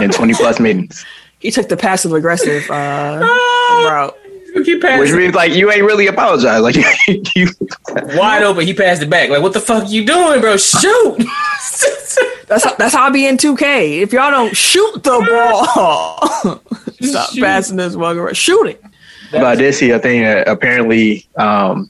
in 0.00 0.08
20 0.12 0.34
plus 0.34 0.60
meetings. 0.60 1.04
He 1.40 1.50
took 1.50 1.68
the 1.68 1.76
passive 1.76 2.12
aggressive 2.12 2.70
uh, 2.70 3.18
route. 3.22 4.16
Keep 4.64 4.84
Which 4.84 5.10
means 5.10 5.34
like 5.34 5.52
you 5.52 5.72
ain't 5.72 5.82
really 5.82 6.06
apologize. 6.06 6.60
Like 6.60 6.76
you, 7.34 7.48
Wide 7.88 8.44
open, 8.44 8.64
he 8.66 8.72
passed 8.72 9.02
it 9.02 9.10
back. 9.10 9.30
Like, 9.30 9.42
what 9.42 9.52
the 9.52 9.60
fuck 9.60 9.90
you 9.90 10.04
doing, 10.06 10.40
bro? 10.40 10.56
Shoot. 10.56 11.18
That's 12.46 12.64
how, 12.64 12.74
that's 12.74 12.92
how 12.94 13.04
I 13.06 13.10
be 13.10 13.28
in 13.28 13.36
2K. 13.36 14.00
If 14.00 14.12
y'all 14.12 14.32
don't 14.32 14.56
shoot 14.56 15.04
the 15.04 15.24
ball, 15.24 16.58
stop 17.00 17.30
Shoot. 17.30 17.40
passing 17.40 17.76
this 17.76 17.94
one 17.94 18.18
around. 18.18 18.36
Shoot 18.36 18.66
it. 18.66 18.82
but 19.30 19.44
I 19.44 19.54
did 19.54 19.72
see 19.72 19.90
a 19.90 20.00
thing. 20.00 20.22
That 20.22 20.48
apparently, 20.48 21.28
um, 21.36 21.88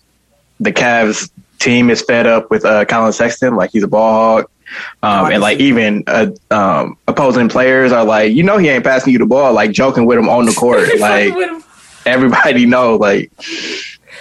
the 0.59 0.71
Cavs 0.71 1.31
team 1.61 1.91
is 1.91 2.03
fed 2.03 2.27
up 2.27 2.51
with 2.51 2.65
uh, 2.65 2.85
Collin 2.87 3.13
Sexton. 3.13 3.55
Like 3.55 3.71
he's 3.71 3.85
a 3.85 3.89
ball 3.89 4.13
hog. 4.13 4.51
Um, 5.03 5.33
and 5.33 5.41
like 5.41 5.59
even 5.59 6.05
uh, 6.07 6.31
um, 6.51 6.97
opposing 7.09 7.49
players 7.49 7.93
are 7.93 8.05
like, 8.05 8.33
you 8.33 8.43
know, 8.43 8.59
he 8.59 8.69
ain't 8.69 8.85
passing 8.85 9.13
you 9.13 9.19
the 9.19 9.27
ball, 9.27 9.53
like 9.53 9.73
joking 9.73 10.07
with 10.07 10.19
him 10.19 10.29
on 10.29 10.47
the 10.47 10.53
court. 10.53 10.89
like 10.99 11.35
everybody 12.07 12.67
know, 12.67 12.97
like 12.97 13.33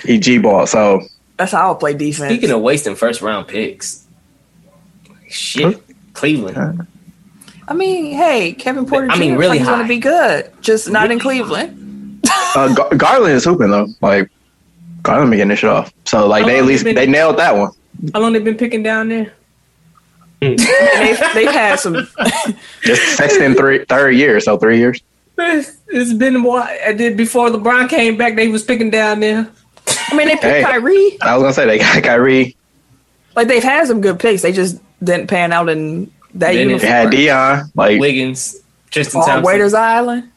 he 0.03 0.19
g 0.19 0.37
ball. 0.37 0.67
So 0.67 1.01
That's 1.37 1.51
how 1.51 1.73
I 1.73 1.77
play 1.77 1.93
defense. 1.93 2.31
Speaking 2.31 2.51
of 2.51 2.61
wasting 2.61 2.95
first 2.95 3.21
round 3.21 3.47
picks, 3.47 4.05
shit, 5.27 5.81
Cleveland. 6.13 6.87
I 7.67 7.73
mean, 7.75 8.15
hey, 8.15 8.53
Kevin 8.53 8.87
Porter 8.87 9.11
I 9.11 9.19
mean, 9.19 9.31
looks 9.31 9.39
really 9.41 9.49
like 9.49 9.59
he's 9.59 9.67
going 9.67 9.81
to 9.83 9.87
be 9.87 9.99
good, 9.99 10.51
just 10.61 10.89
not 10.89 11.11
in 11.11 11.19
Cleveland. 11.19 12.25
uh, 12.55 12.73
Gar- 12.73 12.95
Garland 12.95 13.35
is 13.35 13.45
hooping 13.45 13.69
though. 13.69 13.87
Like 14.01 14.31
Garland 15.03 15.29
been 15.31 15.37
getting 15.37 15.49
this 15.49 15.59
shit 15.59 15.69
off. 15.69 15.93
So 16.05 16.27
like 16.27 16.41
How 16.43 16.47
they 16.49 16.59
at 16.59 16.65
least 16.65 16.81
you 16.81 16.93
been- 16.93 16.95
they 16.95 17.07
nailed 17.07 17.37
that 17.37 17.55
one. 17.55 17.71
How 18.13 18.21
long 18.21 18.33
they 18.33 18.39
been 18.39 18.55
picking 18.57 18.81
down 18.83 19.09
there? 19.09 19.33
And 20.41 20.57
they've, 20.57 21.19
they've 21.33 21.51
had 21.51 21.79
some. 21.79 22.07
Just 22.81 23.17
Sexton 23.17 23.55
three 23.55 23.83
third 23.85 24.11
year, 24.15 24.39
so 24.39 24.57
three 24.57 24.77
years. 24.77 25.01
It's 25.37 26.13
been 26.13 26.43
what. 26.43 26.69
I 26.85 26.93
did 26.93 27.17
before 27.17 27.49
LeBron 27.49 27.89
came 27.89 28.15
back. 28.17 28.35
They 28.35 28.47
was 28.47 28.63
picking 28.63 28.89
down 28.89 29.19
there. 29.19 29.49
I 29.87 30.15
mean, 30.15 30.27
they 30.27 30.33
picked 30.35 30.43
Hey. 30.43 30.63
Kyrie. 30.63 31.17
I 31.21 31.35
was 31.35 31.43
gonna 31.43 31.53
say 31.53 31.65
they 31.65 31.77
got 31.79 32.03
Kyrie. 32.03 32.55
Like 33.35 33.47
they've 33.49 33.63
had 33.63 33.87
some 33.87 33.99
good 34.01 34.17
picks. 34.19 34.41
They 34.41 34.51
just 34.53 34.79
didn't 35.03 35.27
pan 35.27 35.51
out 35.51 35.67
in 35.69 36.09
that 36.35 36.51
Didn't. 36.53 36.79
They 36.79 36.87
had 36.87 37.09
Dion. 37.09 37.69
Like 37.75 37.99
Wiggins, 37.99 38.55
Tristan 38.91 39.19
On 39.21 39.27
Thompson. 39.27 39.43
Waiters 39.45 39.73
Island, 39.73 40.29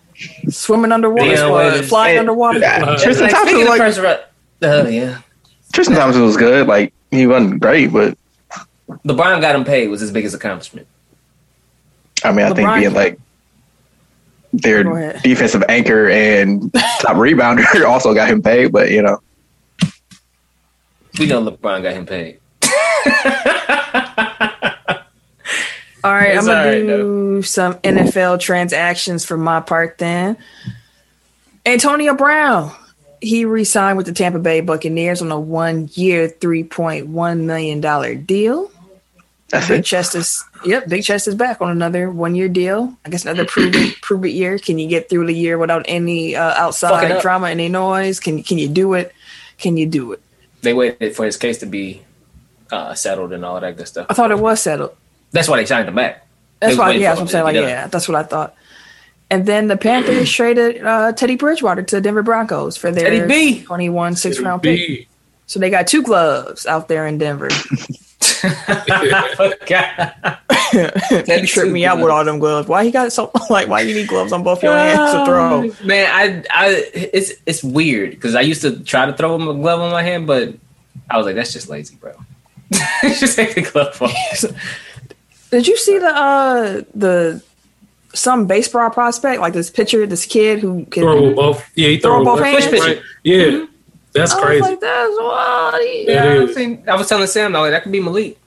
swimming 0.48 0.90
underwater, 0.90 1.30
Dion 1.34 1.82
flying 1.84 2.14
Hey, 2.14 2.18
underwater. 2.18 2.64
uh, 2.64 2.98
Tristan 2.98 3.24
Like, 3.26 3.32
Thompson 3.34 3.48
speaking 3.56 3.59
was 3.80 3.98
of 3.98 4.05
like 4.05 4.20
first 4.62 4.74
round, 4.74 4.86
uh, 4.86 4.90
yeah, 4.90 5.18
Tristan 5.72 5.97
Thompson 5.97 6.22
was 6.22 6.36
good. 6.36 6.66
Like 6.66 6.93
he 7.10 7.26
wasn't 7.26 7.60
great, 7.60 7.93
but 7.93 8.16
LeBron 9.05 9.40
got 9.40 9.55
him 9.55 9.64
paid 9.64 9.89
was 9.89 10.01
his 10.01 10.10
biggest 10.10 10.34
accomplishment. 10.34 10.86
I 12.24 12.32
mean, 12.32 12.47
I 12.47 12.55
think 12.55 12.72
being 12.74 12.94
like 12.94 13.18
their 14.52 14.84
defensive 15.22 15.64
anchor 15.68 16.09
and 16.09 16.72
top 16.72 16.82
rebounder 17.16 17.84
also 17.86 18.14
got 18.14 18.28
him 18.28 18.43
paid. 18.43 18.72
But 18.72 18.90
you 18.90 19.02
know, 19.02 19.18
We 21.18 21.26
know 21.26 21.44
LeBron 21.44 21.82
got 21.82 21.94
him 21.94 22.06
paid. 22.06 22.39
All 26.05 26.12
right, 26.12 26.34
It's 26.34 26.48
I'm 26.48 26.52
gonna 26.52 26.59
all 26.59 26.66
right, 26.66 26.86
do 26.86 27.43
some 27.43 27.74
NFL 27.74 28.40
transactions 28.40 29.24
for 29.24 29.36
my 29.36 29.60
part. 29.60 29.98
Then 29.98 30.36
Antonio 31.64 32.16
Brown, 32.16 32.72
he 33.23 33.44
re-signed 33.44 33.97
with 33.97 34.07
the 34.07 34.12
Tampa 34.12 34.40
Bay 34.40 34.61
Buccaneers 34.61 35.23
on 35.23 35.31
a 35.31 35.39
one-year, 35.39 36.28
three 36.28 36.65
point 36.65 37.07
one 37.07 37.47
million 37.47 37.81
dollar 37.81 38.15
deal. 38.15 38.70
that's 39.49 39.69
Big 39.69 39.81
it. 39.81 39.85
Chest 39.85 40.15
is 40.16 40.44
yep. 40.65 40.89
Big 40.89 41.05
Chest 41.05 41.28
is 41.28 41.35
back 41.36 41.61
on 41.61 41.70
another 41.70 42.11
one-year 42.11 42.49
deal. 42.49 42.94
I 43.05 43.11
guess 43.11 43.24
another 43.24 43.44
prove 43.44 43.74
it, 43.74 43.97
prove 44.03 44.24
it 44.24 44.31
year. 44.31 44.59
Can 44.59 44.78
you 44.78 44.89
get 44.89 45.09
through 45.09 45.27
the 45.27 45.35
year 45.35 45.57
without 45.57 45.85
any 45.86 46.35
uh, 46.35 46.55
outside 46.55 47.23
drama, 47.23 47.49
any 47.49 47.69
noise? 47.69 48.19
Can 48.19 48.43
can 48.43 48.59
you 48.59 48.69
do 48.69 48.94
it? 48.94 49.15
Can 49.59 49.77
you 49.77 49.86
do 49.86 50.12
it? 50.12 50.23
They 50.62 50.74
waited 50.74 51.15
for 51.15 51.24
his 51.24 51.36
case 51.36 51.59
to 51.59 51.66
be 51.66 52.03
uh, 52.73 52.94
settled 52.94 53.32
and 53.32 53.44
all 53.44 53.61
that 53.61 53.77
good 53.77 53.86
stuff. 53.86 54.07
I 54.11 54.15
thought 54.15 54.31
it 54.31 54.39
was 54.39 54.61
settled. 54.61 54.97
That's 55.31 55.49
why 55.49 55.59
they 55.59 55.66
signed 55.66 55.89
him 55.89 55.94
back. 55.94 56.27
That's 56.61 56.74
They 56.74 56.78
why, 56.78 56.93
yeah, 56.93 57.09
that's 57.09 57.19
what 57.19 57.23
I'm 57.23 57.28
saying. 57.28 57.44
Like, 57.44 57.55
yeah, 57.57 57.86
that's 57.86 58.09
what 58.09 58.16
I 58.16 58.23
thought. 58.23 58.55
And 59.33 59.47
then 59.47 59.67
the 59.67 59.79
Panthers 59.79 60.31
traded 60.37 60.85
uh, 60.85 61.13
Teddy 61.13 61.37
Bridgewater 61.37 61.83
to 61.83 61.97
the 61.97 62.03
Denver 62.03 62.23
Broncos 62.23 62.77
for 62.77 62.93
their 62.93 63.11
Teddy 63.11 63.27
B. 63.27 63.63
21 63.63 64.15
six 64.17 64.39
round 64.39 64.63
pick. 64.63 65.09
So 65.47 65.59
they 65.59 65.71
got 65.71 65.87
two 65.87 66.03
gloves 66.03 66.67
out 66.67 66.89
there 66.89 67.07
in 67.07 67.17
Denver. 67.17 67.49
He 70.73 71.47
tripped 71.47 71.71
me 71.71 71.85
out 71.85 71.99
with 71.99 72.11
all 72.11 72.25
them 72.25 72.39
gloves. 72.39 72.67
Why 72.67 72.85
he 72.85 72.91
got 72.91 73.13
so 73.13 73.31
like? 73.51 73.69
Why 73.69 73.83
you 73.83 73.95
need 73.95 74.09
gloves 74.09 74.33
on 74.33 74.43
both 74.43 74.63
your 74.63 74.73
hands 74.73 75.13
to 75.13 75.25
throw? 75.25 75.87
Man, 75.87 76.11
I, 76.11 76.45
I, 76.51 76.91
it's 76.95 77.33
it's 77.45 77.63
weird 77.63 78.11
because 78.11 78.35
I 78.35 78.41
used 78.41 78.63
to 78.63 78.83
try 78.83 79.07
to 79.07 79.13
throw 79.13 79.35
a 79.35 79.55
glove 79.55 79.81
on 79.81 79.93
my 79.93 80.03
hand, 80.03 80.27
but 80.27 80.55
I 81.11 81.19
was 81.19 81.27
like, 81.27 81.37
that's 81.37 81.53
just 81.53 81.69
lazy, 81.69 81.97
bro. 81.97 82.15
just 83.03 83.37
take 83.37 83.55
the 83.55 83.63
glove 83.63 84.01
off. 84.01 84.45
Did 85.51 85.67
you 85.69 85.77
see 85.77 85.99
the 85.99 86.09
uh 86.09 86.83
the 86.95 87.43
some 88.14 88.47
baseball 88.47 88.90
prospect 88.90 89.40
like 89.40 89.52
this 89.55 89.70
pitcher, 89.70 90.06
this 90.06 90.26
kid 90.26 90.60
who 90.60 90.84
can 90.86 91.02
Throw 91.02 91.22
with 91.28 91.36
both. 91.36 91.64
Yeah, 91.74 91.89
he 91.89 91.98
Throw 91.98 92.16
throw, 92.16 92.24
both 92.24 92.40
with 92.40 92.44
hands? 92.48 92.72
left, 92.72 92.84
right. 92.86 93.02
Yeah, 93.24 93.66
that's 94.12 94.32
I 94.32 94.36
was 94.36 94.44
crazy. 94.44 94.62
like, 94.62 94.80
that's 94.80 95.16
wild. 95.18 95.74
Yeah. 95.82 96.12
Yeah, 96.12 96.24
I 96.24 96.32
is. 96.34 96.40
was, 96.48 96.55
saying- 96.55 96.84
I 96.89 96.97
was 96.97 97.09
telling 97.09 97.26
Sam, 97.26 97.56
I 97.56 97.60
was 97.60 97.66
like, 97.66 97.72
that 97.72 97.82
could 97.84 97.93
be 97.93 98.01
Malik. 98.01 98.39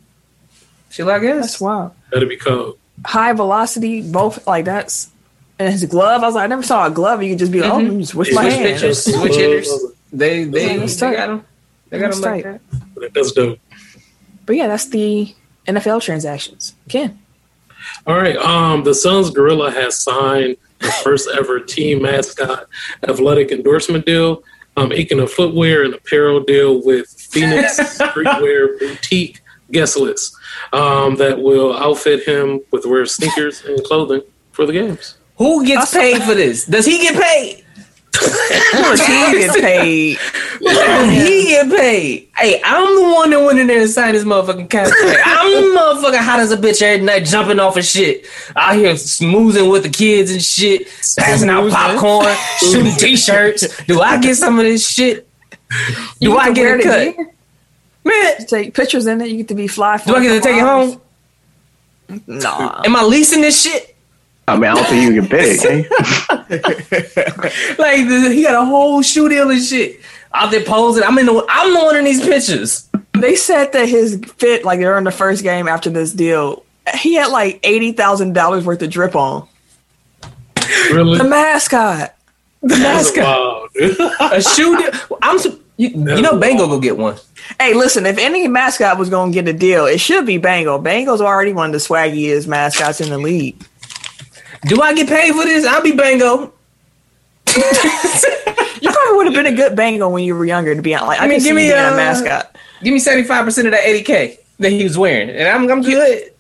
She 0.91 1.03
like, 1.03 1.21
yes. 1.23 1.41
That's 1.41 1.61
wild. 1.61 1.91
That'd 2.11 2.29
be 2.29 2.37
cold. 2.37 2.77
High 3.05 3.33
velocity, 3.33 4.01
both 4.01 4.45
like 4.47 4.65
that's. 4.65 5.09
And 5.57 5.71
his 5.71 5.85
glove, 5.85 6.21
I 6.21 6.25
was 6.25 6.35
like, 6.35 6.43
I 6.43 6.47
never 6.47 6.63
saw 6.63 6.85
a 6.87 6.91
glove. 6.91 7.23
You 7.23 7.29
could 7.29 7.39
just 7.39 7.51
be 7.51 7.61
like, 7.61 7.71
oh, 7.71 7.77
Mhm. 7.77 7.83
let 7.87 7.93
me 7.93 8.05
switch 8.05 8.33
my 8.33 8.41
Switch 8.43 8.53
hand. 8.53 8.79
pitches, 8.79 9.03
switch 9.05 9.35
hitters. 9.35 9.69
They, 10.11 10.43
they, 10.43 10.77
That's 10.77 10.95
they 10.95 11.07
tight. 11.07 11.15
got 11.15 11.29
him. 11.29 11.45
They 11.89 11.99
got 11.99 12.05
That's 12.07 12.17
him 12.17 12.23
like 12.23 12.43
tight. 12.43 12.61
that. 12.95 13.13
That's 13.13 13.31
dope. 13.31 13.59
But 14.45 14.55
yeah, 14.57 14.67
that's 14.67 14.87
the 14.89 15.33
NFL 15.67 16.01
transactions. 16.01 16.75
Ken. 16.89 17.17
All 18.07 18.16
right. 18.16 18.38
Um, 18.38 18.84
the 18.84 18.94
Suns 18.94 19.30
Gorilla 19.30 19.72
has 19.72 19.98
signed 19.98 20.57
the 20.80 20.91
first 21.03 21.30
ever 21.36 21.60
team 21.60 22.02
mascot 22.02 22.68
athletic 23.07 23.52
endorsement 23.52 24.06
deal, 24.06 24.44
um, 24.78 24.91
inking 24.91 25.20
a 25.20 25.28
footwear 25.28 25.84
and 25.84 25.94
apparel 25.94 26.41
deal 26.41 26.84
with 26.84 27.07
Phoenix 27.10 27.80
Streetwear 27.99 28.80
Boutique 28.80 29.41
guest 29.72 29.98
list 29.98 30.36
um, 30.74 31.16
that 31.16 31.40
will 31.40 31.76
outfit 31.76 32.28
him 32.28 32.62
with 32.72 32.86
wear 32.86 33.06
sneakers 33.06 33.64
and 33.66 33.84
clothing 33.84 34.22
for 34.52 34.66
the 34.66 34.74
games. 34.74 35.18
Who 35.38 35.66
gets 35.66 35.94
paid 35.94 36.22
for 36.22 36.34
this? 36.34 36.66
Does 36.66 36.86
he 36.86 36.99
get 36.99 37.22
paid? 37.22 37.64
He 38.19 39.37
get 39.39 39.55
paid? 39.61 40.17
he 41.09 41.45
get 41.47 41.69
paid. 41.69 42.29
Hey, 42.37 42.61
I'm 42.63 42.95
the 42.95 43.13
one 43.13 43.29
that 43.31 43.43
went 43.43 43.59
in 43.59 43.67
there 43.67 43.81
and 43.81 43.89
signed 43.89 44.15
this 44.15 44.23
motherfucking 44.23 44.69
contract. 44.69 45.21
I'm 45.25 45.51
the 45.51 45.79
motherfucking 45.79 46.23
hot 46.23 46.39
as 46.39 46.51
a 46.51 46.57
bitch 46.57 46.81
every 46.81 47.05
night, 47.05 47.25
jumping 47.25 47.59
off 47.59 47.77
of 47.77 47.85
shit. 47.85 48.25
Out 48.55 48.75
here 48.75 48.93
smoozing 48.93 49.71
with 49.71 49.83
the 49.83 49.89
kids 49.89 50.31
and 50.31 50.43
shit, 50.43 50.87
passing 51.17 51.49
out 51.49 51.69
popcorn, 51.71 52.33
shooting 52.59 52.95
t-shirts. 52.95 53.83
Do 53.85 54.01
I 54.01 54.19
get 54.19 54.35
some 54.35 54.57
of 54.59 54.65
this 54.65 54.87
shit? 54.87 55.27
Do 55.69 55.75
You 56.19 56.37
I 56.37 56.51
get 56.53 56.79
a 56.79 56.83
cut? 56.83 57.15
Man, 58.03 58.45
Take 58.47 58.73
pictures 58.75 59.07
in 59.07 59.19
it. 59.21 59.29
You 59.29 59.37
get 59.37 59.47
to 59.47 59.55
be 59.55 59.67
fly. 59.67 59.97
do 59.97 60.15
I 60.15 60.21
get 60.21 60.33
to 60.35 60.41
take 60.41 60.57
it 60.57 60.61
home? 60.61 61.01
Nah. 62.27 62.81
Am 62.85 62.95
I 62.95 63.01
leasing 63.03 63.41
this 63.41 63.63
shit? 63.63 63.94
I 64.47 64.55
mean, 64.55 64.65
I 64.65 64.76
don't 64.76 64.85
think 64.85 65.13
you 65.13 65.22
can 65.22 65.30
bid 65.30 65.59
it. 65.59 65.91
Eh? 66.47 67.76
Like 67.80 67.97
he 68.31 68.43
got 68.43 68.61
a 68.61 68.65
whole 68.65 69.01
shoe 69.01 69.27
deal 69.30 69.49
and 69.49 69.61
shit. 69.63 69.99
Out 70.34 70.51
there 70.51 70.63
posing. 70.63 71.03
I'm 71.03 71.17
in 71.17 71.26
the. 71.26 71.45
I'm 71.49 71.73
the 71.73 71.80
one 71.80 71.95
in 71.95 72.03
these 72.05 72.22
pictures. 72.22 72.88
They 73.13 73.35
said 73.35 73.72
that 73.72 73.88
his 73.88 74.22
fit, 74.38 74.63
like 74.65 74.80
during 74.80 75.05
the 75.05 75.11
first 75.11 75.41
game 75.43 75.67
after 75.67 75.89
this 75.89 76.13
deal, 76.13 76.63
he 76.99 77.15
had 77.15 77.27
like 77.27 77.59
eighty 77.63 77.93
thousand 77.93 78.34
dollars 78.34 78.65
worth 78.65 78.81
of 78.81 78.89
drip 78.89 79.15
on. 79.15 79.47
Really? 80.91 81.17
The 81.17 81.23
mascot. 81.23 82.15
The 82.61 82.67
That's 82.76 83.15
mascot. 83.15 83.23
wild, 83.23 83.69
dude. 83.73 83.99
A 84.19 84.41
shoe 84.41 84.77
deal. 84.77 85.17
I'm. 85.22 85.39
You, 85.77 85.89
you 85.89 86.22
know, 86.22 86.38
Bango 86.39 86.67
go 86.67 86.80
get 86.80 86.97
one. 86.97 87.17
Hey, 87.59 87.73
listen, 87.73 88.05
if 88.05 88.17
any 88.17 88.47
mascot 88.47 88.97
was 88.97 89.09
gonna 89.09 89.31
get 89.31 89.47
a 89.47 89.53
deal, 89.53 89.85
it 89.85 89.99
should 89.99 90.26
be 90.26 90.38
Bango. 90.38 90.77
Bango's 90.80 91.19
already 91.22 91.51
one 91.53 91.67
of 91.67 91.73
the 91.73 91.80
swaggiest 91.80 92.47
mascots 92.47 93.01
in 93.01 93.09
the 93.09 93.17
league. 93.17 93.61
Do 94.65 94.81
I 94.81 94.93
get 94.93 95.07
paid 95.07 95.33
for 95.33 95.43
this? 95.43 95.65
I'll 95.65 95.81
be 95.81 95.93
Bango. 95.93 96.53
You 98.81 98.91
probably 98.91 99.17
would 99.17 99.25
have 99.27 99.33
been 99.33 99.51
a 99.51 99.55
good 99.55 99.75
Bango 99.75 100.09
when 100.09 100.23
you 100.23 100.35
were 100.35 100.45
younger, 100.45 100.75
to 100.75 100.81
be 100.81 100.93
honest. 100.93 101.07
Like, 101.07 101.21
I, 101.21 101.25
I 101.25 101.27
mean, 101.27 101.41
give 101.41 101.55
me, 101.55 101.63
being 101.63 101.73
uh, 101.73 101.93
a 101.93 101.95
mascot. 101.95 102.55
Give 102.83 102.93
me 102.93 102.99
75 102.99 103.45
percent 103.45 103.67
of 103.67 103.71
that 103.71 103.83
80k 103.83 104.37
that 104.59 104.71
he 104.71 104.83
was 104.83 104.97
wearing, 104.97 105.29
and 105.29 105.47
I'm, 105.47 105.69
I'm 105.71 105.81
good. 105.81 106.31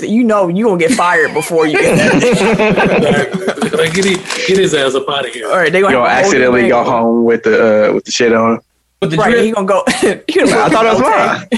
You 0.00 0.22
know 0.24 0.48
you 0.48 0.64
gonna 0.66 0.78
get 0.78 0.92
fired 0.92 1.34
before 1.34 1.66
you 1.66 1.76
get 1.76 1.96
that. 1.96 3.72
like, 3.76 3.92
get, 3.92 4.04
his, 4.04 4.46
get 4.46 4.58
his 4.58 4.74
ass 4.74 4.94
up 4.94 5.08
out 5.08 5.26
of 5.26 5.34
here. 5.34 5.48
All 5.48 5.56
right, 5.56 5.72
they 5.72 5.80
gonna 5.80 5.94
You'll 5.96 6.04
have 6.06 6.20
to 6.20 6.26
accidentally 6.26 6.68
go 6.68 6.84
home 6.84 7.24
with 7.24 7.42
the 7.42 7.90
uh, 7.90 7.92
with 7.92 8.04
the 8.04 8.12
shit 8.12 8.32
on. 8.32 8.60
With 9.00 9.10
the 9.10 9.16
Right, 9.16 9.32
drip. 9.32 9.44
he 9.44 9.50
gonna 9.50 9.66
go. 9.66 9.82
he 10.00 10.38
gonna 10.38 10.52
I 10.52 10.68
thought 10.68 10.86
it 10.86 10.92
was 10.92 11.00
mine. 11.00 11.48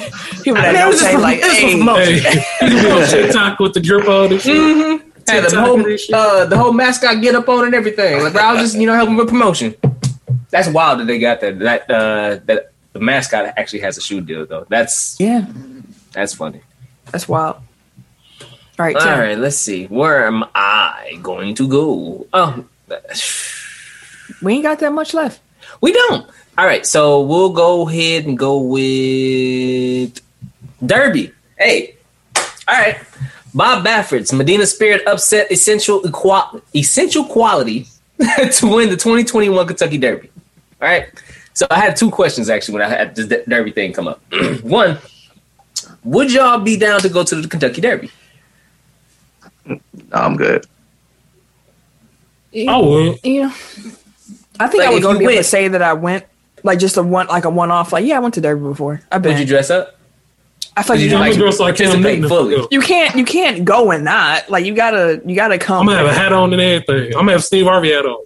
He 0.43 0.53
would 0.53 0.65
it 0.65 0.75
have 0.75 0.89
was 0.89 1.01
just 1.01 1.15
like, 1.21 1.39
it 1.39 1.45
was 1.45 1.55
for 1.55 1.67
hey, 1.67 1.79
promotion. 1.79 2.15
Hey, 2.15 2.67
you 2.67 2.71
can 2.71 2.83
go 2.83 3.07
TikTok 3.07 3.61
with 3.61 3.75
the 3.75 3.81
drip 3.81 4.09
on 4.09 4.33
and 4.33 4.41
shit. 4.41 4.57
Mm-hmm. 4.57 5.11
Had 5.27 5.45
the 5.51 5.61
whole, 5.61 5.81
uh, 6.15 6.45
the 6.47 6.57
whole 6.59 6.73
mascot 6.73 7.21
get 7.23 7.35
up 7.35 7.49
on 7.49 7.65
and 7.67 7.75
everything. 7.75 8.23
Like, 8.23 8.33
bro, 8.35 8.43
I 8.43 8.53
was 8.53 8.63
just, 8.63 8.77
you 8.77 8.87
know, 8.87 8.95
helping 8.95 9.17
with 9.17 9.29
promotion. 9.29 9.75
That's 10.51 10.69
wild 10.69 11.01
that 11.01 11.07
they 11.07 11.19
got 11.19 11.41
that. 11.41 11.59
That 11.59 11.91
uh, 11.91 12.41
that 12.45 12.73
the 12.93 13.01
mascot 13.01 13.55
actually 13.57 13.81
has 13.81 13.99
a 13.99 14.01
shoe 14.01 14.21
deal 14.21 14.47
though. 14.47 14.67
That's 14.69 15.17
yeah, 15.19 15.47
that's 16.13 16.35
funny. 16.35 16.61
that's 17.11 17.29
wild. 17.29 17.57
All 18.77 18.85
right, 18.87 18.95
All 18.97 19.03
Tim. 19.03 19.19
right, 19.19 19.39
let's 19.39 19.57
see. 19.57 19.87
Where 19.87 20.27
am 20.27 20.45
I 20.55 21.19
going 21.23 21.55
to 21.57 21.69
go? 21.69 22.27
Oh, 22.33 22.65
we 24.43 24.55
ain't 24.55 24.63
got 24.65 24.79
that 24.81 24.93
much 24.93 25.15
left. 25.15 25.41
we 25.81 25.93
don't. 25.93 26.29
All 26.57 26.67
right, 26.67 26.87
so 26.87 27.23
we'll 27.23 27.51
go 27.53 27.89
ahead 27.89 28.27
and 28.27 28.39
go 28.39 28.59
with 28.59 30.21
Derby. 30.85 31.33
Hey, 31.59 31.97
all 32.69 32.75
right. 32.75 32.99
Bob 33.55 33.85
Baffert's 33.85 34.33
Medina 34.33 34.67
Spirit 34.67 35.07
upset 35.07 35.51
essential 35.51 36.07
equal, 36.07 36.61
essential 36.75 37.25
quality 37.25 37.87
to 38.19 38.67
win 38.67 38.91
the 38.91 38.97
2021 38.97 39.67
Kentucky 39.67 39.99
Derby. 39.99 40.31
All 40.83 40.89
right. 40.89 41.07
So 41.53 41.67
I 41.71 41.79
had 41.79 41.97
two 41.97 42.11
questions 42.11 42.51
actually 42.51 42.75
when 42.75 42.83
I 42.83 42.89
had 42.89 43.15
this 43.15 43.45
Derby 43.47 43.71
thing 43.71 43.93
come 43.93 44.09
up. 44.09 44.21
One, 44.63 44.99
would 46.03 46.33
y'all 46.33 46.59
be 46.59 46.77
down 46.77 47.01
to 47.01 47.09
go 47.09 47.23
to 47.23 47.41
the 47.41 47.49
Kentucky 47.49 47.81
Derby? 47.81 48.11
No, 49.67 49.79
I'm 50.13 50.37
good. 50.37 50.67
I 52.55 52.77
would. 52.77 53.19
You 53.25 53.43
know, 53.43 53.49
I 54.59 54.69
think 54.69 54.83
Like, 54.83 54.89
I 54.89 54.89
if 54.89 54.95
would 54.95 55.03
go 55.03 55.13
you 55.13 55.19
be 55.19 55.25
able 55.25 55.37
to 55.37 55.45
say 55.45 55.69
that 55.69 55.83
I 55.83 55.93
went, 55.93 56.25
like 56.63 56.79
just 56.79 56.97
a 56.97 57.03
one, 57.03 57.27
like 57.29 57.45
a 57.45 57.51
one 57.51 57.71
off. 57.71 57.93
Like, 57.93 58.05
yeah, 58.05 58.17
I 58.17 58.19
went 58.21 58.35
to 58.35 58.41
Derby 58.41 58.63
before. 58.63 59.01
I've 59.11 59.23
been. 59.23 59.33
Would 59.33 59.41
you 59.41 59.47
dress 59.47 59.71
up? 59.71 59.99
I 60.77 60.83
feel 60.83 60.97
like 60.97 61.03
you, 61.05 61.11
you 61.11 61.15
I'm 61.15 61.21
like 61.21 61.33
gonna 61.33 61.43
dress 61.43 61.61
like 61.61 61.77
Cam 61.77 62.03
participate 62.03 62.29
fully? 62.29 62.57
I'm 62.57 62.67
you 62.71 62.81
can't, 62.81 63.15
you 63.15 63.25
can't 63.25 63.65
go 63.65 63.91
and 63.93 64.05
not. 64.05 64.51
Like, 64.51 64.65
you 64.65 64.75
gotta, 64.75 65.23
you 65.25 65.35
gotta 65.37 65.59
come. 65.59 65.81
I'm 65.81 65.87
gonna 65.87 65.99
have 65.99 66.17
a 66.17 66.19
hat 66.19 66.33
on 66.33 66.53
and 66.53 66.61
everything. 66.61 67.07
I'm 67.15 67.21
gonna 67.21 67.33
have 67.33 67.45
Steve 67.45 67.67
Harvey 67.67 67.93
hat 67.93 68.07
on. 68.07 68.25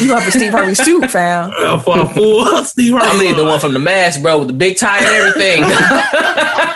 You 0.00 0.14
have 0.14 0.26
a 0.26 0.30
Steve 0.30 0.52
Harvey 0.52 0.74
suit, 0.74 1.10
fam. 1.10 1.50
For 1.82 1.98
a 2.00 2.08
full 2.08 2.64
Steve 2.64 2.92
Harvey. 2.92 3.08
I'm 3.08 3.18
need 3.18 3.36
the 3.36 3.44
one 3.44 3.60
from 3.60 3.72
the 3.72 3.78
mask, 3.78 4.22
bro, 4.22 4.38
with 4.40 4.48
the 4.48 4.54
big 4.54 4.76
tie 4.76 4.98
and 4.98 5.06
everything. 5.06 5.64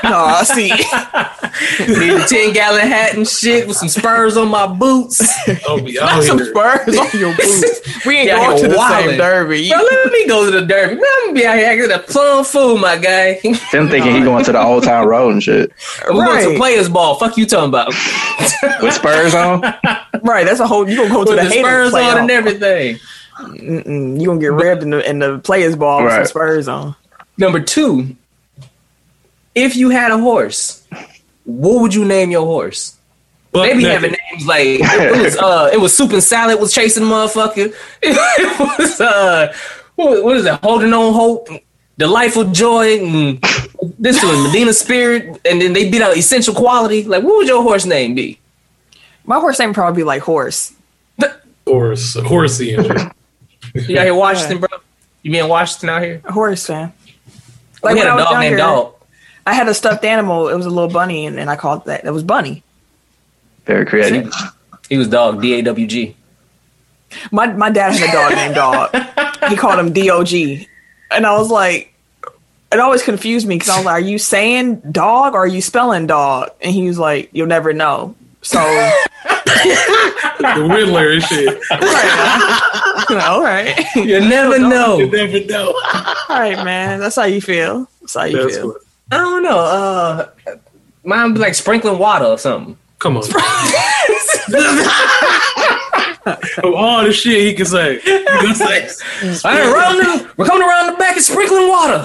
No, 0.06 0.12
I 0.18 0.44
see. 0.44 0.68
need 2.00 2.12
a 2.14 2.24
10 2.28 2.52
gallon 2.52 2.86
hat 2.86 3.16
and 3.16 3.26
shit 3.26 3.66
with 3.66 3.76
some 3.76 3.88
spurs 3.88 4.36
on 4.36 4.48
my 4.48 4.66
boots. 4.68 5.20
Oh, 5.48 5.78
I'll 5.78 5.82
be 5.84 5.98
out 5.98 6.22
Some 6.22 6.38
spurs 6.44 6.96
on 6.96 7.08
your 7.18 7.34
boots. 7.34 8.04
We 8.06 8.18
ain't 8.18 8.28
Yeah, 8.28 8.36
going 8.36 8.62
to 8.62 8.68
the 8.68 8.76
wildin'. 8.76 9.08
same 9.08 9.18
Derby. 9.18 9.68
Bro, 9.70 9.78
let 9.80 10.12
me 10.12 10.28
go 10.28 10.44
to 10.48 10.60
the 10.60 10.64
derby. 10.66 10.94
Man, 10.94 11.04
I'm 11.04 11.26
gonna 11.28 11.40
be 11.40 11.46
out 11.46 11.56
here 11.56 11.66
acting 11.70 11.90
a 11.90 11.98
plum 11.98 12.44
fool, 12.44 12.78
my 12.78 12.96
guy. 12.98 13.34
Tim 13.72 13.88
thinking 13.88 14.14
he 14.14 14.20
going 14.20 14.44
to 14.44 14.52
the 14.52 14.62
Old 14.62 14.84
Town 14.84 15.08
Road 15.08 15.32
and 15.32 15.42
shit 15.42 15.72
We're 16.08 16.12
going 16.24 16.40
to 16.42 16.48
Right. 16.50 16.56
players 16.56 16.88
ball. 16.88 17.16
Fuck 17.16 17.36
you 17.36 17.46
talking 17.46 17.70
about. 17.70 17.88
with 18.82 18.94
Spurs 18.94 19.34
on. 19.34 19.60
Right, 20.22 20.44
that's 20.46 20.60
a 20.60 20.66
whole. 20.68 20.88
You 20.88 20.96
gonna 20.98 21.08
go 21.10 21.24
to 21.24 21.30
With 21.32 21.40
the, 21.42 21.48
the 21.48 21.50
spurs 21.50 21.94
on 21.94 22.18
and 22.18 22.30
everything. 22.30 22.95
Mm-mm, 23.38 24.20
you 24.20 24.26
gonna 24.26 24.40
get 24.40 24.52
ribbed 24.52 24.82
in 24.82 24.90
the 24.90 25.08
in 25.08 25.18
the 25.18 25.38
players 25.38 25.76
ball 25.76 26.02
with 26.04 26.12
some 26.12 26.26
Spurs 26.26 26.68
on. 26.68 26.94
Number 27.38 27.60
two, 27.60 28.16
if 29.54 29.76
you 29.76 29.90
had 29.90 30.10
a 30.10 30.18
horse, 30.18 30.86
what 31.44 31.80
would 31.82 31.94
you 31.94 32.04
name 32.04 32.30
your 32.30 32.44
horse? 32.46 32.96
Buck 33.52 33.66
They 33.66 33.72
be 33.74 33.82
naked. 33.84 33.92
having 33.92 34.16
names 34.32 34.46
like 34.46 34.66
it 34.80 35.22
was 35.22 35.36
uh 35.36 35.70
it 35.72 35.78
was 35.80 35.96
soup 35.96 36.12
and 36.12 36.22
salad 36.22 36.58
was 36.60 36.72
chasing 36.72 37.04
the 37.04 37.10
motherfucker. 37.10 37.74
It 38.02 38.78
was 38.78 39.00
uh 39.00 39.54
what, 39.96 40.24
what 40.24 40.36
is 40.36 40.44
that? 40.44 40.62
Holding 40.62 40.92
on 40.92 41.12
hope, 41.14 41.48
delightful 41.98 42.44
joy, 42.52 42.98
and 43.04 43.42
this 43.98 44.22
was 44.22 44.46
Medina 44.46 44.72
Spirit, 44.74 45.40
and 45.46 45.60
then 45.60 45.72
they 45.72 45.90
beat 45.90 46.02
out 46.02 46.16
essential 46.16 46.54
quality. 46.54 47.02
Like 47.04 47.22
what 47.22 47.36
would 47.36 47.48
your 47.48 47.62
horse 47.62 47.84
name 47.86 48.14
be? 48.14 48.38
My 49.24 49.40
horse 49.40 49.58
name 49.58 49.74
probably 49.74 50.00
be 50.00 50.04
like 50.04 50.22
horse. 50.22 50.72
Horse, 51.66 52.14
horsey 52.14 52.74
and 52.74 52.86
shit. 52.86 53.12
You 53.88 53.98
out 53.98 54.04
here 54.04 54.14
Washington, 54.14 54.58
bro? 54.58 54.68
You 55.22 55.32
be 55.32 55.38
in 55.38 55.48
Washington 55.48 55.88
out 55.88 56.02
here? 56.02 56.20
A 56.24 56.32
horse 56.32 56.66
fan. 56.66 56.92
we 57.82 57.94
when 57.94 57.96
had 57.98 58.06
I 58.06 58.12
a 58.12 58.16
was 58.16 58.24
dog 58.24 58.40
named 58.40 58.58
younger, 58.58 58.74
Dog. 58.82 58.94
I 59.46 59.54
had 59.54 59.68
a 59.68 59.74
stuffed 59.74 60.04
animal. 60.04 60.48
It 60.48 60.56
was 60.56 60.66
a 60.66 60.70
little 60.70 60.90
bunny, 60.90 61.26
and, 61.26 61.38
and 61.38 61.48
I 61.50 61.56
called 61.56 61.84
that. 61.86 62.04
That 62.04 62.12
was 62.12 62.22
Bunny. 62.22 62.62
Very 63.64 63.86
creative. 63.86 64.32
He 64.88 64.96
was 64.96 65.08
dog 65.08 65.42
D 65.42 65.54
A 65.54 65.62
W 65.62 65.86
G. 65.86 66.16
My 67.30 67.46
my 67.52 67.70
dad 67.70 67.92
had 67.92 68.08
a 68.08 68.12
dog 68.12 68.32
named 68.34 68.54
Dog. 68.54 69.50
He 69.50 69.56
called 69.56 69.78
him 69.78 69.92
Dog, 69.92 70.32
and 71.10 71.26
I 71.26 71.38
was 71.38 71.50
like, 71.50 71.92
it 72.72 72.80
always 72.80 73.02
confused 73.02 73.46
me 73.46 73.56
because 73.56 73.68
I 73.68 73.76
was 73.76 73.86
like, 73.86 73.94
are 73.94 74.00
you 74.00 74.18
saying 74.18 74.82
dog 74.90 75.34
or 75.34 75.38
are 75.38 75.46
you 75.46 75.62
spelling 75.62 76.06
dog? 76.06 76.50
And 76.60 76.72
he 76.72 76.86
was 76.88 76.98
like, 76.98 77.30
you'll 77.32 77.46
never 77.46 77.72
know. 77.72 78.14
So 78.42 78.58
The 79.46 80.68
Riddler 80.68 81.12
and 81.12 81.22
shit. 81.22 81.58
all 83.22 83.42
right, 83.42 83.74
You 83.94 84.20
never 84.20 84.58
know. 84.58 84.98
You 84.98 85.10
never 85.10 85.40
know. 85.46 85.68
all 86.28 86.38
right, 86.40 86.62
man. 86.64 87.00
That's 87.00 87.16
how 87.16 87.24
you 87.24 87.40
feel. 87.40 87.88
That's 88.00 88.14
how 88.14 88.24
you 88.24 88.42
That's 88.42 88.56
feel. 88.56 88.68
what. 88.68 88.82
I 89.12 89.16
don't 89.18 89.42
know. 89.42 89.58
Uh, 89.58 90.28
mine 91.04 91.32
be 91.34 91.38
like 91.40 91.54
sprinkling 91.54 91.98
water 91.98 92.24
or 92.26 92.38
something. 92.38 92.76
Come 92.98 93.16
on. 93.18 93.22
Of 96.58 96.74
all 96.74 97.04
the 97.04 97.12
shit 97.12 97.40
he 97.40 97.54
can 97.54 97.66
say, 97.66 98.00
he 98.00 98.24
can 98.24 98.54
say. 98.56 98.88
All 99.44 99.54
right, 99.56 99.72
round 99.72 100.00
the, 100.00 100.28
we're 100.36 100.44
coming 100.44 100.66
around 100.66 100.90
the 100.90 100.98
back 100.98 101.14
and 101.14 101.24
sprinkling 101.24 101.68
water. 101.68 102.04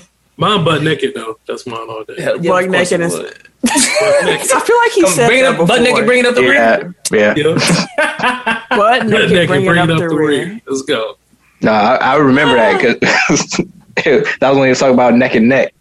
Mine 0.36 0.64
butt 0.64 0.82
naked 0.82 1.14
though. 1.14 1.38
That's 1.46 1.66
mine 1.66 1.88
all 1.88 2.02
day. 2.04 2.20
Hell, 2.20 2.36
yeah, 2.42 2.50
Butt 2.50 2.64
of 2.64 2.70
course 2.72 2.90
naked 2.90 3.00
it 3.00 3.04
is- 3.06 3.12
would. 3.12 3.38
Butt 3.62 4.24
naked. 4.24 4.50
I 4.54 4.60
feel 4.60 4.76
like 4.78 4.92
he 4.92 5.02
Come 5.02 5.10
said 5.12 5.26
bring 5.28 5.42
that 5.42 5.50
up, 5.52 5.56
before. 5.58 5.66
butt 5.68 5.82
naked, 5.82 6.06
bring 6.06 6.18
it 6.20 6.26
up 6.26 6.34
the 6.34 6.40
rear. 6.42 6.94
Yeah, 7.12 7.34
yeah. 7.34 7.34
Yeah. 7.36 8.62
Butt 8.70 9.00
Butt 9.00 9.06
naked, 9.06 9.30
naked, 9.32 9.48
bring 9.48 9.78
it 9.84 9.90
up, 9.90 9.98
the 9.98 10.08
rear. 10.08 10.60
Let's 10.66 10.82
go. 10.82 11.16
No, 11.62 11.70
I, 11.72 11.94
I 11.96 12.16
remember 12.16 12.56
that 12.56 12.78
because 12.78 12.98
that 14.40 14.48
was 14.48 14.58
when 14.58 14.64
he 14.66 14.70
was 14.70 14.78
talking 14.80 14.94
about 14.94 15.14
neck 15.14 15.34
and 15.36 15.48
neck. 15.48 15.72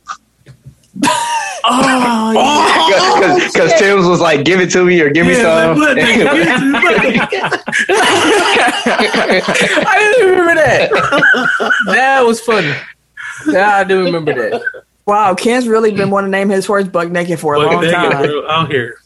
Oh, 1.66 2.34
oh 2.36 3.40
Because 3.54 3.74
Tim's 3.80 4.06
was 4.06 4.20
like, 4.20 4.44
"Give 4.46 4.60
it 4.60 4.70
to 4.72 4.84
me" 4.86 5.00
or 5.02 5.10
"Give 5.10 5.26
me 5.26 5.34
Yeah, 5.34 5.74
some." 5.74 5.80
like, 5.80 5.88
butt 5.88 5.96
naked. 5.98 6.28
Give 6.32 6.48
it 6.48 6.60
to 6.60 6.66
me, 6.66 6.72
butt. 6.74 7.74
I 9.88 9.96
didn't 10.00 10.30
remember 10.30 10.56
that. 10.56 10.92
that 11.88 12.22
was 12.26 12.40
funny. 12.42 12.74
Yeah, 13.48 13.78
I 13.78 13.84
do 13.84 14.04
remember 14.06 14.34
that. 14.34 14.62
wow. 15.06 15.34
Ken's 15.36 15.68
really 15.68 15.92
been 15.92 16.10
wanting 16.10 16.32
to 16.32 16.38
name 16.38 16.50
his 16.50 16.66
horse 16.66 16.88
Buck 16.88 17.10
Naked 17.10 17.40
for 17.40 17.56
a 17.56 17.60
Butt 17.60 17.72
long 17.74 17.82
naked, 17.82 17.94
time. 17.96 18.26
bro. 18.26 18.48
Out 18.50 18.72
here. 18.72 18.98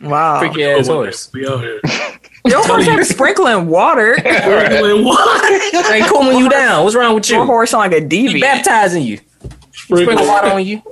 Wow. 0.00 0.40
Freaky 0.40 0.64
ass 0.64 0.86
Come 0.88 0.96
on, 0.96 1.04
horse. 1.04 1.30
We 1.32 1.46
out 1.46 1.60
here. 1.60 1.80
Your 2.44 2.66
horse 2.66 2.88
ain't 2.88 3.06
sprinkling 3.06 3.68
water. 3.68 4.16
Sprinkling 4.18 5.04
water. 5.04 5.92
Ain't 5.92 6.06
cooling 6.08 6.38
you 6.38 6.48
down. 6.48 6.82
What's 6.82 6.96
wrong 6.96 7.14
with 7.14 7.30
you? 7.30 7.36
Your 7.36 7.46
horse 7.46 7.70
sound 7.70 7.92
like 7.92 8.02
a 8.02 8.04
He 8.04 8.26
deviant. 8.26 8.40
baptizing 8.40 9.04
you. 9.04 9.20
Sprinkling 9.72 10.18
Sprinkle 10.18 10.26
water 10.26 10.48
on 10.48 10.66
you. 10.66 10.82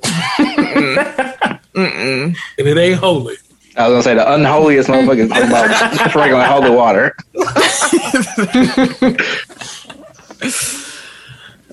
Mm-mm. 1.74 2.36
And 2.58 2.68
it 2.68 2.78
ain't 2.78 2.98
holy. 3.00 3.34
I 3.76 3.88
was 3.88 3.92
gonna 3.92 4.02
say 4.02 4.14
the 4.14 4.32
unholiest 4.32 4.88
motherfuckers 4.88 5.28
talking 5.28 5.48
about 5.48 6.10
sprinkling 6.10 6.44
holy 6.44 6.70
water. 6.70 7.16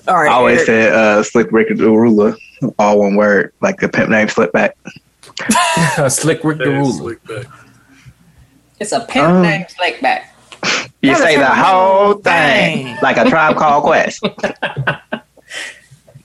All 0.08 0.16
right. 0.16 0.30
I 0.30 0.34
always 0.34 0.56
Eric. 0.58 0.66
said 0.66 0.92
uh, 0.92 1.22
"slick 1.22 1.52
Rick 1.52 1.68
Arula," 1.68 2.36
all 2.78 2.98
one 3.00 3.14
word, 3.16 3.52
like 3.60 3.78
the 3.78 3.88
pimp 3.88 4.10
name 4.10 4.28
slip 4.28 4.52
back. 4.52 4.76
Slick 6.08 6.42
Rick 6.42 6.58
the 6.58 6.70
ruler. 6.70 7.16
It's 8.80 8.92
a 8.92 9.00
pimp 9.00 9.28
Um, 9.28 9.42
named 9.42 9.66
Slickback. 9.68 10.24
You 11.02 11.12
Gotta 11.12 11.22
say 11.22 11.34
say 11.34 11.36
the 11.36 11.42
the 11.42 11.46
whole 11.54 12.04
whole 12.06 12.14
thing 12.14 12.86
thing. 12.86 12.96
like 13.02 13.18
a 13.18 13.28
tribe 13.28 13.56
called 13.56 13.84
Quest. 13.84 14.22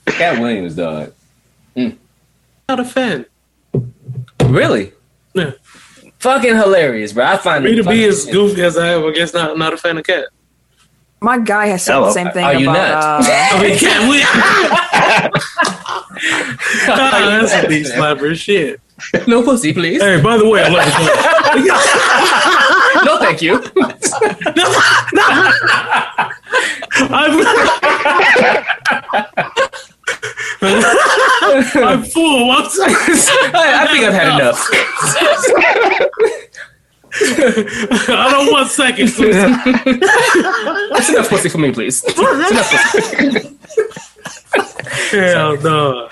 Katt 0.06 0.40
Williams, 0.40 0.74
dog. 0.76 1.12
Not 1.76 2.80
a 2.80 2.84
fan. 2.84 3.26
Really? 4.46 4.92
Yeah. 5.34 5.52
Fucking 6.18 6.56
hilarious, 6.56 7.12
bro. 7.12 7.24
I 7.26 7.36
find 7.36 7.64
Me 7.64 7.72
it 7.72 7.76
to 7.76 7.84
be 7.84 8.04
as 8.04 8.24
goofy 8.26 8.62
as 8.62 8.76
I 8.78 8.94
am, 8.94 9.04
I 9.04 9.10
guess 9.12 9.34
not 9.34 9.58
not 9.58 9.74
a 9.74 9.76
fan 9.76 9.98
of 9.98 10.04
cat. 10.06 10.24
My 11.24 11.38
guy 11.38 11.68
has 11.68 11.82
said 11.82 11.94
Hello. 11.94 12.08
the 12.08 12.12
same 12.12 12.28
thing 12.32 12.44
Are 12.44 12.52
you 12.52 12.68
about. 12.68 13.20
nuts? 13.20 13.28
Uh, 13.30 13.48
I 13.56 13.62
mean, 13.62 13.78
cat 13.78 14.10
we. 14.10 14.22
Ah, 16.86 17.38
that's 17.48 17.54
a 17.54 17.66
deep 17.66 17.86
slapper 17.86 18.36
shit. 18.36 18.78
No 19.26 19.42
pussy, 19.42 19.72
please. 19.72 20.02
Hey, 20.02 20.20
by 20.20 20.36
the 20.36 20.46
way, 20.46 20.62
I 20.62 20.68
love 20.68 20.84
the 20.84 20.90
No, 23.06 23.16
thank 23.18 23.40
you. 23.40 23.54
I'm, 27.10 27.40
I'm 31.84 32.02
full. 32.04 32.50
I'm. 32.50 32.66
I, 32.66 32.68
I 33.80 33.86
think 33.90 34.04
I've 34.04 34.12
had 34.12 34.28
enough. 34.38 34.60
I 37.20 38.28
don't 38.28 38.52
want 38.52 38.68
seconds. 38.70 39.16
That's 40.90 41.08
enough 41.10 41.28
pussy 41.28 41.48
for 41.48 41.58
me, 41.58 41.70
please. 41.70 42.02
Hell 45.12 45.56
no. 45.58 46.08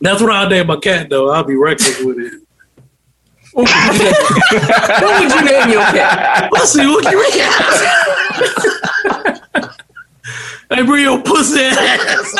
That's 0.00 0.22
what 0.22 0.30
I'll 0.30 0.48
name 0.48 0.68
my 0.68 0.76
cat, 0.76 1.08
though. 1.08 1.30
I'll 1.30 1.42
be 1.42 1.56
reckless 1.56 2.00
with 2.04 2.18
it. 2.18 2.34
What 3.52 3.68
would 5.20 5.32
you 5.32 5.44
name 5.44 5.70
your 5.70 5.82
cat? 5.82 6.50
Let's 6.52 6.72
see 6.72 6.86
what 6.86 7.10
you 7.10 7.20
Hey, 10.70 10.82
bring 10.82 11.02
your 11.02 11.20
pussy 11.20 11.62
ass. 11.62 12.34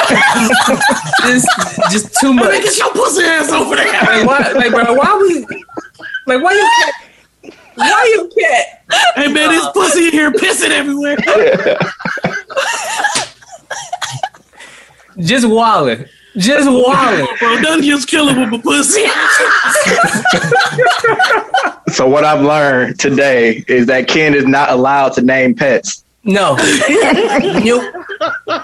Just, 1.22 1.48
just 1.90 2.14
too 2.20 2.32
much. 2.32 2.62
Get 2.62 2.78
your 2.78 2.92
pussy 2.92 3.24
ass 3.24 3.50
over 3.50 3.74
there. 3.74 3.86
Like, 3.92 4.24
why, 4.24 4.52
like, 4.52 4.70
bro, 4.70 4.94
why 4.94 5.18
we? 5.20 5.40
Like, 6.26 6.42
why 6.42 6.52
you 6.52 6.70
cat? 6.84 6.94
Why 7.74 8.04
you 8.14 8.30
cat? 8.38 8.84
Hey, 9.16 9.32
man, 9.32 9.50
this 9.50 9.66
pussy 9.72 10.06
in 10.06 10.12
here 10.12 10.30
pissing 10.32 10.70
everywhere. 10.70 11.16
Just 15.18 15.46
walling. 15.48 16.04
Just 16.36 16.68
walling. 16.68 17.26
Bro, 17.38 17.54
nothing 17.60 17.84
just 17.84 18.08
killing 18.08 18.38
with 18.40 18.50
my 18.50 18.58
pussy. 18.60 19.04
So 21.92 22.08
what 22.08 22.24
I've 22.24 22.42
learned 22.42 22.98
today 22.98 23.64
is 23.68 23.86
that 23.86 24.08
Ken 24.08 24.34
is 24.34 24.44
not 24.44 24.70
allowed 24.70 25.12
to 25.12 25.22
name 25.22 25.54
pets. 25.54 26.02
No. 26.24 26.56
nope. 27.62 27.94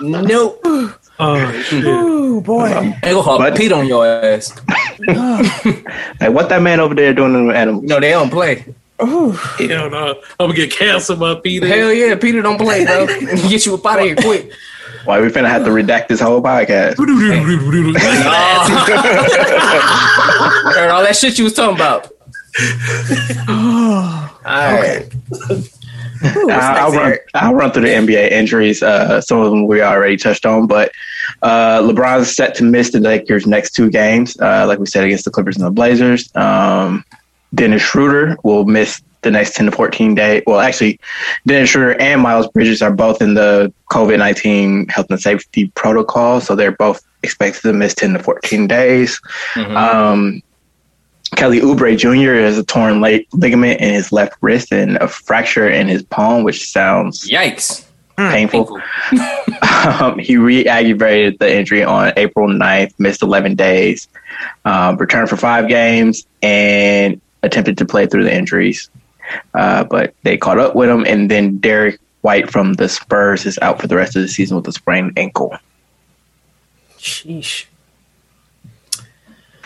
Nope. 0.00 0.60
Oh, 1.22 1.62
shit. 1.62 1.84
Ooh, 1.84 2.40
boy. 2.40 2.72
Um, 2.76 2.86
Ain't 2.86 3.02
gonna 3.02 3.22
hop 3.22 3.38
But- 3.38 3.56
Pete 3.56 3.72
on 3.72 3.86
your 3.86 4.04
ass. 4.06 4.52
Like 6.20 6.32
what 6.32 6.48
that 6.48 6.62
man 6.62 6.80
over 6.80 6.94
there 6.94 7.14
doing 7.14 7.32
to 7.32 7.52
the 7.52 7.56
animals? 7.58 7.84
No, 7.84 8.00
they 8.00 8.10
don't 8.10 8.30
play. 8.30 8.64
Ooh. 9.02 9.30
Hell 9.30 9.90
no. 9.90 10.20
I'm 10.38 10.46
gonna 10.46 10.54
get 10.54 10.70
canceled 10.70 11.20
by 11.20 11.34
PETA. 11.36 11.66
Hell 11.66 11.92
yeah, 11.92 12.14
PETA 12.16 12.42
don't 12.42 12.58
play, 12.58 12.84
bro. 12.84 13.06
Get 13.48 13.66
you 13.66 13.74
up 13.74 13.86
out 13.86 13.98
of 14.00 14.04
here 14.04 14.16
quick. 14.16 14.52
Why 15.04 15.20
we 15.20 15.28
finna 15.28 15.48
have 15.48 15.64
to 15.64 15.70
redact 15.70 16.08
this 16.08 16.20
whole 16.20 16.42
podcast? 16.42 16.96
Heard 20.74 20.90
all 20.90 21.02
that 21.02 21.16
shit 21.16 21.38
you 21.38 21.44
was 21.44 21.54
talking 21.54 21.76
about. 21.76 22.06
All 23.48 24.74
right. 24.74 25.06
Ooh, 26.36 26.50
I'll, 26.50 26.86
I'll 26.86 26.92
run. 26.92 27.16
I'll 27.34 27.54
run 27.54 27.72
through 27.72 27.82
the 27.82 27.88
NBA 27.88 28.30
injuries. 28.30 28.82
Uh, 28.82 29.20
some 29.20 29.38
of 29.40 29.50
them 29.50 29.66
we 29.66 29.80
already 29.80 30.16
touched 30.16 30.44
on, 30.44 30.66
but 30.66 30.92
uh, 31.42 31.80
LeBron's 31.80 32.34
set 32.34 32.54
to 32.56 32.64
miss 32.64 32.90
the 32.90 33.00
Lakers' 33.00 33.46
next 33.46 33.70
two 33.70 33.90
games. 33.90 34.38
Uh, 34.38 34.66
like 34.66 34.78
we 34.78 34.86
said 34.86 35.04
against 35.04 35.24
the 35.24 35.30
Clippers 35.30 35.56
and 35.56 35.64
the 35.64 35.70
Blazers. 35.70 36.34
Um, 36.36 37.04
Dennis 37.54 37.82
Schröder 37.82 38.36
will 38.44 38.64
miss 38.64 39.02
the 39.22 39.30
next 39.30 39.54
ten 39.54 39.66
to 39.66 39.72
fourteen 39.72 40.14
day. 40.14 40.42
Well, 40.46 40.60
actually, 40.60 40.98
Dennis 41.46 41.72
Schröder 41.72 41.96
and 42.00 42.22
Miles 42.22 42.48
Bridges 42.48 42.80
are 42.82 42.92
both 42.92 43.20
in 43.20 43.34
the 43.34 43.72
COVID 43.90 44.18
nineteen 44.18 44.88
health 44.88 45.06
and 45.10 45.20
safety 45.20 45.70
protocol, 45.74 46.40
so 46.40 46.54
they're 46.56 46.72
both 46.72 47.02
expected 47.22 47.62
to 47.62 47.72
miss 47.72 47.94
ten 47.94 48.12
to 48.14 48.18
fourteen 48.18 48.66
days. 48.66 49.20
Mhm. 49.54 49.76
Um, 49.76 50.42
Kelly 51.36 51.60
Oubre 51.60 51.96
Jr. 51.96 52.40
has 52.42 52.58
a 52.58 52.64
torn 52.64 53.00
leg- 53.00 53.26
ligament 53.32 53.80
in 53.80 53.92
his 53.94 54.10
left 54.10 54.34
wrist 54.40 54.72
and 54.72 54.96
a 54.96 55.06
fracture 55.06 55.68
in 55.68 55.86
his 55.86 56.02
palm, 56.02 56.42
which 56.42 56.68
sounds 56.70 57.28
Yikes. 57.28 57.84
painful. 58.16 58.80
um, 60.00 60.18
he 60.18 60.36
re-aggravated 60.36 61.38
the 61.38 61.56
injury 61.56 61.84
on 61.84 62.12
April 62.16 62.48
9th, 62.48 62.92
missed 62.98 63.22
11 63.22 63.54
days, 63.54 64.08
um, 64.64 64.96
returned 64.96 65.28
for 65.28 65.36
five 65.36 65.68
games, 65.68 66.26
and 66.42 67.20
attempted 67.42 67.78
to 67.78 67.84
play 67.84 68.06
through 68.06 68.24
the 68.24 68.34
injuries. 68.34 68.90
Uh, 69.54 69.84
but 69.84 70.14
they 70.22 70.36
caught 70.36 70.58
up 70.58 70.74
with 70.74 70.88
him, 70.88 71.04
and 71.06 71.30
then 71.30 71.58
Derrick 71.58 72.00
White 72.22 72.50
from 72.50 72.74
the 72.74 72.88
Spurs 72.88 73.46
is 73.46 73.58
out 73.62 73.80
for 73.80 73.86
the 73.86 73.96
rest 73.96 74.16
of 74.16 74.22
the 74.22 74.28
season 74.28 74.56
with 74.56 74.66
a 74.68 74.72
sprained 74.72 75.12
ankle. 75.16 75.56
Sheesh. 76.98 77.66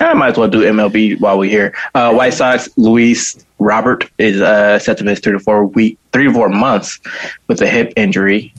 I 0.00 0.12
might 0.14 0.30
as 0.30 0.38
well 0.38 0.48
do 0.48 0.62
MLB 0.62 1.20
while 1.20 1.38
we're 1.38 1.50
here. 1.50 1.74
Uh, 1.94 2.12
White 2.12 2.34
Sox 2.34 2.68
Luis 2.76 3.44
Robert 3.58 4.10
is 4.18 4.40
uh, 4.40 4.78
set 4.78 4.98
to 4.98 5.04
miss 5.04 5.20
three 5.20 5.32
to 5.32 5.38
four 5.38 5.64
week, 5.64 5.98
three 6.12 6.24
to 6.24 6.32
four 6.32 6.48
months 6.48 7.00
with 7.46 7.60
a 7.62 7.66
hip 7.68 7.92
injury. 7.96 8.52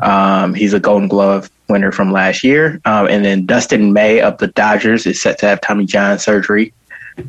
Um, 0.00 0.54
he's 0.54 0.72
a 0.72 0.80
Golden 0.80 1.08
Glove 1.08 1.50
winner 1.68 1.90
from 1.90 2.12
last 2.12 2.44
year, 2.44 2.80
um, 2.84 3.08
and 3.08 3.24
then 3.24 3.44
Dustin 3.44 3.92
May 3.92 4.20
of 4.20 4.38
the 4.38 4.46
Dodgers 4.48 5.06
is 5.06 5.20
set 5.20 5.38
to 5.40 5.46
have 5.46 5.60
Tommy 5.60 5.84
John 5.84 6.18
surgery 6.18 6.72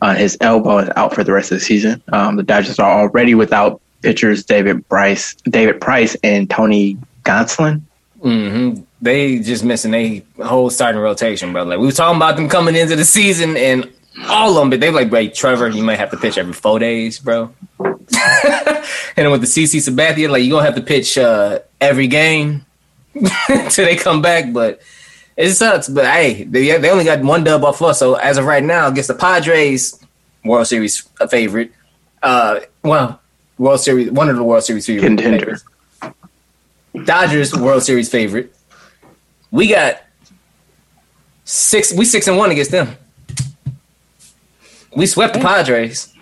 on 0.01 0.15
his 0.15 0.37
elbow 0.41 0.79
is 0.79 0.89
out 0.95 1.13
for 1.13 1.23
the 1.23 1.31
rest 1.31 1.51
of 1.51 1.59
the 1.59 1.65
season. 1.65 2.01
Um, 2.11 2.35
the 2.35 2.43
Dodgers 2.43 2.79
are 2.79 3.01
already 3.01 3.35
without 3.35 3.81
pitchers 4.01 4.43
David 4.43 4.87
Bryce, 4.89 5.35
David 5.49 5.81
Price, 5.81 6.15
and 6.23 6.49
Tony 6.49 6.97
Gonsolin. 7.23 7.81
hmm 8.21 8.75
They 9.01 9.39
just 9.39 9.63
missing 9.63 9.93
a 9.93 10.23
whole 10.43 10.69
starting 10.69 11.01
rotation, 11.01 11.53
bro. 11.53 11.63
Like 11.63 11.79
we 11.79 11.85
were 11.85 11.91
talking 11.91 12.17
about 12.17 12.35
them 12.35 12.49
coming 12.49 12.75
into 12.75 12.95
the 12.95 13.05
season 13.05 13.57
and 13.57 13.91
all 14.29 14.49
of 14.49 14.55
them, 14.55 14.69
but 14.71 14.79
they 14.79 14.89
like, 14.89 15.11
"Wait, 15.11 15.35
Trevor, 15.35 15.69
you 15.69 15.83
might 15.83 15.99
have 15.99 16.09
to 16.11 16.17
pitch 16.17 16.37
every 16.37 16.53
four 16.53 16.79
days, 16.79 17.19
bro." 17.19 17.53
and 17.79 18.03
then 19.15 19.31
with 19.31 19.41
the 19.41 19.47
CC 19.47 19.79
Sabathia, 19.79 20.29
like 20.29 20.43
you 20.43 20.49
gonna 20.49 20.65
have 20.65 20.75
to 20.75 20.81
pitch 20.81 21.17
uh, 21.17 21.59
every 21.79 22.07
game 22.07 22.65
till 23.69 23.85
they 23.85 23.95
come 23.95 24.21
back. 24.21 24.51
But 24.51 24.81
it 25.37 25.53
sucks. 25.53 25.87
But 25.87 26.05
hey, 26.05 26.43
they 26.43 26.77
they 26.77 26.89
only 26.89 27.05
got 27.05 27.21
one 27.21 27.43
dub 27.43 27.63
off 27.63 27.81
us. 27.81 27.99
So 27.99 28.15
as 28.15 28.37
of 28.37 28.45
right 28.45 28.63
now, 28.63 28.87
against 28.87 29.07
the 29.07 29.15
Padres, 29.15 30.03
World 30.43 30.67
Series 30.67 31.07
favorite. 31.29 31.71
Uh, 32.21 32.61
well, 32.83 33.21
World 33.57 33.79
Series, 33.79 34.11
one 34.11 34.29
of 34.29 34.35
the 34.35 34.43
World 34.43 34.63
Series 34.63 34.85
favorite 34.87 35.07
Contender. 35.07 35.59
Dodgers 37.05 37.55
World 37.55 37.83
Series 37.83 38.09
favorite. 38.09 38.53
We 39.51 39.67
got 39.67 40.01
six. 41.45 41.93
We 41.93 42.05
six 42.05 42.27
and 42.27 42.37
one 42.37 42.51
against 42.51 42.71
them. 42.71 42.97
We 44.95 45.05
swept 45.05 45.35
the 45.35 45.39
Padres. 45.39 46.13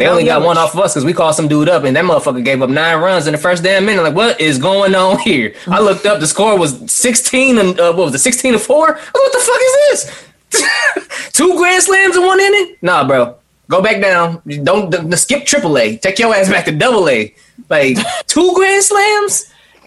They 0.00 0.06
only 0.08 0.24
got 0.24 0.42
one 0.42 0.56
off 0.58 0.74
of 0.74 0.80
us 0.80 0.94
because 0.94 1.04
we 1.04 1.12
called 1.12 1.34
some 1.34 1.46
dude 1.46 1.68
up 1.68 1.84
and 1.84 1.94
that 1.94 2.04
motherfucker 2.04 2.44
gave 2.44 2.62
up 2.62 2.70
nine 2.70 3.00
runs 3.00 3.26
in 3.26 3.32
the 3.32 3.38
first 3.38 3.62
damn 3.62 3.84
minute. 3.84 4.02
Like, 4.02 4.14
what 4.14 4.40
is 4.40 4.58
going 4.58 4.94
on 4.94 5.18
here? 5.18 5.54
I 5.66 5.80
looked 5.80 6.06
up. 6.06 6.20
The 6.20 6.26
score 6.26 6.58
was 6.58 6.90
sixteen 6.90 7.58
and 7.58 7.78
uh, 7.78 7.92
what 7.92 8.06
was 8.06 8.14
it? 8.14 8.18
Sixteen 8.20 8.52
to 8.54 8.58
four. 8.58 8.86
What 8.94 9.32
the 9.32 9.38
fuck 9.38 9.60
is 9.62 10.04
this? 10.50 11.32
Two 11.32 11.56
grand 11.56 11.82
slams 11.82 12.16
in 12.16 12.22
one 12.24 12.40
inning? 12.40 12.76
Nah, 12.82 13.06
bro. 13.06 13.36
Go 13.68 13.80
back 13.82 14.00
down. 14.02 14.42
Don't 14.64 14.90
d- 14.90 14.98
d- 15.08 15.16
skip 15.16 15.44
triple 15.46 15.78
A. 15.78 15.96
Take 15.96 16.18
your 16.18 16.34
ass 16.34 16.48
back 16.48 16.64
to 16.64 16.72
double 16.72 17.08
A. 17.08 17.32
Like 17.68 17.96
two 18.26 18.52
grand 18.54 18.82
slams. 18.82 19.44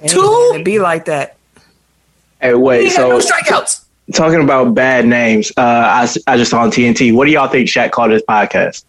Two? 0.08 0.52
It 0.56 0.64
be 0.64 0.80
like 0.80 1.06
that. 1.06 1.36
Hey, 2.40 2.54
We 2.54 2.62
wait, 2.62 2.92
had 2.94 3.10
no 3.10 3.20
so 3.20 3.32
strikeouts. 3.34 3.84
talking 4.14 4.42
about 4.44 4.74
bad 4.74 5.06
names, 5.06 5.52
uh, 5.58 5.62
I, 5.62 6.04
s- 6.04 6.18
I 6.28 6.38
just 6.38 6.52
saw 6.52 6.62
on 6.62 6.72
TNT. 6.72 7.14
What 7.14 7.26
do 7.26 7.32
y'all 7.32 7.48
think 7.48 7.68
Shaq 7.70 7.92
called 7.92 8.12
his 8.12 8.22
podcast? 8.24 8.84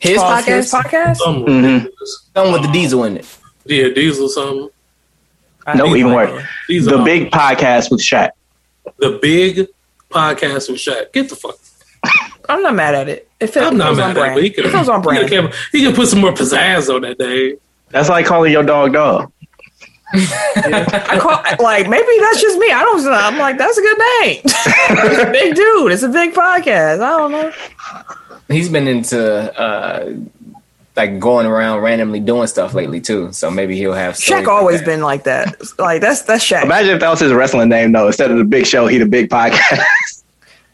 His 0.00 0.18
podcast. 0.18 0.44
His 0.46 0.72
podcast? 0.72 1.16
Something 1.16 1.62
Mhm. 1.62 1.88
Something 2.34 2.52
with 2.52 2.62
the 2.62 2.68
diesel 2.72 3.04
in 3.04 3.16
it. 3.18 3.26
Yeah, 3.66 3.88
Diesel 3.90 4.28
something. 4.28 4.68
I 5.66 5.74
No, 5.76 5.84
think 5.84 5.98
even 5.98 6.12
like 6.12 6.30
worse. 6.30 6.44
The 6.68 6.98
are 7.00 7.04
big 7.04 7.30
podcast 7.30 7.90
with 7.90 8.00
Shaq. 8.00 8.30
the 8.98 9.18
big 9.20 9.66
podcast 10.10 10.70
with 10.70 10.78
Shaq. 10.80 11.12
Get 11.12 11.28
the 11.28 11.36
fuck. 11.36 11.56
I'm 12.48 12.62
not 12.62 12.74
mad 12.74 12.94
at 12.94 13.08
it. 13.08 13.28
It 13.38 13.48
feels, 13.48 13.66
I'm 13.66 13.76
not 13.76 13.94
mad 13.96 14.02
on 14.02 14.10
at 14.10 14.16
it. 14.16 14.20
brand. 14.20 14.34
but 14.34 14.44
It 14.44 14.54
could 14.56 14.70
feels 14.72 14.88
on 14.88 15.02
brand. 15.02 15.28
He 15.72 15.84
could 15.84 15.94
put 15.94 16.08
some 16.08 16.20
more 16.20 16.32
pizzazz 16.32 16.92
on 16.92 17.02
that 17.02 17.18
day. 17.18 17.56
That's 17.90 18.08
like 18.08 18.24
calling 18.26 18.50
your 18.52 18.62
dog 18.62 18.92
dog. 18.94 19.30
I 20.12 21.18
call 21.20 21.40
like 21.64 21.88
maybe 21.88 22.08
that's 22.20 22.40
just 22.40 22.58
me. 22.58 22.72
I 22.72 22.82
don't. 22.82 23.06
I'm 23.06 23.38
like 23.38 23.58
that's 23.58 23.78
a 23.78 23.80
good 23.80 23.98
name. 24.22 24.40
it's 24.44 25.22
a 25.28 25.30
big 25.30 25.54
dude. 25.54 25.92
It's 25.92 26.02
a 26.02 26.08
big 26.08 26.32
podcast. 26.34 27.00
I 27.00 27.10
don't 27.18 27.30
know. 27.32 27.52
He's 28.50 28.68
been 28.68 28.88
into 28.88 29.58
uh 29.58 30.12
like 30.96 31.18
going 31.18 31.46
around 31.46 31.80
randomly 31.80 32.20
doing 32.20 32.46
stuff 32.46 32.74
lately 32.74 33.00
too. 33.00 33.32
So 33.32 33.50
maybe 33.50 33.76
he'll 33.76 33.94
have. 33.94 34.16
stories 34.16 34.46
Shaq 34.46 34.48
always 34.48 34.80
that. 34.80 34.86
been 34.86 35.00
like 35.00 35.24
that. 35.24 35.56
Like 35.78 36.00
that's 36.00 36.22
that's 36.22 36.44
Shaq. 36.44 36.64
Imagine 36.64 36.94
if 36.94 37.00
that 37.00 37.08
was 37.08 37.20
his 37.20 37.32
wrestling 37.32 37.68
name, 37.68 37.92
though. 37.92 38.06
Instead 38.06 38.30
of 38.30 38.38
the 38.38 38.44
Big 38.44 38.66
Show, 38.66 38.86
he 38.86 38.98
the 38.98 39.06
Big 39.06 39.30
Podcast. 39.30 39.82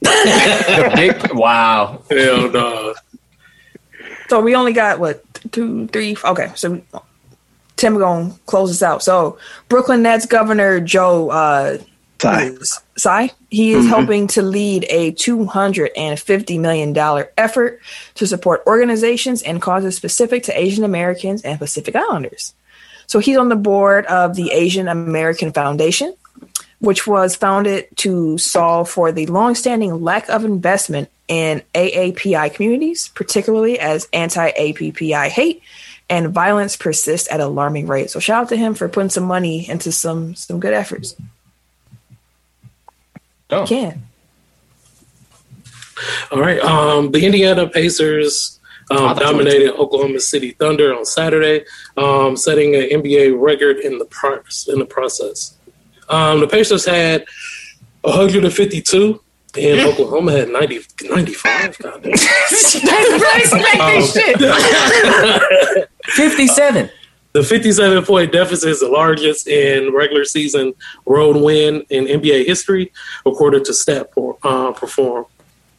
The 0.02 0.92
big. 0.94 1.32
Wow. 1.34 2.02
Hell 2.10 2.50
no. 2.50 2.94
So 4.28 4.40
we 4.40 4.54
only 4.54 4.72
got 4.72 4.98
what 4.98 5.24
two, 5.52 5.86
three. 5.88 6.16
Okay, 6.22 6.52
so 6.54 6.72
we, 6.72 6.84
Tim 7.76 7.94
we're 7.94 8.00
gonna 8.00 8.34
close 8.46 8.70
this 8.70 8.82
out. 8.82 9.02
So 9.02 9.38
Brooklyn 9.68 10.02
Nets 10.02 10.26
Governor 10.26 10.80
Joe 10.80 11.30
uh, 11.30 11.78
Sorry. 12.20 12.56
Tsai, 12.96 13.30
he 13.50 13.72
is 13.72 13.84
mm-hmm. 13.84 13.88
helping 13.88 14.26
to 14.28 14.42
lead 14.42 14.86
a 14.88 15.12
two 15.12 15.44
hundred 15.44 15.90
and 15.96 16.18
fifty 16.18 16.58
million 16.58 16.92
dollar 16.92 17.30
effort 17.36 17.80
to 18.14 18.26
support 18.26 18.62
organizations 18.66 19.42
and 19.42 19.60
causes 19.60 19.96
specific 19.96 20.44
to 20.44 20.58
Asian 20.58 20.84
Americans 20.84 21.42
and 21.42 21.58
Pacific 21.58 21.94
Islanders. 21.94 22.54
So 23.06 23.18
he's 23.18 23.36
on 23.36 23.48
the 23.48 23.56
board 23.56 24.06
of 24.06 24.34
the 24.34 24.50
Asian 24.50 24.88
American 24.88 25.52
Foundation, 25.52 26.14
which 26.80 27.06
was 27.06 27.36
founded 27.36 27.88
to 27.98 28.38
solve 28.38 28.90
for 28.90 29.12
the 29.12 29.26
longstanding 29.26 30.02
lack 30.02 30.28
of 30.28 30.44
investment 30.44 31.08
in 31.28 31.62
AAPI 31.74 32.54
communities, 32.54 33.08
particularly 33.08 33.78
as 33.78 34.08
anti 34.12 34.50
APPI 34.50 35.28
hate 35.28 35.62
and 36.08 36.30
violence 36.30 36.76
persist 36.76 37.28
at 37.28 37.40
alarming 37.40 37.86
rates. 37.86 38.12
So 38.12 38.20
shout 38.20 38.44
out 38.44 38.48
to 38.50 38.56
him 38.56 38.74
for 38.74 38.88
putting 38.88 39.10
some 39.10 39.24
money 39.24 39.68
into 39.68 39.92
some 39.92 40.34
some 40.34 40.60
good 40.60 40.72
efforts. 40.72 41.14
Oh. 43.50 43.66
Can 43.66 44.02
All 46.30 46.40
right. 46.40 46.60
Um, 46.60 47.10
the 47.12 47.24
Indiana 47.24 47.68
Pacers 47.68 48.60
um, 48.90 49.08
you 49.08 49.14
dominated 49.16 49.74
Oklahoma 49.74 50.20
City 50.20 50.52
Thunder 50.52 50.94
on 50.94 51.04
Saturday, 51.04 51.64
um, 51.96 52.36
setting 52.36 52.76
an 52.76 52.82
NBA 52.82 53.40
record 53.40 53.78
in 53.78 53.98
the 53.98 54.04
pro- 54.04 54.42
in 54.68 54.78
the 54.78 54.86
process. 54.86 55.56
Um, 56.08 56.40
the 56.40 56.46
Pacers 56.46 56.84
had 56.84 57.24
152, 58.02 59.20
and 59.58 59.80
Oklahoma 59.80 60.32
had 60.32 60.50
90, 60.50 60.80
95. 61.10 61.78
Goddamn. 61.78 62.12
Fifty-seven. 66.04 66.90
The 67.32 67.42
57 67.42 68.04
point 68.04 68.32
deficit 68.32 68.70
is 68.70 68.80
the 68.80 68.88
largest 68.88 69.46
in 69.46 69.92
regular 69.92 70.24
season 70.24 70.72
road 71.04 71.36
win 71.36 71.84
in 71.90 72.06
NBA 72.06 72.46
history, 72.46 72.92
according 73.26 73.64
to 73.64 73.74
Stat 73.74 74.08
uh, 74.42 74.72
Perform. 74.72 75.26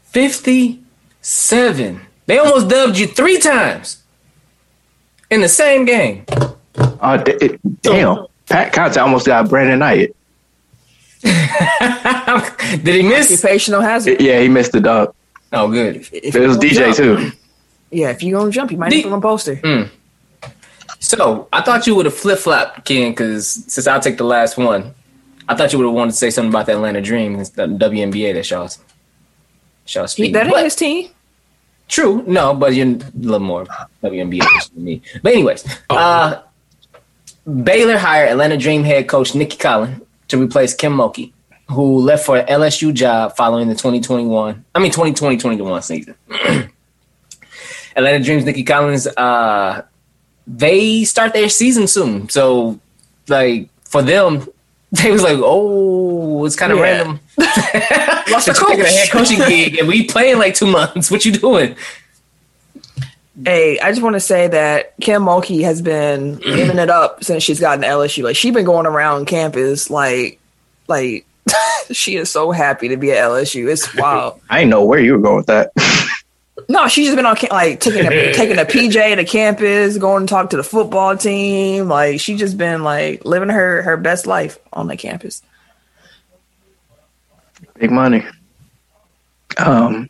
Fifty-seven. 0.04 2.02
They 2.28 2.38
almost 2.38 2.68
dubbed 2.70 2.98
you 2.98 3.08
three 3.08 3.40
times 3.40 4.04
in 5.32 5.42
the 5.42 5.50
same 5.50 5.86
game. 5.86 6.26
Oh, 7.02 7.22
d- 7.24 7.32
it, 7.42 7.82
damn. 7.82 8.26
Pat 8.48 8.72
Conte 8.74 8.98
almost 8.98 9.26
got 9.26 9.50
Brandon 9.50 9.80
Knight. 9.80 10.16
Did 11.24 12.88
he 12.88 13.02
miss? 13.04 13.32
occupational 13.32 13.82
hazard. 13.82 14.22
Yeah, 14.22 14.40
he 14.42 14.48
missed 14.48 14.72
the 14.74 14.80
dunk. 14.82 15.10
Oh, 15.54 15.70
good. 15.72 16.08
If 16.12 16.36
It 16.36 16.48
was 16.48 16.58
DJ 16.58 16.94
jump- 16.94 16.98
too. 16.98 17.32
Yeah, 17.90 18.10
if 18.12 18.22
you're 18.22 18.40
gonna 18.40 18.52
jump, 18.52 18.72
you 18.72 18.78
might 18.78 18.90
D- 18.90 18.98
need 18.98 19.02
to 19.04 19.10
put 19.10 19.16
on 19.16 19.22
poster. 19.22 19.90
So 21.00 21.48
I 21.54 21.62
thought 21.62 21.86
you 21.88 21.96
would 21.96 22.06
have 22.06 22.16
flip 22.16 22.40
flopped, 22.40 22.86
Ken, 22.86 23.12
because 23.12 23.48
since 23.48 23.88
I'll 23.88 24.00
take 24.02 24.18
the 24.18 24.24
last 24.24 24.58
one, 24.58 24.94
I 25.48 25.56
thought 25.56 25.72
you 25.72 25.80
would 25.80 25.86
have 25.86 25.94
wanted 25.94 26.12
to 26.12 26.18
say 26.18 26.30
something 26.30 26.50
about 26.50 26.66
the 26.66 26.74
Atlanta 26.74 27.02
Dream, 27.02 27.36
and 27.36 27.46
the 27.46 27.68
WNBA 27.68 28.34
that 28.34 28.50
y'all's 28.50 28.80
y'all 29.88 30.04
He, 30.04 30.08
speak. 30.08 30.34
that 30.34 30.48
ain't 30.48 30.58
his 30.58 30.76
team. 30.76 31.10
True, 31.88 32.24
no, 32.28 32.54
but 32.54 32.74
you're 32.76 32.88
a 32.88 33.00
little 33.16 33.40
more 33.40 33.66
WNBA 34.04 34.44
than 34.74 34.84
me. 34.84 35.02
But 35.24 35.34
anyways, 35.34 35.66
uh, 35.90 36.42
Baylor 37.64 37.98
hired 37.98 38.30
Atlanta 38.32 38.58
Dream 38.58 38.84
head 38.84 39.08
coach 39.08 39.34
Nicki 39.36 39.56
Collen 39.56 40.06
to 40.28 40.38
replace 40.42 40.74
Kim 40.74 40.94
Mulkey, 40.94 41.32
who 41.70 42.00
left 42.00 42.26
for 42.26 42.38
an 42.40 42.46
LSU 42.48 42.94
job 42.94 43.38
following 43.38 43.70
the 43.70 43.76
2021, 43.76 44.66
I 44.76 44.80
mean 44.80 44.92
2020-21 44.92 45.84
season. 45.84 46.16
Atlanta 47.96 48.24
Dreams 48.24 48.44
Nicki 48.44 48.64
Collins, 48.66 49.08
uh, 49.08 49.84
they 50.48 51.04
start 51.04 51.34
their 51.34 51.50
season 51.50 51.88
soon, 51.88 52.30
so 52.30 52.80
like 53.28 53.70
for 53.84 54.02
them, 54.02 54.48
they 54.92 55.12
was 55.12 55.22
like, 55.24 55.38
oh, 55.42 56.46
it's 56.46 56.56
kind 56.56 56.72
of 56.72 56.78
Yeah. 56.78 56.84
random. 56.84 57.20
Lost 58.32 58.46
the 58.48 58.54
you 58.60 58.68
taking 58.68 58.86
a 58.86 58.90
head 58.90 59.10
coaching 59.12 59.38
gig, 59.48 59.78
and 59.80 59.88
we 59.88 60.06
play 60.06 60.32
in 60.32 60.40
like 60.40 60.56
two 60.56 60.68
months. 60.68 61.12
What 61.12 61.26
you 61.26 61.32
doing? 61.34 61.76
Hey, 63.46 63.80
I 63.80 63.92
just 63.92 64.02
want 64.02 64.16
to 64.16 64.20
say 64.20 64.48
that 64.48 64.96
Kim 65.00 65.22
Mulkey 65.24 65.62
has 65.64 65.82
been 65.82 66.36
giving 66.42 66.80
it 66.80 66.90
up 66.90 67.24
since 67.24 67.44
she's 67.44 67.60
gotten 67.60 67.82
to 67.82 67.88
LSU. 67.88 68.24
Like 68.24 68.36
she's 68.36 68.54
been 68.54 68.66
going 68.66 68.88
around 68.88 69.26
campus 69.28 69.90
like, 69.92 70.40
like 70.88 71.26
she 71.92 72.16
is 72.16 72.32
so 72.32 72.52
happy 72.52 72.88
to 72.90 72.98
be 72.98 73.12
at 73.12 73.18
LSU. 73.24 73.72
It's 73.72 73.94
wild. 73.96 74.42
I 74.50 74.60
didn't 74.60 74.72
know 74.72 74.84
where 74.84 75.00
you 75.00 75.14
were 75.14 75.20
going 75.20 75.38
with 75.38 75.46
that. 75.48 75.72
No, 76.70 76.88
she's 76.88 77.08
just 77.08 77.16
been 77.16 77.26
on 77.26 77.38
like 77.52 77.80
taking 77.80 78.06
a 78.06 78.34
taking 78.34 78.58
a 78.58 78.66
PJ 78.66 79.16
to 79.16 79.24
campus, 79.24 79.98
going 79.98 80.26
to 80.26 80.30
talk 80.30 80.50
to 80.52 80.58
the 80.58 80.64
football 80.64 81.16
team. 81.16 81.88
Like 81.88 82.20
she 82.20 82.36
just 82.36 82.58
been 82.58 82.84
like 82.84 83.24
living 83.26 83.50
her 83.50 83.82
her 83.84 83.98
best 83.98 84.28
life 84.28 84.58
on 84.74 84.88
the 84.88 84.98
campus. 84.98 85.42
Big 87.76 87.92
money. 87.92 88.26
Um, 89.58 90.10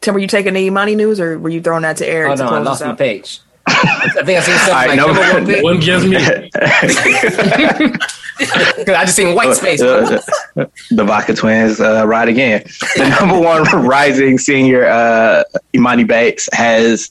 Tim, 0.00 0.14
were 0.14 0.20
you 0.20 0.28
taking 0.28 0.54
the 0.54 0.70
money 0.70 0.94
news 0.94 1.20
or 1.20 1.38
were 1.38 1.50
you 1.50 1.60
throwing 1.60 1.82
that 1.82 1.96
to 1.98 2.06
Eric? 2.06 2.32
Oh 2.32 2.36
to 2.36 2.42
no, 2.42 2.48
I 2.48 2.50
close 2.50 2.66
lost 2.66 2.82
us 2.82 2.88
my 2.88 2.94
page. 2.94 3.40
I 3.66 4.08
think 4.24 4.38
I 4.38 4.40
seen 4.40 4.56
something 4.58 4.68
All 4.68 4.74
right, 4.74 4.88
like 4.88 4.96
no- 4.98 5.06
number 5.12 5.62
one 5.62 5.80
pick. 5.80 6.04
Me. 6.04 7.92
I 8.38 9.04
just 9.04 9.16
seen 9.16 9.34
white 9.34 9.56
space. 9.56 9.80
uh, 9.80 10.20
the 10.90 11.04
Vaca 11.04 11.32
twins 11.34 11.80
uh, 11.80 12.06
ride 12.06 12.28
again. 12.28 12.62
The 12.96 13.08
number 13.20 13.38
one 13.40 13.62
rising 13.86 14.36
senior, 14.38 14.86
uh, 14.86 15.44
Emoni 15.74 16.06
Bates, 16.06 16.48
has 16.52 17.10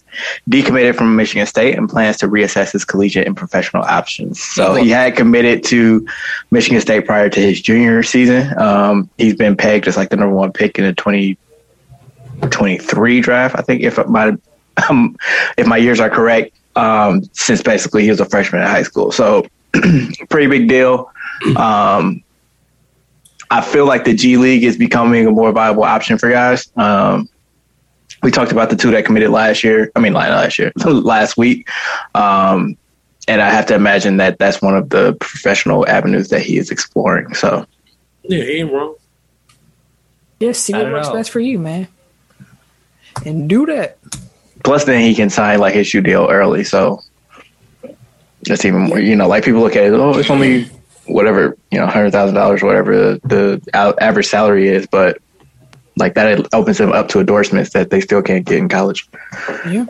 decommitted 0.50 0.96
from 0.96 1.16
Michigan 1.16 1.46
State 1.48 1.78
and 1.78 1.90
plans 1.90 2.18
to 2.18 2.28
reassess 2.28 2.72
his 2.72 2.86
collegiate 2.86 3.26
and 3.28 3.36
professional 3.36 3.84
options. 3.84 4.40
So 4.42 4.76
he 4.76 4.90
had 4.90 5.16
committed 5.16 5.64
to 5.66 6.08
Michigan 6.52 6.82
State 6.82 7.06
prior 7.06 7.30
to 7.30 7.40
his 7.40 7.62
junior 7.62 8.04
season. 8.04 8.58
Um, 8.60 9.10
he's 9.18 9.36
been 9.36 9.56
pegged 9.56 9.88
as 9.88 9.98
like 9.98 10.10
the 10.10 10.18
number 10.18 10.36
one 10.36 10.52
pick 10.52 10.78
in 10.78 10.86
the 10.86 10.94
2023 10.94 13.22
draft, 13.22 13.56
I 13.58 13.62
think, 13.62 13.82
if 13.82 13.98
my 14.08 14.36
um, 14.90 15.16
if 15.58 15.66
my 15.68 15.78
years 15.78 16.00
are 16.00 16.10
correct. 16.10 16.52
Um, 16.78 17.24
since 17.32 17.62
basically 17.64 18.04
he 18.04 18.10
was 18.10 18.20
a 18.20 18.26
freshman 18.26 18.62
in 18.62 18.68
high 18.68 18.84
school, 18.84 19.10
so 19.10 19.48
pretty 20.30 20.48
big 20.48 20.68
deal. 20.68 21.10
Um, 21.58 22.24
I 23.52 23.62
feel 23.62 23.86
like 23.86 24.06
the 24.06 24.14
G 24.14 24.38
League 24.38 24.64
is 24.64 24.78
becoming 24.78 25.28
a 25.28 25.32
more 25.32 25.52
viable 25.52 25.84
option 25.84 26.18
for 26.18 26.30
guys. 26.30 26.72
Um, 26.76 27.30
we 28.24 28.32
talked 28.32 28.52
about 28.52 28.70
the 28.70 28.76
two 28.76 28.92
that 28.92 29.06
committed 29.06 29.30
last 29.30 29.64
year. 29.64 29.92
I 29.96 30.00
mean, 30.00 30.14
last 30.14 30.58
year, 30.58 30.72
last 30.86 31.38
week. 31.38 31.70
Um, 32.16 32.78
and 33.28 33.42
I 33.42 33.50
have 33.50 33.66
to 33.68 33.76
imagine 33.76 34.18
that 34.18 34.40
that's 34.40 34.62
one 34.62 34.76
of 34.76 34.90
the 34.90 35.14
professional 35.20 35.88
avenues 35.88 36.30
that 36.30 36.42
he 36.42 36.58
is 36.58 36.72
exploring. 36.72 37.34
So, 37.36 37.66
Yeah, 38.24 38.44
he 38.44 38.52
ain't 38.60 38.72
wrong. 38.72 38.96
Just 40.40 40.64
see 40.64 40.74
what 40.74 40.92
works 40.92 41.08
know. 41.08 41.14
best 41.14 41.32
for 41.32 41.40
you, 41.40 41.58
man, 41.60 41.88
and 43.26 43.48
do 43.50 43.66
that. 43.68 43.98
plus 44.64 44.84
then 44.84 45.02
he 45.02 45.16
can 45.16 45.30
sign 45.30 45.60
like 45.60 45.74
his 45.74 45.88
shoe 45.88 46.02
deal 46.02 46.28
early. 46.30 46.64
So 46.64 47.02
that's 48.44 48.66
even 48.66 48.82
more, 48.82 49.00
you 49.00 49.16
know, 49.16 49.28
like 49.28 49.46
people 49.46 49.62
look 49.62 49.76
at 49.76 49.86
it, 49.86 49.94
oh, 49.94 50.18
it's 50.18 50.30
only 50.30 50.68
whatever, 51.06 51.58
you 51.72 51.80
know, 51.80 51.88
hundred 51.88 52.12
thousand 52.12 52.36
dollars, 52.36 52.62
whatever 52.62 52.96
the, 52.96 53.22
the 53.24 53.96
average 54.00 54.28
salary 54.28 54.68
is, 54.68 54.88
but 54.88 55.20
like 55.98 56.16
that 56.16 56.48
opens 56.54 56.78
them 56.78 56.92
up 56.92 57.08
to 57.10 57.20
endorsements 57.20 57.72
that 57.72 57.90
they 57.90 58.02
still 58.02 58.22
can't 58.22 58.46
get 58.46 58.58
in 58.58 58.70
college. 58.70 59.08
Yeah. 59.68 59.86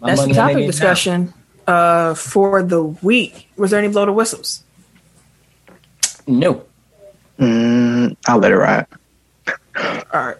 My 0.00 0.14
That's 0.14 0.26
the 0.26 0.34
topic 0.34 0.66
discussion 0.66 1.34
uh, 1.66 2.14
for 2.14 2.62
the 2.62 2.82
week. 2.82 3.48
Was 3.56 3.70
there 3.70 3.80
any 3.80 3.88
blow 3.88 4.06
to 4.06 4.12
whistles? 4.12 4.62
No. 6.26 6.64
Mm, 7.38 8.16
I'll 8.26 8.38
let 8.38 8.52
it 8.52 8.56
ride. 8.56 8.86
All 9.76 10.04
right. 10.12 10.36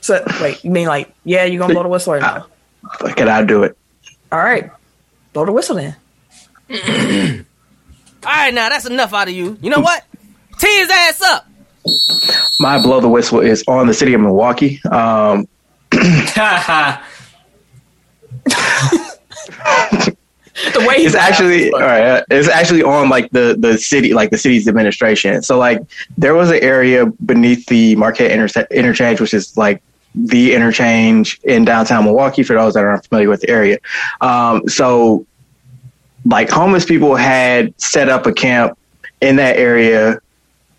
So 0.00 0.24
wait, 0.40 0.64
you 0.64 0.70
mean 0.70 0.88
like 0.88 1.12
yeah, 1.24 1.44
you're 1.44 1.58
gonna 1.58 1.74
blow 1.74 1.82
the 1.82 1.88
whistle 1.88 2.14
or 2.14 2.20
no? 2.20 2.46
Fuck 2.98 3.20
it, 3.20 3.28
I'll 3.28 3.44
do 3.44 3.64
it. 3.64 3.76
All 4.32 4.38
right, 4.38 4.70
blow 5.32 5.44
the 5.44 5.52
whistle 5.52 5.76
then. 5.76 5.96
All 8.24 8.30
right, 8.32 8.52
now 8.52 8.68
that's 8.68 8.86
enough 8.86 9.12
out 9.14 9.28
of 9.28 9.34
you. 9.34 9.56
You 9.62 9.70
know 9.70 9.80
what? 9.80 10.04
Tee 10.58 10.78
his 10.78 10.90
ass 10.90 11.22
up. 11.22 11.46
My 12.60 12.80
blow 12.82 13.00
the 13.00 13.08
whistle 13.08 13.40
is 13.40 13.64
on 13.66 13.86
the 13.86 13.94
city 13.94 14.12
of 14.14 14.20
Milwaukee. 14.20 14.80
Um, 14.90 15.48
The 15.90 17.00
the 20.74 20.86
way 20.86 20.96
he 20.98 21.04
it's 21.06 21.14
actually 21.14 21.66
was 21.66 21.74
all 21.74 21.80
funny. 21.80 22.02
right. 22.02 22.24
It's 22.30 22.48
actually 22.48 22.82
on 22.82 23.08
like 23.08 23.30
the 23.30 23.56
the 23.58 23.78
city, 23.78 24.12
like 24.12 24.30
the 24.30 24.38
city's 24.38 24.68
administration. 24.68 25.42
So 25.42 25.58
like 25.58 25.80
there 26.18 26.34
was 26.34 26.50
an 26.50 26.58
area 26.62 27.06
beneath 27.24 27.66
the 27.66 27.96
Marquette 27.96 28.30
inter- 28.30 28.66
interchange, 28.70 29.20
which 29.20 29.32
is 29.34 29.56
like 29.56 29.82
the 30.14 30.54
interchange 30.54 31.40
in 31.44 31.64
downtown 31.64 32.04
Milwaukee. 32.04 32.42
For 32.42 32.54
those 32.54 32.74
that 32.74 32.84
aren't 32.84 33.04
familiar 33.06 33.28
with 33.28 33.40
the 33.40 33.48
area, 33.50 33.78
um, 34.20 34.68
so 34.68 35.24
like 36.24 36.50
homeless 36.50 36.84
people 36.84 37.16
had 37.16 37.72
set 37.80 38.08
up 38.08 38.26
a 38.26 38.32
camp 38.32 38.78
in 39.20 39.36
that 39.36 39.56
area, 39.56 40.18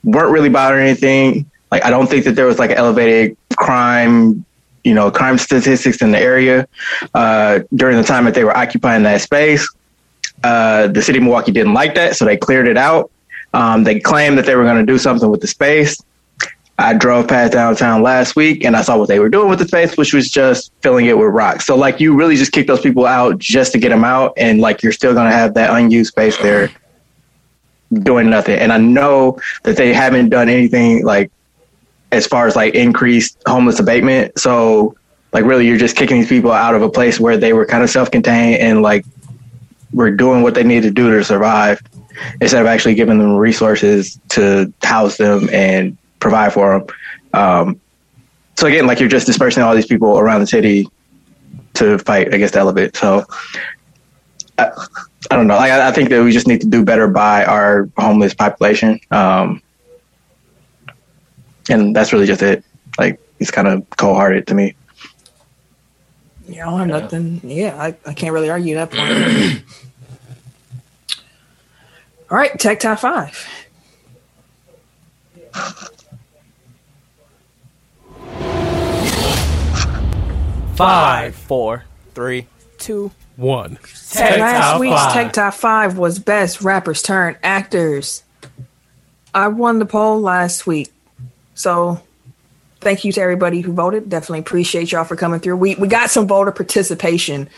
weren't 0.04 0.32
really 0.32 0.50
bothering 0.50 0.88
anything. 0.88 1.50
Like 1.72 1.86
I 1.86 1.90
don't 1.90 2.08
think 2.08 2.26
that 2.26 2.36
there 2.36 2.46
was 2.46 2.60
like 2.60 2.72
elevated 2.72 3.38
crime, 3.56 4.46
you 4.84 4.94
know, 4.94 5.10
crime 5.12 5.38
statistics 5.38 6.02
in 6.02 6.12
the 6.12 6.20
area 6.20 6.68
uh, 7.14 7.60
during 7.76 7.98
the 7.98 8.04
time 8.04 8.26
that 8.26 8.34
they 8.34 8.44
were 8.44 8.56
occupying 8.56 9.04
that 9.04 9.22
space. 9.22 9.68
Uh, 10.44 10.88
the 10.88 11.02
city 11.02 11.20
of 11.20 11.24
Milwaukee 11.24 11.52
didn't 11.52 11.74
like 11.74 11.96
that, 11.96 12.16
so 12.16 12.26
they 12.26 12.36
cleared 12.36 12.68
it 12.68 12.78
out. 12.78 13.12
Um, 13.54 13.84
they 13.84 14.00
claimed 14.00 14.38
that 14.38 14.46
they 14.46 14.56
were 14.56 14.64
going 14.64 14.84
to 14.84 14.92
do 14.92 14.98
something 14.98 15.30
with 15.30 15.42
the 15.42 15.48
space. 15.48 16.02
I 16.82 16.94
drove 16.94 17.28
past 17.28 17.54
downtown 17.54 18.02
last 18.02 18.36
week 18.36 18.66
and 18.66 18.76
I 18.76 18.82
saw 18.82 18.98
what 18.98 19.08
they 19.08 19.20
were 19.20 19.30
doing 19.30 19.50
with 19.50 19.60
the 19.60 19.68
space, 19.68 19.96
which 19.98 20.14
was 20.14 20.30
just 20.30 20.74
filling 20.82 21.06
it 21.06 21.18
with 21.18 21.28
rocks. 21.28 21.66
So, 21.66 21.76
like, 21.76 22.00
you 22.00 22.16
really 22.16 22.36
just 22.36 22.52
kick 22.52 22.66
those 22.66 22.82
people 22.82 23.06
out 23.06 23.38
just 23.38 23.72
to 23.74 23.78
get 23.78 23.90
them 23.90 24.04
out, 24.04 24.34
and 24.36 24.60
like, 24.60 24.82
you're 24.82 24.92
still 24.92 25.14
to 25.14 25.22
have 25.22 25.54
that 25.54 25.70
unused 25.70 26.10
space 26.10 26.38
there 26.38 26.72
doing 27.94 28.30
nothing. 28.30 28.58
And 28.58 28.74
I 28.74 28.78
know 28.78 29.40
that 29.64 29.78
they 29.78 29.94
haven't 29.94 30.30
done 30.30 30.50
anything 30.50 31.04
like 31.06 31.32
as 32.12 32.26
far 32.26 32.48
as 32.48 32.56
like 32.56 32.74
increased 32.74 33.38
homeless 33.46 33.80
abatement. 33.80 34.40
So, 34.40 34.96
like, 35.34 35.46
really, 35.46 35.68
you're 35.68 35.78
just 35.78 35.96
kicking 35.96 36.18
these 36.18 36.30
people 36.30 36.52
out 36.52 36.74
of 36.74 36.82
a 36.82 36.90
place 36.90 37.20
where 37.20 37.38
they 37.38 37.54
were 37.54 37.66
kind 37.66 37.84
of 37.84 37.90
self 37.90 38.10
contained 38.10 38.60
and 38.60 38.82
like 38.82 39.06
were 39.94 40.10
doing 40.10 40.42
what 40.42 40.56
they 40.56 40.64
needed 40.64 40.88
to 40.88 40.92
do 40.92 41.16
to 41.16 41.24
survive 41.24 41.82
instead 42.40 42.62
of 42.62 42.68
actually 42.68 42.96
giving 42.96 43.20
them 43.20 43.36
resources 43.36 44.20
to 44.30 44.74
house 44.82 45.18
them 45.18 45.50
and 45.52 45.98
provide 46.22 46.54
for 46.54 46.80
them. 46.80 46.88
Um, 47.34 47.82
so 48.56 48.68
again, 48.68 48.88
like 48.88 49.00
you're 49.02 49.10
just 49.10 49.26
dispersing 49.26 49.64
all 49.64 49.76
these 49.76 49.86
people 49.88 50.18
around 50.18 50.40
the 50.40 50.48
city 50.48 50.88
to 51.74 51.98
fight 51.98 52.34
against 52.34 52.56
Elevate. 52.56 52.96
So 52.96 53.26
I, 54.58 54.72
I 55.30 55.36
don't 55.36 55.48
know. 55.48 55.56
Like, 55.56 55.72
I, 55.72 55.90
I 55.90 55.92
think 55.92 56.10
that 56.10 56.24
we 56.24 56.32
just 56.32 56.48
need 56.48 56.62
to 56.62 56.68
do 56.68 56.86
better 56.86 57.08
by 57.08 57.44
our 57.44 57.90
homeless 57.98 58.34
population. 58.34 59.00
Um, 59.10 59.62
and 61.70 61.96
that's 61.96 62.14
really 62.14 62.26
just 62.26 62.42
it. 62.42 62.64
Like 62.98 63.20
it's 63.40 63.52
kind 63.52 63.68
of 63.68 63.90
cold 63.98 64.18
hearted 64.18 64.48
to 64.48 64.54
me. 64.54 64.76
Yeah, 66.48 66.68
I 66.68 66.72
don't 66.72 66.90
have 66.90 67.04
nothing. 67.04 67.42
Yeah, 67.44 67.76
I, 67.82 67.96
I 68.06 68.14
can't 68.14 68.34
really 68.34 68.50
argue 68.50 68.76
that 68.76 68.92
point. 68.92 69.64
All 72.30 72.38
right, 72.38 72.58
Tech 72.60 72.80
Top 72.80 73.00
5. 73.00 73.48
Five, 80.82 81.36
four, 81.36 81.84
three, 82.14 82.48
two. 82.78 83.12
One. 83.38 83.80
Tech 84.12 84.40
Last 84.40 84.72
Top 84.72 84.80
week's 84.80 84.96
Five. 84.96 85.14
Tech 85.14 85.34
Top 85.34 85.54
5 85.54 85.98
was 85.98 86.20
Best 86.20 86.62
Rappers 86.62 87.02
Turn 87.02 87.38
Actors. 87.42 88.24
I 89.34 89.48
won 89.48 89.80
the 89.80 89.86
poll 89.86 90.20
last 90.22 90.68
week. 90.68 90.92
So 91.56 92.02
thank 92.82 93.06
you 93.06 93.12
to 93.14 93.22
everybody 93.22 93.62
who 93.62 93.74
voted. 93.74 94.10
Definitely 94.10 94.40
appreciate 94.40 94.92
y'all 94.92 95.06
for 95.06 95.16
coming 95.16 95.40
through. 95.40 95.58
We, 95.58 95.76
we 95.76 95.88
got 95.88 96.12
some 96.12 96.28
voter 96.28 96.52
participation 96.52 97.50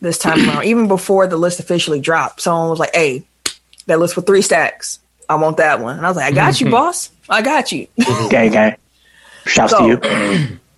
this 0.00 0.18
time 0.18 0.46
around, 0.48 0.64
even 0.64 0.88
before 0.88 1.26
the 1.26 1.36
list 1.36 1.60
officially 1.60 2.00
dropped. 2.00 2.40
Someone 2.40 2.68
was 2.68 2.78
like, 2.78 2.94
hey, 2.94 3.24
that 3.86 3.98
list 3.98 4.16
with 4.16 4.26
three 4.26 4.42
stacks. 4.42 4.98
I 5.28 5.36
want 5.36 5.58
that 5.58 5.80
one. 5.80 5.96
And 5.96 6.04
I 6.04 6.08
was 6.08 6.16
like, 6.16 6.32
I 6.32 6.34
got 6.34 6.60
you, 6.60 6.66
mm-hmm. 6.66 6.72
boss. 6.72 7.10
I 7.28 7.42
got 7.42 7.70
you. 7.70 7.86
okay, 8.26 8.48
okay. 8.48 8.76
Shouts 9.46 9.72
So- 9.72 9.96
to 9.96 10.48
you. 10.48 10.58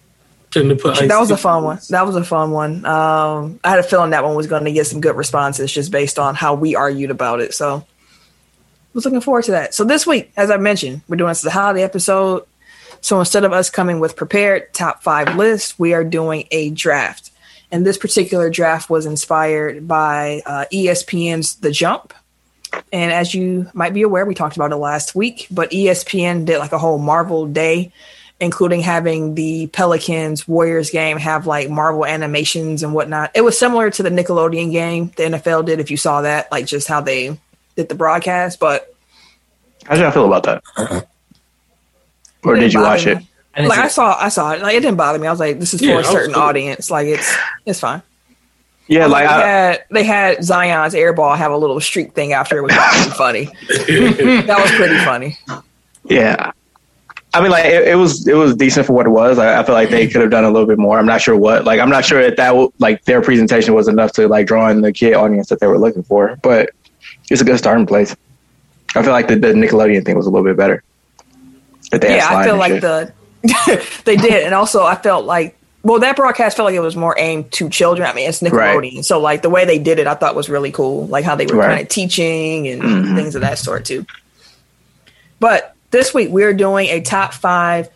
Shouldn't 0.52 0.70
have 0.72 0.80
put 0.80 1.08
that 1.08 1.18
was 1.18 1.30
a 1.30 1.36
fun 1.36 1.64
one. 1.64 1.78
That 1.88 2.06
was 2.06 2.14
a 2.14 2.24
fun 2.24 2.50
one. 2.50 2.84
Um, 2.84 3.58
I 3.64 3.70
had 3.70 3.78
a 3.78 3.82
feeling 3.82 4.10
that 4.10 4.22
one 4.22 4.34
was 4.34 4.46
going 4.46 4.64
to 4.64 4.72
get 4.72 4.86
some 4.86 5.00
good 5.00 5.16
responses 5.16 5.72
just 5.72 5.90
based 5.90 6.18
on 6.18 6.34
how 6.34 6.54
we 6.54 6.74
argued 6.74 7.10
about 7.10 7.40
it. 7.40 7.54
So, 7.54 7.86
was 8.92 9.04
looking 9.04 9.20
forward 9.20 9.44
to 9.44 9.52
that. 9.52 9.74
So 9.74 9.84
this 9.84 10.06
week, 10.06 10.32
as 10.36 10.50
I 10.50 10.56
mentioned, 10.56 11.02
we're 11.08 11.16
doing 11.16 11.30
as 11.30 11.42
holiday 11.42 11.82
episode. 11.82 12.44
So 13.00 13.18
instead 13.18 13.44
of 13.44 13.52
us 13.52 13.70
coming 13.70 14.00
with 14.00 14.16
prepared 14.16 14.72
top 14.72 15.02
five 15.02 15.36
lists, 15.36 15.78
we 15.78 15.92
are 15.94 16.04
doing 16.04 16.46
a 16.50 16.70
draft. 16.70 17.30
And 17.70 17.86
this 17.86 17.96
particular 17.96 18.50
draft 18.50 18.90
was 18.90 19.06
inspired 19.06 19.88
by 19.88 20.42
uh, 20.44 20.66
ESPN's 20.72 21.56
The 21.56 21.70
Jump. 21.70 22.12
And 22.92 23.12
as 23.12 23.34
you 23.34 23.70
might 23.74 23.94
be 23.94 24.02
aware, 24.02 24.24
we 24.24 24.34
talked 24.34 24.56
about 24.56 24.72
it 24.72 24.76
last 24.76 25.14
week, 25.14 25.46
but 25.50 25.70
ESPN 25.70 26.44
did 26.44 26.58
like 26.58 26.72
a 26.72 26.78
whole 26.78 26.98
Marvel 26.98 27.46
Day 27.46 27.92
including 28.42 28.80
having 28.80 29.34
the 29.36 29.68
Pelicans 29.68 30.46
Warriors 30.48 30.90
game 30.90 31.16
have 31.16 31.46
like 31.46 31.70
Marvel 31.70 32.04
animations 32.04 32.82
and 32.82 32.92
whatnot. 32.92 33.30
It 33.34 33.40
was 33.42 33.56
similar 33.58 33.88
to 33.90 34.02
the 34.02 34.10
Nickelodeon 34.10 34.72
game 34.72 35.12
the 35.16 35.22
NFL 35.22 35.64
did, 35.64 35.78
if 35.80 35.90
you 35.90 35.96
saw 35.96 36.20
that, 36.22 36.50
like 36.52 36.66
just 36.66 36.88
how 36.88 37.00
they 37.00 37.38
did 37.76 37.88
the 37.88 37.94
broadcast. 37.94 38.58
But 38.58 38.94
How 39.86 39.94
did 39.94 40.04
I 40.04 40.10
feel 40.10 40.26
about 40.26 40.42
that? 40.42 41.06
Or 42.44 42.56
did 42.56 42.74
you 42.74 42.80
watch 42.80 43.06
me. 43.06 43.12
it? 43.12 43.18
And 43.54 43.68
Like 43.68 43.78
I 43.78 43.88
saw, 43.88 44.16
I 44.18 44.28
saw 44.28 44.50
it. 44.52 44.60
Like 44.62 44.74
it 44.74 44.80
didn't 44.80 44.96
bother 44.96 45.18
me. 45.18 45.26
I 45.26 45.30
was 45.30 45.40
like, 45.40 45.60
this 45.60 45.72
is 45.74 45.80
for 45.80 45.86
Yeah, 45.86 45.92
I 45.92 45.94
a 45.94 45.98
was 45.98 46.08
certain 46.08 46.34
cool. 46.34 46.42
audience. 46.42 46.90
Like 46.90 47.06
it's 47.06 47.36
it's 47.64 47.78
fine. 47.80 48.02
Yeah, 48.88 49.06
like 49.06 49.28
they 49.28 49.32
I, 49.34 49.46
had 49.46 49.84
they 49.90 50.02
had 50.04 50.42
Zion's 50.44 50.94
airball 50.94 51.36
have 51.38 51.52
a 51.52 51.56
little 51.56 51.78
streak 51.78 52.14
thing 52.14 52.32
after 52.32 52.58
it 52.58 52.62
was 52.62 52.72
funny. 53.16 53.44
that 53.68 54.58
was 54.60 54.70
pretty 54.72 54.98
funny. 55.04 55.38
yeah. 56.04 56.50
I 57.34 57.40
mean, 57.40 57.50
like 57.50 57.64
it, 57.64 57.88
it 57.88 57.94
was 57.94 58.26
it 58.28 58.34
was 58.34 58.54
decent 58.54 58.86
for 58.86 58.92
what 58.92 59.06
it 59.06 59.10
was. 59.10 59.38
I, 59.38 59.58
I 59.60 59.62
feel 59.64 59.74
like 59.74 59.88
they 59.90 60.06
could 60.06 60.20
have 60.20 60.30
done 60.30 60.44
a 60.44 60.50
little 60.50 60.66
bit 60.68 60.78
more. 60.78 60.98
I'm 60.98 61.06
not 61.06 61.20
sure 61.22 61.36
what. 61.36 61.64
Like 61.64 61.80
I'm 61.80 61.88
not 61.90 62.04
sure 62.04 62.20
if 62.20 62.36
that 62.36 62.54
like 62.78 63.04
their 63.06 63.22
presentation 63.22 63.72
was 63.74 63.88
enough 63.88 64.12
to 64.12 64.28
like 64.28 64.46
draw 64.46 64.68
in 64.68 64.82
the 64.82 64.92
kid 64.92 65.14
audience 65.14 65.48
that 65.48 65.58
they 65.60 65.66
were 65.66 65.78
looking 65.78 66.02
for. 66.02 66.36
But 66.42 66.70
it's 67.30 67.40
a 67.40 67.44
good 67.44 67.56
starting 67.58 67.86
place. 67.86 68.14
I 68.94 69.02
feel 69.02 69.12
like 69.12 69.28
the, 69.28 69.36
the 69.36 69.48
Nickelodeon 69.54 70.04
thing 70.04 70.16
was 70.16 70.26
a 70.26 70.30
little 70.30 70.44
bit 70.44 70.56
better. 70.58 70.82
That 71.90 72.02
they 72.02 72.10
had 72.10 72.16
yeah, 72.16 72.36
I 72.38 72.44
feel 72.44 72.56
like 72.58 72.72
shit. 72.72 72.82
the 72.82 73.12
they 74.04 74.16
did, 74.16 74.44
and 74.44 74.54
also 74.54 74.84
I 74.84 74.94
felt 74.96 75.24
like 75.24 75.56
well 75.82 76.00
that 76.00 76.14
broadcast 76.16 76.56
felt 76.58 76.66
like 76.66 76.74
it 76.74 76.80
was 76.80 76.96
more 76.96 77.14
aimed 77.18 77.50
to 77.52 77.70
children. 77.70 78.06
I 78.06 78.12
mean, 78.12 78.28
it's 78.28 78.40
Nickelodeon, 78.40 79.04
so 79.06 79.18
like 79.20 79.40
the 79.40 79.48
way 79.50 79.64
they 79.64 79.78
did 79.78 79.98
it, 79.98 80.06
I 80.06 80.14
thought 80.14 80.34
was 80.34 80.50
really 80.50 80.70
cool. 80.70 81.06
Like 81.06 81.24
how 81.24 81.34
they 81.34 81.46
were 81.46 81.56
Right. 81.56 81.68
kind 81.68 81.80
of 81.80 81.88
teaching 81.88 82.68
and 82.68 82.82
Mhm. 82.82 83.16
things 83.16 83.34
of 83.34 83.40
that 83.40 83.58
sort 83.58 83.86
too. 83.86 84.04
But 85.40 85.71
this 85.92 86.12
week 86.12 86.30
we're 86.30 86.52
doing 86.52 86.88
a 86.88 87.00
top 87.00 87.32
five 87.32 87.88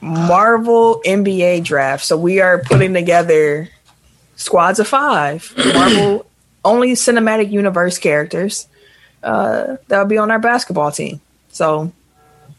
Marvel 0.00 1.02
NBA 1.04 1.64
draft. 1.64 2.04
So 2.04 2.16
we 2.16 2.40
are 2.40 2.58
putting 2.60 2.94
together 2.94 3.68
squads 4.36 4.78
of 4.78 4.88
five 4.88 5.52
Marvel 5.74 6.26
only 6.64 6.92
cinematic 6.92 7.50
universe 7.50 7.98
characters 7.98 8.66
uh, 9.22 9.76
that'll 9.88 10.06
be 10.06 10.18
on 10.18 10.30
our 10.30 10.38
basketball 10.38 10.90
team. 10.90 11.20
So 11.50 11.92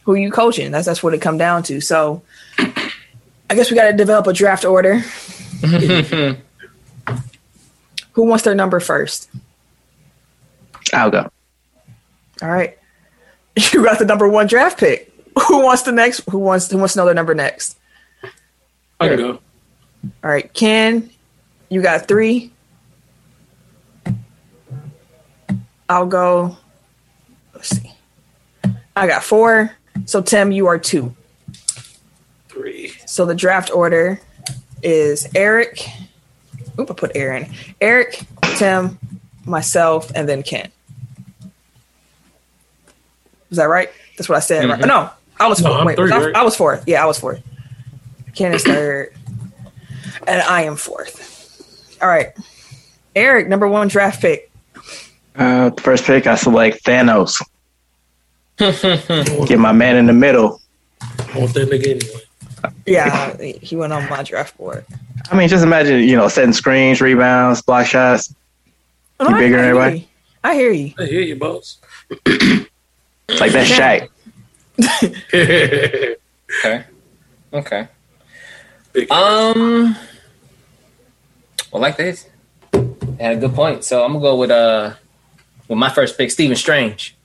who 0.03 0.15
you 0.15 0.31
coaching? 0.31 0.71
That's 0.71 0.85
that's 0.85 1.01
what 1.01 1.13
it 1.13 1.21
come 1.21 1.37
down 1.37 1.63
to. 1.63 1.81
So 1.81 2.21
I 2.57 3.55
guess 3.55 3.69
we 3.69 3.75
got 3.75 3.91
to 3.91 3.93
develop 3.93 4.27
a 4.27 4.33
draft 4.33 4.65
order. 4.65 4.97
who 8.11 8.23
wants 8.23 8.43
their 8.43 8.55
number 8.55 8.79
first? 8.79 9.29
I'll 10.93 11.11
go. 11.11 11.31
All 12.41 12.49
right, 12.49 12.77
you 13.73 13.83
got 13.83 13.99
the 13.99 14.05
number 14.05 14.27
one 14.27 14.47
draft 14.47 14.79
pick. 14.79 15.11
Who 15.47 15.63
wants 15.63 15.83
the 15.83 15.91
next? 15.91 16.21
Who 16.29 16.39
wants 16.39 16.71
who 16.71 16.77
wants 16.77 16.93
to 16.93 16.99
know 16.99 17.05
their 17.05 17.13
number 17.13 17.35
next? 17.35 17.77
I 18.99 19.09
can 19.09 19.17
go. 19.17 19.39
All 20.23 20.29
right, 20.29 20.51
Ken, 20.53 21.09
you 21.69 21.81
got 21.81 22.07
three. 22.07 22.51
I'll 25.89 26.05
go. 26.05 26.57
Let's 27.53 27.69
see. 27.69 27.91
I 28.95 29.07
got 29.07 29.23
four. 29.23 29.75
So 30.05 30.21
Tim, 30.21 30.51
you 30.51 30.67
are 30.67 30.77
two. 30.77 31.15
Three. 32.47 32.93
So 33.05 33.25
the 33.25 33.35
draft 33.35 33.71
order 33.71 34.19
is 34.81 35.27
Eric. 35.35 35.85
Oop, 36.79 36.91
I 36.91 36.93
put 36.93 37.11
Aaron. 37.15 37.53
Eric, 37.81 38.21
Tim, 38.55 38.97
myself, 39.45 40.11
and 40.15 40.27
then 40.27 40.43
Ken. 40.43 40.71
Is 43.55 43.57
that 43.57 43.69
right? 43.69 43.89
That's 44.17 44.27
what 44.27 44.35
I 44.35 44.39
said. 44.41 44.67
Right? 44.69 44.79
No, 44.81 45.09
I 45.39 45.47
was 45.47 45.61
No, 45.61 45.69
fourth. 45.69 45.79
I'm 45.79 45.85
Wait, 45.87 45.95
three, 45.95 46.03
was 46.03 46.11
I, 46.11 46.25
right? 46.25 46.35
I 46.35 46.43
was 46.43 46.57
fourth. 46.57 46.83
Yeah, 46.85 47.01
I 47.01 47.05
was 47.05 47.17
fourth. 47.17 47.41
Ken 48.35 48.53
is 48.53 48.63
third, 48.63 49.13
and 50.27 50.41
I 50.41 50.63
am 50.63 50.75
fourth. 50.75 51.97
All 52.01 52.09
right, 52.09 52.33
Eric, 53.15 53.47
number 53.47 53.65
one 53.65 53.87
draft 53.87 54.19
pick. 54.19 54.51
Uh, 55.37 55.71
first 55.77 56.03
pick, 56.03 56.27
I 56.27 56.35
select 56.35 56.83
Thanos. 56.83 57.41
Get 59.47 59.57
my 59.59 59.71
man 59.71 59.95
in 59.95 60.05
the 60.05 60.11
middle. 60.13 60.59
I 61.01 61.39
want 61.39 61.53
that 61.53 61.69
nigga 61.69 62.01
anyway. 62.01 62.73
Yeah, 62.85 63.37
he 63.37 63.77
went 63.77 63.93
on 63.93 64.09
my 64.09 64.21
draft 64.23 64.57
board. 64.57 64.85
I 65.31 65.37
mean, 65.37 65.47
just 65.47 65.63
imagine, 65.63 66.01
you 66.01 66.17
know, 66.17 66.27
setting 66.27 66.51
screens, 66.51 66.99
rebounds, 66.99 67.61
block 67.61 67.85
shots. 67.87 68.35
No, 69.21 69.29
You 69.29 69.35
I- 69.35 69.39
bigger 69.39 69.55
I 69.59 69.61
than 69.61 69.69
everybody? 69.69 70.09
I 70.43 70.55
hear 70.55 70.71
you. 70.71 70.93
I 70.99 71.05
hear 71.05 71.21
you, 71.21 71.37
boss. 71.37 71.77
Like 73.29 73.51
that's 73.51 73.69
Shaq. 73.71 74.09
Okay. 76.63 76.85
Okay. 77.51 77.87
Um. 79.09 79.95
Well, 81.71 81.81
like 81.81 81.97
this, 81.97 82.27
had 83.19 83.33
a 83.33 83.35
good 83.37 83.53
point. 83.53 83.83
So 83.83 84.03
I'm 84.05 84.13
gonna 84.13 84.21
go 84.21 84.35
with 84.37 84.51
uh, 84.51 84.93
with 85.67 85.77
my 85.77 85.89
first 85.89 86.17
pick, 86.17 86.31
Stephen 86.31 86.55
Strange. 86.55 87.15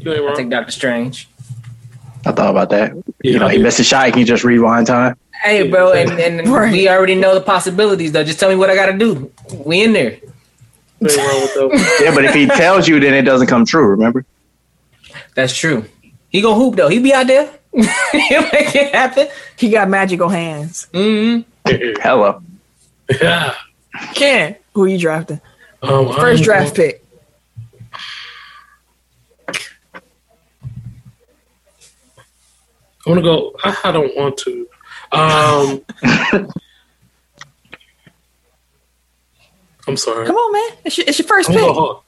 you 0.00 0.10
ain't 0.12 0.22
I 0.22 0.24
wrong. 0.26 0.36
think 0.36 0.50
Doctor 0.50 0.72
Strange. 0.72 1.28
I 2.24 2.32
thought 2.32 2.50
about 2.50 2.70
that. 2.70 2.92
Yeah, 3.22 3.32
you 3.32 3.38
know, 3.38 3.48
he 3.48 3.58
do. 3.58 3.62
missed 3.64 3.80
a 3.80 3.84
shot. 3.84 4.06
He 4.06 4.12
can 4.12 4.24
just 4.24 4.44
rewind 4.44 4.86
time. 4.86 5.16
Hey, 5.42 5.68
bro, 5.68 5.92
and, 5.92 6.12
and 6.20 6.48
Right. 6.52 6.72
we 6.72 6.88
already 6.88 7.16
know 7.16 7.34
the 7.34 7.40
possibilities. 7.40 8.12
Though, 8.12 8.24
just 8.24 8.38
tell 8.40 8.48
me 8.48 8.54
what 8.56 8.70
I 8.70 8.74
gotta 8.76 8.96
do. 8.96 9.30
We 9.66 9.82
in 9.82 9.92
there. 9.92 10.12
You 11.00 11.08
ain't 11.08 11.16
wrong 11.18 11.40
with 11.42 11.54
that. 11.54 11.68
one. 11.68 11.78
Yeah, 12.06 12.14
but 12.14 12.24
if 12.24 12.32
he 12.34 12.46
tells 12.46 12.86
you, 12.88 13.00
then 13.00 13.12
it 13.12 13.22
doesn't 13.22 13.48
come 13.48 13.64
true. 13.66 13.86
Remember? 13.88 14.24
That's 15.34 15.56
true. 15.56 15.84
He 16.28 16.40
gonna 16.40 16.54
hoop 16.54 16.76
though. 16.76 16.88
He 16.88 16.98
be 16.98 17.12
out 17.12 17.26
there. 17.26 17.50
He'll 17.72 18.42
make 18.42 18.74
it 18.74 18.94
happen. 18.94 19.28
He 19.56 19.70
got 19.70 19.88
magical 19.88 20.28
hands. 20.28 20.88
Mm-hmm. 20.92 22.00
Hello. 22.02 22.42
yeah. 23.20 23.54
Ken, 24.14 24.56
who 24.74 24.86
you 24.86 24.98
drafting? 24.98 25.40
Um, 25.82 26.12
First 26.14 26.40
I'm 26.40 26.44
draft 26.44 26.76
going- 26.76 26.90
pick. 26.92 27.04
I 33.06 33.10
want 33.10 33.18
to 33.18 33.22
go. 33.22 33.52
I, 33.64 33.76
I 33.84 33.92
don't 33.92 34.16
want 34.16 34.36
to. 34.38 34.68
Um, 35.12 35.84
I'm 39.88 39.96
sorry. 39.96 40.26
Come 40.26 40.36
on, 40.36 40.52
man. 40.52 40.78
It's 40.84 40.96
your, 40.98 41.06
it's 41.08 41.18
your 41.18 41.26
first 41.26 41.48
I'm 41.50 41.56
gonna 41.56 41.66
pick. 41.66 41.74
Hulk. 41.74 42.04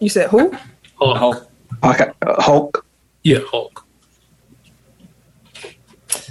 You 0.00 0.08
said 0.08 0.30
who? 0.30 0.52
Hulk. 0.98 1.47
Okay. 1.84 2.10
Uh, 2.22 2.42
Hulk. 2.42 2.84
Yeah, 3.22 3.38
Hulk. 3.46 3.84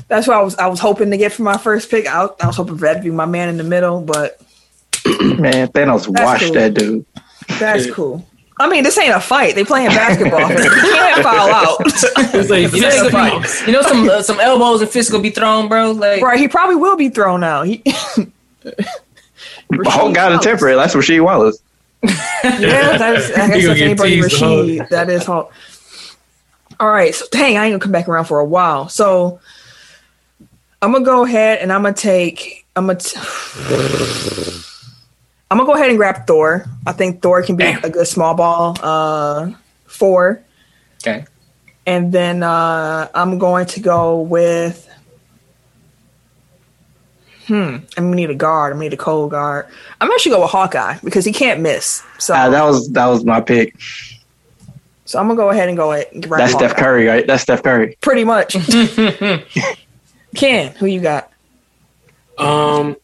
That's 0.07 0.27
what 0.27 0.37
I 0.37 0.41
was. 0.41 0.55
I 0.57 0.67
was 0.67 0.79
hoping 0.79 1.11
to 1.11 1.17
get 1.17 1.33
for 1.33 1.43
my 1.43 1.57
first 1.57 1.89
pick. 1.91 2.07
I, 2.07 2.27
I 2.41 2.47
was 2.47 2.55
hoping 2.55 2.77
for 2.77 2.85
that 2.85 2.95
to 2.95 3.01
be 3.01 3.11
my 3.11 3.25
man 3.25 3.49
in 3.49 3.57
the 3.57 3.63
middle, 3.63 4.01
but 4.01 4.41
Man, 5.05 5.67
Thanos 5.69 6.07
washed 6.07 6.45
cool. 6.45 6.53
that 6.53 6.73
dude. 6.73 7.05
that's 7.59 7.85
Yeah. 7.87 7.93
cool. 7.93 8.25
I 8.59 8.67
mean, 8.67 8.83
this 8.83 8.97
ain't 8.97 9.13
a 9.13 9.19
fight. 9.19 9.53
They 9.53 9.63
playing 9.63 9.89
basketball. 9.89 10.39
you 10.51 10.57
can't 10.57 11.21
foul 11.23 11.51
out. 11.51 11.77
Like, 12.49 12.71
You 12.73 12.81
know, 12.81 12.87
a 12.87 12.91
some, 12.91 13.11
fight. 13.11 13.67
you 13.67 13.73
know 13.73 13.81
some 13.83 14.09
uh, 14.09 14.21
some 14.23 14.39
elbows 14.39 14.81
and 14.81 14.89
fists 14.89 15.11
gonna 15.11 15.21
be 15.23 15.29
thrown, 15.29 15.67
bro. 15.67 15.91
Like 15.91 16.21
right? 16.23 16.39
He 16.39 16.47
probably 16.47 16.75
will 16.75 16.95
be 16.97 17.09
thrown 17.09 17.43
out. 17.43 17.67
He, 17.67 17.83
Hulk 17.85 18.31
got 20.15 20.31
a 20.31 20.35
Wallace. 20.35 20.43
temper. 20.45 20.75
That's 20.75 20.95
Rasheed 20.95 21.23
Wallace. 21.23 21.61
Yeah, 22.43 22.97
that's, 22.97 23.31
I 23.31 23.47
guess 23.47 23.65
that's 23.65 23.81
anybody 23.81 24.21
Rashid. 24.21 24.89
That 24.89 25.09
is 25.09 25.25
Hulk. 25.25 25.51
All 26.79 26.87
right, 26.89 27.13
so 27.13 27.25
dang, 27.31 27.57
I 27.57 27.65
ain't 27.65 27.73
gonna 27.73 27.79
come 27.79 27.91
back 27.91 28.07
around 28.07 28.25
for 28.25 28.39
a 28.39 28.45
while. 28.45 28.87
So 28.87 29.39
I'm 30.81 30.91
gonna 30.91 31.03
go 31.03 31.25
ahead 31.25 31.59
and 31.59 31.73
I'm 31.73 31.81
gonna 31.81 31.95
take. 31.95 32.65
I'm 32.75 32.85
gonna. 32.87 32.99
T- 32.99 33.19
I'm 35.49 35.57
gonna 35.57 35.65
go 35.67 35.73
ahead 35.73 35.89
and 35.89 35.97
grab 35.97 36.27
Thor. 36.27 36.65
I 36.85 36.91
think 36.91 37.21
Thor 37.21 37.41
can 37.41 37.55
be 37.55 37.65
a 37.65 37.89
good 37.89 38.07
small 38.07 38.35
ball. 38.35 38.77
Uh, 38.81 39.51
four, 39.85 40.43
okay, 41.01 41.25
and 41.85 42.11
then 42.11 42.43
uh, 42.43 43.09
I'm 43.13 43.39
going 43.39 43.65
to 43.67 43.79
go 43.79 44.21
with. 44.21 44.86
Hmm. 47.47 47.55
I'm 47.55 47.81
gonna 47.95 48.15
need 48.15 48.29
a 48.29 48.35
guard. 48.35 48.71
I'm 48.73 48.77
gonna 48.77 48.89
need 48.89 48.93
a 48.93 48.97
cold 48.97 49.31
guard. 49.31 49.67
I'm 50.01 50.11
actually 50.11 50.31
go 50.33 50.41
with 50.41 50.51
Hawkeye 50.51 50.97
because 51.03 51.23
he 51.25 51.31
can't 51.31 51.61
miss. 51.61 52.03
So 52.19 52.33
Uh, 52.33 52.49
that 52.49 52.63
was 52.63 52.89
that 52.89 53.05
was 53.07 53.23
my 53.23 53.39
pick. 53.41 53.73
So 55.05 55.17
I'm 55.19 55.27
gonna 55.27 55.37
go 55.37 55.49
ahead 55.49 55.69
and 55.69 55.77
go 55.77 55.93
ahead 55.93 56.07
and 56.13 56.27
grab 56.27 56.39
That's 56.41 56.51
Steph 56.53 56.75
Curry, 56.75 57.07
right? 57.07 57.25
That's 57.25 57.43
Steph 57.43 57.63
Curry. 57.63 57.97
Pretty 58.01 58.25
much. 58.25 58.53
Ken, 60.35 60.73
who 60.75 60.85
you 60.85 60.99
got? 60.99 61.31
Um, 62.37 62.97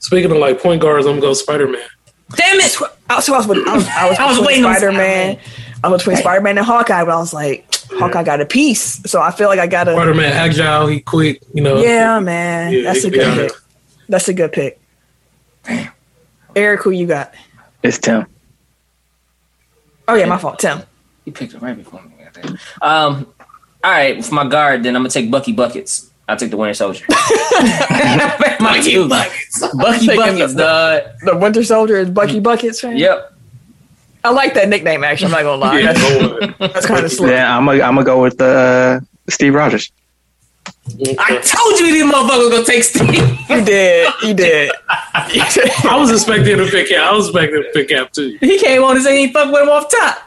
speaking 0.00 0.30
of 0.32 0.36
like 0.38 0.60
point 0.60 0.82
guards, 0.82 1.06
I'm 1.06 1.12
gonna 1.12 1.22
go 1.22 1.32
Spider 1.34 1.68
Man. 1.68 1.80
damn 2.34 2.58
it! 2.58 2.76
I 3.08 3.16
was, 3.16 3.24
so 3.26 3.34
I 3.34 3.38
was, 3.38 3.46
I 3.46 3.50
was, 3.50 3.88
I 3.88 4.08
was, 4.08 4.18
I 4.18 4.26
was 4.26 4.38
between 4.38 4.46
waiting 4.46 4.64
on 4.64 4.74
Spider 4.74 4.92
Man. 4.92 5.38
I'm 5.84 5.92
between 5.92 6.16
Spider 6.16 6.40
Man 6.40 6.58
and 6.58 6.66
Hawkeye, 6.66 7.04
but 7.04 7.12
I 7.12 7.16
was 7.18 7.32
like, 7.32 7.71
Hawkeye 7.98 8.22
got 8.24 8.40
a 8.40 8.46
piece, 8.46 9.00
so 9.10 9.20
I 9.20 9.30
feel 9.30 9.48
like 9.48 9.58
I 9.58 9.66
got 9.66 9.88
a 9.88 9.92
Spider 9.92 10.14
Man 10.14 10.32
agile, 10.32 10.86
he 10.88 11.00
quick. 11.00 11.42
You 11.54 11.62
know. 11.62 11.80
Yeah, 11.82 12.18
man, 12.20 12.72
Yeah, 12.72 12.82
that's 12.84 13.04
a 13.04 13.10
can 13.10 13.12
be 13.12 13.20
out 13.20 13.24
good 13.34 13.38
there. 13.38 13.48
pick. 13.50 13.58
That's 14.08 14.28
a 14.28 14.34
good 14.34 14.52
pick. 14.52 14.80
Eric, 16.56 16.82
who 16.82 16.90
you 16.90 17.06
got? 17.06 17.34
It's 17.82 17.98
Tim. 17.98 18.26
Oh 20.08 20.14
yeah, 20.14 20.26
my 20.26 20.38
fault. 20.38 20.58
Tim. 20.58 20.82
He 21.24 21.30
picked 21.30 21.54
it 21.54 21.62
right 21.62 21.76
before 21.76 22.02
me. 22.02 22.10
goddamn. 22.22 22.58
Um, 22.82 23.26
all 23.84 23.90
right, 23.90 24.24
for 24.24 24.34
my 24.34 24.46
guard, 24.46 24.82
then 24.82 24.96
I'm 24.96 25.02
gonna 25.02 25.10
take 25.10 25.30
Bucky 25.30 25.52
buckets. 25.52 26.10
I'll 26.28 26.36
take 26.36 26.50
the 26.50 26.56
Winter 26.56 26.74
Soldier. 26.74 27.04
Bucky 28.58 29.08
buckets. 29.08 29.60
Bucky 29.74 30.06
buckets, 30.06 30.54
the- 30.54 30.62
dog. 30.62 31.02
The 31.24 31.36
Winter 31.36 31.62
Soldier 31.64 31.96
is 31.98 32.10
Bucky 32.10 32.40
Buckets. 32.40 32.82
Right? 32.84 32.96
Yep. 32.96 33.31
I 34.24 34.30
like 34.30 34.54
that 34.54 34.68
nickname. 34.68 35.02
Actually, 35.04 35.26
I'm 35.26 35.32
not 35.32 35.42
gonna 35.42 35.60
lie. 35.60 35.80
Yeah, 35.80 35.92
That's, 35.92 36.72
that's 36.74 36.86
kind 36.86 37.04
of 37.04 37.10
slick. 37.12 37.30
Yeah, 37.32 37.56
I'm 37.56 37.64
gonna 37.66 37.82
I'm 37.82 37.94
gonna 37.94 38.04
go 38.04 38.22
with 38.22 38.40
uh, 38.40 39.00
Steve 39.28 39.54
Rogers. 39.54 39.90
I 41.18 41.38
told 41.38 41.80
you 41.80 41.92
these 41.92 42.04
motherfuckers 42.04 42.50
gonna 42.50 42.64
take 42.64 42.84
Steve. 42.84 43.38
You 43.50 43.64
did. 43.64 44.12
You 44.22 44.34
did. 44.34 44.72
I 44.88 45.96
was 45.98 46.10
expecting 46.12 46.56
to 46.58 46.66
pick 46.66 46.88
Cap. 46.88 47.12
I 47.12 47.16
was 47.16 47.28
expecting 47.28 47.62
to 47.62 47.70
pick 47.72 47.88
Cap 47.88 48.12
too. 48.12 48.36
he 48.40 48.58
came 48.58 48.82
on 48.82 48.96
and 48.96 49.04
said 49.04 49.16
he 49.16 49.32
fuck 49.32 49.52
with 49.52 49.62
him 49.62 49.68
off 49.68 49.90
top. 49.90 50.18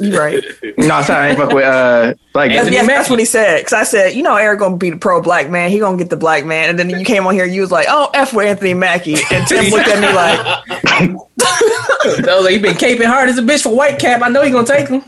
You 0.00 0.18
right. 0.18 0.42
No, 0.78 1.00
sorry, 1.02 1.26
I 1.26 1.28
ain't 1.30 1.38
fuck 1.38 1.52
with 1.52 1.64
uh, 1.64 2.14
like 2.34 2.50
That's, 2.50 2.68
yes, 2.70 2.86
that's 2.86 3.08
what 3.08 3.18
he 3.20 3.24
said. 3.24 3.58
Because 3.58 3.72
I 3.74 3.84
said, 3.84 4.14
you 4.14 4.22
know, 4.22 4.34
Eric 4.36 4.58
gonna 4.58 4.76
be 4.76 4.90
the 4.90 4.96
pro 4.96 5.22
black 5.22 5.48
man. 5.48 5.70
He 5.70 5.78
gonna 5.78 5.96
get 5.96 6.10
the 6.10 6.16
black 6.16 6.44
man. 6.44 6.68
And 6.70 6.78
then 6.78 6.90
you 6.90 7.04
came 7.04 7.26
on 7.26 7.34
here, 7.34 7.44
you 7.44 7.60
was 7.60 7.70
like, 7.70 7.86
oh, 7.88 8.10
f 8.12 8.32
with 8.34 8.46
Anthony 8.46 8.74
Mackie. 8.74 9.16
And 9.30 9.46
Tim 9.46 9.64
looked 9.70 9.88
at 9.88 10.00
me 10.00 10.08
like, 10.12 10.40
I 12.28 12.34
was 12.36 12.44
like, 12.44 12.52
he 12.52 12.58
been 12.58 12.74
caping 12.74 13.06
hard 13.06 13.28
as 13.28 13.38
a 13.38 13.42
bitch 13.42 13.62
for 13.62 13.74
White 13.74 13.98
Cap. 13.98 14.22
I 14.22 14.28
know 14.28 14.42
he 14.42 14.50
gonna 14.50 14.66
take 14.66 14.88
him. 14.88 15.02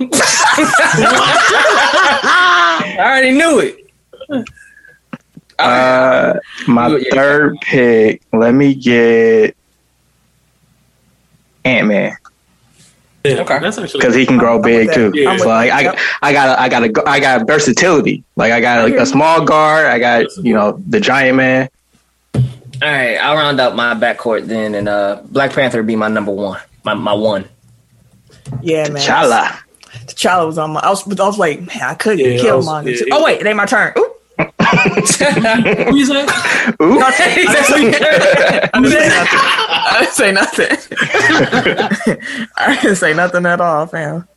I 2.29 2.97
already 2.99 3.33
knew 3.33 3.59
it. 3.61 4.47
uh, 5.59 6.35
my 6.69 6.89
You- 6.89 6.99
yeah. 6.99 7.15
third 7.15 7.57
pick. 7.63 8.23
Let 8.33 8.53
me 8.55 8.75
get 8.75 9.57
Ant 11.65 11.89
Man 11.89 12.17
Yeah, 13.35 13.40
Okay. 13.43 13.59
That's 13.59 13.78
actually 13.78 14.01
because 14.01 14.15
he 14.15 14.27
can 14.27 14.39
grow 14.39 14.57
I'm 14.57 14.62
with 14.62 14.65
big 14.65 14.89
that. 14.89 14.94
too. 14.94 15.12
Yeah. 15.15 15.31
I'm 15.31 15.39
So 15.39 15.48
like. 15.48 15.70
I 15.70 15.81
Yep. 15.82 15.98
I 16.23 16.32
got 16.32 16.59
I 16.59 16.69
got 16.69 16.82
a 16.85 17.09
I 17.09 17.20
got 17.20 17.47
versatility. 17.47 18.24
Like 18.36 18.53
I 18.53 18.61
got 18.61 18.85
like 18.89 18.94
a 19.01 19.07
small 19.07 19.44
guard. 19.44 19.86
I 19.86 19.98
got 19.98 20.27
you 20.39 20.55
know 20.55 20.82
the 20.86 21.01
giant 21.01 21.36
man. 21.36 21.69
All 22.35 22.43
right, 22.82 23.16
I'll 23.16 23.36
round 23.36 23.59
out 23.59 23.74
my 23.74 23.94
backcourt 23.94 24.47
then, 24.47 24.74
and 24.74 24.86
uh, 24.89 25.23
Black 25.31 25.53
Panther 25.53 25.78
would 25.78 25.86
be 25.86 25.97
my 25.97 26.09
number 26.09 26.31
one, 26.32 26.61
my 26.85 26.93
my 26.94 27.15
one. 27.15 27.47
yeah, 28.62 28.89
man. 28.89 28.97
Chala. 28.97 29.59
T'Challa 30.07 30.47
was 30.47 30.59
on 30.59 30.73
my. 30.73 30.81
I 30.81 30.90
was, 30.90 31.07
I 31.19 31.24
was 31.27 31.39
like, 31.39 31.61
man, 31.61 31.81
I 31.82 31.94
could 31.94 32.19
Yeah, 32.19 32.36
kill 32.36 32.69
I 32.69 32.85
killed, 32.85 32.97
yeah, 33.09 33.15
oh 33.15 33.24
wait, 33.24 33.40
it 33.40 33.47
ain't 33.47 33.57
my 33.57 33.65
turn. 33.65 33.94
Ooh. 33.98 34.12
Who 34.67 35.97
you 35.97 36.07
say? 36.07 36.23
Ooh. 36.83 37.01
I 37.01 37.11
didn't 37.35 37.65
say 37.65 37.85
nothing. 37.91 37.95
I 38.75 40.01
didn't 40.01 40.15
say 40.15 40.33
nothing. 40.33 40.77
I 42.57 42.79
didn't 42.81 42.97
say 42.97 43.15
nothing 43.15 43.47
at 43.47 43.61
all, 43.61 43.87
fam. 43.87 44.29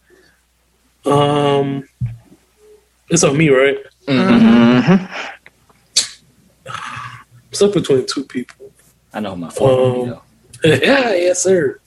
Um, 1.05 1.87
it's 3.09 3.23
on 3.23 3.37
me, 3.37 3.49
right? 3.49 3.77
Mm-hmm. 4.07 5.05
I'm 6.67 7.53
stuck 7.53 7.73
between 7.73 8.05
two 8.05 8.25
people. 8.25 8.71
I 9.13 9.19
know 9.21 9.35
my 9.35 9.49
phone. 9.49 10.13
Um, 10.13 10.21
yeah, 10.63 11.13
yes, 11.13 11.41
sir. 11.43 11.79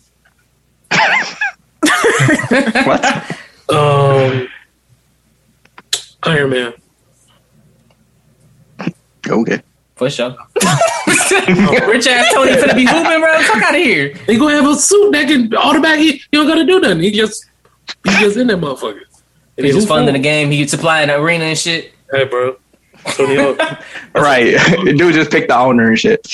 What? 2.51 3.39
Um, 3.69 4.49
Iron 6.25 6.51
Man. 6.51 6.75
Okay. 9.29 9.63
For 9.97 10.11
sure. 10.11 10.31
Rich 11.33 12.07
ass 12.07 12.33
Tony 12.33 12.53
finna 12.53 12.75
be 12.75 12.87
hooping, 12.87 13.21
bro. 13.21 13.43
Fuck 13.43 13.63
out 13.63 13.75
of 13.75 13.81
here. 13.81 14.15
He 14.27 14.39
gonna 14.39 14.57
have 14.57 14.69
a 14.69 14.77
suit 14.77 15.13
that 15.13 15.29
can 15.29 15.55
automatic. 15.55 16.01
He, 16.01 16.13
he 16.13 16.23
don't 16.33 16.47
gotta 16.47 16.65
do 16.65 16.81
nothing. 16.81 17.01
He 17.01 17.11
just 17.11 17.47
he 18.05 18.11
just 18.19 18.37
in 18.37 18.49
that 18.49 18.59
motherfucker. 18.59 19.03
And 19.57 19.67
He's 19.67 19.75
just 19.75 19.87
hoop 19.87 19.97
funding 19.97 20.15
the 20.15 20.19
for 20.19 20.23
game. 20.23 20.51
He 20.51 20.61
could 20.61 20.71
supply 20.71 21.03
an 21.03 21.11
arena 21.11 21.45
and 21.45 21.59
shit. 21.59 21.93
Hey, 22.11 22.25
bro. 22.25 22.57
Tony 23.11 23.37
Hawk. 23.37 23.83
Right. 24.15 24.57
Dude 24.85 25.15
just 25.15 25.31
picked 25.31 25.49
the 25.49 25.59
owner 25.59 25.89
and 25.89 25.99
shit. 25.99 26.27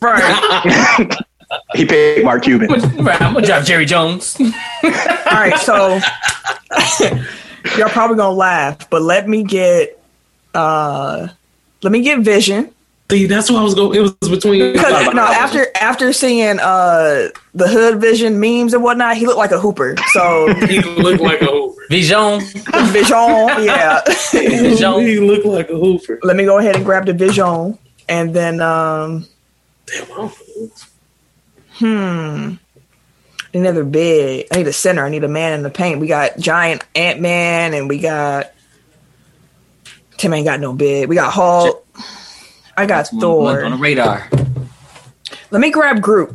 Right. 0.00 1.16
He 1.74 1.84
picked 1.84 2.24
Mark 2.24 2.42
Cuban. 2.42 2.68
Right, 2.68 3.20
I'm 3.20 3.34
gonna 3.34 3.46
drop 3.46 3.64
Jerry 3.64 3.84
Jones. 3.84 4.36
All 4.40 4.50
right, 5.32 5.56
so 5.58 6.00
y'all 7.78 7.88
probably 7.90 8.16
gonna 8.16 8.30
laugh, 8.34 8.90
but 8.90 9.02
let 9.02 9.28
me 9.28 9.44
get 9.44 10.02
uh 10.54 11.28
let 11.82 11.92
me 11.92 12.00
get 12.02 12.20
Vision 12.20 12.72
See, 13.12 13.26
that's 13.26 13.50
what 13.50 13.60
I 13.60 13.62
was 13.62 13.74
going. 13.74 13.94
It 13.98 14.00
was 14.00 14.30
between. 14.30 14.72
Because 14.72 15.12
no, 15.14 15.20
after 15.22 15.66
after 15.78 16.14
seeing 16.14 16.58
uh 16.58 17.28
the 17.52 17.68
Hood 17.68 18.00
Vision 18.00 18.40
memes 18.40 18.72
and 18.72 18.82
whatnot, 18.82 19.18
he 19.18 19.26
looked 19.26 19.36
like 19.36 19.50
a 19.50 19.60
hooper. 19.60 19.96
So 20.14 20.50
he 20.66 20.80
looked 20.80 21.20
like 21.20 21.42
a 21.42 21.46
hooper. 21.46 21.82
Vision. 21.90 22.40
Vision, 22.40 23.64
yeah. 23.66 24.00
Vision. 24.30 25.00
he 25.00 25.20
looked 25.20 25.44
like 25.44 25.68
a 25.68 25.76
hooper. 25.76 26.20
Let 26.22 26.36
me 26.36 26.44
go 26.44 26.56
ahead 26.56 26.74
and 26.74 26.86
grab 26.86 27.04
the 27.04 27.12
Vision, 27.12 27.76
and 28.08 28.32
then 28.32 28.62
um, 28.62 29.26
Damn, 29.84 30.04
I 30.04 30.06
don't- 30.16 30.88
hmm, 31.74 32.54
another 33.52 33.84
big. 33.84 34.46
I 34.50 34.56
need 34.56 34.68
a 34.68 34.72
center. 34.72 35.04
I 35.04 35.10
need 35.10 35.24
a 35.24 35.28
man 35.28 35.52
in 35.52 35.62
the 35.62 35.70
paint. 35.70 36.00
We 36.00 36.06
got 36.06 36.38
giant 36.38 36.82
Ant 36.94 37.20
Man, 37.20 37.74
and 37.74 37.90
we 37.90 37.98
got 37.98 38.51
Tim 40.16 40.32
ain't 40.34 40.46
got 40.46 40.60
no 40.60 40.72
bid. 40.72 41.08
We 41.08 41.16
got 41.16 41.32
Hulk. 41.32 41.86
I 42.76 42.86
got 42.86 43.08
One- 43.12 43.20
Thor. 43.20 43.42
one 43.42 43.64
on 43.64 43.70
the 43.72 43.76
radar. 43.76 44.28
Let 45.50 45.60
me 45.60 45.70
grab 45.70 46.00
Groot. 46.00 46.34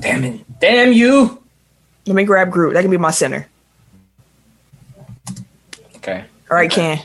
Damn 0.00 0.24
it. 0.24 0.60
Damn 0.60 0.92
you. 0.92 1.42
Let 2.06 2.14
me 2.14 2.24
grab 2.24 2.50
Groot. 2.50 2.74
That 2.74 2.82
can 2.82 2.90
be 2.90 2.96
my 2.96 3.10
center. 3.10 3.48
Okay. 5.96 6.24
All 6.50 6.56
right, 6.56 6.70
Ken. 6.70 6.98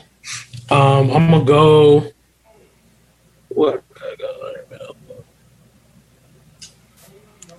Um, 0.70 1.10
I'm 1.10 1.30
gonna 1.30 1.44
go. 1.44 2.04
What? 3.48 3.82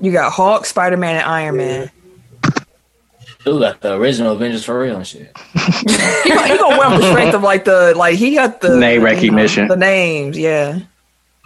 You 0.02 0.12
got 0.14 0.32
Hulk, 0.32 0.66
Spider 0.66 0.96
Man, 0.98 1.16
and 1.18 1.26
Iron 1.26 1.58
Man. 1.58 1.92
Who 3.46 3.60
got 3.60 3.80
the 3.82 3.94
original 3.96 4.34
Avengers 4.34 4.66
for 4.66 4.80
real 4.80 4.98
and 4.98 5.08
shit? 5.08 5.36
He, 6.24 6.30
gonna- 6.30 6.48
he 6.48 6.58
gonna 6.58 6.78
wear 6.78 6.98
the 7.00 7.10
strength 7.10 7.34
of 7.36 7.42
like 7.44 7.64
the 7.66 7.94
like 7.96 8.16
he 8.16 8.36
got 8.36 8.62
the 8.62 8.78
Name 8.78 9.02
recognition. 9.02 9.68
the 9.68 9.78
names. 9.78 10.38
Yeah, 10.38 10.80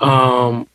Um, 0.02 0.68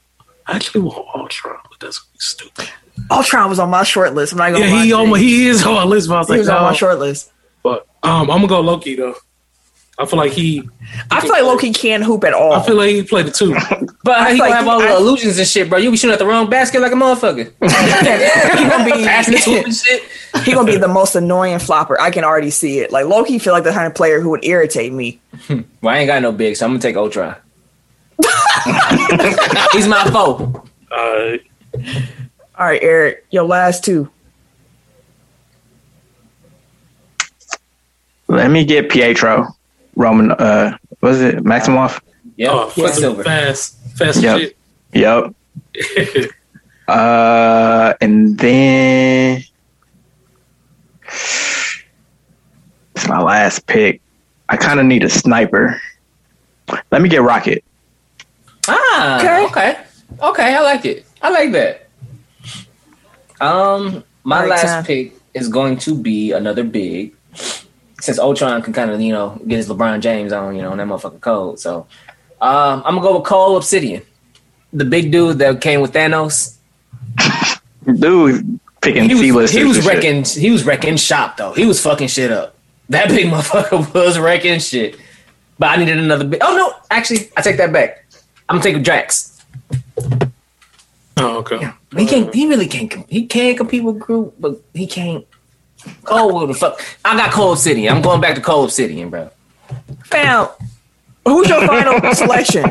I 0.47 0.55
actually 0.57 0.83
want 0.83 1.07
Ultron, 1.15 1.59
but 1.69 1.81
that's 1.81 2.01
stupid. 2.19 2.69
Ultron 3.11 3.49
was 3.51 3.59
on 3.59 3.69
my 3.71 3.83
short 3.83 4.15
list. 4.15 4.33
I'm 4.33 4.39
not 4.39 4.53
gonna. 4.53 4.65
Yeah, 4.67 4.73
lie 4.73 4.83
he 4.85 4.89
to 4.91 4.97
on 4.97 5.11
my, 5.11 5.19
he 5.19 5.47
is 5.49 5.65
on 5.67 5.75
my 5.75 5.85
list. 5.85 6.09
But 6.09 6.15
I 6.15 6.19
was 6.21 6.27
He 6.29 6.33
like, 6.35 6.39
was 6.41 6.49
on 6.49 6.63
no. 6.63 6.69
my 6.69 6.73
short 6.75 6.99
list. 6.99 7.31
But 7.63 7.87
um, 8.03 8.23
I'm 8.31 8.39
gonna 8.39 8.47
go 8.49 8.61
Loki 8.61 8.95
though. 8.97 9.15
I 10.01 10.07
feel 10.07 10.17
like 10.19 10.31
he. 10.33 10.63
I 11.11 11.21
feel 11.21 11.31
like 11.31 11.43
Loki 11.43 11.73
can't 11.73 12.05
hoop 12.05 12.23
at 12.23 12.33
all. 12.33 12.53
I 12.53 12.65
feel 12.65 12.77
like 12.77 12.91
he 12.91 13.03
played 13.03 13.27
it 13.27 13.35
too. 13.35 13.53
But 14.05 14.17
how 14.19 14.25
I 14.27 14.31
you 14.31 14.37
feel 14.37 14.39
gonna 14.39 14.51
like 14.51 14.55
have 14.55 14.69
all 14.69 14.81
I- 14.81 14.87
the 14.87 14.97
illusions 14.97 15.39
and 15.39 15.47
shit, 15.49 15.69
bro? 15.69 15.79
You 15.79 15.91
be 15.91 15.97
shooting 15.97 16.13
at 16.13 16.21
the 16.21 16.27
wrong 16.27 16.49
basket 16.49 16.81
like 16.81 16.93
a 16.93 16.95
motherfucker. 16.95 17.47
he 18.59 18.65
gonna 18.69 19.05
Passing 19.05 19.35
it 19.35 19.45
be 19.45 19.59
and 19.59 19.75
shit. 19.75 20.03
he 20.45 20.53
gonna 20.53 20.71
be 20.71 20.77
the 20.79 20.87
most 20.87 21.17
annoying 21.17 21.59
flopper. 21.59 22.01
I 22.01 22.11
can 22.13 22.23
already 22.23 22.51
see 22.51 22.79
it. 22.79 22.93
Like 22.93 23.07
Loki, 23.07 23.41
feel 23.41 23.53
like 23.53 23.65
the 23.65 23.73
kind 23.73 23.89
of 23.89 23.95
player 23.97 24.21
who 24.21 24.31
would 24.31 24.45
irritate 24.45 24.93
me. 24.93 25.21
Well, 25.49 25.65
I 25.95 25.99
ain't 25.99 26.07
got 26.07 26.23
no 26.23 26.31
big, 26.31 26.55
so 26.57 26.65
I'm 26.67 26.71
gonna 26.73 26.81
take 26.81 26.97
Ultron. 26.97 27.35
He's 29.73 29.89
my 29.89 30.09
foe. 30.13 30.63
Uh, 30.93 31.39
All 32.57 32.67
right, 32.67 32.83
Eric, 32.83 33.27
your 33.31 33.45
last 33.45 33.85
two. 33.85 34.09
Let 38.29 38.51
me 38.51 38.65
get 38.65 38.91
Pietro. 38.91 39.49
Roman, 39.99 40.31
uh, 40.31 40.79
was 41.03 41.21
it 41.21 41.37
Maximoff? 41.43 42.01
Yeah, 42.37 42.51
oh, 42.53 42.71
Quicksilver. 42.71 43.25
fast, 43.25 43.77
fast 43.99 44.23
Yep. 44.23 44.39
shit. 44.41 44.57
Yep. 44.95 45.35
Uh, 46.89 47.93
and 48.01 48.39
then 48.39 49.43
it's 52.97 53.07
my 53.07 53.21
last 53.21 53.67
pick. 53.67 54.01
I 54.49 54.57
kind 54.57 54.81
of 54.81 54.87
need 54.87 55.05
a 55.05 55.11
sniper. 55.11 55.79
Let 56.91 57.03
me 57.03 57.11
get 57.11 57.21
Rocket. 57.21 57.63
Ah, 58.69 59.19
Okay. 59.21 59.45
okay. 59.45 59.77
okay, 60.23 60.55
I 60.57 60.61
like 60.63 60.87
it. 60.87 61.05
I 61.21 61.29
like 61.29 61.53
that. 61.53 61.89
Um, 63.39 64.03
my 64.25 64.37
Alright, 64.37 64.51
last 64.51 64.63
Sam. 64.63 64.85
pick 64.87 65.13
is 65.35 65.49
going 65.49 65.77
to 65.85 65.95
be 65.95 66.33
another 66.33 66.65
big. 66.65 67.13
Since 68.01 68.19
Ultron 68.19 68.63
can 68.63 68.73
kind 68.73 68.91
of 68.91 69.01
you 69.01 69.13
know 69.13 69.41
get 69.47 69.57
his 69.57 69.69
LeBron 69.69 70.01
James 70.01 70.33
on, 70.33 70.55
you 70.55 70.63
know, 70.63 70.71
on 70.71 70.79
that 70.79 70.87
motherfucking 70.87 71.21
code. 71.21 71.59
So, 71.59 71.87
um, 72.41 72.83
I'm 72.85 72.95
gonna 72.95 73.01
go 73.01 73.19
with 73.19 73.27
Cole 73.27 73.57
Obsidian, 73.57 74.03
the 74.73 74.85
big 74.85 75.11
dude 75.11 75.39
that 75.39 75.61
came 75.61 75.81
with 75.81 75.93
Thanos. 75.93 76.57
Dude, 77.85 78.61
picking 78.83 79.09
He 79.09 79.33
was, 79.33 79.51
he 79.51 79.65
was 79.65 79.87
wrecking. 79.87 80.23
Shit. 80.23 80.43
He 80.43 80.51
was 80.51 80.65
wrecking 80.65 80.97
shop 80.97 81.39
though. 81.39 81.55
He 81.55 81.65
was 81.65 81.81
fucking 81.81 82.09
shit 82.09 82.31
up. 82.31 82.55
That 82.91 83.09
big 83.09 83.27
motherfucker 83.27 83.95
was 83.95 84.19
wrecking 84.19 84.61
shit. 84.61 84.99
But 85.59 85.71
I 85.71 85.77
needed 85.77 85.99
another 85.99 86.25
big. 86.25 86.41
Oh 86.43 86.55
no, 86.55 86.75
actually, 86.91 87.31
I 87.37 87.41
take 87.41 87.57
that 87.57 87.73
back. 87.73 88.05
I'm 88.49 88.59
gonna 88.59 88.75
take 88.75 88.83
Drax. 88.85 89.45
Oh, 91.17 91.39
okay. 91.39 91.71
He 91.97 92.07
can't. 92.07 92.33
He 92.33 92.47
really 92.47 92.67
can't. 92.67 92.93
He 93.09 93.27
can't 93.27 93.57
compete 93.57 93.83
with 93.83 93.99
Groot, 93.99 94.35
but 94.41 94.61
he 94.75 94.87
can't. 94.87 95.27
Cole 96.05 96.35
will 96.35 96.47
the 96.47 96.55
fuck. 96.55 96.81
I 97.05 97.17
got 97.17 97.33
Cold 97.33 97.57
Obsidian. 97.59 97.95
I'm 97.95 98.03
going 98.03 98.21
back 98.21 98.35
to 98.35 98.41
Cold 98.41 98.67
Obsidian, 98.67 99.11
bro. 99.11 99.31
Fam, 100.05 100.49
who's 101.25 101.49
your 101.49 101.67
final 101.67 102.15
selection? 102.15 102.65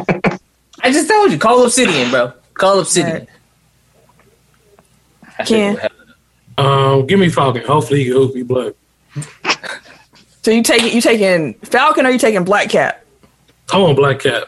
I 0.81 0.91
just 0.91 1.07
told 1.07 1.31
you, 1.31 1.37
Cole 1.37 1.65
Obsidian, 1.65 2.11
bro. 2.11 2.33
Cole 2.53 2.79
Obsidian. 2.79 3.27
I 5.39 5.43
Ken. 5.43 5.79
Um, 6.57 7.05
give 7.05 7.19
me 7.19 7.29
Falcon. 7.29 7.63
Hopefully 7.63 7.99
he 7.99 8.05
can 8.05 8.13
hoop 8.13 8.33
me 8.33 8.43
black. 8.43 8.73
So 10.41 10.51
you 10.51 10.63
taking 10.63 10.93
you 10.93 11.01
taking 11.01 11.53
Falcon 11.55 12.05
or 12.05 12.09
you 12.09 12.17
taking 12.17 12.43
Black 12.43 12.69
Cat? 12.69 13.03
I 13.71 13.77
want 13.77 13.97
Black 13.97 14.19
Cat. 14.19 14.45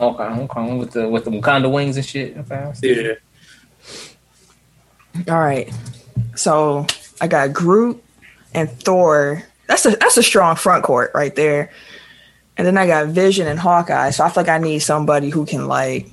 Okay, 0.00 0.24
okay, 0.24 0.76
with 0.76 0.92
the 0.92 1.08
with 1.08 1.24
the 1.24 1.30
Wakanda 1.30 1.70
wings 1.70 1.96
and 1.96 2.04
shit. 2.04 2.36
Okay. 2.38 2.72
Yeah. 2.82 3.12
All 5.32 5.38
right. 5.38 5.72
So 6.34 6.86
I 7.20 7.26
got 7.28 7.52
Groot 7.52 8.02
and 8.54 8.70
Thor. 8.70 9.42
That's 9.66 9.86
a 9.86 9.90
that's 9.90 10.16
a 10.16 10.22
strong 10.22 10.56
front 10.56 10.84
court 10.84 11.10
right 11.14 11.34
there. 11.34 11.70
And 12.56 12.66
then 12.66 12.76
I 12.78 12.86
got 12.86 13.08
Vision 13.08 13.46
and 13.48 13.58
Hawkeye. 13.58 14.10
So 14.10 14.24
I 14.24 14.28
feel 14.28 14.42
like 14.44 14.50
I 14.50 14.58
need 14.58 14.78
somebody 14.80 15.30
who 15.30 15.44
can 15.46 15.66
like 15.66 16.08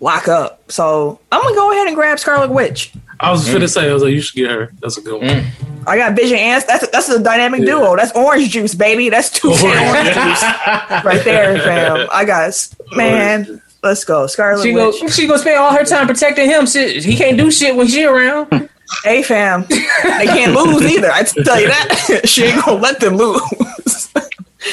lock 0.00 0.28
up. 0.28 0.70
So 0.70 1.20
I'm 1.30 1.40
gonna 1.42 1.54
go 1.54 1.72
ahead 1.72 1.86
and 1.86 1.96
grab 1.96 2.18
Scarlet 2.18 2.50
Witch. 2.50 2.92
I 3.20 3.30
was 3.30 3.42
just 3.42 3.52
gonna 3.52 3.68
say, 3.68 3.88
I 3.88 3.92
was 3.94 4.02
like, 4.02 4.12
you 4.12 4.20
should 4.20 4.36
get 4.36 4.50
her. 4.50 4.72
That's 4.80 4.98
a 4.98 5.00
good 5.00 5.20
one. 5.20 5.28
Mm. 5.30 5.46
I 5.86 5.96
got 5.96 6.14
Vision 6.14 6.38
and 6.38 6.62
that's 6.62 6.88
that's 6.90 7.08
a 7.08 7.22
dynamic 7.22 7.60
Yeah. 7.60 7.66
duo. 7.66 7.96
That's 7.96 8.12
orange 8.12 8.50
juice, 8.50 8.74
baby. 8.74 9.08
That's 9.08 9.30
two 9.30 9.48
Orange 9.48 9.64
orange 9.64 10.08
juice 10.14 10.42
right 11.04 11.22
there, 11.24 11.58
fam. 11.60 12.08
I 12.12 12.24
got 12.24 12.68
man. 12.92 13.60
Let's 13.82 14.04
go, 14.04 14.26
Scarlet 14.26 14.62
She 14.62 14.72
go. 14.72 14.90
Witch. 14.90 15.12
She 15.12 15.26
go 15.26 15.36
spend 15.36 15.58
all 15.58 15.72
her 15.72 15.84
time 15.84 16.06
protecting 16.06 16.48
him. 16.48 16.66
Shit, 16.66 17.04
he 17.04 17.16
can't 17.16 17.36
do 17.36 17.50
shit 17.50 17.74
when 17.74 17.86
she 17.88 18.04
around. 18.04 18.68
Hey, 19.04 19.22
fam. 19.22 19.64
They 19.70 20.26
can't 20.26 20.52
lose 20.54 20.82
either. 20.82 21.10
I 21.10 21.22
tell 21.22 21.58
you 21.58 21.68
that. 21.68 22.20
she 22.28 22.44
ain't 22.44 22.62
gonna 22.62 22.78
let 22.78 23.00
them 23.00 23.16
lose. 23.16 24.12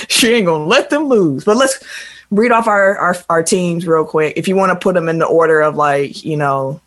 she 0.09 0.33
ain't 0.33 0.45
gonna 0.45 0.65
let 0.65 0.89
them 0.89 1.03
lose. 1.05 1.45
But 1.45 1.55
let's 1.55 1.79
read 2.29 2.51
off 2.51 2.67
our, 2.67 2.97
our 2.97 3.15
our 3.29 3.41
teams 3.43 3.87
real 3.87 4.03
quick. 4.03 4.33
If 4.35 4.49
you 4.49 4.57
want 4.57 4.71
to 4.71 4.75
put 4.83 4.95
them 4.95 5.07
in 5.07 5.19
the 5.19 5.25
order 5.25 5.61
of 5.61 5.77
like 5.77 6.25
you 6.25 6.35
know, 6.35 6.81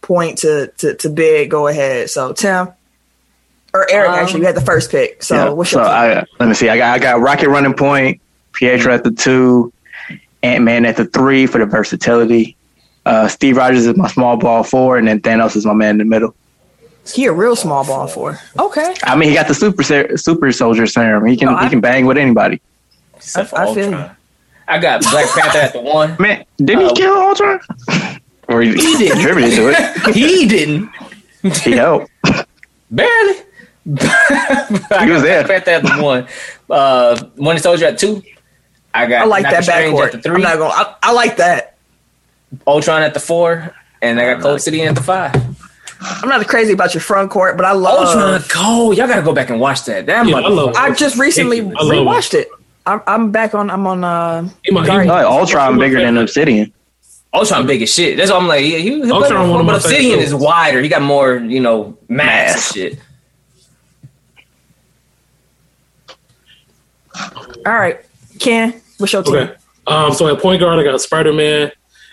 point 0.00 0.38
to 0.38 0.68
to, 0.78 0.94
to 0.94 1.08
big, 1.08 1.50
go 1.50 1.66
ahead. 1.66 2.08
So 2.08 2.32
Tim 2.32 2.68
or 3.74 3.90
Eric, 3.90 4.10
Um, 4.10 4.14
actually, 4.14 4.40
you 4.40 4.46
had 4.46 4.54
the 4.54 4.60
first 4.60 4.92
pick. 4.92 5.24
So 5.24 5.34
Yeah, 5.34 5.48
what's 5.50 5.70
so 5.70 5.80
your 5.80 5.88
team? 5.88 5.94
I 5.94 6.24
let 6.38 6.48
me 6.48 6.54
see. 6.54 6.68
I 6.68 6.76
got 6.76 6.94
I 6.94 6.98
got 7.00 7.20
Rocket 7.20 7.48
running 7.48 7.74
point, 7.74 8.20
Pietro 8.52 8.94
at 8.94 9.02
the 9.02 9.10
two, 9.10 9.72
Ant 10.42 10.64
Man 10.64 10.84
at 10.86 10.96
the 10.96 11.04
three 11.06 11.46
for 11.46 11.58
the 11.58 11.66
versatility. 11.66 12.56
Uh, 13.06 13.28
Steve 13.28 13.56
Rogers 13.56 13.86
is 13.86 13.96
my 13.96 14.08
small 14.08 14.36
ball 14.36 14.62
four, 14.62 14.96
and 14.98 15.08
then 15.08 15.20
Thanos 15.20 15.56
is 15.56 15.64
my 15.66 15.72
man 15.74 15.92
in 15.92 15.98
the 15.98 16.04
middle. 16.04 16.34
he 17.14 17.24
a 17.26 17.32
real 17.32 17.56
small 17.56 17.84
ball 17.84 18.06
four. 18.06 18.38
Okay, 18.58 18.94
I 19.04 19.16
mean, 19.16 19.28
he 19.30 19.34
got 19.34 19.48
the 19.48 19.54
super 19.54 19.82
ser- 19.82 20.16
super 20.16 20.52
soldier 20.52 20.86
serum. 20.86 21.24
He 21.26 21.36
can 21.36 21.48
No, 21.48 21.56
I- 21.56 21.64
he 21.64 21.70
can 21.70 21.80
bang 21.80 22.06
with 22.06 22.16
anybody. 22.18 22.60
Except 23.16 23.50
for 23.50 23.58
I 23.58 23.74
feel 23.74 23.84
Ultron. 23.94 24.00
you. 24.10 24.10
I 24.68 24.78
got 24.78 25.02
Black 25.02 25.26
Panther 25.30 25.58
at 25.58 25.72
the 25.72 25.80
one. 25.80 26.16
Man, 26.20 26.44
didn't 26.58 26.84
Uh, 26.84 26.88
he 26.88 26.94
kill 26.94 27.14
Ultron? 27.14 27.60
or 28.48 28.62
he, 28.62 28.70
He 28.70 28.96
didn't. 28.96 29.16
contributed 29.16 29.54
to 29.54 29.68
it. 29.70 30.14
He 30.14 30.46
didn't. 30.46 30.90
He 31.64 31.72
helped. 31.72 32.10
Barely. 32.90 33.34
He 33.84 33.92
was 33.92 33.98
got 34.88 35.22
there. 35.22 35.44
Black 35.44 35.64
Panther 35.64 35.70
at 35.70 35.82
the 35.98 36.02
one. 36.02 36.26
Uh, 36.68 37.20
Winter 37.36 37.62
Soldier 37.62 37.86
at 37.86 37.98
two. 37.98 38.22
I 38.94 39.06
got 39.06 39.22
I 39.22 39.24
like 39.26 39.42
Doctor 39.44 39.56
that 39.56 39.64
Strange 39.64 39.94
backcourt. 39.98 40.04
at 40.06 40.12
the 40.12 40.22
three. 40.22 40.34
I'm 40.36 40.40
not 40.42 40.58
gonna. 40.58 40.74
I, 40.74 40.94
I 41.02 41.12
like 41.12 41.36
that. 41.36 41.76
Ultron 42.66 43.02
at 43.02 43.14
the 43.14 43.20
four, 43.20 43.74
and 44.02 44.20
I 44.20 44.34
got 44.34 44.42
Cold 44.42 44.60
City 44.60 44.82
at 44.82 44.94
the 44.94 45.02
five. 45.02 45.34
I'm 46.02 46.28
not 46.28 46.46
crazy 46.48 46.72
about 46.72 46.94
your 46.94 47.00
front 47.02 47.30
court, 47.30 47.56
but 47.56 47.66
I 47.66 47.72
love. 47.72 48.06
Ultron, 48.08 48.42
cold. 48.48 48.96
Y'all 48.96 49.06
gotta 49.06 49.22
go 49.22 49.32
back 49.34 49.50
and 49.50 49.60
watch 49.60 49.84
that. 49.84 50.06
That 50.06 50.26
Yeah, 50.26 50.36
I 50.36 50.40
love 50.48 50.74
motherfucker. 50.74 50.76
I 50.76 50.94
just 50.94 51.18
recently 51.18 51.60
I 51.60 51.62
rewatched 51.62 52.34
it. 52.34 52.48
I'm, 52.86 53.02
I'm 53.06 53.30
back 53.30 53.54
on. 53.54 53.70
I'm 53.70 53.86
on. 53.86 54.02
Uh, 54.02 54.48
He 54.64 54.72
might- 54.72 54.80
he 54.82 54.86
Guardians. 54.86 55.08
might- 55.08 55.24
Ultron 55.24 55.78
bigger 55.78 56.00
than 56.00 56.16
Obsidian. 56.16 56.72
Ultron 57.32 57.66
big 57.66 57.82
as 57.82 57.94
shit. 57.94 58.16
That's 58.16 58.30
why 58.32 58.38
I'm 58.38 58.48
like, 58.48 58.62
yeah, 58.64 58.78
he, 58.78 59.02
he 59.04 59.10
Ultron 59.10 59.50
one 59.50 59.58
but 59.60 59.72
my 59.72 59.76
Obsidian 59.76 60.02
favorite 60.18 60.24
is 60.24 60.34
wider. 60.34 60.80
He 60.82 60.88
got 60.88 61.02
more, 61.02 61.36
you 61.36 61.60
know, 61.60 61.96
mass, 62.08 62.54
Mass. 62.56 62.72
shit. 62.72 62.98
all 67.66 67.74
right, 67.74 68.00
Ken. 68.40 68.80
What's 68.98 69.12
your 69.12 69.22
team? 69.22 69.36
Okay. 69.36 69.54
Um, 69.86 70.12
so 70.12 70.34
at 70.34 70.40
point 70.40 70.60
guard, 70.60 70.78
I 70.78 70.84
got 70.84 71.00
Spider 71.00 71.32
Man. 71.32 71.70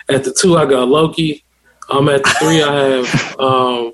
At 0.10 0.24
the 0.24 0.32
two, 0.32 0.58
I 0.58 0.66
got 0.66 0.88
Loki. 0.88 1.44
Um, 1.90 2.10
at 2.10 2.24
the 2.24 2.30
three, 2.40 2.62
I 2.62 2.74
have 2.74 3.40
um, 3.40 3.94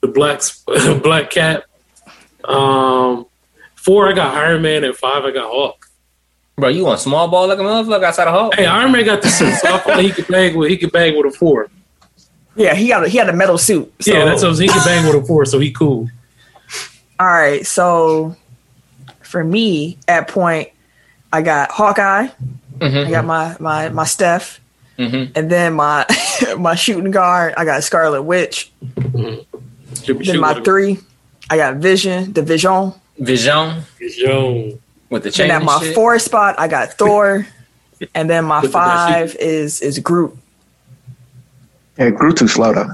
the 0.00 0.08
Black 0.08 0.40
Black 1.02 1.30
Cat. 1.30 1.64
Um, 2.44 3.26
four, 3.74 4.08
I 4.08 4.12
got 4.12 4.34
Iron 4.34 4.62
Man. 4.62 4.84
and 4.84 4.94
five, 4.94 5.24
I 5.24 5.30
got 5.30 5.50
Hulk. 5.50 5.88
Bro, 6.56 6.68
you 6.68 6.84
want 6.84 7.00
small 7.00 7.28
ball 7.28 7.48
like 7.48 7.58
a 7.58 7.62
motherfucker 7.62 8.04
outside 8.04 8.28
of 8.28 8.34
Hulk? 8.34 8.54
Hey, 8.54 8.66
Iron 8.66 8.92
Man 8.92 9.04
got 9.04 9.22
the 9.22 9.28
suit, 9.28 9.54
so 9.54 9.74
I 9.74 9.78
feel 9.78 9.94
like 9.94 10.06
he 10.06 10.12
could 10.12 10.28
bang 10.28 10.56
with 10.56 10.70
he 10.70 10.76
could 10.76 10.92
bang 10.92 11.16
with 11.16 11.34
a 11.34 11.36
four. 11.36 11.68
Yeah, 12.54 12.74
he 12.74 12.88
got 12.88 13.04
a, 13.04 13.08
he 13.08 13.16
had 13.16 13.28
a 13.28 13.32
metal 13.32 13.56
suit. 13.56 13.92
So. 14.00 14.12
yeah, 14.12 14.26
that's 14.26 14.42
what 14.42 14.58
he 14.58 14.68
could 14.68 14.84
bang 14.84 15.06
with 15.06 15.22
a 15.22 15.26
four, 15.26 15.46
so 15.46 15.58
he 15.58 15.72
cool. 15.72 16.08
All 17.18 17.26
right, 17.26 17.64
so 17.64 18.36
for 19.22 19.42
me 19.42 19.96
at 20.08 20.28
point, 20.28 20.68
I 21.32 21.42
got 21.42 21.70
Hawkeye. 21.72 22.28
Mhm. 22.78 23.06
I 23.06 23.10
got 23.10 23.24
my 23.24 23.56
my 23.60 23.88
my 23.90 24.04
Steph, 24.04 24.60
Mhm. 24.98 25.30
and 25.36 25.50
then 25.50 25.74
my 25.74 26.04
my 26.58 26.74
shooting 26.74 27.10
guard. 27.10 27.54
I 27.56 27.64
got 27.64 27.82
Scarlet 27.84 28.22
Witch. 28.22 28.70
Should 30.04 30.18
be 30.18 30.26
Then 30.26 30.40
my 30.40 30.60
three, 30.62 30.98
I 31.50 31.56
got 31.56 31.76
Vision, 31.76 32.32
the 32.32 32.42
Vision. 32.42 32.92
Vision 33.18 33.82
Yo, 34.00 34.78
with 35.10 35.22
the 35.22 35.30
chain. 35.30 35.44
And 35.44 35.52
at 35.52 35.56
and 35.58 35.64
my 35.66 35.78
shit. 35.80 35.94
four 35.94 36.18
spot, 36.18 36.56
I 36.58 36.66
got 36.66 36.94
Thor, 36.94 37.46
and 38.14 38.28
then 38.28 38.44
my 38.46 38.60
With 38.62 38.72
the 38.72 38.78
five 38.78 39.36
is 39.36 39.80
is 39.80 39.98
Groot. 40.00 40.36
Yeah, 41.98 42.10
grew 42.10 42.32
too 42.32 42.48
slow 42.48 42.72
though. 42.74 42.88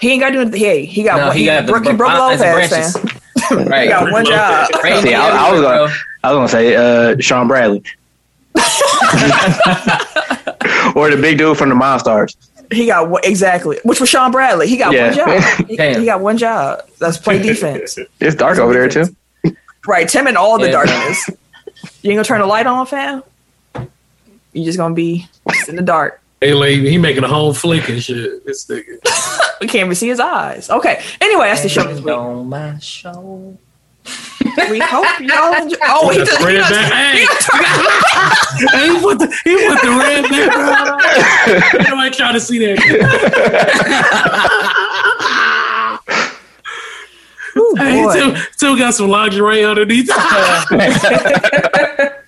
He 0.00 0.10
ain't 0.12 0.20
got 0.20 0.28
to 0.28 0.34
do 0.34 0.40
anything. 0.42 0.60
Hey, 0.60 0.84
he 0.84 1.02
got 1.02 1.16
No, 1.18 1.26
one. 1.28 1.36
he 1.36 1.46
got 1.46 1.66
the 1.66 1.72
broke, 1.72 1.84
he 1.84 1.90
br- 1.92 1.96
broke 1.96 2.12
Lopez, 2.12 2.40
branches. 2.40 3.04
man. 3.50 3.68
Right. 3.68 3.82
He 3.84 3.88
got 3.88 4.12
one 4.12 4.24
job. 4.26 4.68
Rain 4.84 5.02
See, 5.02 5.14
I- 5.14 5.28
I 5.28 5.50
was 5.50 5.58
everywhere, 5.60 5.78
gonna- 5.88 5.94
I 6.24 6.32
was 6.32 6.36
gonna 6.36 6.48
say 6.48 6.76
uh, 6.76 7.16
Shawn 7.20 7.48
Bradley. 7.48 7.82
or 10.94 11.10
the 11.10 11.18
big 11.20 11.38
dude 11.38 11.56
from 11.58 11.68
the 11.68 11.74
Monstars. 11.74 12.36
He 12.70 12.86
got 12.86 13.10
one, 13.10 13.20
exactly, 13.24 13.78
which 13.84 14.00
was 14.00 14.08
Shawn 14.08 14.30
Bradley. 14.30 14.68
He 14.68 14.76
got 14.76 14.92
Yeah. 14.92 15.06
one 15.08 15.14
job. 15.16 15.66
He, 15.68 15.76
he 16.00 16.04
got 16.06 16.20
one 16.20 16.38
job. 16.38 16.80
That's 16.98 17.18
play 17.18 17.42
defense. 17.42 17.98
It's 18.20 18.34
dark 18.36 18.58
over 18.58 18.72
there 18.72 18.88
too. 18.88 19.14
Right, 19.86 20.08
Tim 20.08 20.26
and 20.26 20.36
all 20.38 20.58
the 20.58 20.66
Yeah. 20.66 20.72
darkness. 20.72 21.28
You 22.02 22.10
ain't 22.10 22.16
gonna 22.18 22.24
turn 22.24 22.40
the 22.40 22.46
light 22.46 22.66
on, 22.66 22.86
fam. 22.86 23.22
You 24.52 24.64
just 24.64 24.78
gonna 24.78 24.94
be 24.94 25.26
in 25.68 25.76
the 25.76 25.82
dark. 25.82 26.20
hey, 26.40 26.54
lady, 26.54 26.88
he 26.90 26.98
making 26.98 27.24
a 27.24 27.28
home 27.28 27.54
flick 27.54 27.88
and 27.88 28.02
shit. 28.02 28.44
This 28.46 28.66
nigga. 28.66 28.98
We 29.62 29.68
can't 29.68 29.84
even 29.86 29.94
see 29.94 30.08
his 30.08 30.18
eyes. 30.18 30.68
Okay. 30.70 31.00
Anyway, 31.20 31.44
that's 31.46 31.62
the 31.62 31.68
show 31.68 31.84
this 31.84 32.00
week. 32.00 32.12
on 32.12 32.48
my 32.48 32.76
show. 32.80 33.56
We 34.70 34.78
hope 34.80 35.06
y'all 35.20 35.54
enjoy. 35.54 35.76
Oh, 35.84 36.10
he 36.10 36.18
Got 36.18 36.26
just, 36.26 36.40
the 36.40 36.46
he 36.48 36.56
red 36.56 36.58
just, 36.58 36.70
back. 36.70 36.92
Hey, 36.92 37.26
hey, 38.78 38.88
he 38.94 39.00
put 39.00 39.18
the 39.18 39.26
he 39.44 39.52
put 39.68 39.78
the 39.82 39.90
red 39.98 40.22
background 40.28 40.88
on. 40.90 40.98
Nobody 41.88 42.10
trying 42.16 42.34
to 42.34 42.40
see 42.40 42.58
that. 42.58 42.78
Ooh, 47.56 47.74
Hey, 47.76 48.02
boy. 48.02 48.12
Tim, 48.14 48.36
Tim 48.58 48.78
got 48.78 48.94
some 48.94 49.08
lingerie 49.08 49.64
underneath. 49.64 50.08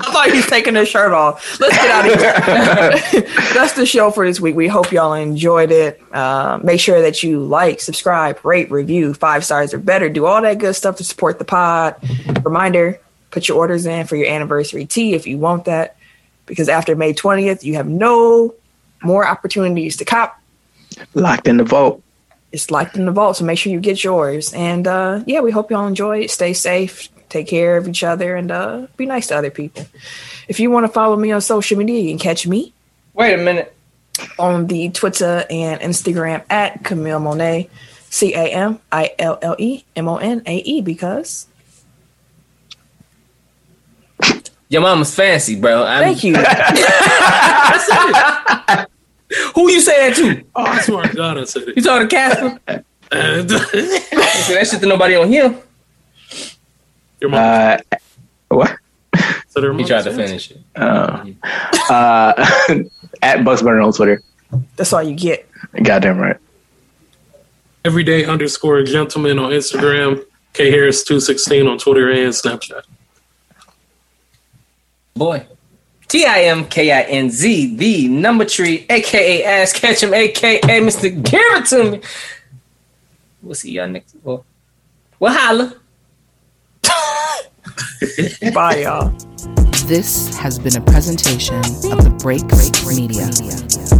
I 0.00 0.12
thought 0.12 0.30
he 0.30 0.36
was 0.36 0.46
taking 0.46 0.74
his 0.74 0.88
shirt 0.88 1.12
off. 1.12 1.58
Let's 1.60 1.76
get 1.76 1.90
out 1.90 2.06
of 2.06 3.10
here. 3.10 3.22
That's 3.54 3.72
the 3.72 3.86
show 3.86 4.10
for 4.10 4.26
this 4.26 4.40
week. 4.40 4.54
We 4.54 4.68
hope 4.68 4.92
y'all 4.92 5.12
enjoyed 5.14 5.70
it. 5.70 6.00
Uh, 6.12 6.58
make 6.62 6.80
sure 6.80 7.00
that 7.02 7.22
you 7.22 7.44
like, 7.44 7.80
subscribe, 7.80 8.44
rate, 8.44 8.70
review, 8.70 9.14
five 9.14 9.44
stars 9.44 9.74
or 9.74 9.78
better. 9.78 10.08
Do 10.08 10.26
all 10.26 10.40
that 10.42 10.58
good 10.58 10.74
stuff 10.74 10.96
to 10.96 11.04
support 11.04 11.38
the 11.38 11.44
pod. 11.44 11.96
Reminder: 12.44 13.00
put 13.30 13.48
your 13.48 13.58
orders 13.58 13.86
in 13.86 14.06
for 14.06 14.16
your 14.16 14.28
anniversary 14.28 14.86
tea 14.86 15.14
if 15.14 15.26
you 15.26 15.38
want 15.38 15.64
that, 15.66 15.96
because 16.46 16.68
after 16.68 16.94
May 16.96 17.12
twentieth, 17.12 17.64
you 17.64 17.74
have 17.74 17.88
no 17.88 18.54
more 19.02 19.26
opportunities 19.26 19.96
to 19.98 20.04
cop. 20.04 20.40
Locked 21.14 21.46
in 21.46 21.58
the 21.58 21.64
vault 21.64 22.02
It's 22.50 22.70
locked 22.70 22.96
in 22.96 23.04
the 23.06 23.12
vault, 23.12 23.36
so 23.36 23.44
make 23.44 23.58
sure 23.58 23.72
you 23.72 23.80
get 23.80 24.02
yours. 24.02 24.52
And 24.52 24.86
uh, 24.86 25.22
yeah, 25.26 25.40
we 25.40 25.50
hope 25.50 25.70
y'all 25.70 25.86
enjoy 25.86 26.20
it. 26.20 26.30
Stay 26.30 26.52
safe, 26.52 27.08
take 27.28 27.48
care 27.48 27.76
of 27.76 27.88
each 27.88 28.02
other, 28.04 28.36
and 28.36 28.50
uh, 28.50 28.86
be 28.96 29.06
nice 29.06 29.26
to 29.28 29.36
other 29.36 29.50
people. 29.50 29.86
If 30.48 30.60
you 30.60 30.70
want 30.70 30.86
to 30.86 30.92
follow 30.92 31.16
me 31.16 31.32
on 31.32 31.40
social 31.40 31.78
media, 31.78 32.00
you 32.00 32.10
can 32.10 32.18
catch 32.18 32.46
me 32.46 32.72
Wait 33.14 33.34
a 33.34 33.38
minute. 33.38 33.74
on 34.38 34.66
the 34.66 34.90
Twitter 34.90 35.44
and 35.50 35.80
Instagram 35.80 36.42
at 36.50 36.84
Camille 36.84 37.20
Monae, 37.20 37.68
C 38.10 38.34
A 38.34 38.48
M 38.52 38.78
I 38.90 39.12
L 39.18 39.38
L 39.42 39.56
E 39.58 39.84
M 39.96 40.08
O 40.08 40.16
N 40.16 40.42
A 40.46 40.56
E, 40.58 40.80
because 40.80 41.46
Your 44.70 44.82
mama's 44.82 45.14
fancy, 45.14 45.58
bro. 45.60 45.84
I'm, 45.84 46.02
thank 46.02 46.24
you. 46.24 46.34
Who 49.54 49.70
you 49.70 49.80
say 49.80 50.08
that 50.08 50.16
to? 50.16 50.44
Oh, 50.56 50.62
I 50.64 50.80
swear 50.80 51.02
to 51.04 51.14
God, 51.16 51.38
I 51.38 51.44
said 51.44 51.62
You 51.66 51.74
it. 51.76 51.84
talking 51.84 52.08
to 52.08 52.14
Casper? 52.14 52.60
And- 53.10 53.50
Say 53.50 54.54
that 54.54 54.68
shit 54.70 54.80
to 54.80 54.86
nobody 54.86 55.16
on 55.16 55.28
him. 55.32 55.56
Your 57.20 57.30
mom 57.30 57.40
Uh, 57.40 57.78
what? 58.48 58.76
So 59.48 59.62
her 59.62 59.72
He 59.72 59.78
mom 59.78 59.86
tried 59.86 60.04
to 60.04 60.12
finish 60.12 60.50
it. 60.50 60.60
Uh, 60.76 61.24
uh, 61.90 62.46
at 63.22 63.44
Bucks 63.44 63.62
Burner 63.62 63.80
on 63.80 63.92
Twitter. 63.92 64.22
That's 64.76 64.92
all 64.92 65.02
you 65.02 65.14
get. 65.14 65.48
Goddamn 65.82 66.18
right. 66.18 66.36
Everyday 67.84 68.24
underscore 68.24 68.82
gentleman 68.82 69.38
on 69.38 69.50
Instagram. 69.50 70.24
K 70.52 70.70
Harris 70.70 71.02
two 71.04 71.20
sixteen 71.20 71.66
on 71.66 71.78
Twitter 71.78 72.10
and 72.10 72.32
Snapchat. 72.32 72.82
Boy. 75.14 75.46
T 76.08 76.24
I 76.24 76.44
M 76.44 76.64
K 76.66 76.90
I 76.90 77.02
N 77.02 77.30
Z, 77.30 77.76
the 77.76 78.08
number 78.08 78.46
tree, 78.46 78.86
aka 78.88 79.44
Ass 79.44 79.74
Catch 79.74 80.02
him, 80.02 80.14
aka 80.14 80.60
Mr. 80.60 81.02
Give 81.02 81.40
it 81.40 81.66
to 81.66 81.90
me. 81.90 82.00
We'll 83.42 83.54
see 83.54 83.72
y'all 83.72 83.88
next. 83.88 84.16
Well, 84.22 84.44
well 85.20 85.34
holla. 85.34 85.74
Bye, 88.54 88.82
y'all. 88.82 89.12
This 89.86 90.36
has 90.36 90.58
been 90.58 90.76
a 90.76 90.80
presentation 90.80 91.58
of 91.58 92.04
the 92.04 92.14
Break 92.18 92.46
Break 92.48 92.96
Media. 92.96 93.97